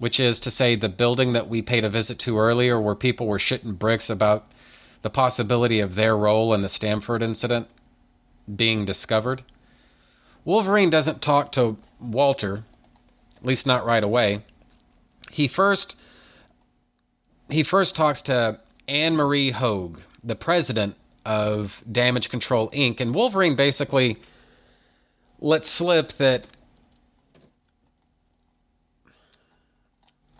which 0.00 0.18
is 0.18 0.40
to 0.40 0.50
say 0.50 0.74
the 0.74 0.88
building 0.88 1.34
that 1.34 1.48
we 1.48 1.62
paid 1.62 1.84
a 1.84 1.88
visit 1.88 2.18
to 2.18 2.36
earlier 2.36 2.80
where 2.80 2.96
people 2.96 3.28
were 3.28 3.38
shitting 3.38 3.78
bricks 3.78 4.10
about 4.10 4.50
the 5.02 5.10
possibility 5.10 5.80
of 5.80 5.94
their 5.94 6.16
role 6.16 6.52
in 6.54 6.62
the 6.62 6.68
Stamford 6.68 7.22
incident 7.22 7.68
being 8.54 8.84
discovered. 8.84 9.42
Wolverine 10.44 10.90
doesn't 10.90 11.22
talk 11.22 11.52
to 11.52 11.76
Walter, 12.00 12.64
at 13.36 13.44
least 13.44 13.66
not 13.66 13.84
right 13.84 14.02
away. 14.02 14.42
He 15.30 15.46
first 15.48 15.96
he 17.50 17.62
first 17.62 17.96
talks 17.96 18.20
to 18.22 18.60
Anne 18.86 19.16
Marie 19.16 19.50
Hoag, 19.50 20.02
the 20.22 20.36
president 20.36 20.96
of 21.24 21.82
Damage 21.90 22.28
Control 22.28 22.70
Inc., 22.70 23.00
and 23.00 23.14
Wolverine 23.14 23.56
basically 23.56 24.18
lets 25.40 25.68
slip 25.68 26.12
that 26.14 26.46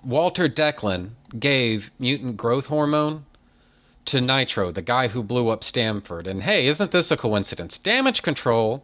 Walter 0.05 0.48
Declan 0.48 1.10
gave 1.39 1.90
mutant 1.98 2.36
growth 2.36 2.66
hormone 2.66 3.24
to 4.09 4.20
Nitro, 4.20 4.70
the 4.70 4.82
guy 4.82 5.09
who 5.09 5.22
blew 5.22 5.48
up 5.48 5.62
Stamford. 5.62 6.26
And 6.26 6.43
hey, 6.43 6.66
isn't 6.66 6.90
this 6.90 7.10
a 7.10 7.16
coincidence? 7.16 7.78
Damage 7.78 8.22
Control 8.22 8.82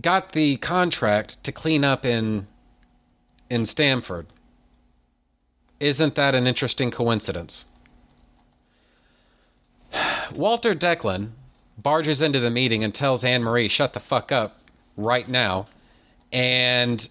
got 0.00 0.32
the 0.32 0.56
contract 0.58 1.42
to 1.44 1.52
clean 1.52 1.84
up 1.84 2.04
in 2.04 2.46
in 3.48 3.64
Stamford. 3.64 4.26
Isn't 5.80 6.14
that 6.14 6.34
an 6.34 6.46
interesting 6.46 6.90
coincidence? 6.90 7.64
Walter 10.34 10.74
Declan 10.74 11.30
barges 11.82 12.22
into 12.22 12.38
the 12.38 12.50
meeting 12.50 12.84
and 12.84 12.94
tells 12.94 13.24
Anne 13.24 13.42
Marie, 13.42 13.68
shut 13.68 13.92
the 13.92 14.00
fuck 14.00 14.30
up 14.30 14.58
right 14.96 15.28
now, 15.28 15.66
and 16.32 17.08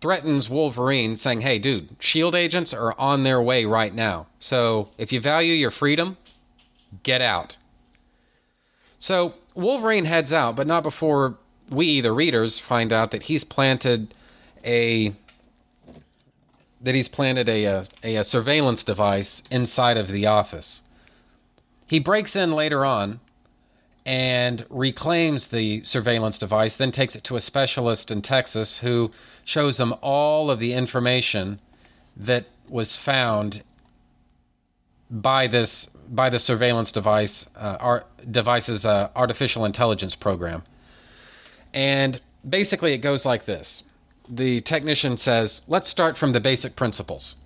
threatens 0.00 0.48
Wolverine, 0.48 1.16
saying, 1.16 1.40
hey, 1.40 1.58
dude, 1.58 1.88
shield 1.98 2.34
agents 2.34 2.72
are 2.72 2.98
on 2.98 3.22
their 3.22 3.42
way 3.42 3.64
right 3.64 3.94
now. 3.94 4.26
So 4.38 4.90
if 4.98 5.12
you 5.12 5.20
value 5.20 5.54
your 5.54 5.70
freedom, 5.70 6.16
get 7.02 7.20
out. 7.20 7.56
So 8.98 9.34
Wolverine 9.54 10.04
heads 10.04 10.32
out, 10.32 10.56
but 10.56 10.66
not 10.66 10.82
before 10.82 11.36
we, 11.70 12.00
the 12.00 12.12
readers, 12.12 12.58
find 12.58 12.92
out 12.92 13.10
that 13.10 13.24
he's 13.24 13.44
planted 13.44 14.14
a 14.64 15.14
that 16.80 16.94
he's 16.94 17.08
planted 17.08 17.48
a, 17.48 17.64
a, 18.04 18.16
a 18.16 18.22
surveillance 18.22 18.84
device 18.84 19.42
inside 19.50 19.96
of 19.96 20.08
the 20.08 20.26
office. 20.26 20.82
He 21.88 21.98
breaks 21.98 22.36
in 22.36 22.52
later 22.52 22.84
on 22.84 23.18
and 24.08 24.64
reclaims 24.70 25.48
the 25.48 25.84
surveillance 25.84 26.38
device, 26.38 26.76
then 26.76 26.90
takes 26.90 27.14
it 27.14 27.22
to 27.24 27.36
a 27.36 27.40
specialist 27.40 28.10
in 28.10 28.22
Texas 28.22 28.78
who 28.78 29.12
shows 29.44 29.78
him 29.78 29.92
all 30.00 30.50
of 30.50 30.58
the 30.58 30.72
information 30.72 31.60
that 32.16 32.46
was 32.70 32.96
found 32.96 33.62
by 35.10 35.46
this 35.46 35.90
by 36.08 36.30
the 36.30 36.38
surveillance 36.38 36.90
device 36.90 37.50
uh, 37.54 37.76
our 37.80 38.06
device's 38.30 38.86
uh, 38.86 39.10
artificial 39.14 39.66
intelligence 39.66 40.14
program. 40.14 40.62
And 41.74 42.18
basically, 42.48 42.94
it 42.94 42.98
goes 42.98 43.26
like 43.26 43.44
this: 43.44 43.82
the 44.26 44.62
technician 44.62 45.18
says, 45.18 45.60
"Let's 45.68 45.90
start 45.90 46.16
from 46.16 46.32
the 46.32 46.40
basic 46.40 46.76
principles." 46.76 47.36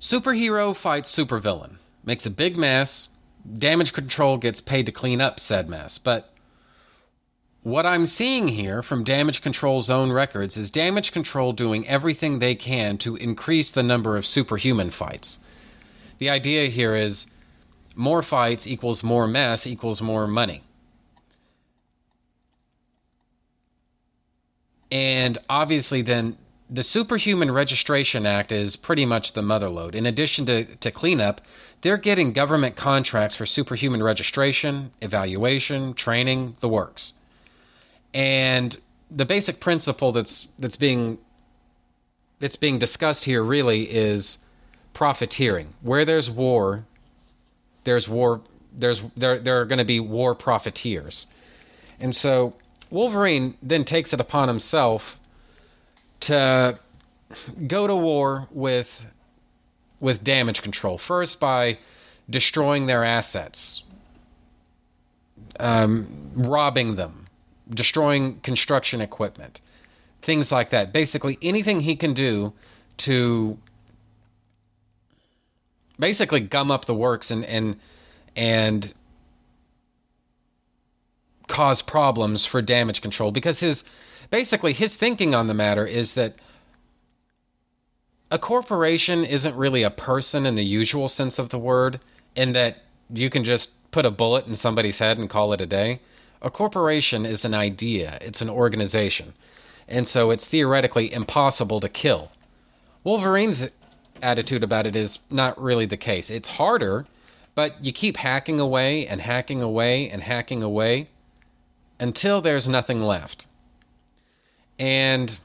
Superhero 0.00 0.74
fights 0.74 1.14
supervillain, 1.14 1.76
makes 2.02 2.24
a 2.24 2.30
big 2.30 2.56
mess. 2.56 3.08
Damage 3.58 3.92
control 3.92 4.38
gets 4.38 4.60
paid 4.60 4.86
to 4.86 4.92
clean 4.92 5.20
up 5.20 5.38
said 5.38 5.68
mess. 5.68 5.98
But 5.98 6.32
what 7.62 7.84
I'm 7.84 8.06
seeing 8.06 8.48
here 8.48 8.82
from 8.82 9.02
Damage 9.02 9.42
Control's 9.42 9.90
own 9.90 10.12
records 10.12 10.56
is 10.56 10.70
Damage 10.70 11.10
Control 11.10 11.52
doing 11.52 11.86
everything 11.88 12.38
they 12.38 12.54
can 12.54 12.96
to 12.98 13.16
increase 13.16 13.70
the 13.70 13.82
number 13.82 14.16
of 14.16 14.24
superhuman 14.24 14.90
fights. 14.90 15.38
The 16.18 16.30
idea 16.30 16.68
here 16.68 16.94
is 16.94 17.26
more 17.96 18.22
fights 18.22 18.66
equals 18.66 19.02
more 19.02 19.26
mess 19.26 19.66
equals 19.66 20.00
more 20.00 20.26
money. 20.26 20.62
And 24.92 25.38
obviously, 25.48 26.02
then 26.02 26.38
the 26.70 26.82
Superhuman 26.82 27.50
Registration 27.50 28.26
Act 28.26 28.52
is 28.52 28.76
pretty 28.76 29.06
much 29.06 29.32
the 29.32 29.42
motherlode. 29.42 29.94
In 29.94 30.06
addition 30.06 30.46
to, 30.46 30.64
to 30.76 30.90
cleanup, 30.90 31.40
they're 31.86 31.96
getting 31.96 32.32
government 32.32 32.74
contracts 32.74 33.36
for 33.36 33.46
superhuman 33.46 34.02
registration, 34.02 34.90
evaluation, 35.00 35.94
training, 35.94 36.56
the 36.58 36.68
works. 36.68 37.12
And 38.12 38.76
the 39.08 39.24
basic 39.24 39.60
principle 39.60 40.10
that's 40.10 40.48
that's 40.58 40.74
being 40.74 41.18
that's 42.40 42.56
being 42.56 42.80
discussed 42.80 43.24
here 43.24 43.40
really 43.40 43.84
is 43.88 44.38
profiteering. 44.94 45.74
Where 45.80 46.04
there's 46.04 46.28
war, 46.28 46.84
there's 47.84 48.08
war 48.08 48.40
there's 48.76 49.02
there 49.16 49.38
there 49.38 49.60
are 49.60 49.64
going 49.64 49.78
to 49.78 49.84
be 49.84 50.00
war 50.00 50.34
profiteers. 50.34 51.28
And 52.00 52.12
so 52.12 52.54
Wolverine 52.90 53.56
then 53.62 53.84
takes 53.84 54.12
it 54.12 54.18
upon 54.18 54.48
himself 54.48 55.20
to 56.18 56.80
go 57.68 57.86
to 57.86 57.94
war 57.94 58.48
with 58.50 59.06
with 60.00 60.22
damage 60.24 60.62
control. 60.62 60.98
First 60.98 61.40
by 61.40 61.78
destroying 62.28 62.86
their 62.86 63.04
assets, 63.04 63.82
um, 65.58 66.06
robbing 66.34 66.96
them, 66.96 67.26
destroying 67.70 68.40
construction 68.40 69.00
equipment, 69.00 69.60
things 70.22 70.52
like 70.52 70.70
that. 70.70 70.92
Basically, 70.92 71.38
anything 71.42 71.80
he 71.80 71.96
can 71.96 72.14
do 72.14 72.52
to 72.98 73.58
basically 75.98 76.40
gum 76.40 76.70
up 76.70 76.84
the 76.84 76.94
works 76.94 77.30
and 77.30 77.44
and 77.44 77.78
and 78.34 78.92
cause 81.48 81.80
problems 81.80 82.44
for 82.44 82.60
damage 82.60 83.00
control. 83.00 83.30
Because 83.30 83.60
his 83.60 83.84
basically 84.30 84.72
his 84.72 84.96
thinking 84.96 85.34
on 85.34 85.46
the 85.46 85.54
matter 85.54 85.86
is 85.86 86.14
that 86.14 86.34
a 88.30 88.38
corporation 88.38 89.24
isn't 89.24 89.56
really 89.56 89.82
a 89.82 89.90
person 89.90 90.46
in 90.46 90.54
the 90.54 90.64
usual 90.64 91.08
sense 91.08 91.38
of 91.38 91.50
the 91.50 91.58
word 91.58 92.00
in 92.34 92.52
that 92.52 92.78
you 93.10 93.30
can 93.30 93.44
just 93.44 93.70
put 93.90 94.04
a 94.04 94.10
bullet 94.10 94.46
in 94.46 94.56
somebody's 94.56 94.98
head 94.98 95.18
and 95.18 95.30
call 95.30 95.52
it 95.52 95.60
a 95.60 95.66
day. 95.66 96.00
A 96.42 96.50
corporation 96.50 97.24
is 97.24 97.44
an 97.44 97.54
idea. 97.54 98.18
It's 98.20 98.42
an 98.42 98.50
organization. 98.50 99.32
And 99.88 100.06
so 100.08 100.30
it's 100.30 100.48
theoretically 100.48 101.12
impossible 101.12 101.80
to 101.80 101.88
kill. 101.88 102.32
Wolverine's 103.04 103.68
attitude 104.20 104.64
about 104.64 104.86
it 104.86 104.96
is 104.96 105.20
not 105.30 105.60
really 105.60 105.86
the 105.86 105.96
case. 105.96 106.28
It's 106.30 106.48
harder 106.48 107.06
but 107.56 107.82
you 107.82 107.90
keep 107.90 108.18
hacking 108.18 108.60
away 108.60 109.08
and 109.08 109.20
hacking 109.20 109.62
away 109.62 110.08
and 110.10 110.22
hacking 110.22 110.62
away 110.62 111.08
until 111.98 112.40
there's 112.40 112.68
nothing 112.68 113.02
left. 113.02 113.46
And 114.78 115.36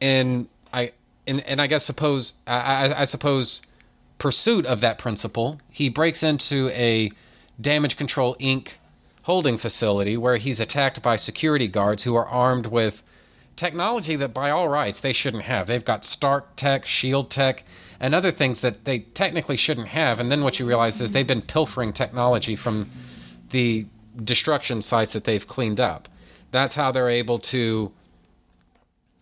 in 0.00 0.48
and, 1.26 1.40
and 1.46 1.60
I 1.60 1.66
guess 1.66 1.84
suppose 1.84 2.34
I, 2.46 2.94
I 2.96 3.04
suppose 3.04 3.62
pursuit 4.18 4.66
of 4.66 4.80
that 4.80 4.98
principle, 4.98 5.60
he 5.70 5.88
breaks 5.88 6.22
into 6.22 6.70
a 6.70 7.10
damage 7.60 7.96
control 7.96 8.36
inc 8.36 8.72
holding 9.22 9.58
facility 9.58 10.16
where 10.16 10.36
he's 10.36 10.60
attacked 10.60 11.02
by 11.02 11.16
security 11.16 11.66
guards 11.66 12.04
who 12.04 12.14
are 12.14 12.26
armed 12.26 12.66
with 12.66 13.02
technology 13.56 14.14
that 14.16 14.32
by 14.32 14.50
all 14.50 14.68
rights 14.68 15.00
they 15.00 15.12
shouldn't 15.12 15.42
have. 15.42 15.66
They've 15.66 15.84
got 15.84 16.04
Stark 16.04 16.54
tech, 16.56 16.86
shield 16.86 17.30
tech, 17.30 17.64
and 17.98 18.14
other 18.14 18.30
things 18.30 18.60
that 18.60 18.84
they 18.84 19.00
technically 19.00 19.56
shouldn't 19.56 19.88
have. 19.88 20.20
And 20.20 20.30
then 20.30 20.44
what 20.44 20.60
you 20.60 20.66
realize 20.66 21.00
is 21.00 21.12
they've 21.12 21.26
been 21.26 21.42
pilfering 21.42 21.92
technology 21.92 22.54
from 22.54 22.90
the 23.50 23.86
destruction 24.22 24.82
sites 24.82 25.12
that 25.12 25.24
they've 25.24 25.46
cleaned 25.46 25.80
up. 25.80 26.08
That's 26.52 26.74
how 26.74 26.92
they're 26.92 27.10
able 27.10 27.38
to 27.40 27.92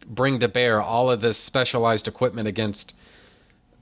bring 0.08 0.38
to 0.38 0.48
bear 0.48 0.80
all 0.80 1.10
of 1.10 1.20
this 1.20 1.38
specialized 1.38 2.08
equipment 2.08 2.48
against 2.48 2.94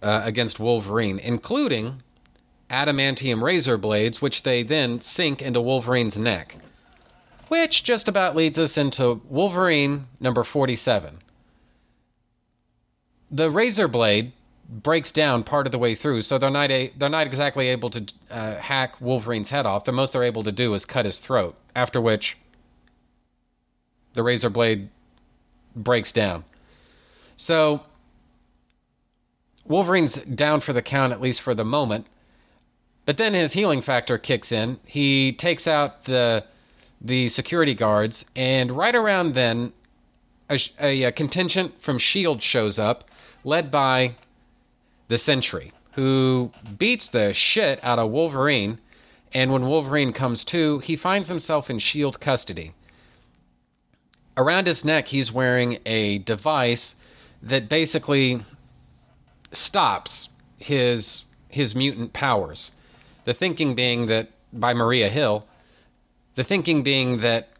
uh, 0.02 0.22
against 0.24 0.58
Wolverine, 0.58 1.18
including 1.18 2.02
adamantium 2.70 3.42
razor 3.42 3.76
blades, 3.76 4.20
which 4.20 4.42
they 4.42 4.62
then 4.62 5.00
sink 5.00 5.42
into 5.42 5.60
Wolverine's 5.60 6.18
neck. 6.18 6.56
Which 7.48 7.84
just 7.84 8.08
about 8.08 8.34
leads 8.34 8.58
us 8.58 8.78
into 8.78 9.20
Wolverine 9.28 10.06
number 10.18 10.42
47. 10.42 11.18
The 13.30 13.50
razor 13.50 13.88
blade 13.88 14.32
breaks 14.68 15.12
down 15.12 15.44
part 15.44 15.66
of 15.66 15.72
the 15.72 15.78
way 15.78 15.94
through, 15.94 16.22
so 16.22 16.38
they're 16.38 16.50
not 16.50 16.70
a, 16.70 16.92
they're 16.96 17.10
not 17.10 17.26
exactly 17.26 17.68
able 17.68 17.90
to 17.90 18.06
uh, 18.30 18.54
hack 18.56 19.00
Wolverine's 19.00 19.50
head 19.50 19.66
off. 19.66 19.84
The 19.84 19.92
most 19.92 20.14
they're 20.14 20.24
able 20.24 20.42
to 20.44 20.52
do 20.52 20.72
is 20.74 20.86
cut 20.86 21.04
his 21.04 21.18
throat. 21.18 21.54
After 21.76 22.00
which, 22.00 22.38
the 24.14 24.22
razor 24.22 24.50
blade 24.50 24.88
breaks 25.74 26.12
down. 26.12 26.44
So 27.36 27.82
Wolverine's 29.64 30.14
down 30.14 30.60
for 30.60 30.72
the 30.72 30.82
count 30.82 31.12
at 31.12 31.20
least 31.20 31.40
for 31.40 31.54
the 31.54 31.64
moment. 31.64 32.06
But 33.04 33.16
then 33.16 33.34
his 33.34 33.52
healing 33.52 33.82
factor 33.82 34.16
kicks 34.16 34.52
in. 34.52 34.78
He 34.86 35.32
takes 35.32 35.66
out 35.66 36.04
the 36.04 36.44
the 37.04 37.28
security 37.28 37.74
guards, 37.74 38.24
and 38.36 38.70
right 38.70 38.94
around 38.94 39.34
then, 39.34 39.72
a, 40.48 40.58
a, 40.80 41.02
a 41.02 41.12
contingent 41.12 41.82
from 41.82 41.98
Shield 41.98 42.40
shows 42.40 42.78
up, 42.78 43.10
led 43.42 43.72
by 43.72 44.14
the 45.08 45.18
Sentry, 45.18 45.72
who 45.94 46.52
beats 46.78 47.08
the 47.08 47.34
shit 47.34 47.82
out 47.82 47.98
of 47.98 48.10
Wolverine. 48.10 48.78
And 49.34 49.50
when 49.50 49.66
Wolverine 49.66 50.12
comes 50.12 50.44
to, 50.46 50.78
he 50.80 50.94
finds 50.94 51.28
himself 51.28 51.70
in 51.70 51.78
shield 51.80 52.20
custody. 52.20 52.72
Around 54.36 54.66
his 54.66 54.84
neck, 54.84 55.08
he's 55.08 55.30
wearing 55.30 55.78
a 55.84 56.18
device 56.18 56.96
that 57.42 57.68
basically 57.68 58.44
stops 59.50 60.28
his 60.58 61.24
his 61.48 61.74
mutant 61.74 62.14
powers. 62.14 62.72
The 63.24 63.34
thinking 63.34 63.74
being 63.74 64.06
that 64.06 64.30
by 64.52 64.72
Maria 64.72 65.10
Hill, 65.10 65.46
the 66.34 66.44
thinking 66.44 66.82
being 66.82 67.20
that 67.20 67.50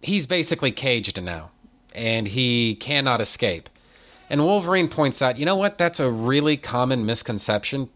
he's 0.00 0.26
basically 0.26 0.70
caged 0.70 1.20
now 1.20 1.50
and 1.92 2.28
he 2.28 2.76
cannot 2.76 3.20
escape. 3.20 3.68
And 4.30 4.44
Wolverine 4.44 4.88
points 4.88 5.20
out, 5.22 5.38
you 5.38 5.44
know 5.44 5.56
what? 5.56 5.76
That's 5.76 6.00
a 6.00 6.10
really 6.10 6.56
common 6.56 7.04
misconception. 7.04 7.88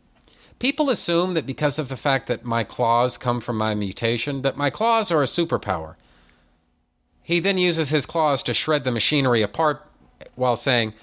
People 0.58 0.90
assume 0.90 1.34
that 1.34 1.46
because 1.46 1.78
of 1.78 1.88
the 1.88 1.96
fact 1.96 2.26
that 2.26 2.44
my 2.44 2.64
claws 2.64 3.16
come 3.16 3.40
from 3.40 3.56
my 3.56 3.74
mutation, 3.74 4.42
that 4.42 4.56
my 4.56 4.70
claws 4.70 5.10
are 5.12 5.22
a 5.22 5.26
superpower. 5.26 5.94
He 7.28 7.40
then 7.40 7.58
uses 7.58 7.90
his 7.90 8.06
claws 8.06 8.42
to 8.44 8.54
shred 8.54 8.84
the 8.84 8.90
machinery 8.90 9.42
apart 9.42 9.84
while 10.34 10.56
saying, 10.56 10.94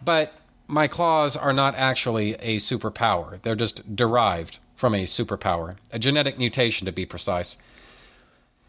but 0.00 0.32
my 0.68 0.86
claws 0.86 1.36
are 1.36 1.52
not 1.52 1.74
actually 1.74 2.34
a 2.34 2.58
superpower. 2.58 3.42
They're 3.42 3.56
just 3.56 3.96
derived 3.96 4.60
from 4.76 4.94
a 4.94 5.06
superpower, 5.06 5.74
a 5.90 5.98
genetic 5.98 6.38
mutation 6.38 6.84
to 6.86 6.92
be 6.92 7.04
precise. 7.04 7.56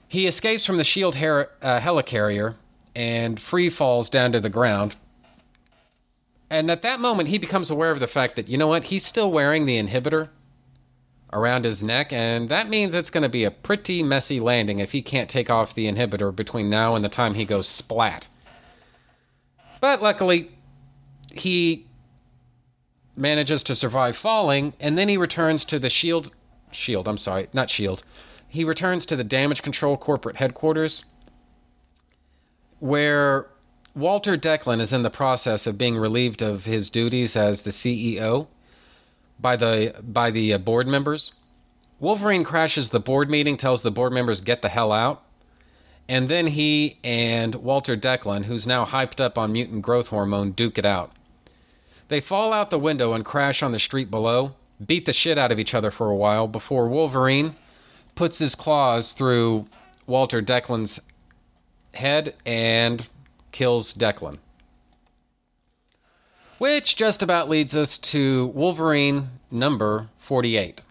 He 0.07 0.25
escapes 0.25 0.65
from 0.65 0.77
the 0.77 0.83
shield 0.83 1.17
her- 1.17 1.51
uh, 1.61 1.79
helicarrier 1.79 2.55
and 2.95 3.39
free 3.39 3.69
falls 3.69 4.09
down 4.09 4.31
to 4.31 4.39
the 4.39 4.49
ground, 4.49 4.95
and 6.49 6.71
at 6.71 6.81
that 6.81 6.99
moment, 6.99 7.29
he 7.29 7.37
becomes 7.37 7.69
aware 7.69 7.91
of 7.91 7.99
the 7.99 8.07
fact 8.07 8.35
that, 8.37 8.49
you 8.49 8.57
know 8.57 8.65
what, 8.65 8.85
he's 8.85 9.05
still 9.05 9.31
wearing 9.31 9.67
the 9.67 9.79
inhibitor 9.79 10.29
around 11.33 11.65
his 11.65 11.83
neck, 11.83 12.13
and 12.13 12.47
that 12.49 12.69
means 12.69 12.93
it's 12.93 13.09
going 13.09 13.23
to 13.23 13.29
be 13.29 13.43
a 13.43 13.51
pretty 13.51 14.03
messy 14.03 14.39
landing 14.39 14.79
if 14.79 14.91
he 14.91 15.01
can't 15.01 15.29
take 15.29 15.49
off 15.49 15.75
the 15.75 15.91
inhibitor 15.91 16.33
between 16.33 16.69
now 16.69 16.95
and 16.95 17.03
the 17.03 17.09
time 17.09 17.33
he 17.33 17.45
goes 17.45 17.67
splat. 17.67 18.27
But 19.81 20.01
luckily, 20.01 20.51
he 21.33 21.87
manages 23.15 23.63
to 23.63 23.75
survive 23.75 24.15
falling, 24.15 24.73
and 24.79 24.97
then 24.97 25.09
he 25.09 25.17
returns 25.17 25.65
to 25.65 25.79
the 25.79 25.89
shield. 25.89 26.31
Shield, 26.71 27.07
I'm 27.07 27.17
sorry, 27.17 27.47
not 27.53 27.69
shield. 27.69 28.03
He 28.47 28.63
returns 28.63 29.05
to 29.07 29.15
the 29.15 29.23
damage 29.23 29.61
control 29.61 29.97
corporate 29.97 30.37
headquarters, 30.37 31.05
where 32.79 33.47
Walter 33.95 34.37
Declan 34.37 34.79
is 34.79 34.93
in 34.93 35.03
the 35.03 35.09
process 35.09 35.67
of 35.67 35.77
being 35.77 35.97
relieved 35.97 36.41
of 36.41 36.65
his 36.65 36.89
duties 36.89 37.35
as 37.35 37.61
the 37.61 37.71
CEO 37.71 38.47
by 39.39 39.55
the 39.55 39.95
by 40.01 40.31
the 40.31 40.53
uh, 40.53 40.57
board 40.57 40.87
members. 40.87 41.33
Wolverine 41.99 42.43
crashes 42.43 42.89
the 42.89 42.99
board 42.99 43.29
meeting, 43.29 43.55
tells 43.55 43.81
the 43.81 43.91
board 43.91 44.11
members 44.11 44.41
get 44.41 44.61
the 44.61 44.69
hell 44.69 44.91
out, 44.91 45.23
and 46.09 46.27
then 46.27 46.47
he 46.47 46.99
and 47.03 47.55
Walter 47.55 47.95
Declan, 47.95 48.45
who's 48.45 48.67
now 48.67 48.85
hyped 48.85 49.21
up 49.21 49.37
on 49.37 49.53
mutant 49.53 49.83
growth 49.83 50.07
hormone, 50.07 50.51
duke 50.51 50.77
it 50.77 50.85
out. 50.85 51.11
They 52.09 52.19
fall 52.19 52.51
out 52.51 52.69
the 52.69 52.79
window 52.79 53.13
and 53.13 53.23
crash 53.23 53.63
on 53.63 53.71
the 53.71 53.79
street 53.79 54.11
below, 54.11 54.55
beat 54.85 55.05
the 55.05 55.13
shit 55.13 55.37
out 55.37 55.51
of 55.51 55.59
each 55.59 55.73
other 55.73 55.91
for 55.91 56.09
a 56.09 56.15
while 56.15 56.47
before 56.47 56.89
Wolverine 56.89 57.55
puts 58.15 58.39
his 58.39 58.55
claws 58.55 59.13
through 59.13 59.67
Walter 60.05 60.41
Declan's 60.41 60.99
head 61.93 62.35
and 62.45 63.07
kills 63.51 63.93
Declan. 63.93 64.37
Which 66.57 66.95
just 66.95 67.23
about 67.23 67.49
leads 67.49 67.75
us 67.75 67.97
to 67.99 68.47
Wolverine 68.47 69.29
number 69.51 70.09
48. 70.19 70.81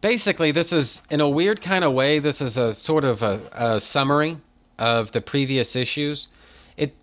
Basically, 0.00 0.52
this 0.52 0.72
is, 0.72 1.02
in 1.10 1.20
a 1.20 1.28
weird 1.28 1.60
kind 1.60 1.84
of 1.84 1.92
way, 1.92 2.18
this 2.18 2.40
is 2.40 2.56
a 2.56 2.72
sort 2.72 3.04
of 3.04 3.22
a, 3.22 3.40
a 3.52 3.80
summary 3.80 4.38
of 4.78 5.10
the 5.12 5.20
previous 5.20 5.74
issues. 5.74 6.28
It 6.76 6.94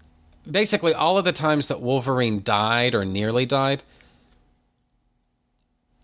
basically 0.50 0.94
all 0.94 1.18
of 1.18 1.26
the 1.26 1.34
times 1.34 1.68
that 1.68 1.82
Wolverine 1.82 2.42
died 2.42 2.96
or 2.96 3.04
nearly 3.04 3.46
died, 3.46 3.84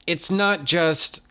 it's 0.05 0.29
not 0.29 0.65
just 0.65 1.21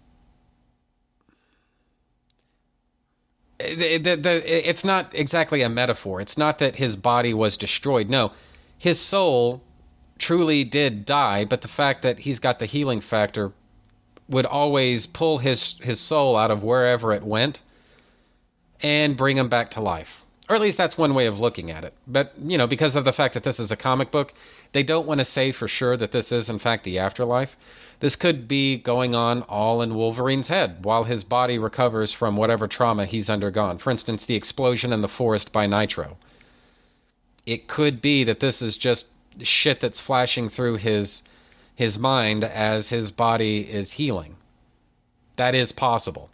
the, 3.61 4.17
the, 4.17 4.69
it's 4.69 4.85
not 4.85 5.15
exactly 5.15 5.63
a 5.63 5.69
metaphor. 5.69 6.21
It's 6.21 6.39
not 6.39 6.59
that 6.59 6.77
his 6.77 6.97
body 6.97 7.35
was 7.35 7.57
destroyed. 7.57 8.09
No, 8.09 8.33
his 8.79 8.99
soul 9.01 9.63
truly 10.19 10.65
did 10.65 11.05
die, 11.07 11.45
but 11.45 11.61
the 11.63 11.69
fact 11.69 12.03
that 12.03 12.21
he's 12.21 12.39
got 12.39 12.59
the 12.59 12.67
healing 12.67 13.01
factor 13.01 13.53
would 14.29 14.47
always 14.47 15.07
pull 15.07 15.39
his 15.39 15.77
his 15.83 16.01
soul 16.01 16.37
out 16.37 16.51
of 16.51 16.63
wherever 16.63 17.13
it 17.13 17.23
went 17.23 17.61
and 18.83 19.17
bring 19.17 19.37
him 19.37 19.49
back 19.49 19.71
to 19.71 19.81
life 19.81 20.25
Or 20.49 20.57
at 20.57 20.63
least 20.63 20.79
that's 20.79 20.97
one 20.99 21.15
way 21.15 21.27
of 21.27 21.39
looking 21.39 21.71
at 21.71 21.85
it. 21.85 21.95
But, 22.07 22.35
you 22.43 22.59
know, 22.59 22.67
because 22.67 22.97
of 22.97 23.05
the 23.05 23.13
fact 23.13 23.35
that 23.35 23.45
this 23.45 23.61
is 23.61 23.71
a 23.71 23.77
comic 23.77 24.11
book, 24.11 24.35
they 24.73 24.83
don't 24.83 25.07
want 25.07 25.19
to 25.19 25.25
say 25.25 25.53
for 25.53 25.69
sure 25.69 25.97
that 25.97 26.13
this 26.13 26.31
is, 26.31 26.49
in 26.49 26.59
fact, 26.59 26.85
the 26.85 26.99
afterlife. 26.99 27.57
This 28.01 28.17
could 28.17 28.49
be 28.49 28.79
going 28.79 29.15
on 29.15 29.43
all 29.43 29.83
in 29.83 29.95
Wolverine's 29.95 30.49
head 30.49 30.85
while 30.85 31.05
his 31.05 31.25
body 31.25 31.59
recovers 31.59 32.13
from 32.13 32.37
whatever 32.37 32.67
trauma 32.67 33.05
he's 33.05 33.29
undergone. 33.29 33.79
For 33.79 33.91
instance, 33.91 34.25
the 34.25 34.37
explosion 34.37 34.93
in 34.93 35.03
the 35.03 35.09
forest 35.09 35.53
by 35.53 35.67
Nitro. 35.67 36.17
It 37.45 37.69
could 37.69 38.01
be 38.01 38.25
that 38.25 38.41
this 38.41 38.63
is 38.63 38.77
just 38.77 39.09
shit 39.43 39.81
that's 39.81 40.01
flashing 40.01 40.49
through 40.49 40.77
his 40.77 41.23
his 41.75 41.99
mind 41.99 42.45
as 42.45 42.91
his 42.91 43.11
body 43.11 43.61
is 43.61 43.93
healing. 43.93 44.37
That 45.37 45.55
is 45.55 45.73
possible. 45.73 46.29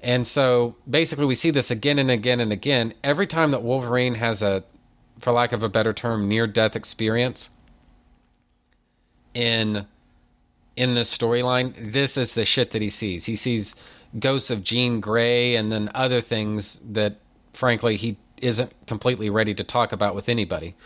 And 0.00 0.26
so 0.26 0.76
basically, 0.88 1.24
we 1.24 1.34
see 1.34 1.50
this 1.50 1.70
again 1.70 1.98
and 1.98 2.10
again 2.10 2.38
and 2.38 2.52
again. 2.52 2.92
Every 3.02 3.26
time 3.26 3.50
that 3.52 3.62
Wolverine 3.62 4.16
has 4.16 4.42
a, 4.42 4.62
for 5.20 5.32
lack 5.32 5.52
of 5.52 5.62
a 5.62 5.68
better 5.68 5.92
term, 5.92 6.28
near 6.28 6.46
death 6.46 6.76
experience 6.76 7.50
in 9.34 9.86
in 10.76 10.94
this 10.94 11.16
storyline, 11.16 11.74
this 11.92 12.16
is 12.16 12.34
the 12.34 12.44
shit 12.44 12.70
that 12.70 12.82
he 12.82 12.88
sees. 12.88 13.24
He 13.24 13.34
sees 13.34 13.74
ghosts 14.18 14.48
of 14.50 14.62
Jean 14.62 15.00
Grey 15.00 15.56
and 15.56 15.72
then 15.72 15.90
other 15.92 16.20
things 16.20 16.80
that, 16.84 17.16
frankly, 17.52 17.96
he 17.96 18.16
isn't 18.40 18.72
completely 18.86 19.28
ready 19.28 19.54
to 19.54 19.64
talk 19.64 19.92
about 19.92 20.14
with 20.14 20.28
anybody. 20.28 20.76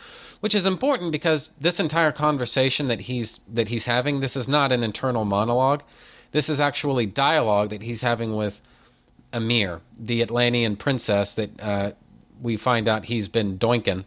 Which 0.40 0.54
is 0.54 0.64
important 0.64 1.12
because 1.12 1.48
this 1.60 1.78
entire 1.78 2.10
conversation 2.10 2.88
that 2.88 3.02
he's 3.02 3.38
that 3.48 3.68
he's 3.68 3.84
having, 3.84 4.20
this 4.20 4.34
is 4.34 4.48
not 4.48 4.72
an 4.72 4.82
internal 4.82 5.24
monologue. 5.24 5.82
This 6.32 6.48
is 6.48 6.58
actually 6.58 7.06
dialogue 7.06 7.70
that 7.70 7.82
he's 7.82 8.00
having 8.00 8.34
with 8.34 8.60
Amir, 9.32 9.80
the 9.98 10.22
Atlantean 10.22 10.76
princess 10.76 11.34
that 11.34 11.60
uh, 11.60 11.92
we 12.40 12.56
find 12.56 12.88
out 12.88 13.04
he's 13.04 13.28
been 13.28 13.58
doinking 13.58 14.04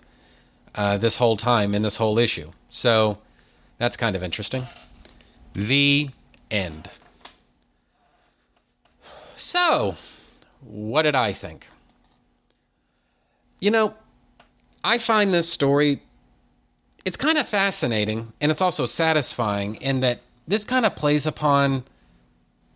uh, 0.75 0.97
this 0.97 1.15
whole 1.15 1.37
time 1.37 1.73
in 1.73 1.81
this 1.81 1.95
whole 1.95 2.19
issue. 2.19 2.51
So 2.69 3.17
that's 3.77 3.97
kind 3.97 4.15
of 4.15 4.23
interesting. 4.23 4.67
The 5.53 6.09
end. 6.51 6.89
So, 9.37 9.95
what 10.61 11.03
did 11.03 11.15
I 11.15 11.33
think? 11.33 11.67
You 13.59 13.71
know, 13.71 13.93
I 14.83 14.97
find 14.97 15.33
this 15.33 15.51
story 15.51 16.01
it's 17.05 17.17
kind 17.17 17.37
of 17.37 17.47
fascinating 17.47 18.33
and 18.41 18.51
it's 18.51 18.61
also 18.61 18.85
satisfying 18.87 19.75
in 19.75 19.99
that 19.99 20.21
this 20.47 20.65
kind 20.65 20.85
of 20.85 20.95
plays 20.95 21.25
upon 21.27 21.83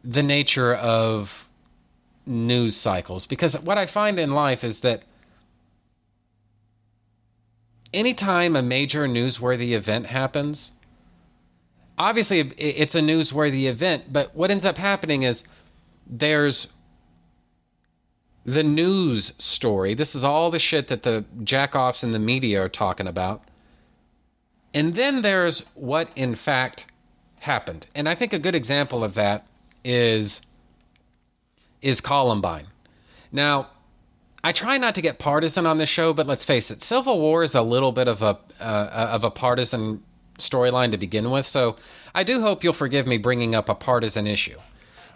the 0.04 0.24
nature 0.24 0.76
of 0.76 1.50
news 2.28 2.78
cycles 2.78 3.26
because 3.26 3.60
what 3.62 3.78
I 3.80 3.88
find 3.88 4.20
in 4.20 4.32
life 4.36 4.64
is 4.64 4.82
that 4.82 5.02
anytime 7.94 8.56
a 8.56 8.61
major 8.61 9.07
newsworthy 9.07 9.72
event 9.72 10.07
happens, 10.07 10.72
obviously 11.98 12.40
it's 12.57 12.95
a 12.95 13.02
newsworthy 13.02 13.70
event, 13.70 14.11
but 14.11 14.36
what 14.36 14.52
ends 14.52 14.66
up 14.66 14.78
happening 14.78 15.24
is 15.24 15.44
there's 16.07 16.68
the 18.45 18.64
news 18.64 19.34
story. 19.38 19.94
This 19.94 20.16
is 20.16 20.24
all 20.24 20.49
the 20.49 20.60
shit 20.60 20.88
that 20.88 21.03
the 21.03 21.26
jackoffs 21.40 22.03
in 22.03 22.11
the 22.11 22.20
media 22.20 22.64
are 22.64 22.70
talking 22.70 23.07
about. 23.07 23.44
And 24.74 24.95
then 24.95 25.22
there's 25.22 25.61
what 25.74 26.10
in 26.16 26.36
fact 26.36 26.88
happened. 27.40 27.88
And 27.95 28.07
I 28.07 28.16
think 28.16 28.34
a 28.34 28.40
good 28.40 28.56
example 28.56 29.03
of 29.03 29.14
that 29.16 29.45
is 29.84 30.41
is 31.82 32.02
Columbine. 32.02 32.68
Now, 33.32 33.70
I 34.44 34.52
try 34.52 34.78
not 34.78 34.95
to 34.95 35.02
get 35.02 35.20
partisan 35.20 35.66
on 35.66 35.78
this 35.78 35.90
show, 35.90 36.14
but 36.14 36.28
let's 36.28 36.45
face 36.45 36.72
it, 36.72 36.82
Civil 36.82 37.20
War 37.20 37.44
is 37.44 37.56
a 37.56 37.61
little 37.61 37.91
bit 37.91 38.07
of 38.07 38.22
a 38.22 38.40
uh, 38.60 39.10
of 39.11 39.24
a 39.24 39.32
partisan 39.32 40.02
storyline 40.38 40.91
to 40.91 40.98
begin 40.98 41.30
with. 41.32 41.45
So 41.45 41.76
I 42.16 42.24
do 42.24 42.41
hope 42.41 42.64
you'll 42.64 42.74
forgive 42.74 43.06
me 43.06 43.18
bringing 43.18 43.53
up 43.53 43.70
a 43.70 43.76
partisan 43.76 44.28
issue. 44.28 44.57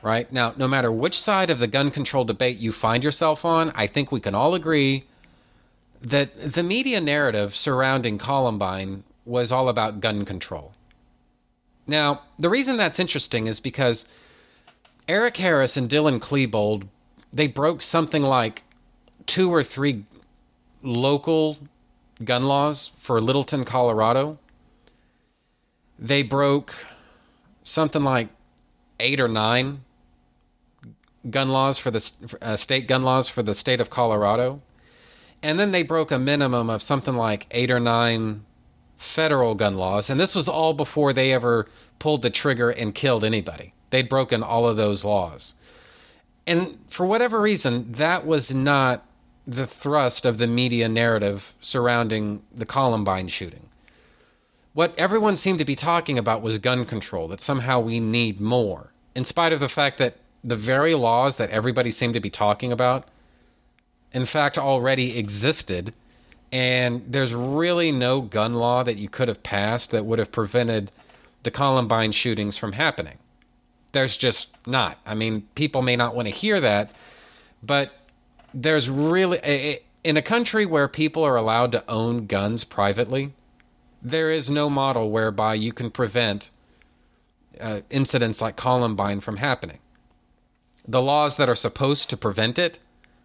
Right 0.02 0.30
now, 0.34 0.54
no 0.58 0.68
matter 0.68 0.92
which 0.92 1.20
side 1.20 1.50
of 1.50 1.60
the 1.60 1.68
gun 1.68 1.90
control 1.90 2.26
debate 2.26 2.58
you 2.58 2.74
find 2.74 3.04
yourself 3.04 3.46
on, 3.46 3.72
I 3.74 3.88
think 3.88 4.12
we 4.12 4.20
can 4.20 4.36
all 4.36 4.54
agree 4.54 5.06
that 6.02 6.52
the 6.54 6.64
media 6.64 7.00
narrative 7.00 7.56
surrounding 7.56 8.18
Columbine 8.18 9.06
was 9.26 9.54
all 9.54 9.70
about 9.70 10.02
gun 10.02 10.26
control. 10.26 10.74
Now, 11.88 12.24
the 12.38 12.50
reason 12.50 12.76
that's 12.76 13.00
interesting 13.00 13.48
is 13.48 13.62
because 13.62 14.06
Eric 15.08 15.38
Harris 15.38 15.78
and 15.78 15.90
Dylan 15.90 16.20
Klebold, 16.20 16.88
they 17.32 17.48
broke 17.48 17.82
something 17.82 18.24
like 18.24 18.63
two 19.26 19.54
or 19.54 19.64
three 19.64 20.06
local 20.82 21.58
gun 22.24 22.44
laws 22.44 22.92
for 23.00 23.20
Littleton, 23.22 23.66
Colorado. 23.66 24.38
They 25.98 26.24
broke 26.24 26.74
something 27.64 28.04
like 28.04 28.30
eight 29.00 29.20
or 29.20 29.28
nine 29.28 29.84
gun 31.30 31.50
laws 31.50 31.78
for 31.80 31.92
the 31.92 32.14
uh, 32.42 32.56
state 32.56 32.88
gun 32.88 33.04
laws 33.04 33.30
for 33.30 33.44
the 33.44 33.54
state 33.54 33.80
of 33.80 33.90
Colorado. 33.90 34.62
And 35.42 35.60
then 35.60 35.72
they 35.72 35.84
broke 35.84 36.12
a 36.12 36.20
minimum 36.20 36.70
of 36.70 36.82
something 36.82 37.16
like 37.16 37.48
eight 37.52 37.72
or 37.72 37.80
nine 37.80 38.46
federal 38.98 39.56
gun 39.56 39.76
laws. 39.76 40.10
And 40.10 40.20
this 40.20 40.36
was 40.36 40.48
all 40.48 40.74
before 40.74 41.14
they 41.14 41.34
ever 41.34 41.68
pulled 42.00 42.22
the 42.22 42.30
trigger 42.30 42.70
and 42.70 42.96
killed 42.96 43.24
anybody. 43.24 43.74
They'd 43.90 44.10
broken 44.10 44.42
all 44.42 44.68
of 44.68 44.78
those 44.78 45.04
laws. 45.04 45.56
And 46.48 46.80
for 46.90 47.06
whatever 47.06 47.42
reason, 47.42 47.92
that 47.94 48.26
was 48.26 48.54
not 48.54 49.06
the 49.46 49.68
thrust 49.68 50.26
of 50.26 50.38
the 50.38 50.48
media 50.48 50.88
narrative 50.88 51.54
surrounding 51.62 52.42
the 52.54 52.66
Columbine 52.66 53.28
shooting. 53.28 53.70
What 54.74 54.94
everyone 54.98 55.36
seemed 55.36 55.60
to 55.60 55.66
be 55.66 55.76
talking 55.76 56.18
about 56.18 56.42
was 56.42 56.58
gun 56.58 56.86
control, 56.86 57.28
that 57.28 57.42
somehow 57.42 57.80
we 57.80 58.00
need 58.00 58.42
more, 58.42 58.92
in 59.16 59.26
spite 59.26 59.54
of 59.54 59.60
the 59.60 59.70
fact 59.70 59.98
that 60.00 60.18
the 60.44 60.56
very 60.56 60.96
laws 60.96 61.38
that 61.38 61.52
everybody 61.52 61.92
seemed 61.92 62.16
to 62.16 62.20
be 62.20 62.30
talking 62.30 62.72
about, 62.72 63.08
in 64.14 64.26
fact, 64.26 64.58
already 64.58 65.18
existed. 65.18 65.94
And 66.52 67.04
there's 67.08 67.34
really 67.34 67.92
no 67.92 68.22
gun 68.22 68.56
law 68.56 68.84
that 68.84 68.98
you 68.98 69.10
could 69.10 69.28
have 69.28 69.44
passed 69.44 69.92
that 69.92 70.06
would 70.06 70.20
have 70.20 70.32
prevented 70.32 70.92
the 71.44 71.52
Columbine 71.52 72.12
shootings 72.12 72.58
from 72.58 72.74
happening 72.74 73.18
there's 73.94 74.18
just 74.18 74.50
not. 74.68 75.00
I 75.06 75.16
mean, 75.16 75.48
people 75.56 75.82
may 75.82 75.96
not 75.96 76.14
want 76.14 76.28
to 76.28 76.34
hear 76.34 76.60
that, 76.60 76.92
but 77.62 77.92
there's 78.54 78.90
really 78.90 79.82
in 80.04 80.18
a 80.18 80.22
country 80.22 80.66
where 80.66 80.88
people 80.88 81.24
are 81.24 81.36
allowed 81.36 81.72
to 81.72 81.84
own 81.90 82.26
guns 82.28 82.64
privately, 82.64 83.34
there 84.02 84.32
is 84.32 84.50
no 84.50 84.70
model 84.70 85.10
whereby 85.12 85.56
you 85.56 85.72
can 85.72 85.90
prevent 85.90 86.50
uh, 87.60 87.82
incidents 87.90 88.42
like 88.42 88.56
Columbine 88.56 89.22
from 89.22 89.38
happening. 89.38 89.80
The 90.88 91.02
laws 91.02 91.38
that 91.38 91.50
are 91.50 91.56
supposed 91.56 92.10
to 92.10 92.18
prevent 92.18 92.60
it 92.60 92.80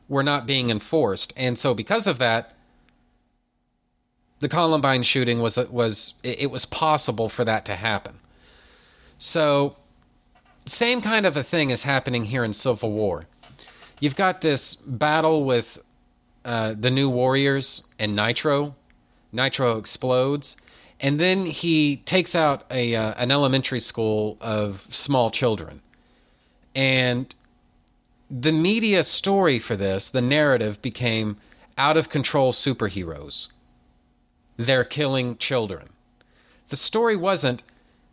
were 0.08 0.22
not 0.22 0.46
being 0.46 0.70
enforced, 0.70 1.32
and 1.36 1.58
so 1.58 1.74
because 1.74 2.06
of 2.06 2.18
that, 2.18 2.54
the 4.40 4.48
Columbine 4.48 5.02
shooting 5.02 5.40
was 5.40 5.56
was 5.56 6.14
it 6.22 6.50
was 6.50 6.64
possible 6.64 7.28
for 7.28 7.44
that 7.44 7.64
to 7.64 7.74
happen. 7.74 8.20
So 9.18 9.76
same 10.64 11.00
kind 11.00 11.26
of 11.26 11.36
a 11.36 11.42
thing 11.42 11.70
is 11.70 11.82
happening 11.82 12.26
here 12.26 12.44
in 12.44 12.52
Civil 12.52 12.92
War. 12.92 13.26
You've 14.00 14.16
got 14.16 14.40
this 14.40 14.74
battle 14.74 15.44
with 15.44 15.78
uh, 16.44 16.74
the 16.78 16.90
New 16.90 17.10
Warriors 17.10 17.82
and 17.98 18.14
Nitro. 18.14 18.74
Nitro 19.32 19.76
explodes, 19.76 20.56
and 21.00 21.20
then 21.20 21.44
he 21.44 21.96
takes 21.98 22.34
out 22.34 22.64
a 22.70 22.94
uh, 22.94 23.14
an 23.18 23.30
elementary 23.30 23.80
school 23.80 24.38
of 24.40 24.86
small 24.90 25.30
children. 25.30 25.82
And 26.74 27.34
the 28.30 28.52
media 28.52 29.02
story 29.02 29.58
for 29.58 29.76
this, 29.76 30.08
the 30.08 30.20
narrative 30.20 30.80
became 30.80 31.36
out 31.76 31.96
of 31.96 32.08
control 32.08 32.52
superheroes. 32.52 33.48
They're 34.56 34.84
killing 34.84 35.36
children. 35.36 35.90
The 36.68 36.76
story 36.76 37.16
wasn't 37.16 37.62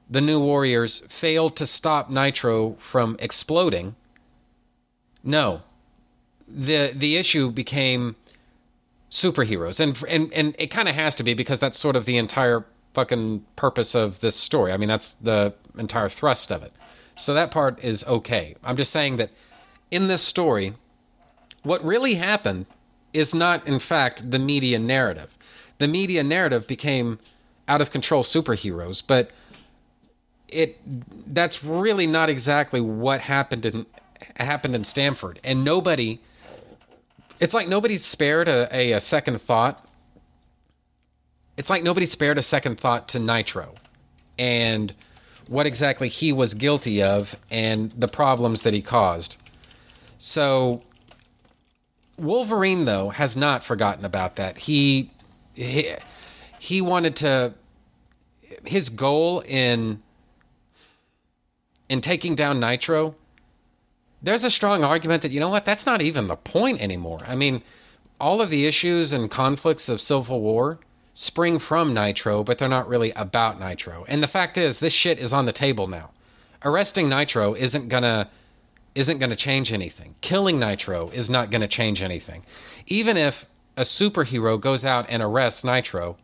the 0.09 0.21
New 0.21 0.39
Warriors 0.39 1.01
failed 1.09 1.55
to 1.57 1.65
stop 1.65 2.09
Nitro 2.09 2.73
from 2.73 3.17
exploding. 3.19 3.95
No. 5.23 5.61
The 6.55 6.93
the 6.95 7.17
issue 7.17 7.51
became 7.51 8.15
superheroes. 9.11 9.79
And 9.79 10.01
and 10.07 10.31
and 10.33 10.55
it 10.57 10.67
kind 10.67 10.89
of 10.89 10.95
has 10.95 11.15
to 11.15 11.23
be 11.23 11.33
because 11.33 11.59
that's 11.59 11.77
sort 11.77 11.95
of 11.95 12.05
the 12.05 12.17
entire 12.17 12.65
fucking 12.93 13.45
purpose 13.55 13.95
of 13.95 14.19
this 14.21 14.35
story. 14.35 14.71
I 14.71 14.77
mean, 14.77 14.89
that's 14.89 15.13
the 15.13 15.53
entire 15.77 16.09
thrust 16.09 16.51
of 16.51 16.63
it. 16.63 16.73
So 17.17 17.33
that 17.33 17.51
part 17.51 17.83
is 17.83 18.03
okay. 18.05 18.55
I'm 18.63 18.77
just 18.77 18.91
saying 18.91 19.17
that 19.17 19.31
in 19.91 20.07
this 20.07 20.21
story, 20.21 20.73
what 21.63 21.83
really 21.83 22.15
happened 22.15 22.65
is 23.13 23.33
not 23.33 23.65
in 23.67 23.79
fact 23.79 24.29
the 24.31 24.39
media 24.39 24.79
narrative. 24.79 25.37
The 25.77 25.87
media 25.87 26.23
narrative 26.23 26.67
became 26.67 27.19
out 27.67 27.81
of 27.81 27.91
control 27.91 28.23
superheroes, 28.23 29.03
but 29.05 29.31
it 30.47 30.77
that's 31.33 31.63
really 31.63 32.07
not 32.07 32.29
exactly 32.29 32.81
what 32.81 33.21
happened 33.21 33.65
in 33.65 33.85
happened 34.37 34.75
in 34.75 34.83
Stamford, 34.83 35.39
and 35.43 35.63
nobody 35.63 36.19
it's 37.39 37.53
like 37.53 37.67
nobody 37.67 37.97
spared 37.97 38.47
a, 38.47 38.67
a, 38.75 38.93
a 38.93 38.99
second 38.99 39.41
thought. 39.41 39.85
It's 41.57 41.69
like 41.69 41.83
nobody 41.83 42.05
spared 42.05 42.37
a 42.37 42.41
second 42.43 42.79
thought 42.79 43.07
to 43.09 43.19
Nitro 43.19 43.75
and 44.37 44.93
what 45.47 45.65
exactly 45.65 46.07
he 46.07 46.33
was 46.33 46.53
guilty 46.53 47.01
of 47.01 47.35
and 47.49 47.91
the 47.97 48.07
problems 48.07 48.63
that 48.63 48.73
he 48.73 48.81
caused. 48.81 49.37
So 50.17 50.81
Wolverine 52.17 52.85
though 52.85 53.09
has 53.09 53.37
not 53.37 53.63
forgotten 53.63 54.05
about 54.05 54.35
that. 54.37 54.57
He 54.57 55.11
he, 55.53 55.93
he 56.59 56.81
wanted 56.81 57.15
to 57.17 57.53
his 58.65 58.89
goal 58.89 59.41
in 59.41 60.01
in 61.89 62.01
taking 62.01 62.35
down 62.35 62.59
Nitro 62.59 63.15
there's 64.21 64.43
a 64.43 64.49
strong 64.49 64.83
argument 64.83 65.21
that 65.21 65.31
you 65.31 65.39
know 65.39 65.49
what 65.49 65.65
that's 65.65 65.85
not 65.85 66.01
even 66.01 66.27
the 66.27 66.35
point 66.35 66.81
anymore. 66.81 67.21
I 67.27 67.35
mean, 67.35 67.61
all 68.19 68.41
of 68.41 68.49
the 68.49 68.65
issues 68.65 69.13
and 69.13 69.29
conflicts 69.29 69.89
of 69.89 70.01
Civil 70.01 70.41
War 70.41 70.79
spring 71.13 71.59
from 71.59 71.93
Nitro, 71.93 72.43
but 72.43 72.57
they're 72.57 72.67
not 72.67 72.87
really 72.87 73.11
about 73.11 73.59
Nitro. 73.59 74.05
And 74.07 74.21
the 74.21 74.27
fact 74.27 74.57
is, 74.57 74.79
this 74.79 74.93
shit 74.93 75.17
is 75.17 75.33
on 75.33 75.45
the 75.45 75.51
table 75.51 75.87
now. 75.87 76.11
Arresting 76.63 77.09
Nitro 77.09 77.53
isn't 77.53 77.89
gonna 77.89 78.29
isn't 78.93 79.19
gonna 79.19 79.35
change 79.35 79.73
anything. 79.73 80.15
Killing 80.21 80.59
Nitro 80.59 81.09
is 81.09 81.29
not 81.29 81.51
gonna 81.51 81.67
change 81.67 82.01
anything. 82.01 82.43
Even 82.87 83.17
if 83.17 83.45
a 83.77 83.81
superhero 83.81 84.59
goes 84.59 84.85
out 84.85 85.05
and 85.09 85.21
arrests 85.21 85.63
Nitro, 85.63 86.17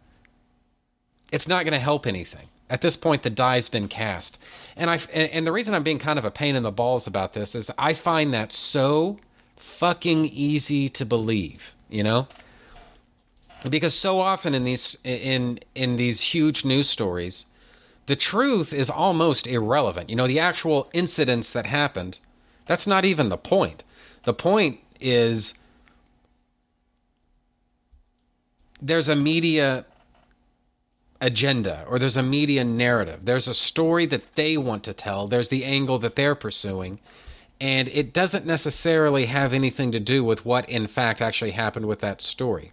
it's 1.32 1.48
not 1.48 1.66
gonna 1.66 1.80
help 1.80 2.08
anything. 2.08 2.48
At 2.70 2.82
this 2.82 2.96
point, 2.96 3.24
the 3.24 3.30
die's 3.30 3.68
been 3.68 3.90
cast, 3.90 4.40
and 4.76 4.90
I 4.90 4.96
and 5.14 5.46
the 5.46 5.52
reason 5.52 5.74
I'm 5.74 5.84
being 5.84 6.00
kind 6.00 6.20
of 6.20 6.26
a 6.26 6.32
pain 6.32 6.56
in 6.56 6.64
the 6.64 6.72
balls 6.72 7.08
about 7.08 7.34
this 7.34 7.56
is 7.56 7.70
I 7.78 7.94
find 7.94 8.34
that 8.34 8.52
so 8.52 9.20
fucking 9.58 10.26
easy 10.26 10.90
to 10.90 11.06
believe. 11.06 11.76
You 11.90 12.04
know, 12.04 12.28
because 13.70 13.94
so 13.94 14.20
often 14.20 14.56
in 14.56 14.64
these 14.64 14.98
in 15.04 15.60
in 15.76 15.98
these 15.98 16.22
huge 16.22 16.66
news 16.66 16.90
stories 16.90 17.46
the 18.08 18.16
truth 18.16 18.74
is 18.74 18.90
almost 18.90 19.48
irrelevant 19.48 20.10
you 20.10 20.16
know 20.16 20.28
the 20.28 20.40
actual 20.40 20.90
incidents 20.94 21.52
that 21.52 21.66
happened 21.66 22.18
that's 22.66 22.88
not 22.88 23.06
even 23.06 23.30
the 23.30 23.38
point 23.38 23.84
the 24.26 24.34
point 24.34 24.80
is 25.00 25.54
there's 28.82 29.08
a 29.08 29.16
media 29.16 29.86
agenda 31.22 31.86
or 31.88 32.00
there's 32.00 32.18
a 32.18 32.24
media 32.24 32.64
narrative 32.64 33.20
there's 33.24 33.48
a 33.48 33.54
story 33.54 34.06
that 34.06 34.36
they 34.36 34.58
want 34.58 34.84
to 34.84 34.94
tell 34.94 35.28
there's 35.28 35.50
the 35.50 35.64
angle 35.64 36.00
that 36.00 36.16
they're 36.16 36.36
pursuing 36.36 37.00
and 37.60 37.88
it 37.90 38.12
doesn't 38.12 38.46
necessarily 38.46 39.26
have 39.26 39.54
anything 39.54 39.92
to 39.92 40.00
do 40.00 40.24
with 40.24 40.44
what 40.46 40.68
in 40.68 40.88
fact 40.88 41.22
actually 41.22 41.52
happened 41.52 41.86
with 41.86 42.00
that 42.00 42.22
story 42.22 42.72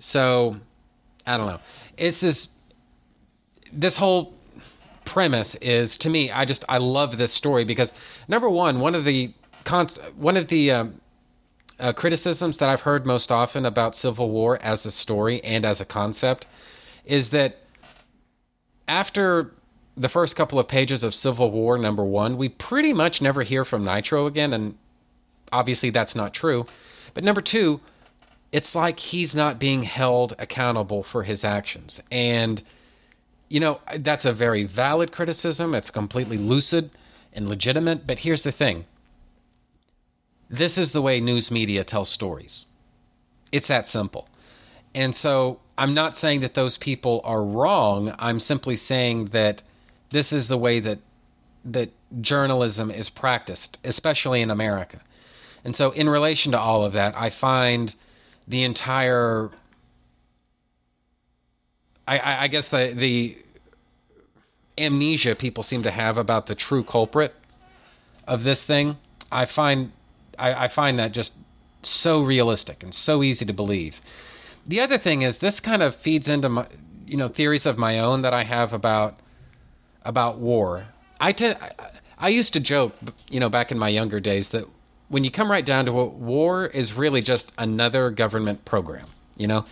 so, 0.00 0.56
I 1.26 1.36
don't 1.36 1.46
know. 1.46 1.60
It's 1.96 2.20
this 2.20 2.48
this 3.72 3.96
whole 3.98 4.34
premise 5.04 5.54
is 5.56 5.96
to 5.98 6.10
me. 6.10 6.30
I 6.30 6.44
just 6.44 6.64
I 6.68 6.78
love 6.78 7.18
this 7.18 7.32
story 7.32 7.64
because 7.64 7.92
number 8.26 8.48
one, 8.48 8.80
one 8.80 8.94
of 8.94 9.04
the 9.04 9.32
const, 9.64 9.98
one 10.16 10.38
of 10.38 10.48
the 10.48 10.70
um, 10.72 11.00
uh, 11.78 11.92
criticisms 11.92 12.56
that 12.58 12.70
I've 12.70 12.80
heard 12.80 13.06
most 13.06 13.30
often 13.30 13.66
about 13.66 13.94
Civil 13.94 14.30
War 14.30 14.58
as 14.62 14.86
a 14.86 14.90
story 14.90 15.44
and 15.44 15.66
as 15.66 15.82
a 15.82 15.84
concept 15.84 16.46
is 17.04 17.28
that 17.30 17.59
after 18.90 19.52
the 19.96 20.08
first 20.08 20.34
couple 20.34 20.58
of 20.58 20.66
pages 20.66 21.04
of 21.04 21.14
Civil 21.14 21.52
War 21.52 21.78
number 21.78 22.04
one, 22.04 22.36
we 22.36 22.48
pretty 22.48 22.92
much 22.92 23.22
never 23.22 23.44
hear 23.44 23.64
from 23.64 23.84
Nitro 23.84 24.26
again, 24.26 24.52
and 24.52 24.76
obviously 25.52 25.90
that's 25.90 26.16
not 26.16 26.34
true. 26.34 26.66
But 27.14 27.22
number 27.22 27.40
two, 27.40 27.80
it's 28.50 28.74
like 28.74 28.98
he's 28.98 29.32
not 29.32 29.60
being 29.60 29.84
held 29.84 30.34
accountable 30.40 31.04
for 31.04 31.22
his 31.22 31.44
actions. 31.44 32.02
And, 32.10 32.62
you 33.48 33.60
know, 33.60 33.78
that's 33.98 34.24
a 34.24 34.32
very 34.32 34.64
valid 34.64 35.12
criticism. 35.12 35.72
It's 35.72 35.90
completely 35.90 36.36
lucid 36.36 36.90
and 37.32 37.48
legitimate. 37.48 38.08
But 38.08 38.18
here's 38.18 38.42
the 38.42 38.52
thing 38.52 38.86
this 40.48 40.76
is 40.76 40.90
the 40.90 41.02
way 41.02 41.20
news 41.20 41.52
media 41.52 41.84
tells 41.84 42.08
stories. 42.08 42.66
It's 43.52 43.68
that 43.68 43.86
simple. 43.86 44.28
And 44.96 45.14
so 45.14 45.60
I'm 45.80 45.94
not 45.94 46.14
saying 46.14 46.40
that 46.40 46.52
those 46.52 46.76
people 46.76 47.22
are 47.24 47.42
wrong. 47.42 48.14
I'm 48.18 48.38
simply 48.38 48.76
saying 48.76 49.26
that 49.26 49.62
this 50.10 50.30
is 50.30 50.46
the 50.46 50.58
way 50.58 50.78
that 50.78 50.98
that 51.64 51.88
journalism 52.20 52.90
is 52.90 53.08
practiced, 53.08 53.78
especially 53.82 54.42
in 54.42 54.50
America. 54.50 55.00
And 55.64 55.74
so 55.74 55.90
in 55.92 56.06
relation 56.06 56.52
to 56.52 56.58
all 56.58 56.84
of 56.84 56.92
that, 56.92 57.16
I 57.16 57.30
find 57.30 57.94
the 58.46 58.62
entire 58.62 59.50
I, 62.06 62.44
I, 62.44 62.48
guess 62.48 62.68
the 62.68 62.92
the 62.94 63.38
amnesia 64.76 65.34
people 65.34 65.62
seem 65.62 65.82
to 65.84 65.90
have 65.90 66.18
about 66.18 66.46
the 66.46 66.54
true 66.54 66.84
culprit 66.84 67.34
of 68.26 68.44
this 68.44 68.64
thing, 68.64 68.98
I 69.32 69.46
find 69.46 69.92
I, 70.38 70.64
I 70.64 70.68
find 70.68 70.98
that 70.98 71.12
just 71.12 71.32
so 71.82 72.20
realistic 72.20 72.82
and 72.82 72.92
so 72.92 73.22
easy 73.22 73.46
to 73.46 73.54
believe. 73.54 74.02
The 74.66 74.80
other 74.80 74.98
thing 74.98 75.22
is 75.22 75.38
this 75.38 75.60
kind 75.60 75.82
of 75.82 75.96
feeds 75.96 76.28
into 76.28 76.48
my 76.48 76.66
you 77.06 77.16
know 77.16 77.28
theories 77.28 77.66
of 77.66 77.78
my 77.78 77.98
own 77.98 78.22
that 78.22 78.34
I 78.34 78.44
have 78.44 78.72
about 78.72 79.18
about 80.04 80.38
war. 80.38 80.86
I 81.20 81.34
I, 81.38 81.90
I 82.18 82.28
used 82.28 82.52
to 82.52 82.60
joke, 82.60 82.94
you 83.30 83.40
know, 83.40 83.48
back 83.48 83.72
in 83.72 83.78
my 83.78 83.88
younger 83.88 84.20
days 84.20 84.50
that 84.50 84.66
when 85.08 85.24
you 85.24 85.30
come 85.30 85.50
right 85.50 85.64
down 85.64 85.86
to 85.86 86.00
it, 86.02 86.12
war 86.12 86.66
is 86.66 86.92
really 86.92 87.22
just 87.22 87.52
another 87.58 88.10
government 88.10 88.64
program, 88.64 89.08
you 89.36 89.46
know? 89.46 89.64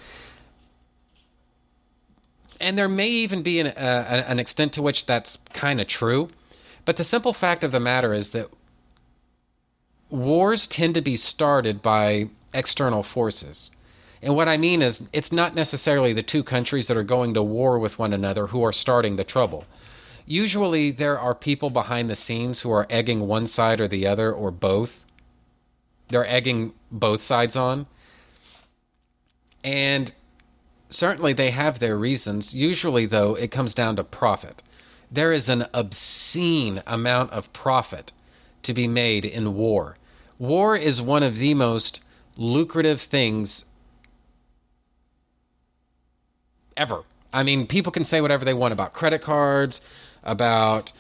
And 2.59 2.77
there 2.77 2.89
may 2.89 3.09
even 3.09 3.43
be 3.43 3.61
an, 3.61 3.69
uh, 3.69 4.25
an 4.27 4.41
extent 4.41 4.73
to 4.73 4.83
which 4.83 5.07
that's 5.07 5.37
kind 5.53 5.81
of 5.81 5.87
true. 5.87 6.31
But 6.85 6.97
the 6.97 7.05
simple 7.05 7.33
fact 7.33 7.63
of 7.63 7.71
the 7.71 7.79
matter 7.79 8.13
is 8.13 8.31
that 8.31 8.49
wars 10.11 10.67
tend 10.67 10.95
to 10.95 11.03
be 11.03 11.15
started 11.15 11.83
by 11.83 12.31
external 12.53 13.03
forces. 13.03 13.71
And 14.23 14.35
what 14.35 14.49
I 14.49 14.57
mean 14.57 14.83
is, 14.83 15.03
it's 15.13 15.33
not 15.33 15.55
necessarily 15.55 16.13
the 16.13 16.23
two 16.23 16.43
countries 16.43 16.89
that 16.89 16.97
are 16.97 17.05
going 17.05 17.35
to 17.35 17.43
war 17.43 17.79
with 17.79 17.99
one 17.99 18.13
another 18.13 18.49
who 18.49 18.65
are 18.65 18.73
starting 18.73 19.17
the 19.17 19.25
trouble. 19.25 19.65
Usually, 20.27 20.91
there 20.91 21.19
are 21.19 21.35
people 21.35 21.71
behind 21.71 22.11
the 22.11 22.17
scenes 22.17 22.61
who 22.61 22.71
are 22.71 22.87
egging 22.91 23.27
one 23.27 23.47
side 23.47 23.81
or 23.81 23.89
the 23.89 24.07
other 24.07 24.33
or 24.33 24.51
both 24.51 25.05
they're 26.11 26.27
egging 26.27 26.73
both 26.91 27.23
sides 27.23 27.57
on. 27.57 27.87
And 29.63 30.13
certainly 30.91 31.33
they 31.33 31.51
have 31.51 31.79
their 31.79 31.97
reasons. 31.97 32.55
Usually, 32.55 33.07
though, 33.07 33.35
it 33.35 33.51
comes 33.51 33.75
down 33.75 33.97
to 33.97 34.05
profit. 34.05 34.63
There 35.11 35.33
is 35.33 35.49
an 35.49 35.67
obscene 35.75 36.83
amount 36.87 37.33
of 37.33 37.53
profit 37.53 38.13
to 38.63 38.75
be 38.75 38.89
made 38.89 39.25
in 39.25 39.55
war. 39.55 39.97
War 40.39 40.77
is 40.77 41.03
one 41.03 41.23
of 41.23 41.37
the 41.37 41.55
most 41.55 42.03
lucrative 42.37 43.01
things 43.01 43.65
ever. 46.79 47.03
I 47.33 47.43
mean, 47.43 47.67
people 47.67 47.93
can 47.93 48.05
say 48.05 48.21
whatever 48.21 48.45
they 48.45 48.55
want 48.55 48.73
about 48.73 48.93
credit 48.95 49.21
cards, 49.21 49.81
about 50.23 50.93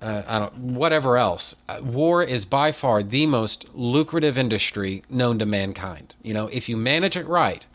uh, 0.00 0.22
I 0.26 0.38
don't 0.38 0.54
whatever 0.54 1.16
else. 1.16 1.56
Uh, 1.68 1.80
war 1.82 2.22
is 2.22 2.44
by 2.44 2.72
far 2.72 3.02
the 3.02 3.26
most 3.26 3.66
lucrative 3.74 4.36
industry 4.36 5.02
known 5.08 5.38
to 5.38 5.46
mankind. 5.46 6.14
You 6.22 6.34
know, 6.34 6.46
if 6.48 6.68
you 6.68 6.76
manage 6.76 7.16
it 7.16 7.26
right, 7.26 7.66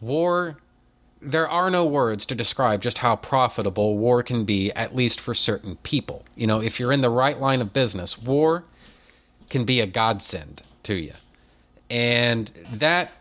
war 0.00 0.58
there 1.24 1.48
are 1.48 1.70
no 1.70 1.86
words 1.86 2.26
to 2.26 2.34
describe 2.34 2.82
just 2.82 2.98
how 2.98 3.14
profitable 3.14 3.96
war 3.96 4.24
can 4.24 4.44
be 4.44 4.72
at 4.72 4.94
least 4.94 5.20
for 5.20 5.34
certain 5.34 5.76
people. 5.84 6.24
You 6.34 6.48
know, 6.48 6.60
if 6.60 6.80
you're 6.80 6.90
in 6.90 7.00
the 7.00 7.10
right 7.10 7.38
line 7.38 7.60
of 7.60 7.72
business, 7.72 8.18
war 8.18 8.64
can 9.48 9.64
be 9.64 9.80
a 9.80 9.86
godsend 9.86 10.62
to 10.82 10.94
you. 10.94 11.12
And 11.88 12.50
that 12.72 13.12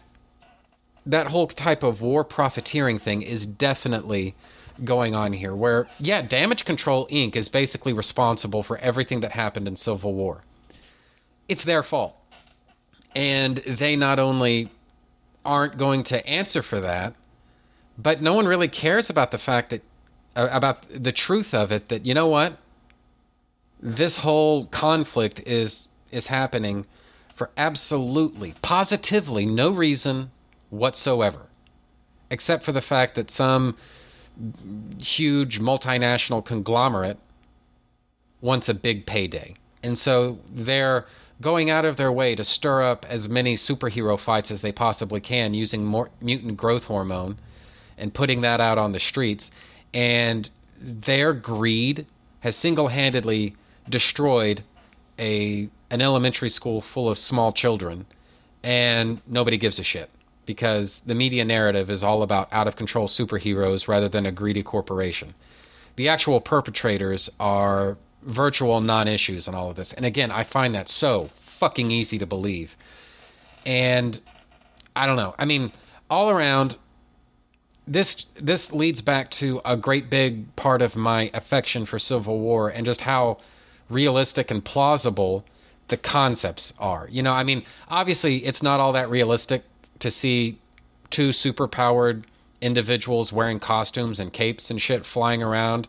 that 1.06 1.28
whole 1.28 1.48
type 1.48 1.84
of 1.84 2.02
war 2.02 2.24
profiteering 2.24 3.00
thing 3.00 3.22
is 3.22 3.46
definitely 3.46 4.36
going 4.84 5.16
on 5.16 5.34
here 5.34 5.56
where, 5.56 5.88
yeah, 6.00 6.22
Damage 6.22 6.66
Control 6.66 7.08
Inc. 7.08 7.36
is 7.36 7.50
basically 7.50 7.94
responsible 7.94 8.64
for 8.64 8.78
everything 8.78 9.20
that 9.22 9.32
happened 9.32 9.68
in 9.68 9.76
Civil 9.76 10.14
War. 10.14 10.42
It's 11.48 11.64
their 11.64 11.84
fault. 11.84 12.16
And 13.16 13.58
they 13.58 13.96
not 13.96 14.20
only 14.20 14.70
aren't 15.44 15.78
going 15.78 16.04
to 16.04 16.26
answer 16.28 16.62
for 16.62 16.80
that, 16.80 17.14
but 17.98 18.22
no 18.22 18.34
one 18.34 18.48
really 18.48 18.68
cares 18.68 19.10
about 19.10 19.32
the 19.32 19.38
fact 19.38 19.72
that, 19.72 19.82
uh, 20.36 20.48
about 20.52 20.86
the 20.90 21.12
truth 21.12 21.54
of 21.54 21.72
it, 21.72 21.90
that, 21.90 22.06
you 22.06 22.14
know 22.14 22.28
what? 22.28 22.58
This 23.82 24.18
whole 24.18 24.68
conflict 24.68 25.42
is 25.46 25.88
is 26.12 26.28
happening 26.28 26.86
for 27.34 27.50
absolutely, 27.58 28.54
positively 28.62 29.46
no 29.46 29.72
reason 29.72 30.30
whatsoever, 30.72 31.48
except 32.32 32.64
for 32.64 32.72
the 32.72 32.82
fact 32.82 33.14
that 33.16 33.30
some 33.30 33.78
huge 34.98 35.60
multinational 35.60 36.44
conglomerate 36.44 37.20
wants 38.40 38.68
a 38.68 38.74
big 38.74 39.06
payday. 39.06 39.54
And 39.84 39.98
so 39.98 40.40
they're 40.52 41.06
going 41.42 41.70
out 41.70 41.86
of 41.86 41.98
their 41.98 42.12
way 42.12 42.36
to 42.36 42.44
stir 42.44 42.84
up 42.84 43.06
as 43.10 43.28
many 43.28 43.56
superhero 43.56 44.18
fights 44.18 44.52
as 44.52 44.62
they 44.62 44.72
possibly 44.72 45.20
can 45.20 45.54
using 45.54 45.86
more 45.86 46.10
mutant 46.22 46.58
growth 46.58 46.86
hormone 46.86 47.38
and 47.98 48.14
putting 48.14 48.42
that 48.42 48.62
out 48.62 48.78
on 48.78 48.92
the 48.92 49.00
streets. 49.00 49.52
And 49.94 50.50
their 50.80 51.34
greed 51.34 52.06
has 52.40 52.56
single-handedly 52.56 53.56
destroyed 53.90 54.64
a 55.20 55.70
an 55.90 56.02
elementary 56.02 56.50
school 56.50 56.80
full 56.80 57.10
of 57.10 57.18
small 57.18 57.52
children 57.52 58.06
and 58.64 59.22
nobody 59.28 59.58
gives 59.58 59.78
a 59.78 59.84
shit 59.84 60.10
because 60.46 61.02
the 61.02 61.16
media 61.16 61.46
narrative 61.46 61.90
is 61.90 62.04
all 62.04 62.24
about 62.24 62.52
out 62.52 62.68
of 62.68 62.76
control 62.76 63.08
superheroes 63.08 63.88
rather 63.88 64.10
than 64.10 64.26
a 64.26 64.32
greedy 64.32 64.64
corporation. 64.64 65.34
The 65.96 66.10
actual 66.10 66.42
perpetrators 66.42 67.30
are 67.40 67.98
virtual 68.24 68.82
non 68.82 69.08
issues 69.08 69.48
in 69.48 69.56
all 69.56 69.70
of 69.70 69.76
this. 69.76 69.94
And 69.94 70.06
again, 70.06 70.32
I 70.32 70.44
find 70.44 70.74
that 70.76 70.90
so 70.90 71.30
fucking 71.36 71.92
easy 71.92 72.18
to 72.20 72.26
believe. 72.26 72.76
And 73.66 74.20
I 74.96 75.06
don't 75.06 75.18
know. 75.18 75.36
I 75.38 75.46
mean, 75.46 75.72
all 76.10 76.30
around, 76.30 76.78
this 77.88 78.26
this 78.40 78.72
leads 78.72 79.02
back 79.02 79.32
to 79.32 79.62
a 79.66 79.76
great 79.76 80.10
big 80.10 80.56
part 80.56 80.82
of 80.82 80.96
my 80.96 81.30
affection 81.34 81.86
for 81.86 82.00
Civil 82.00 82.40
War 82.40 82.70
and 82.70 82.86
just 82.86 83.02
how 83.02 83.38
realistic 83.90 84.52
and 84.52 84.64
plausible 84.64 85.46
the 85.88 85.98
concepts 85.98 86.74
are. 86.80 87.08
You 87.12 87.22
know, 87.22 87.34
I 87.34 87.44
mean, 87.44 87.64
obviously 87.90 88.46
it's 88.46 88.64
not 88.64 88.80
all 88.80 88.94
that 88.94 89.10
realistic 89.10 89.64
to 90.02 90.12
see 90.12 90.60
two 91.10 91.30
superpowered 91.30 92.24
individuals 92.62 93.34
wearing 93.34 93.60
costumes 93.60 94.20
and 94.20 94.32
capes 94.32 94.70
and 94.70 94.82
shit 94.82 95.06
flying 95.06 95.42
around 95.42 95.88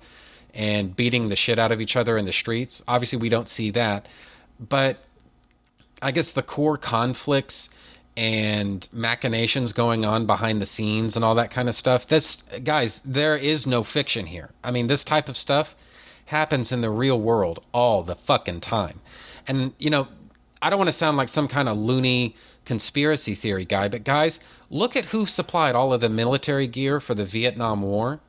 and 0.54 0.94
beating 0.96 1.28
the 1.28 1.36
shit 1.36 1.58
out 1.58 1.72
of 1.72 1.80
each 1.80 1.96
other 1.96 2.16
in 2.16 2.24
the 2.24 2.32
streets. 2.32 2.82
Obviously 2.88 3.18
we 3.18 3.28
don't 3.28 3.48
see 3.48 3.70
that. 3.70 4.06
But 4.58 4.98
I 6.00 6.10
guess 6.10 6.32
the 6.32 6.42
core 6.42 6.78
conflicts 6.78 7.70
and 8.16 8.86
machinations 8.92 9.72
going 9.72 10.04
on 10.04 10.26
behind 10.26 10.60
the 10.60 10.66
scenes 10.66 11.16
and 11.16 11.24
all 11.24 11.34
that 11.36 11.50
kind 11.50 11.68
of 11.68 11.74
stuff. 11.74 12.06
This 12.06 12.36
guys, 12.64 13.00
there 13.04 13.36
is 13.36 13.66
no 13.66 13.82
fiction 13.82 14.26
here. 14.26 14.50
I 14.62 14.70
mean, 14.70 14.86
this 14.86 15.04
type 15.04 15.28
of 15.28 15.36
stuff 15.36 15.74
happens 16.26 16.72
in 16.72 16.80
the 16.80 16.90
real 16.90 17.20
world 17.20 17.64
all 17.72 18.02
the 18.02 18.16
fucking 18.16 18.60
time. 18.60 19.00
And, 19.46 19.72
you 19.78 19.90
know, 19.90 20.08
I 20.62 20.70
don't 20.70 20.78
want 20.78 20.88
to 20.88 20.92
sound 20.92 21.16
like 21.16 21.28
some 21.28 21.48
kind 21.48 21.68
of 21.68 21.76
loony 21.76 22.36
conspiracy 22.64 23.34
theory 23.34 23.64
guy, 23.64 23.88
but 23.88 24.04
guys, 24.04 24.38
look 24.70 24.94
at 24.94 25.06
who 25.06 25.26
supplied 25.26 25.74
all 25.74 25.92
of 25.92 26.00
the 26.00 26.08
military 26.08 26.68
gear 26.68 27.00
for 27.00 27.14
the 27.14 27.24
Vietnam 27.24 27.82
War. 27.82 28.20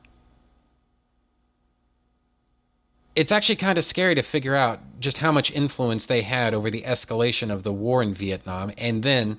It's 3.14 3.30
actually 3.30 3.56
kind 3.56 3.78
of 3.78 3.84
scary 3.84 4.16
to 4.16 4.22
figure 4.22 4.56
out 4.56 4.80
just 4.98 5.18
how 5.18 5.30
much 5.30 5.52
influence 5.52 6.06
they 6.06 6.22
had 6.22 6.52
over 6.52 6.70
the 6.70 6.82
escalation 6.82 7.52
of 7.52 7.62
the 7.62 7.72
war 7.72 8.02
in 8.02 8.12
Vietnam 8.12 8.72
and 8.76 9.04
then 9.04 9.38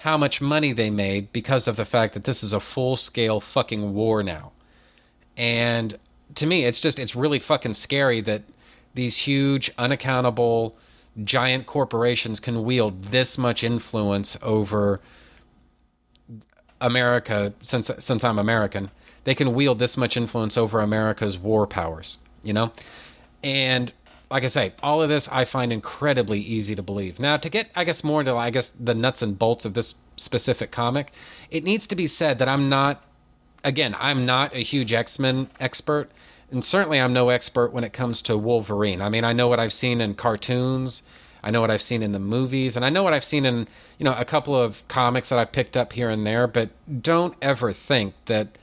how 0.00 0.18
much 0.18 0.40
money 0.40 0.72
they 0.72 0.90
made 0.90 1.32
because 1.32 1.68
of 1.68 1.76
the 1.76 1.84
fact 1.84 2.14
that 2.14 2.24
this 2.24 2.42
is 2.42 2.52
a 2.52 2.58
full 2.58 2.96
scale 2.96 3.40
fucking 3.40 3.94
war 3.94 4.24
now. 4.24 4.50
And 5.36 5.96
to 6.34 6.46
me, 6.46 6.64
it's 6.64 6.80
just, 6.80 6.98
it's 6.98 7.14
really 7.14 7.38
fucking 7.38 7.74
scary 7.74 8.20
that 8.22 8.42
these 8.94 9.16
huge, 9.16 9.70
unaccountable, 9.78 10.76
giant 11.22 11.66
corporations 11.66 12.40
can 12.40 12.64
wield 12.64 13.04
this 13.06 13.38
much 13.38 13.62
influence 13.62 14.36
over 14.42 15.00
America 16.80 17.54
since 17.62 17.90
since 17.98 18.24
I'm 18.24 18.38
American 18.38 18.90
they 19.22 19.34
can 19.34 19.54
wield 19.54 19.78
this 19.78 19.96
much 19.96 20.16
influence 20.16 20.58
over 20.58 20.80
America's 20.80 21.38
war 21.38 21.66
powers 21.66 22.18
you 22.42 22.52
know? 22.52 22.72
And 23.42 23.92
like 24.30 24.44
I 24.44 24.48
say 24.48 24.72
all 24.82 25.02
of 25.02 25.08
this 25.08 25.28
I 25.28 25.44
find 25.44 25.72
incredibly 25.72 26.40
easy 26.40 26.74
to 26.74 26.82
believe. 26.82 27.18
Now 27.18 27.36
to 27.36 27.48
get 27.48 27.70
I 27.74 27.84
guess 27.84 28.04
more 28.04 28.20
into 28.20 28.34
I 28.34 28.50
guess 28.50 28.68
the 28.68 28.94
nuts 28.94 29.22
and 29.22 29.38
bolts 29.38 29.64
of 29.64 29.74
this 29.74 29.94
specific 30.16 30.70
comic 30.70 31.12
it 31.50 31.64
needs 31.64 31.86
to 31.88 31.96
be 31.96 32.06
said 32.06 32.38
that 32.38 32.48
I'm 32.48 32.68
not 32.68 33.04
again 33.62 33.94
I'm 33.98 34.26
not 34.26 34.54
a 34.54 34.58
huge 34.60 34.92
X-Men 34.92 35.48
expert 35.60 36.10
and 36.50 36.64
certainly 36.64 37.00
I'm 37.00 37.12
no 37.12 37.28
expert 37.30 37.72
when 37.72 37.84
it 37.84 37.92
comes 37.92 38.22
to 38.22 38.36
Wolverine. 38.36 39.00
I 39.00 39.08
mean, 39.08 39.24
I 39.24 39.32
know 39.32 39.48
what 39.48 39.60
I've 39.60 39.72
seen 39.72 40.00
in 40.00 40.14
cartoons, 40.14 41.02
I 41.42 41.50
know 41.50 41.60
what 41.60 41.70
I've 41.70 41.82
seen 41.82 42.02
in 42.02 42.12
the 42.12 42.18
movies, 42.18 42.74
and 42.76 42.84
I 42.84 42.90
know 42.90 43.02
what 43.02 43.12
I've 43.12 43.24
seen 43.24 43.44
in, 43.44 43.68
you 43.98 44.04
know, 44.04 44.14
a 44.16 44.24
couple 44.24 44.56
of 44.56 44.86
comics 44.88 45.28
that 45.28 45.38
I've 45.38 45.52
picked 45.52 45.76
up 45.76 45.92
here 45.92 46.08
and 46.08 46.26
there, 46.26 46.46
but 46.46 46.70
don't 47.02 47.34
ever 47.42 47.72
think 47.72 48.14
that 48.26 48.56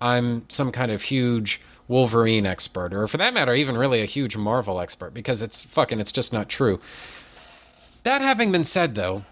I'm 0.00 0.44
some 0.48 0.72
kind 0.72 0.90
of 0.90 1.02
huge 1.02 1.60
Wolverine 1.88 2.46
expert 2.46 2.92
or 2.92 3.06
for 3.06 3.16
that 3.16 3.32
matter 3.32 3.54
even 3.54 3.76
really 3.76 4.02
a 4.02 4.06
huge 4.06 4.36
Marvel 4.36 4.80
expert 4.80 5.14
because 5.14 5.40
it's 5.40 5.64
fucking 5.64 6.00
it's 6.00 6.12
just 6.12 6.32
not 6.32 6.48
true. 6.48 6.80
That 8.02 8.22
having 8.22 8.52
been 8.52 8.64
said 8.64 8.94
though, 8.94 9.24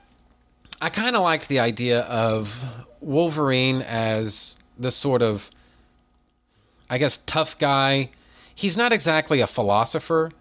I 0.81 0.89
kind 0.91 1.17
of 1.17 1.23
liked 1.23 1.49
the 1.49 1.59
idea 1.59 2.01
of 2.03 2.63
Wolverine 3.01 3.83
as 3.83 4.57
the 4.79 4.91
sort 4.91 5.23
of 5.23 5.51
I 6.91 6.99
guess, 6.99 7.21
tough 7.27 7.59
guy. 7.59 8.11
He's 8.55 8.77
not 8.77 8.93
exactly 8.93 9.41
a 9.41 9.47
philosopher, 9.47 10.33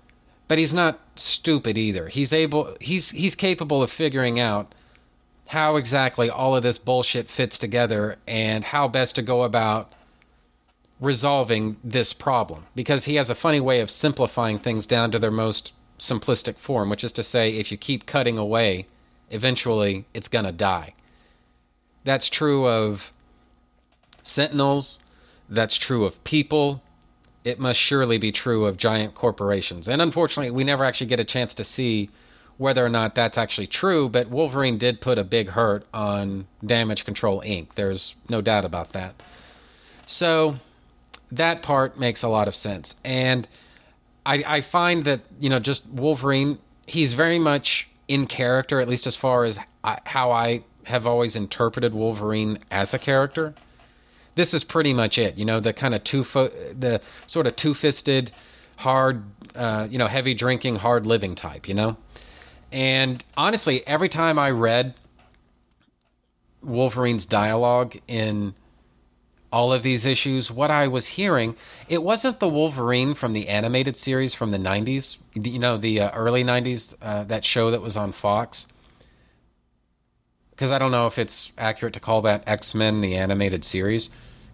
but 0.48 0.58
he's 0.58 0.74
not 0.74 1.00
stupid 1.16 1.78
either. 1.78 2.08
He's 2.08 2.34
able 2.34 2.76
he's 2.80 3.12
he's 3.12 3.36
capable 3.36 3.82
of 3.82 3.92
figuring 3.92 4.40
out 4.40 4.74
how 5.48 5.76
exactly 5.76 6.30
all 6.30 6.56
of 6.56 6.64
this 6.64 6.78
bullshit 6.78 7.30
fits 7.30 7.58
together 7.58 8.18
and 8.28 8.64
how 8.64 8.88
best 8.88 9.16
to 9.16 9.22
go 9.22 9.44
about 9.44 9.94
resolving 11.00 11.76
this 11.84 12.14
problem 12.14 12.66
because 12.76 13.06
he 13.06 13.16
has 13.16 13.30
a 13.30 13.36
funny 13.36 13.60
way 13.60 13.82
of 13.82 13.92
simplifying 13.92 14.58
things 14.58 14.86
down 14.86 15.12
to 15.12 15.20
their 15.20 15.32
most 15.32 15.74
simplistic 16.00 16.58
form, 16.58 16.90
which 16.90 17.04
is 17.04 17.12
to 17.14 17.24
say 17.24 17.52
if 17.52 17.72
you 17.72 17.78
keep 17.78 18.06
cutting 18.06 18.38
away, 18.38 18.88
eventually 19.30 20.06
it's 20.14 20.28
going 20.28 20.46
to 20.46 20.52
die. 20.52 20.94
That's 22.04 22.30
true 22.30 22.68
of 22.68 23.12
sentinels, 24.24 25.00
that's 25.50 25.78
true 25.78 26.06
of 26.06 26.24
people. 26.24 26.82
It 27.44 27.60
must 27.60 27.80
surely 27.80 28.18
be 28.18 28.32
true 28.32 28.66
of 28.66 28.78
giant 28.78 29.16
corporations. 29.16 29.88
And 29.88 30.02
unfortunately, 30.02 30.52
we 30.52 30.64
never 30.64 30.86
actually 30.86 31.08
get 31.08 31.20
a 31.20 31.26
chance 31.26 31.54
to 31.56 31.64
see 31.64 32.10
whether 32.58 32.86
or 32.86 32.90
not 32.90 33.16
that's 33.16 33.38
actually 33.38 33.68
true, 33.68 34.08
but 34.08 34.30
Wolverine 34.30 34.78
did 34.78 35.02
put 35.02 35.18
a 35.18 35.24
big 35.24 35.50
hurt 35.50 35.86
on 35.94 36.46
Damage 36.66 37.04
Control 37.04 37.42
Inc. 37.42 37.74
There's 37.74 38.16
no 38.30 38.42
doubt 38.42 38.64
about 38.64 38.94
that. 38.94 39.16
So 40.06 40.56
that 41.32 41.64
part 41.64 42.00
makes 42.00 42.24
a 42.24 42.30
lot 42.30 42.48
of 42.48 42.56
sense. 42.56 42.96
And 43.04 43.48
I, 44.26 44.44
I 44.46 44.62
find 44.62 45.04
that, 45.04 45.22
you 45.40 45.50
know, 45.50 45.60
just 45.60 45.86
Wolverine, 45.88 46.60
he's 46.86 47.14
very 47.14 47.40
much 47.40 47.90
in 48.08 48.28
character, 48.28 48.80
at 48.80 48.88
least 48.88 49.08
as 49.08 49.16
far 49.16 49.44
as 49.44 49.60
I, 49.84 50.00
how 50.06 50.32
I 50.32 50.64
have 50.86 51.08
always 51.08 51.36
interpreted 51.36 51.94
Wolverine 51.94 52.60
as 52.70 52.94
a 52.94 53.00
character 53.00 53.56
this 54.36 54.54
is 54.54 54.64
pretty 54.64 54.94
much 54.94 55.18
it. 55.18 55.38
You 55.38 55.46
know, 55.46 55.60
the 55.60 55.74
kind 55.74 55.94
of 55.94 56.04
two 56.04 56.24
foot, 56.24 56.54
the 56.80 57.02
sort 57.28 57.48
of 57.48 57.56
two 57.56 57.74
fisted, 57.74 58.32
hard, 58.78 59.24
uh, 59.56 59.88
you 59.90 59.98
know, 59.98 60.08
heavy 60.08 60.34
drinking, 60.34 60.78
hard 60.78 61.06
living 61.06 61.36
type. 61.36 61.68
You 61.68 61.74
know, 61.74 61.98
and 62.72 63.24
honestly, 63.38 63.86
every 63.88 64.10
time 64.10 64.40
I 64.40 64.50
read 64.52 64.96
Wolverine's 66.62 67.26
dialogue 67.26 67.96
in 68.08 68.56
all 69.54 69.72
of 69.72 69.84
these 69.84 70.04
issues, 70.04 70.50
what 70.52 70.72
I 70.72 70.88
was 70.88 71.06
hearing, 71.10 71.56
it 71.88 72.02
wasn't 72.02 72.40
the 72.40 72.50
Wolverine 72.50 73.14
from 73.14 73.34
the 73.34 73.48
animated 73.48 73.96
series 73.96 74.34
from 74.34 74.50
the 74.50 74.58
90s, 74.58 75.18
you 75.36 75.60
know, 75.60 75.78
the 75.78 76.00
uh, 76.00 76.12
early 76.12 76.44
90s, 76.44 76.96
uh, 77.04 77.24
that 77.26 77.46
show 77.46 77.70
that 77.70 77.82
was 77.82 77.96
on 77.96 78.12
Fox. 78.12 78.66
Because 80.54 80.72
I 80.72 80.80
don't 80.80 80.92
know 80.92 81.08
if 81.08 81.18
it's 81.18 81.52
accurate 81.58 81.94
to 81.96 82.00
call 82.00 82.22
that 82.22 82.44
X 82.48 82.76
Men 82.76 83.02
the 83.02 83.16
animated 83.16 83.66
series. 83.66 84.10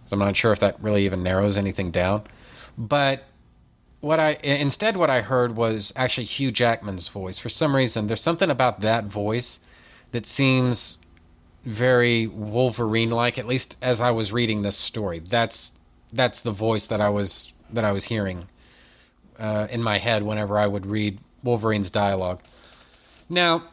So 0.06 0.14
I'm 0.14 0.18
not 0.18 0.36
sure 0.36 0.52
if 0.52 0.60
that 0.60 0.82
really 0.82 1.04
even 1.04 1.22
narrows 1.22 1.56
anything 1.56 1.90
down. 1.90 2.24
But 2.76 3.24
what 4.00 4.18
I 4.18 4.38
instead 4.42 4.96
what 4.96 5.10
I 5.10 5.20
heard 5.20 5.56
was 5.56 5.92
actually 5.94 6.24
Hugh 6.24 6.50
Jackman's 6.50 7.08
voice. 7.08 7.38
For 7.38 7.48
some 7.48 7.76
reason, 7.76 8.06
there's 8.06 8.22
something 8.22 8.50
about 8.50 8.80
that 8.80 9.04
voice 9.04 9.60
that 10.12 10.26
seems 10.26 10.98
very 11.64 12.26
Wolverine-like. 12.26 13.38
At 13.38 13.46
least 13.46 13.76
as 13.82 14.00
I 14.00 14.10
was 14.10 14.32
reading 14.32 14.62
this 14.62 14.76
story, 14.76 15.18
that's 15.18 15.72
that's 16.12 16.40
the 16.40 16.50
voice 16.50 16.86
that 16.86 17.00
I 17.00 17.10
was 17.10 17.52
that 17.72 17.84
I 17.84 17.92
was 17.92 18.04
hearing 18.04 18.48
uh, 19.38 19.68
in 19.70 19.82
my 19.82 19.98
head 19.98 20.22
whenever 20.22 20.58
I 20.58 20.66
would 20.66 20.86
read 20.86 21.18
Wolverine's 21.44 21.90
dialogue. 21.90 22.40
Now, 23.28 23.64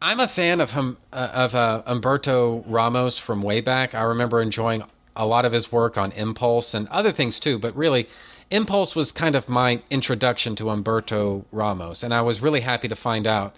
I'm 0.00 0.20
a 0.20 0.28
fan 0.28 0.60
of 0.60 0.70
hum, 0.72 0.96
uh, 1.12 1.30
of 1.32 1.54
uh, 1.54 1.82
Humberto 1.86 2.62
Ramos 2.66 3.18
from 3.18 3.42
way 3.42 3.60
back. 3.60 3.94
I 3.94 4.02
remember 4.02 4.40
enjoying 4.40 4.84
a 5.16 5.26
lot 5.26 5.44
of 5.44 5.52
his 5.52 5.72
work 5.72 5.98
on 5.98 6.12
Impulse 6.12 6.72
and 6.72 6.86
other 6.88 7.10
things 7.10 7.40
too, 7.40 7.58
but 7.58 7.76
really, 7.76 8.08
Impulse 8.50 8.94
was 8.94 9.10
kind 9.10 9.34
of 9.34 9.48
my 9.48 9.82
introduction 9.90 10.54
to 10.56 10.64
Humberto 10.64 11.44
Ramos, 11.50 12.02
and 12.02 12.14
I 12.14 12.22
was 12.22 12.40
really 12.40 12.60
happy 12.60 12.88
to 12.88 12.96
find 12.96 13.26
out 13.26 13.56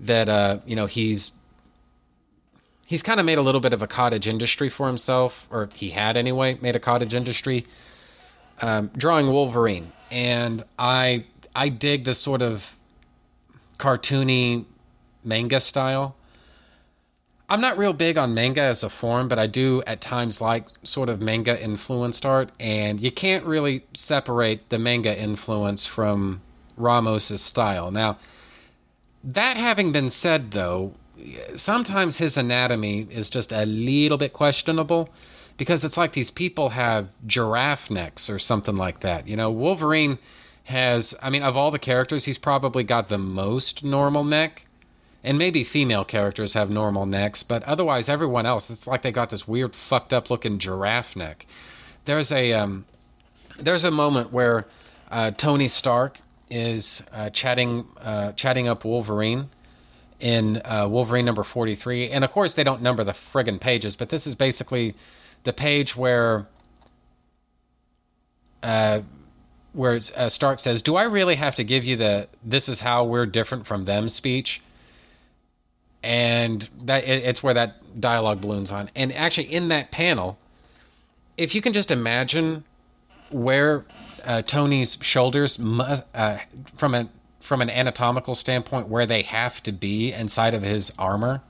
that 0.00 0.28
uh, 0.28 0.58
you 0.66 0.74
know 0.74 0.86
he's 0.86 1.32
he's 2.86 3.02
kind 3.02 3.20
of 3.20 3.26
made 3.26 3.38
a 3.38 3.42
little 3.42 3.60
bit 3.60 3.74
of 3.74 3.82
a 3.82 3.86
cottage 3.86 4.26
industry 4.26 4.70
for 4.70 4.86
himself, 4.86 5.46
or 5.50 5.68
he 5.74 5.90
had 5.90 6.16
anyway, 6.16 6.58
made 6.62 6.74
a 6.74 6.80
cottage 6.80 7.14
industry 7.14 7.66
um, 8.62 8.90
drawing 8.96 9.30
Wolverine, 9.30 9.92
and 10.10 10.64
I 10.78 11.26
I 11.54 11.68
dig 11.68 12.04
this 12.04 12.18
sort 12.18 12.40
of 12.40 12.76
cartoony 13.78 14.64
manga 15.26 15.60
style. 15.60 16.16
I'm 17.48 17.60
not 17.60 17.78
real 17.78 17.92
big 17.92 18.18
on 18.18 18.34
manga 18.34 18.60
as 18.60 18.82
a 18.82 18.90
form, 18.90 19.28
but 19.28 19.38
I 19.38 19.46
do 19.46 19.82
at 19.86 20.00
times 20.00 20.40
like 20.40 20.66
sort 20.82 21.08
of 21.08 21.20
manga 21.20 21.62
influenced 21.62 22.26
art, 22.26 22.50
and 22.58 23.00
you 23.00 23.12
can't 23.12 23.44
really 23.44 23.84
separate 23.92 24.68
the 24.68 24.78
manga 24.78 25.16
influence 25.16 25.86
from 25.86 26.40
Ramos's 26.76 27.42
style. 27.42 27.90
Now, 27.90 28.18
that 29.22 29.56
having 29.56 29.92
been 29.92 30.10
said, 30.10 30.52
though, 30.52 30.94
sometimes 31.54 32.18
his 32.18 32.36
anatomy 32.36 33.06
is 33.10 33.30
just 33.30 33.52
a 33.52 33.64
little 33.64 34.18
bit 34.18 34.32
questionable 34.32 35.08
because 35.56 35.84
it's 35.84 35.96
like 35.96 36.12
these 36.12 36.30
people 36.30 36.70
have 36.70 37.08
giraffe 37.26 37.90
necks 37.90 38.28
or 38.28 38.38
something 38.38 38.76
like 38.76 39.00
that. 39.00 39.26
You 39.26 39.36
know, 39.36 39.50
Wolverine 39.50 40.18
has, 40.64 41.14
I 41.22 41.30
mean, 41.30 41.42
of 41.42 41.56
all 41.56 41.70
the 41.70 41.78
characters, 41.78 42.24
he's 42.24 42.38
probably 42.38 42.84
got 42.84 43.08
the 43.08 43.18
most 43.18 43.84
normal 43.84 44.24
neck. 44.24 44.66
And 45.26 45.38
maybe 45.38 45.64
female 45.64 46.04
characters 46.04 46.54
have 46.54 46.70
normal 46.70 47.04
necks, 47.04 47.42
but 47.42 47.64
otherwise, 47.64 48.08
everyone 48.08 48.46
else, 48.46 48.70
it's 48.70 48.86
like 48.86 49.02
they 49.02 49.10
got 49.10 49.30
this 49.30 49.48
weird, 49.48 49.74
fucked 49.74 50.12
up 50.12 50.30
looking 50.30 50.58
giraffe 50.58 51.16
neck. 51.16 51.46
There's 52.04 52.30
a, 52.30 52.52
um, 52.52 52.84
there's 53.58 53.82
a 53.82 53.90
moment 53.90 54.32
where 54.32 54.66
uh, 55.10 55.32
Tony 55.32 55.66
Stark 55.66 56.20
is 56.48 57.02
uh, 57.12 57.30
chatting, 57.30 57.88
uh, 58.00 58.32
chatting 58.32 58.68
up 58.68 58.84
Wolverine 58.84 59.48
in 60.20 60.62
uh, 60.64 60.86
Wolverine 60.88 61.24
number 61.24 61.42
43. 61.42 62.08
And 62.10 62.22
of 62.22 62.30
course, 62.30 62.54
they 62.54 62.62
don't 62.62 62.80
number 62.80 63.02
the 63.02 63.12
friggin' 63.12 63.60
pages, 63.60 63.96
but 63.96 64.10
this 64.10 64.28
is 64.28 64.36
basically 64.36 64.94
the 65.42 65.52
page 65.52 65.96
where 65.96 66.46
uh, 68.62 69.00
where 69.72 69.98
uh, 70.16 70.28
Stark 70.28 70.60
says, 70.60 70.82
"Do 70.82 70.94
I 70.94 71.02
really 71.02 71.34
have 71.34 71.56
to 71.56 71.64
give 71.64 71.84
you 71.84 71.96
the 71.96 72.28
this 72.44 72.68
is 72.68 72.80
how 72.80 73.04
we're 73.04 73.26
different 73.26 73.66
from 73.66 73.84
them 73.84 74.08
speech?" 74.08 74.62
And 76.02 76.68
that 76.84 77.04
it, 77.04 77.24
it's 77.24 77.42
where 77.42 77.54
that 77.54 78.00
dialogue 78.00 78.40
balloons 78.40 78.70
on. 78.70 78.90
And 78.94 79.12
actually, 79.12 79.52
in 79.52 79.68
that 79.68 79.90
panel, 79.90 80.38
if 81.36 81.54
you 81.54 81.62
can 81.62 81.72
just 81.72 81.90
imagine 81.90 82.64
where 83.30 83.84
uh, 84.24 84.42
Tony's 84.42 84.98
shoulders, 85.00 85.58
mu- 85.58 85.84
uh, 86.14 86.38
from 86.76 86.94
a 86.94 87.08
from 87.40 87.62
an 87.62 87.70
anatomical 87.70 88.34
standpoint, 88.34 88.88
where 88.88 89.06
they 89.06 89.22
have 89.22 89.62
to 89.62 89.72
be 89.72 90.12
inside 90.12 90.52
of 90.52 90.62
his 90.62 90.92
armor, 90.98 91.40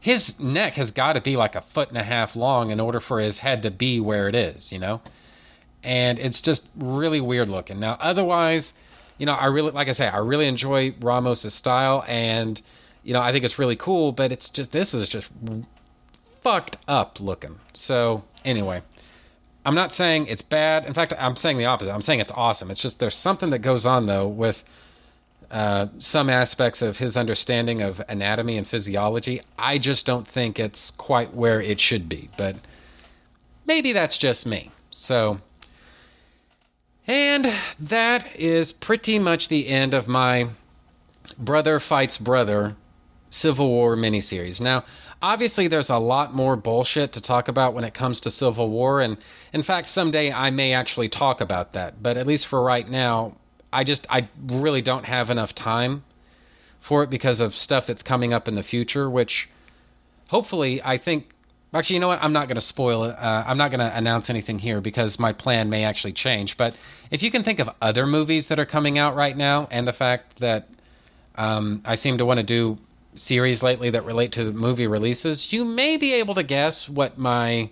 his 0.00 0.38
neck 0.38 0.74
has 0.74 0.90
got 0.90 1.12
to 1.14 1.20
be 1.20 1.36
like 1.36 1.54
a 1.54 1.60
foot 1.60 1.88
and 1.88 1.98
a 1.98 2.02
half 2.02 2.36
long 2.36 2.70
in 2.70 2.80
order 2.80 3.00
for 3.00 3.20
his 3.20 3.38
head 3.38 3.62
to 3.62 3.70
be 3.70 4.00
where 4.00 4.28
it 4.28 4.34
is, 4.34 4.72
you 4.72 4.78
know? 4.78 5.00
And 5.82 6.18
it's 6.18 6.40
just 6.40 6.68
really 6.76 7.20
weird 7.20 7.48
looking. 7.48 7.78
Now, 7.78 7.96
otherwise, 8.00 8.72
you 9.18 9.26
know, 9.26 9.32
I 9.34 9.46
really, 9.46 9.72
like 9.72 9.88
I 9.88 9.92
say, 9.92 10.08
I 10.08 10.18
really 10.18 10.46
enjoy 10.46 10.94
Ramos's 11.00 11.54
style 11.54 12.04
and, 12.08 12.60
you 13.02 13.12
know, 13.12 13.20
I 13.20 13.32
think 13.32 13.44
it's 13.44 13.58
really 13.58 13.76
cool, 13.76 14.12
but 14.12 14.32
it's 14.32 14.50
just, 14.50 14.72
this 14.72 14.94
is 14.94 15.08
just 15.08 15.30
fucked 16.42 16.78
up 16.86 17.20
looking. 17.20 17.58
So, 17.72 18.24
anyway, 18.44 18.82
I'm 19.64 19.74
not 19.74 19.92
saying 19.92 20.26
it's 20.26 20.42
bad. 20.42 20.86
In 20.86 20.94
fact, 20.94 21.12
I'm 21.18 21.36
saying 21.36 21.58
the 21.58 21.66
opposite. 21.66 21.92
I'm 21.92 22.02
saying 22.02 22.20
it's 22.20 22.32
awesome. 22.32 22.70
It's 22.70 22.80
just 22.80 23.00
there's 23.00 23.14
something 23.14 23.50
that 23.50 23.60
goes 23.60 23.86
on, 23.86 24.06
though, 24.06 24.26
with 24.26 24.64
uh, 25.50 25.86
some 25.98 26.28
aspects 26.28 26.82
of 26.82 26.98
his 26.98 27.16
understanding 27.16 27.80
of 27.80 28.02
anatomy 28.08 28.58
and 28.58 28.66
physiology. 28.66 29.40
I 29.58 29.78
just 29.78 30.06
don't 30.06 30.26
think 30.26 30.58
it's 30.58 30.90
quite 30.92 31.34
where 31.34 31.60
it 31.60 31.80
should 31.80 32.08
be, 32.08 32.28
but 32.36 32.56
maybe 33.66 33.92
that's 33.92 34.18
just 34.18 34.46
me. 34.46 34.70
So, 34.90 35.40
and 37.06 37.52
that 37.80 38.26
is 38.36 38.72
pretty 38.72 39.18
much 39.18 39.48
the 39.48 39.68
end 39.68 39.94
of 39.94 40.06
my 40.06 40.50
Brother 41.38 41.80
Fights 41.80 42.18
Brother 42.18 42.76
Civil 43.30 43.68
War 43.68 43.96
miniseries. 43.96 44.60
Now, 44.60 44.84
obviously, 45.22 45.68
there's 45.68 45.90
a 45.90 45.98
lot 45.98 46.34
more 46.34 46.56
bullshit 46.56 47.12
to 47.12 47.20
talk 47.20 47.48
about 47.48 47.74
when 47.74 47.84
it 47.84 47.94
comes 47.94 48.20
to 48.20 48.30
Civil 48.30 48.70
War, 48.70 49.00
and 49.00 49.16
in 49.52 49.62
fact, 49.62 49.88
someday 49.88 50.32
I 50.32 50.50
may 50.50 50.72
actually 50.72 51.08
talk 51.08 51.40
about 51.40 51.72
that, 51.72 52.02
but 52.02 52.16
at 52.16 52.26
least 52.26 52.46
for 52.46 52.62
right 52.62 52.88
now, 52.88 53.34
I 53.72 53.84
just 53.84 54.06
I 54.10 54.28
really 54.46 54.82
don't 54.82 55.04
have 55.04 55.30
enough 55.30 55.54
time 55.54 56.04
for 56.80 57.02
it 57.02 57.10
because 57.10 57.40
of 57.40 57.54
stuff 57.54 57.86
that's 57.86 58.02
coming 58.02 58.32
up 58.32 58.48
in 58.48 58.54
the 58.54 58.62
future, 58.62 59.10
which 59.10 59.48
hopefully 60.28 60.80
I 60.82 60.98
think. 60.98 61.34
Actually, 61.74 61.96
you 61.96 62.00
know 62.00 62.08
what? 62.08 62.22
I'm 62.22 62.32
not 62.32 62.48
going 62.48 62.54
to 62.54 62.62
spoil 62.62 63.04
it. 63.04 63.14
Uh, 63.18 63.44
I'm 63.46 63.58
not 63.58 63.70
going 63.70 63.80
to 63.80 63.94
announce 63.94 64.30
anything 64.30 64.58
here 64.58 64.80
because 64.80 65.18
my 65.18 65.34
plan 65.34 65.68
may 65.68 65.84
actually 65.84 66.14
change. 66.14 66.56
But 66.56 66.74
if 67.10 67.22
you 67.22 67.30
can 67.30 67.44
think 67.44 67.58
of 67.58 67.68
other 67.82 68.06
movies 68.06 68.48
that 68.48 68.58
are 68.58 68.64
coming 68.64 68.96
out 68.96 69.14
right 69.14 69.36
now, 69.36 69.68
and 69.70 69.86
the 69.86 69.92
fact 69.92 70.38
that 70.38 70.70
um, 71.34 71.82
I 71.84 71.94
seem 71.94 72.16
to 72.18 72.24
want 72.24 72.40
to 72.40 72.42
do 72.42 72.78
series 73.18 73.62
lately 73.62 73.90
that 73.90 74.04
relate 74.04 74.32
to 74.32 74.52
movie 74.52 74.86
releases, 74.86 75.52
you 75.52 75.64
may 75.64 75.96
be 75.96 76.12
able 76.14 76.34
to 76.34 76.42
guess 76.42 76.88
what 76.88 77.18
my 77.18 77.70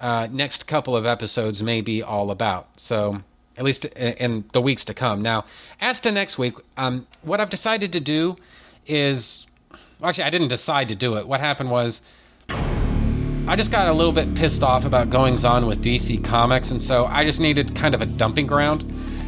uh, 0.00 0.28
next 0.30 0.66
couple 0.66 0.96
of 0.96 1.06
episodes 1.06 1.62
may 1.62 1.80
be 1.80 2.02
all 2.02 2.30
about. 2.30 2.68
So 2.76 3.22
at 3.56 3.64
least 3.64 3.84
in 3.86 4.44
the 4.52 4.62
weeks 4.62 4.84
to 4.84 4.94
come. 4.94 5.20
Now, 5.20 5.44
as 5.80 6.00
to 6.00 6.12
next 6.12 6.38
week, 6.38 6.54
um, 6.76 7.06
what 7.22 7.40
I've 7.40 7.50
decided 7.50 7.92
to 7.92 8.00
do 8.00 8.36
is 8.86 9.46
actually, 10.02 10.24
I 10.24 10.30
didn't 10.30 10.48
decide 10.48 10.88
to 10.88 10.94
do 10.94 11.16
it. 11.16 11.26
What 11.26 11.40
happened 11.40 11.70
was 11.70 12.02
I 12.48 13.56
just 13.56 13.72
got 13.72 13.88
a 13.88 13.92
little 13.92 14.12
bit 14.12 14.34
pissed 14.34 14.62
off 14.62 14.84
about 14.84 15.10
goings 15.10 15.44
on 15.44 15.66
with 15.66 15.82
DC 15.82 16.22
Comics, 16.22 16.70
and 16.70 16.80
so 16.80 17.06
I 17.06 17.24
just 17.24 17.40
needed 17.40 17.74
kind 17.74 17.94
of 17.94 18.02
a 18.02 18.06
dumping 18.06 18.46
ground. 18.46 18.84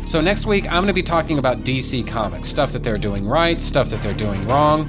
So 0.06 0.20
next 0.20 0.46
week, 0.46 0.66
I'm 0.66 0.82
going 0.82 0.86
to 0.86 0.92
be 0.92 1.02
talking 1.02 1.38
about 1.38 1.58
DC 1.58 2.06
Comics 2.06 2.48
stuff 2.48 2.72
that 2.72 2.82
they're 2.82 2.98
doing 2.98 3.26
right, 3.26 3.60
stuff 3.60 3.90
that 3.90 4.02
they're 4.02 4.14
doing 4.14 4.46
wrong, 4.46 4.88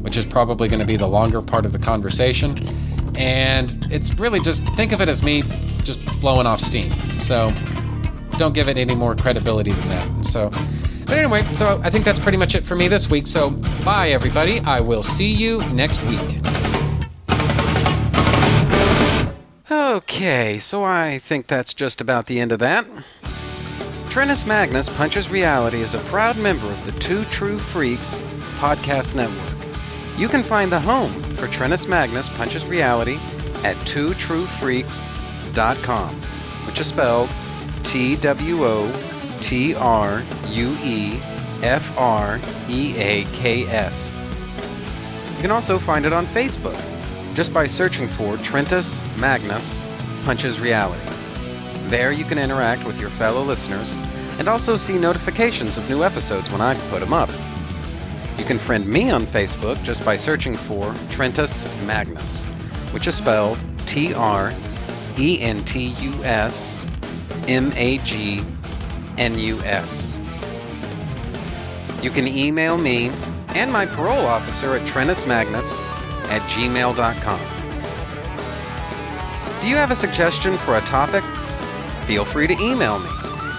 which 0.00 0.16
is 0.16 0.24
probably 0.26 0.68
going 0.68 0.80
to 0.80 0.86
be 0.86 0.96
the 0.96 1.06
longer 1.06 1.42
part 1.42 1.66
of 1.66 1.72
the 1.72 1.78
conversation. 1.78 2.66
And 3.16 3.86
it's 3.90 4.14
really 4.14 4.40
just 4.40 4.62
think 4.76 4.92
of 4.92 5.00
it 5.00 5.08
as 5.08 5.22
me 5.22 5.42
just 5.82 6.04
blowing 6.20 6.46
off 6.46 6.60
steam. 6.60 6.90
So 7.20 7.52
don't 8.38 8.54
give 8.54 8.68
it 8.68 8.78
any 8.78 8.94
more 8.94 9.14
credibility 9.14 9.72
than 9.72 9.88
that. 9.88 10.24
So, 10.24 10.50
but 11.06 11.18
anyway, 11.18 11.44
so 11.56 11.80
I 11.84 11.90
think 11.90 12.04
that's 12.04 12.18
pretty 12.18 12.38
much 12.38 12.54
it 12.54 12.64
for 12.64 12.74
me 12.74 12.88
this 12.88 13.10
week. 13.10 13.26
So, 13.26 13.50
bye 13.84 14.10
everybody. 14.10 14.60
I 14.60 14.80
will 14.80 15.02
see 15.02 15.32
you 15.32 15.62
next 15.72 16.02
week. 16.04 16.40
Okay, 19.70 20.58
so 20.58 20.84
I 20.84 21.18
think 21.18 21.46
that's 21.46 21.74
just 21.74 22.00
about 22.00 22.26
the 22.26 22.40
end 22.40 22.52
of 22.52 22.58
that. 22.60 22.86
Trentus 24.10 24.46
Magnus 24.46 24.88
Punches 24.88 25.28
Reality 25.28 25.82
is 25.82 25.94
a 25.94 25.98
proud 25.98 26.36
member 26.36 26.66
of 26.66 26.86
the 26.86 26.92
Two 27.00 27.24
True 27.24 27.58
Freaks 27.58 28.18
podcast 28.58 29.14
network. 29.14 29.59
You 30.20 30.28
can 30.28 30.42
find 30.42 30.70
the 30.70 30.78
home 30.78 31.10
for 31.38 31.46
Trentus 31.46 31.88
Magnus 31.88 32.28
Punches 32.28 32.66
Reality 32.66 33.14
at 33.64 33.74
twotruefreaks.com, 33.86 36.14
which 36.66 36.78
is 36.78 36.88
spelled 36.88 37.30
T 37.84 38.16
W 38.16 38.66
O 38.66 38.92
T 39.40 39.74
R 39.74 40.22
U 40.48 40.76
E 40.82 41.18
F 41.62 41.90
R 41.96 42.38
E 42.68 42.94
A 42.98 43.24
K 43.32 43.66
S. 43.68 44.18
You 45.36 45.40
can 45.40 45.50
also 45.50 45.78
find 45.78 46.04
it 46.04 46.12
on 46.12 46.26
Facebook 46.26 46.78
just 47.34 47.54
by 47.54 47.64
searching 47.64 48.06
for 48.06 48.36
Trentus 48.36 49.00
Magnus 49.16 49.80
Punches 50.24 50.60
Reality. 50.60 51.00
There 51.88 52.12
you 52.12 52.26
can 52.26 52.36
interact 52.36 52.84
with 52.84 53.00
your 53.00 53.08
fellow 53.08 53.42
listeners 53.42 53.94
and 54.38 54.48
also 54.48 54.76
see 54.76 54.98
notifications 54.98 55.78
of 55.78 55.88
new 55.88 56.04
episodes 56.04 56.52
when 56.52 56.60
I 56.60 56.74
put 56.90 57.00
them 57.00 57.14
up. 57.14 57.30
Can 58.50 58.58
friend 58.58 58.84
me 58.84 59.10
on 59.10 59.26
Facebook 59.26 59.80
just 59.84 60.04
by 60.04 60.16
searching 60.16 60.56
for 60.56 60.90
Trentus 61.08 61.64
Magnus, 61.86 62.46
which 62.90 63.06
is 63.06 63.14
spelled 63.14 63.60
T 63.86 64.12
R 64.12 64.52
E 65.16 65.40
N 65.40 65.64
T 65.64 65.94
U 66.00 66.24
S 66.24 66.84
M 67.46 67.72
A 67.76 67.98
G 67.98 68.44
N 69.18 69.38
U 69.38 69.60
S. 69.60 70.18
You 72.02 72.10
can 72.10 72.26
email 72.26 72.76
me 72.76 73.12
and 73.50 73.72
my 73.72 73.86
parole 73.86 74.26
officer 74.26 74.74
at 74.74 74.82
trentusmagnus 74.82 75.78
at 76.30 76.42
gmail.com. 76.50 77.40
Do 79.60 79.68
you 79.68 79.76
have 79.76 79.92
a 79.92 79.94
suggestion 79.94 80.56
for 80.58 80.76
a 80.76 80.80
topic? 80.80 81.22
Feel 82.04 82.24
free 82.24 82.48
to 82.48 82.54
email 82.54 82.98
me, 82.98 83.10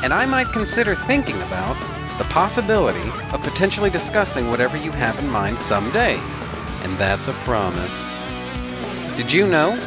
and 0.03 0.13
I 0.13 0.25
might 0.25 0.51
consider 0.51 0.95
thinking 0.95 1.41
about 1.43 1.77
the 2.17 2.23
possibility 2.25 3.09
of 3.33 3.41
potentially 3.41 3.89
discussing 3.89 4.49
whatever 4.49 4.77
you 4.77 4.91
have 4.91 5.17
in 5.19 5.29
mind 5.29 5.57
someday. 5.57 6.15
And 6.83 6.97
that's 6.97 7.27
a 7.27 7.33
promise. 7.33 8.09
Did 9.17 9.31
you 9.31 9.47
know? 9.47 9.79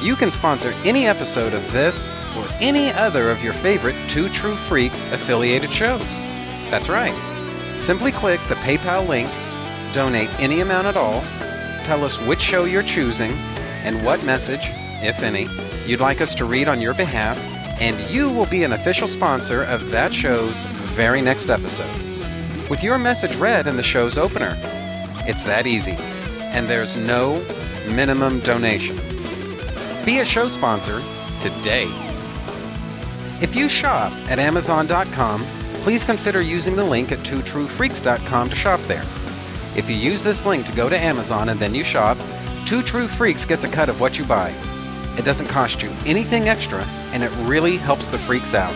You 0.00 0.16
can 0.16 0.32
sponsor 0.32 0.74
any 0.84 1.06
episode 1.06 1.54
of 1.54 1.70
this 1.72 2.08
or 2.36 2.46
any 2.60 2.90
other 2.90 3.30
of 3.30 3.42
your 3.42 3.52
favorite 3.54 3.94
Two 4.08 4.28
True 4.28 4.56
Freaks 4.56 5.04
affiliated 5.12 5.70
shows. 5.70 6.20
That's 6.70 6.88
right. 6.88 7.14
Simply 7.78 8.10
click 8.10 8.40
the 8.48 8.56
PayPal 8.56 9.06
link, 9.06 9.30
donate 9.92 10.30
any 10.40 10.60
amount 10.60 10.88
at 10.88 10.96
all, 10.96 11.20
tell 11.84 12.04
us 12.04 12.20
which 12.22 12.40
show 12.40 12.64
you're 12.64 12.82
choosing, 12.82 13.32
and 13.84 14.04
what 14.04 14.24
message, 14.24 14.62
if 15.02 15.22
any, 15.22 15.48
you'd 15.86 16.00
like 16.00 16.20
us 16.20 16.34
to 16.36 16.44
read 16.44 16.68
on 16.68 16.80
your 16.80 16.94
behalf, 16.94 17.38
and 17.80 17.98
you 18.10 18.28
will 18.28 18.46
be 18.46 18.64
an 18.64 18.72
official 18.72 19.08
sponsor 19.08 19.64
of 19.64 19.90
that 19.90 20.12
show's 20.12 20.64
very 20.92 21.22
next 21.22 21.50
episode. 21.50 21.90
with 22.70 22.82
your 22.82 22.96
message 22.98 23.36
read 23.36 23.66
in 23.66 23.76
the 23.76 23.82
show's 23.82 24.16
opener. 24.16 24.56
It's 25.26 25.42
that 25.42 25.66
easy, 25.66 25.96
and 26.54 26.66
there's 26.66 26.96
no 26.96 27.44
minimum 27.90 28.40
donation. 28.40 28.96
Be 30.06 30.20
a 30.20 30.24
show 30.24 30.48
sponsor 30.48 31.02
today. 31.40 31.88
If 33.42 33.54
you 33.54 33.68
shop 33.68 34.12
at 34.30 34.38
Amazon.com, 34.38 35.42
please 35.82 36.02
consider 36.04 36.40
using 36.40 36.74
the 36.76 36.84
link 36.84 37.12
at 37.12 37.18
twotruefreaks.com 37.20 38.48
to 38.48 38.56
shop 38.56 38.80
there. 38.82 39.04
If 39.76 39.90
you 39.90 39.96
use 39.96 40.22
this 40.22 40.46
link 40.46 40.64
to 40.66 40.72
go 40.72 40.88
to 40.88 40.98
Amazon 40.98 41.50
and 41.50 41.60
then 41.60 41.74
you 41.74 41.84
shop, 41.84 42.16
Two 42.64 42.82
True 42.82 43.08
Freaks 43.08 43.44
gets 43.44 43.64
a 43.64 43.68
cut 43.68 43.88
of 43.88 44.00
what 44.00 44.18
you 44.18 44.24
buy. 44.24 44.50
It 45.18 45.24
doesn't 45.24 45.48
cost 45.48 45.82
you 45.82 45.90
anything 46.06 46.48
extra, 46.48 46.84
and 47.12 47.22
it 47.22 47.30
really 47.40 47.76
helps 47.76 48.08
the 48.08 48.18
freaks 48.18 48.54
out. 48.54 48.72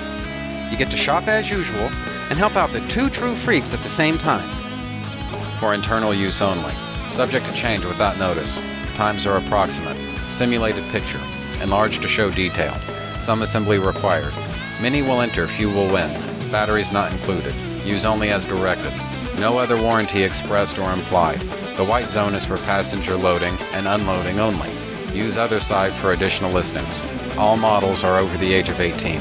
You 0.71 0.77
get 0.77 0.91
to 0.91 0.97
shop 0.97 1.29
as 1.29 1.51
usual 1.51 1.91
and 2.29 2.39
help 2.39 2.57
out 2.57 2.73
the 2.73 2.87
two 2.89 3.09
true 3.09 3.35
freaks 3.35 3.73
at 3.73 3.81
the 3.81 3.89
same 3.89 4.19
time. 4.19 4.49
For 5.61 5.75
internal 5.75 6.13
use 6.13 6.43
only, 6.43 6.75
subject 7.09 7.47
to 7.47 7.53
change 7.55 7.85
without 7.85 8.19
notice. 8.19 8.61
Times 8.95 9.27
are 9.27 9.39
approximate. 9.39 9.97
Simulated 10.31 10.85
picture, 10.91 11.21
enlarged 11.63 12.03
to 12.03 12.09
show 12.09 12.31
detail. 12.31 12.75
Some 13.19 13.43
assembly 13.43 13.79
required. 13.79 14.35
Many 14.83 15.03
will 15.03 15.21
enter, 15.21 15.47
few 15.47 15.71
will 15.71 15.91
win. 15.91 16.11
Batteries 16.51 16.93
not 16.93 17.13
included. 17.13 17.55
Use 17.85 18.05
only 18.05 18.31
as 18.31 18.45
directed. 18.45 18.93
No 19.39 19.59
other 19.59 19.81
warranty 19.81 20.23
expressed 20.23 20.79
or 20.79 20.93
implied. 20.93 21.41
The 21.77 21.85
white 21.85 22.11
zone 22.11 22.35
is 22.35 22.45
for 22.45 22.57
passenger 22.59 23.17
loading 23.17 23.57
and 23.73 23.87
unloading 23.87 24.41
only. 24.41 24.71
Use 25.15 25.37
other 25.37 25.61
side 25.61 25.93
for 25.93 26.13
additional 26.13 26.51
listings. 26.51 27.01
All 27.39 27.57
models 27.57 28.03
are 28.03 28.19
over 28.19 28.37
the 28.39 28.53
age 28.53 28.69
of 28.69 28.81
18. 28.81 29.21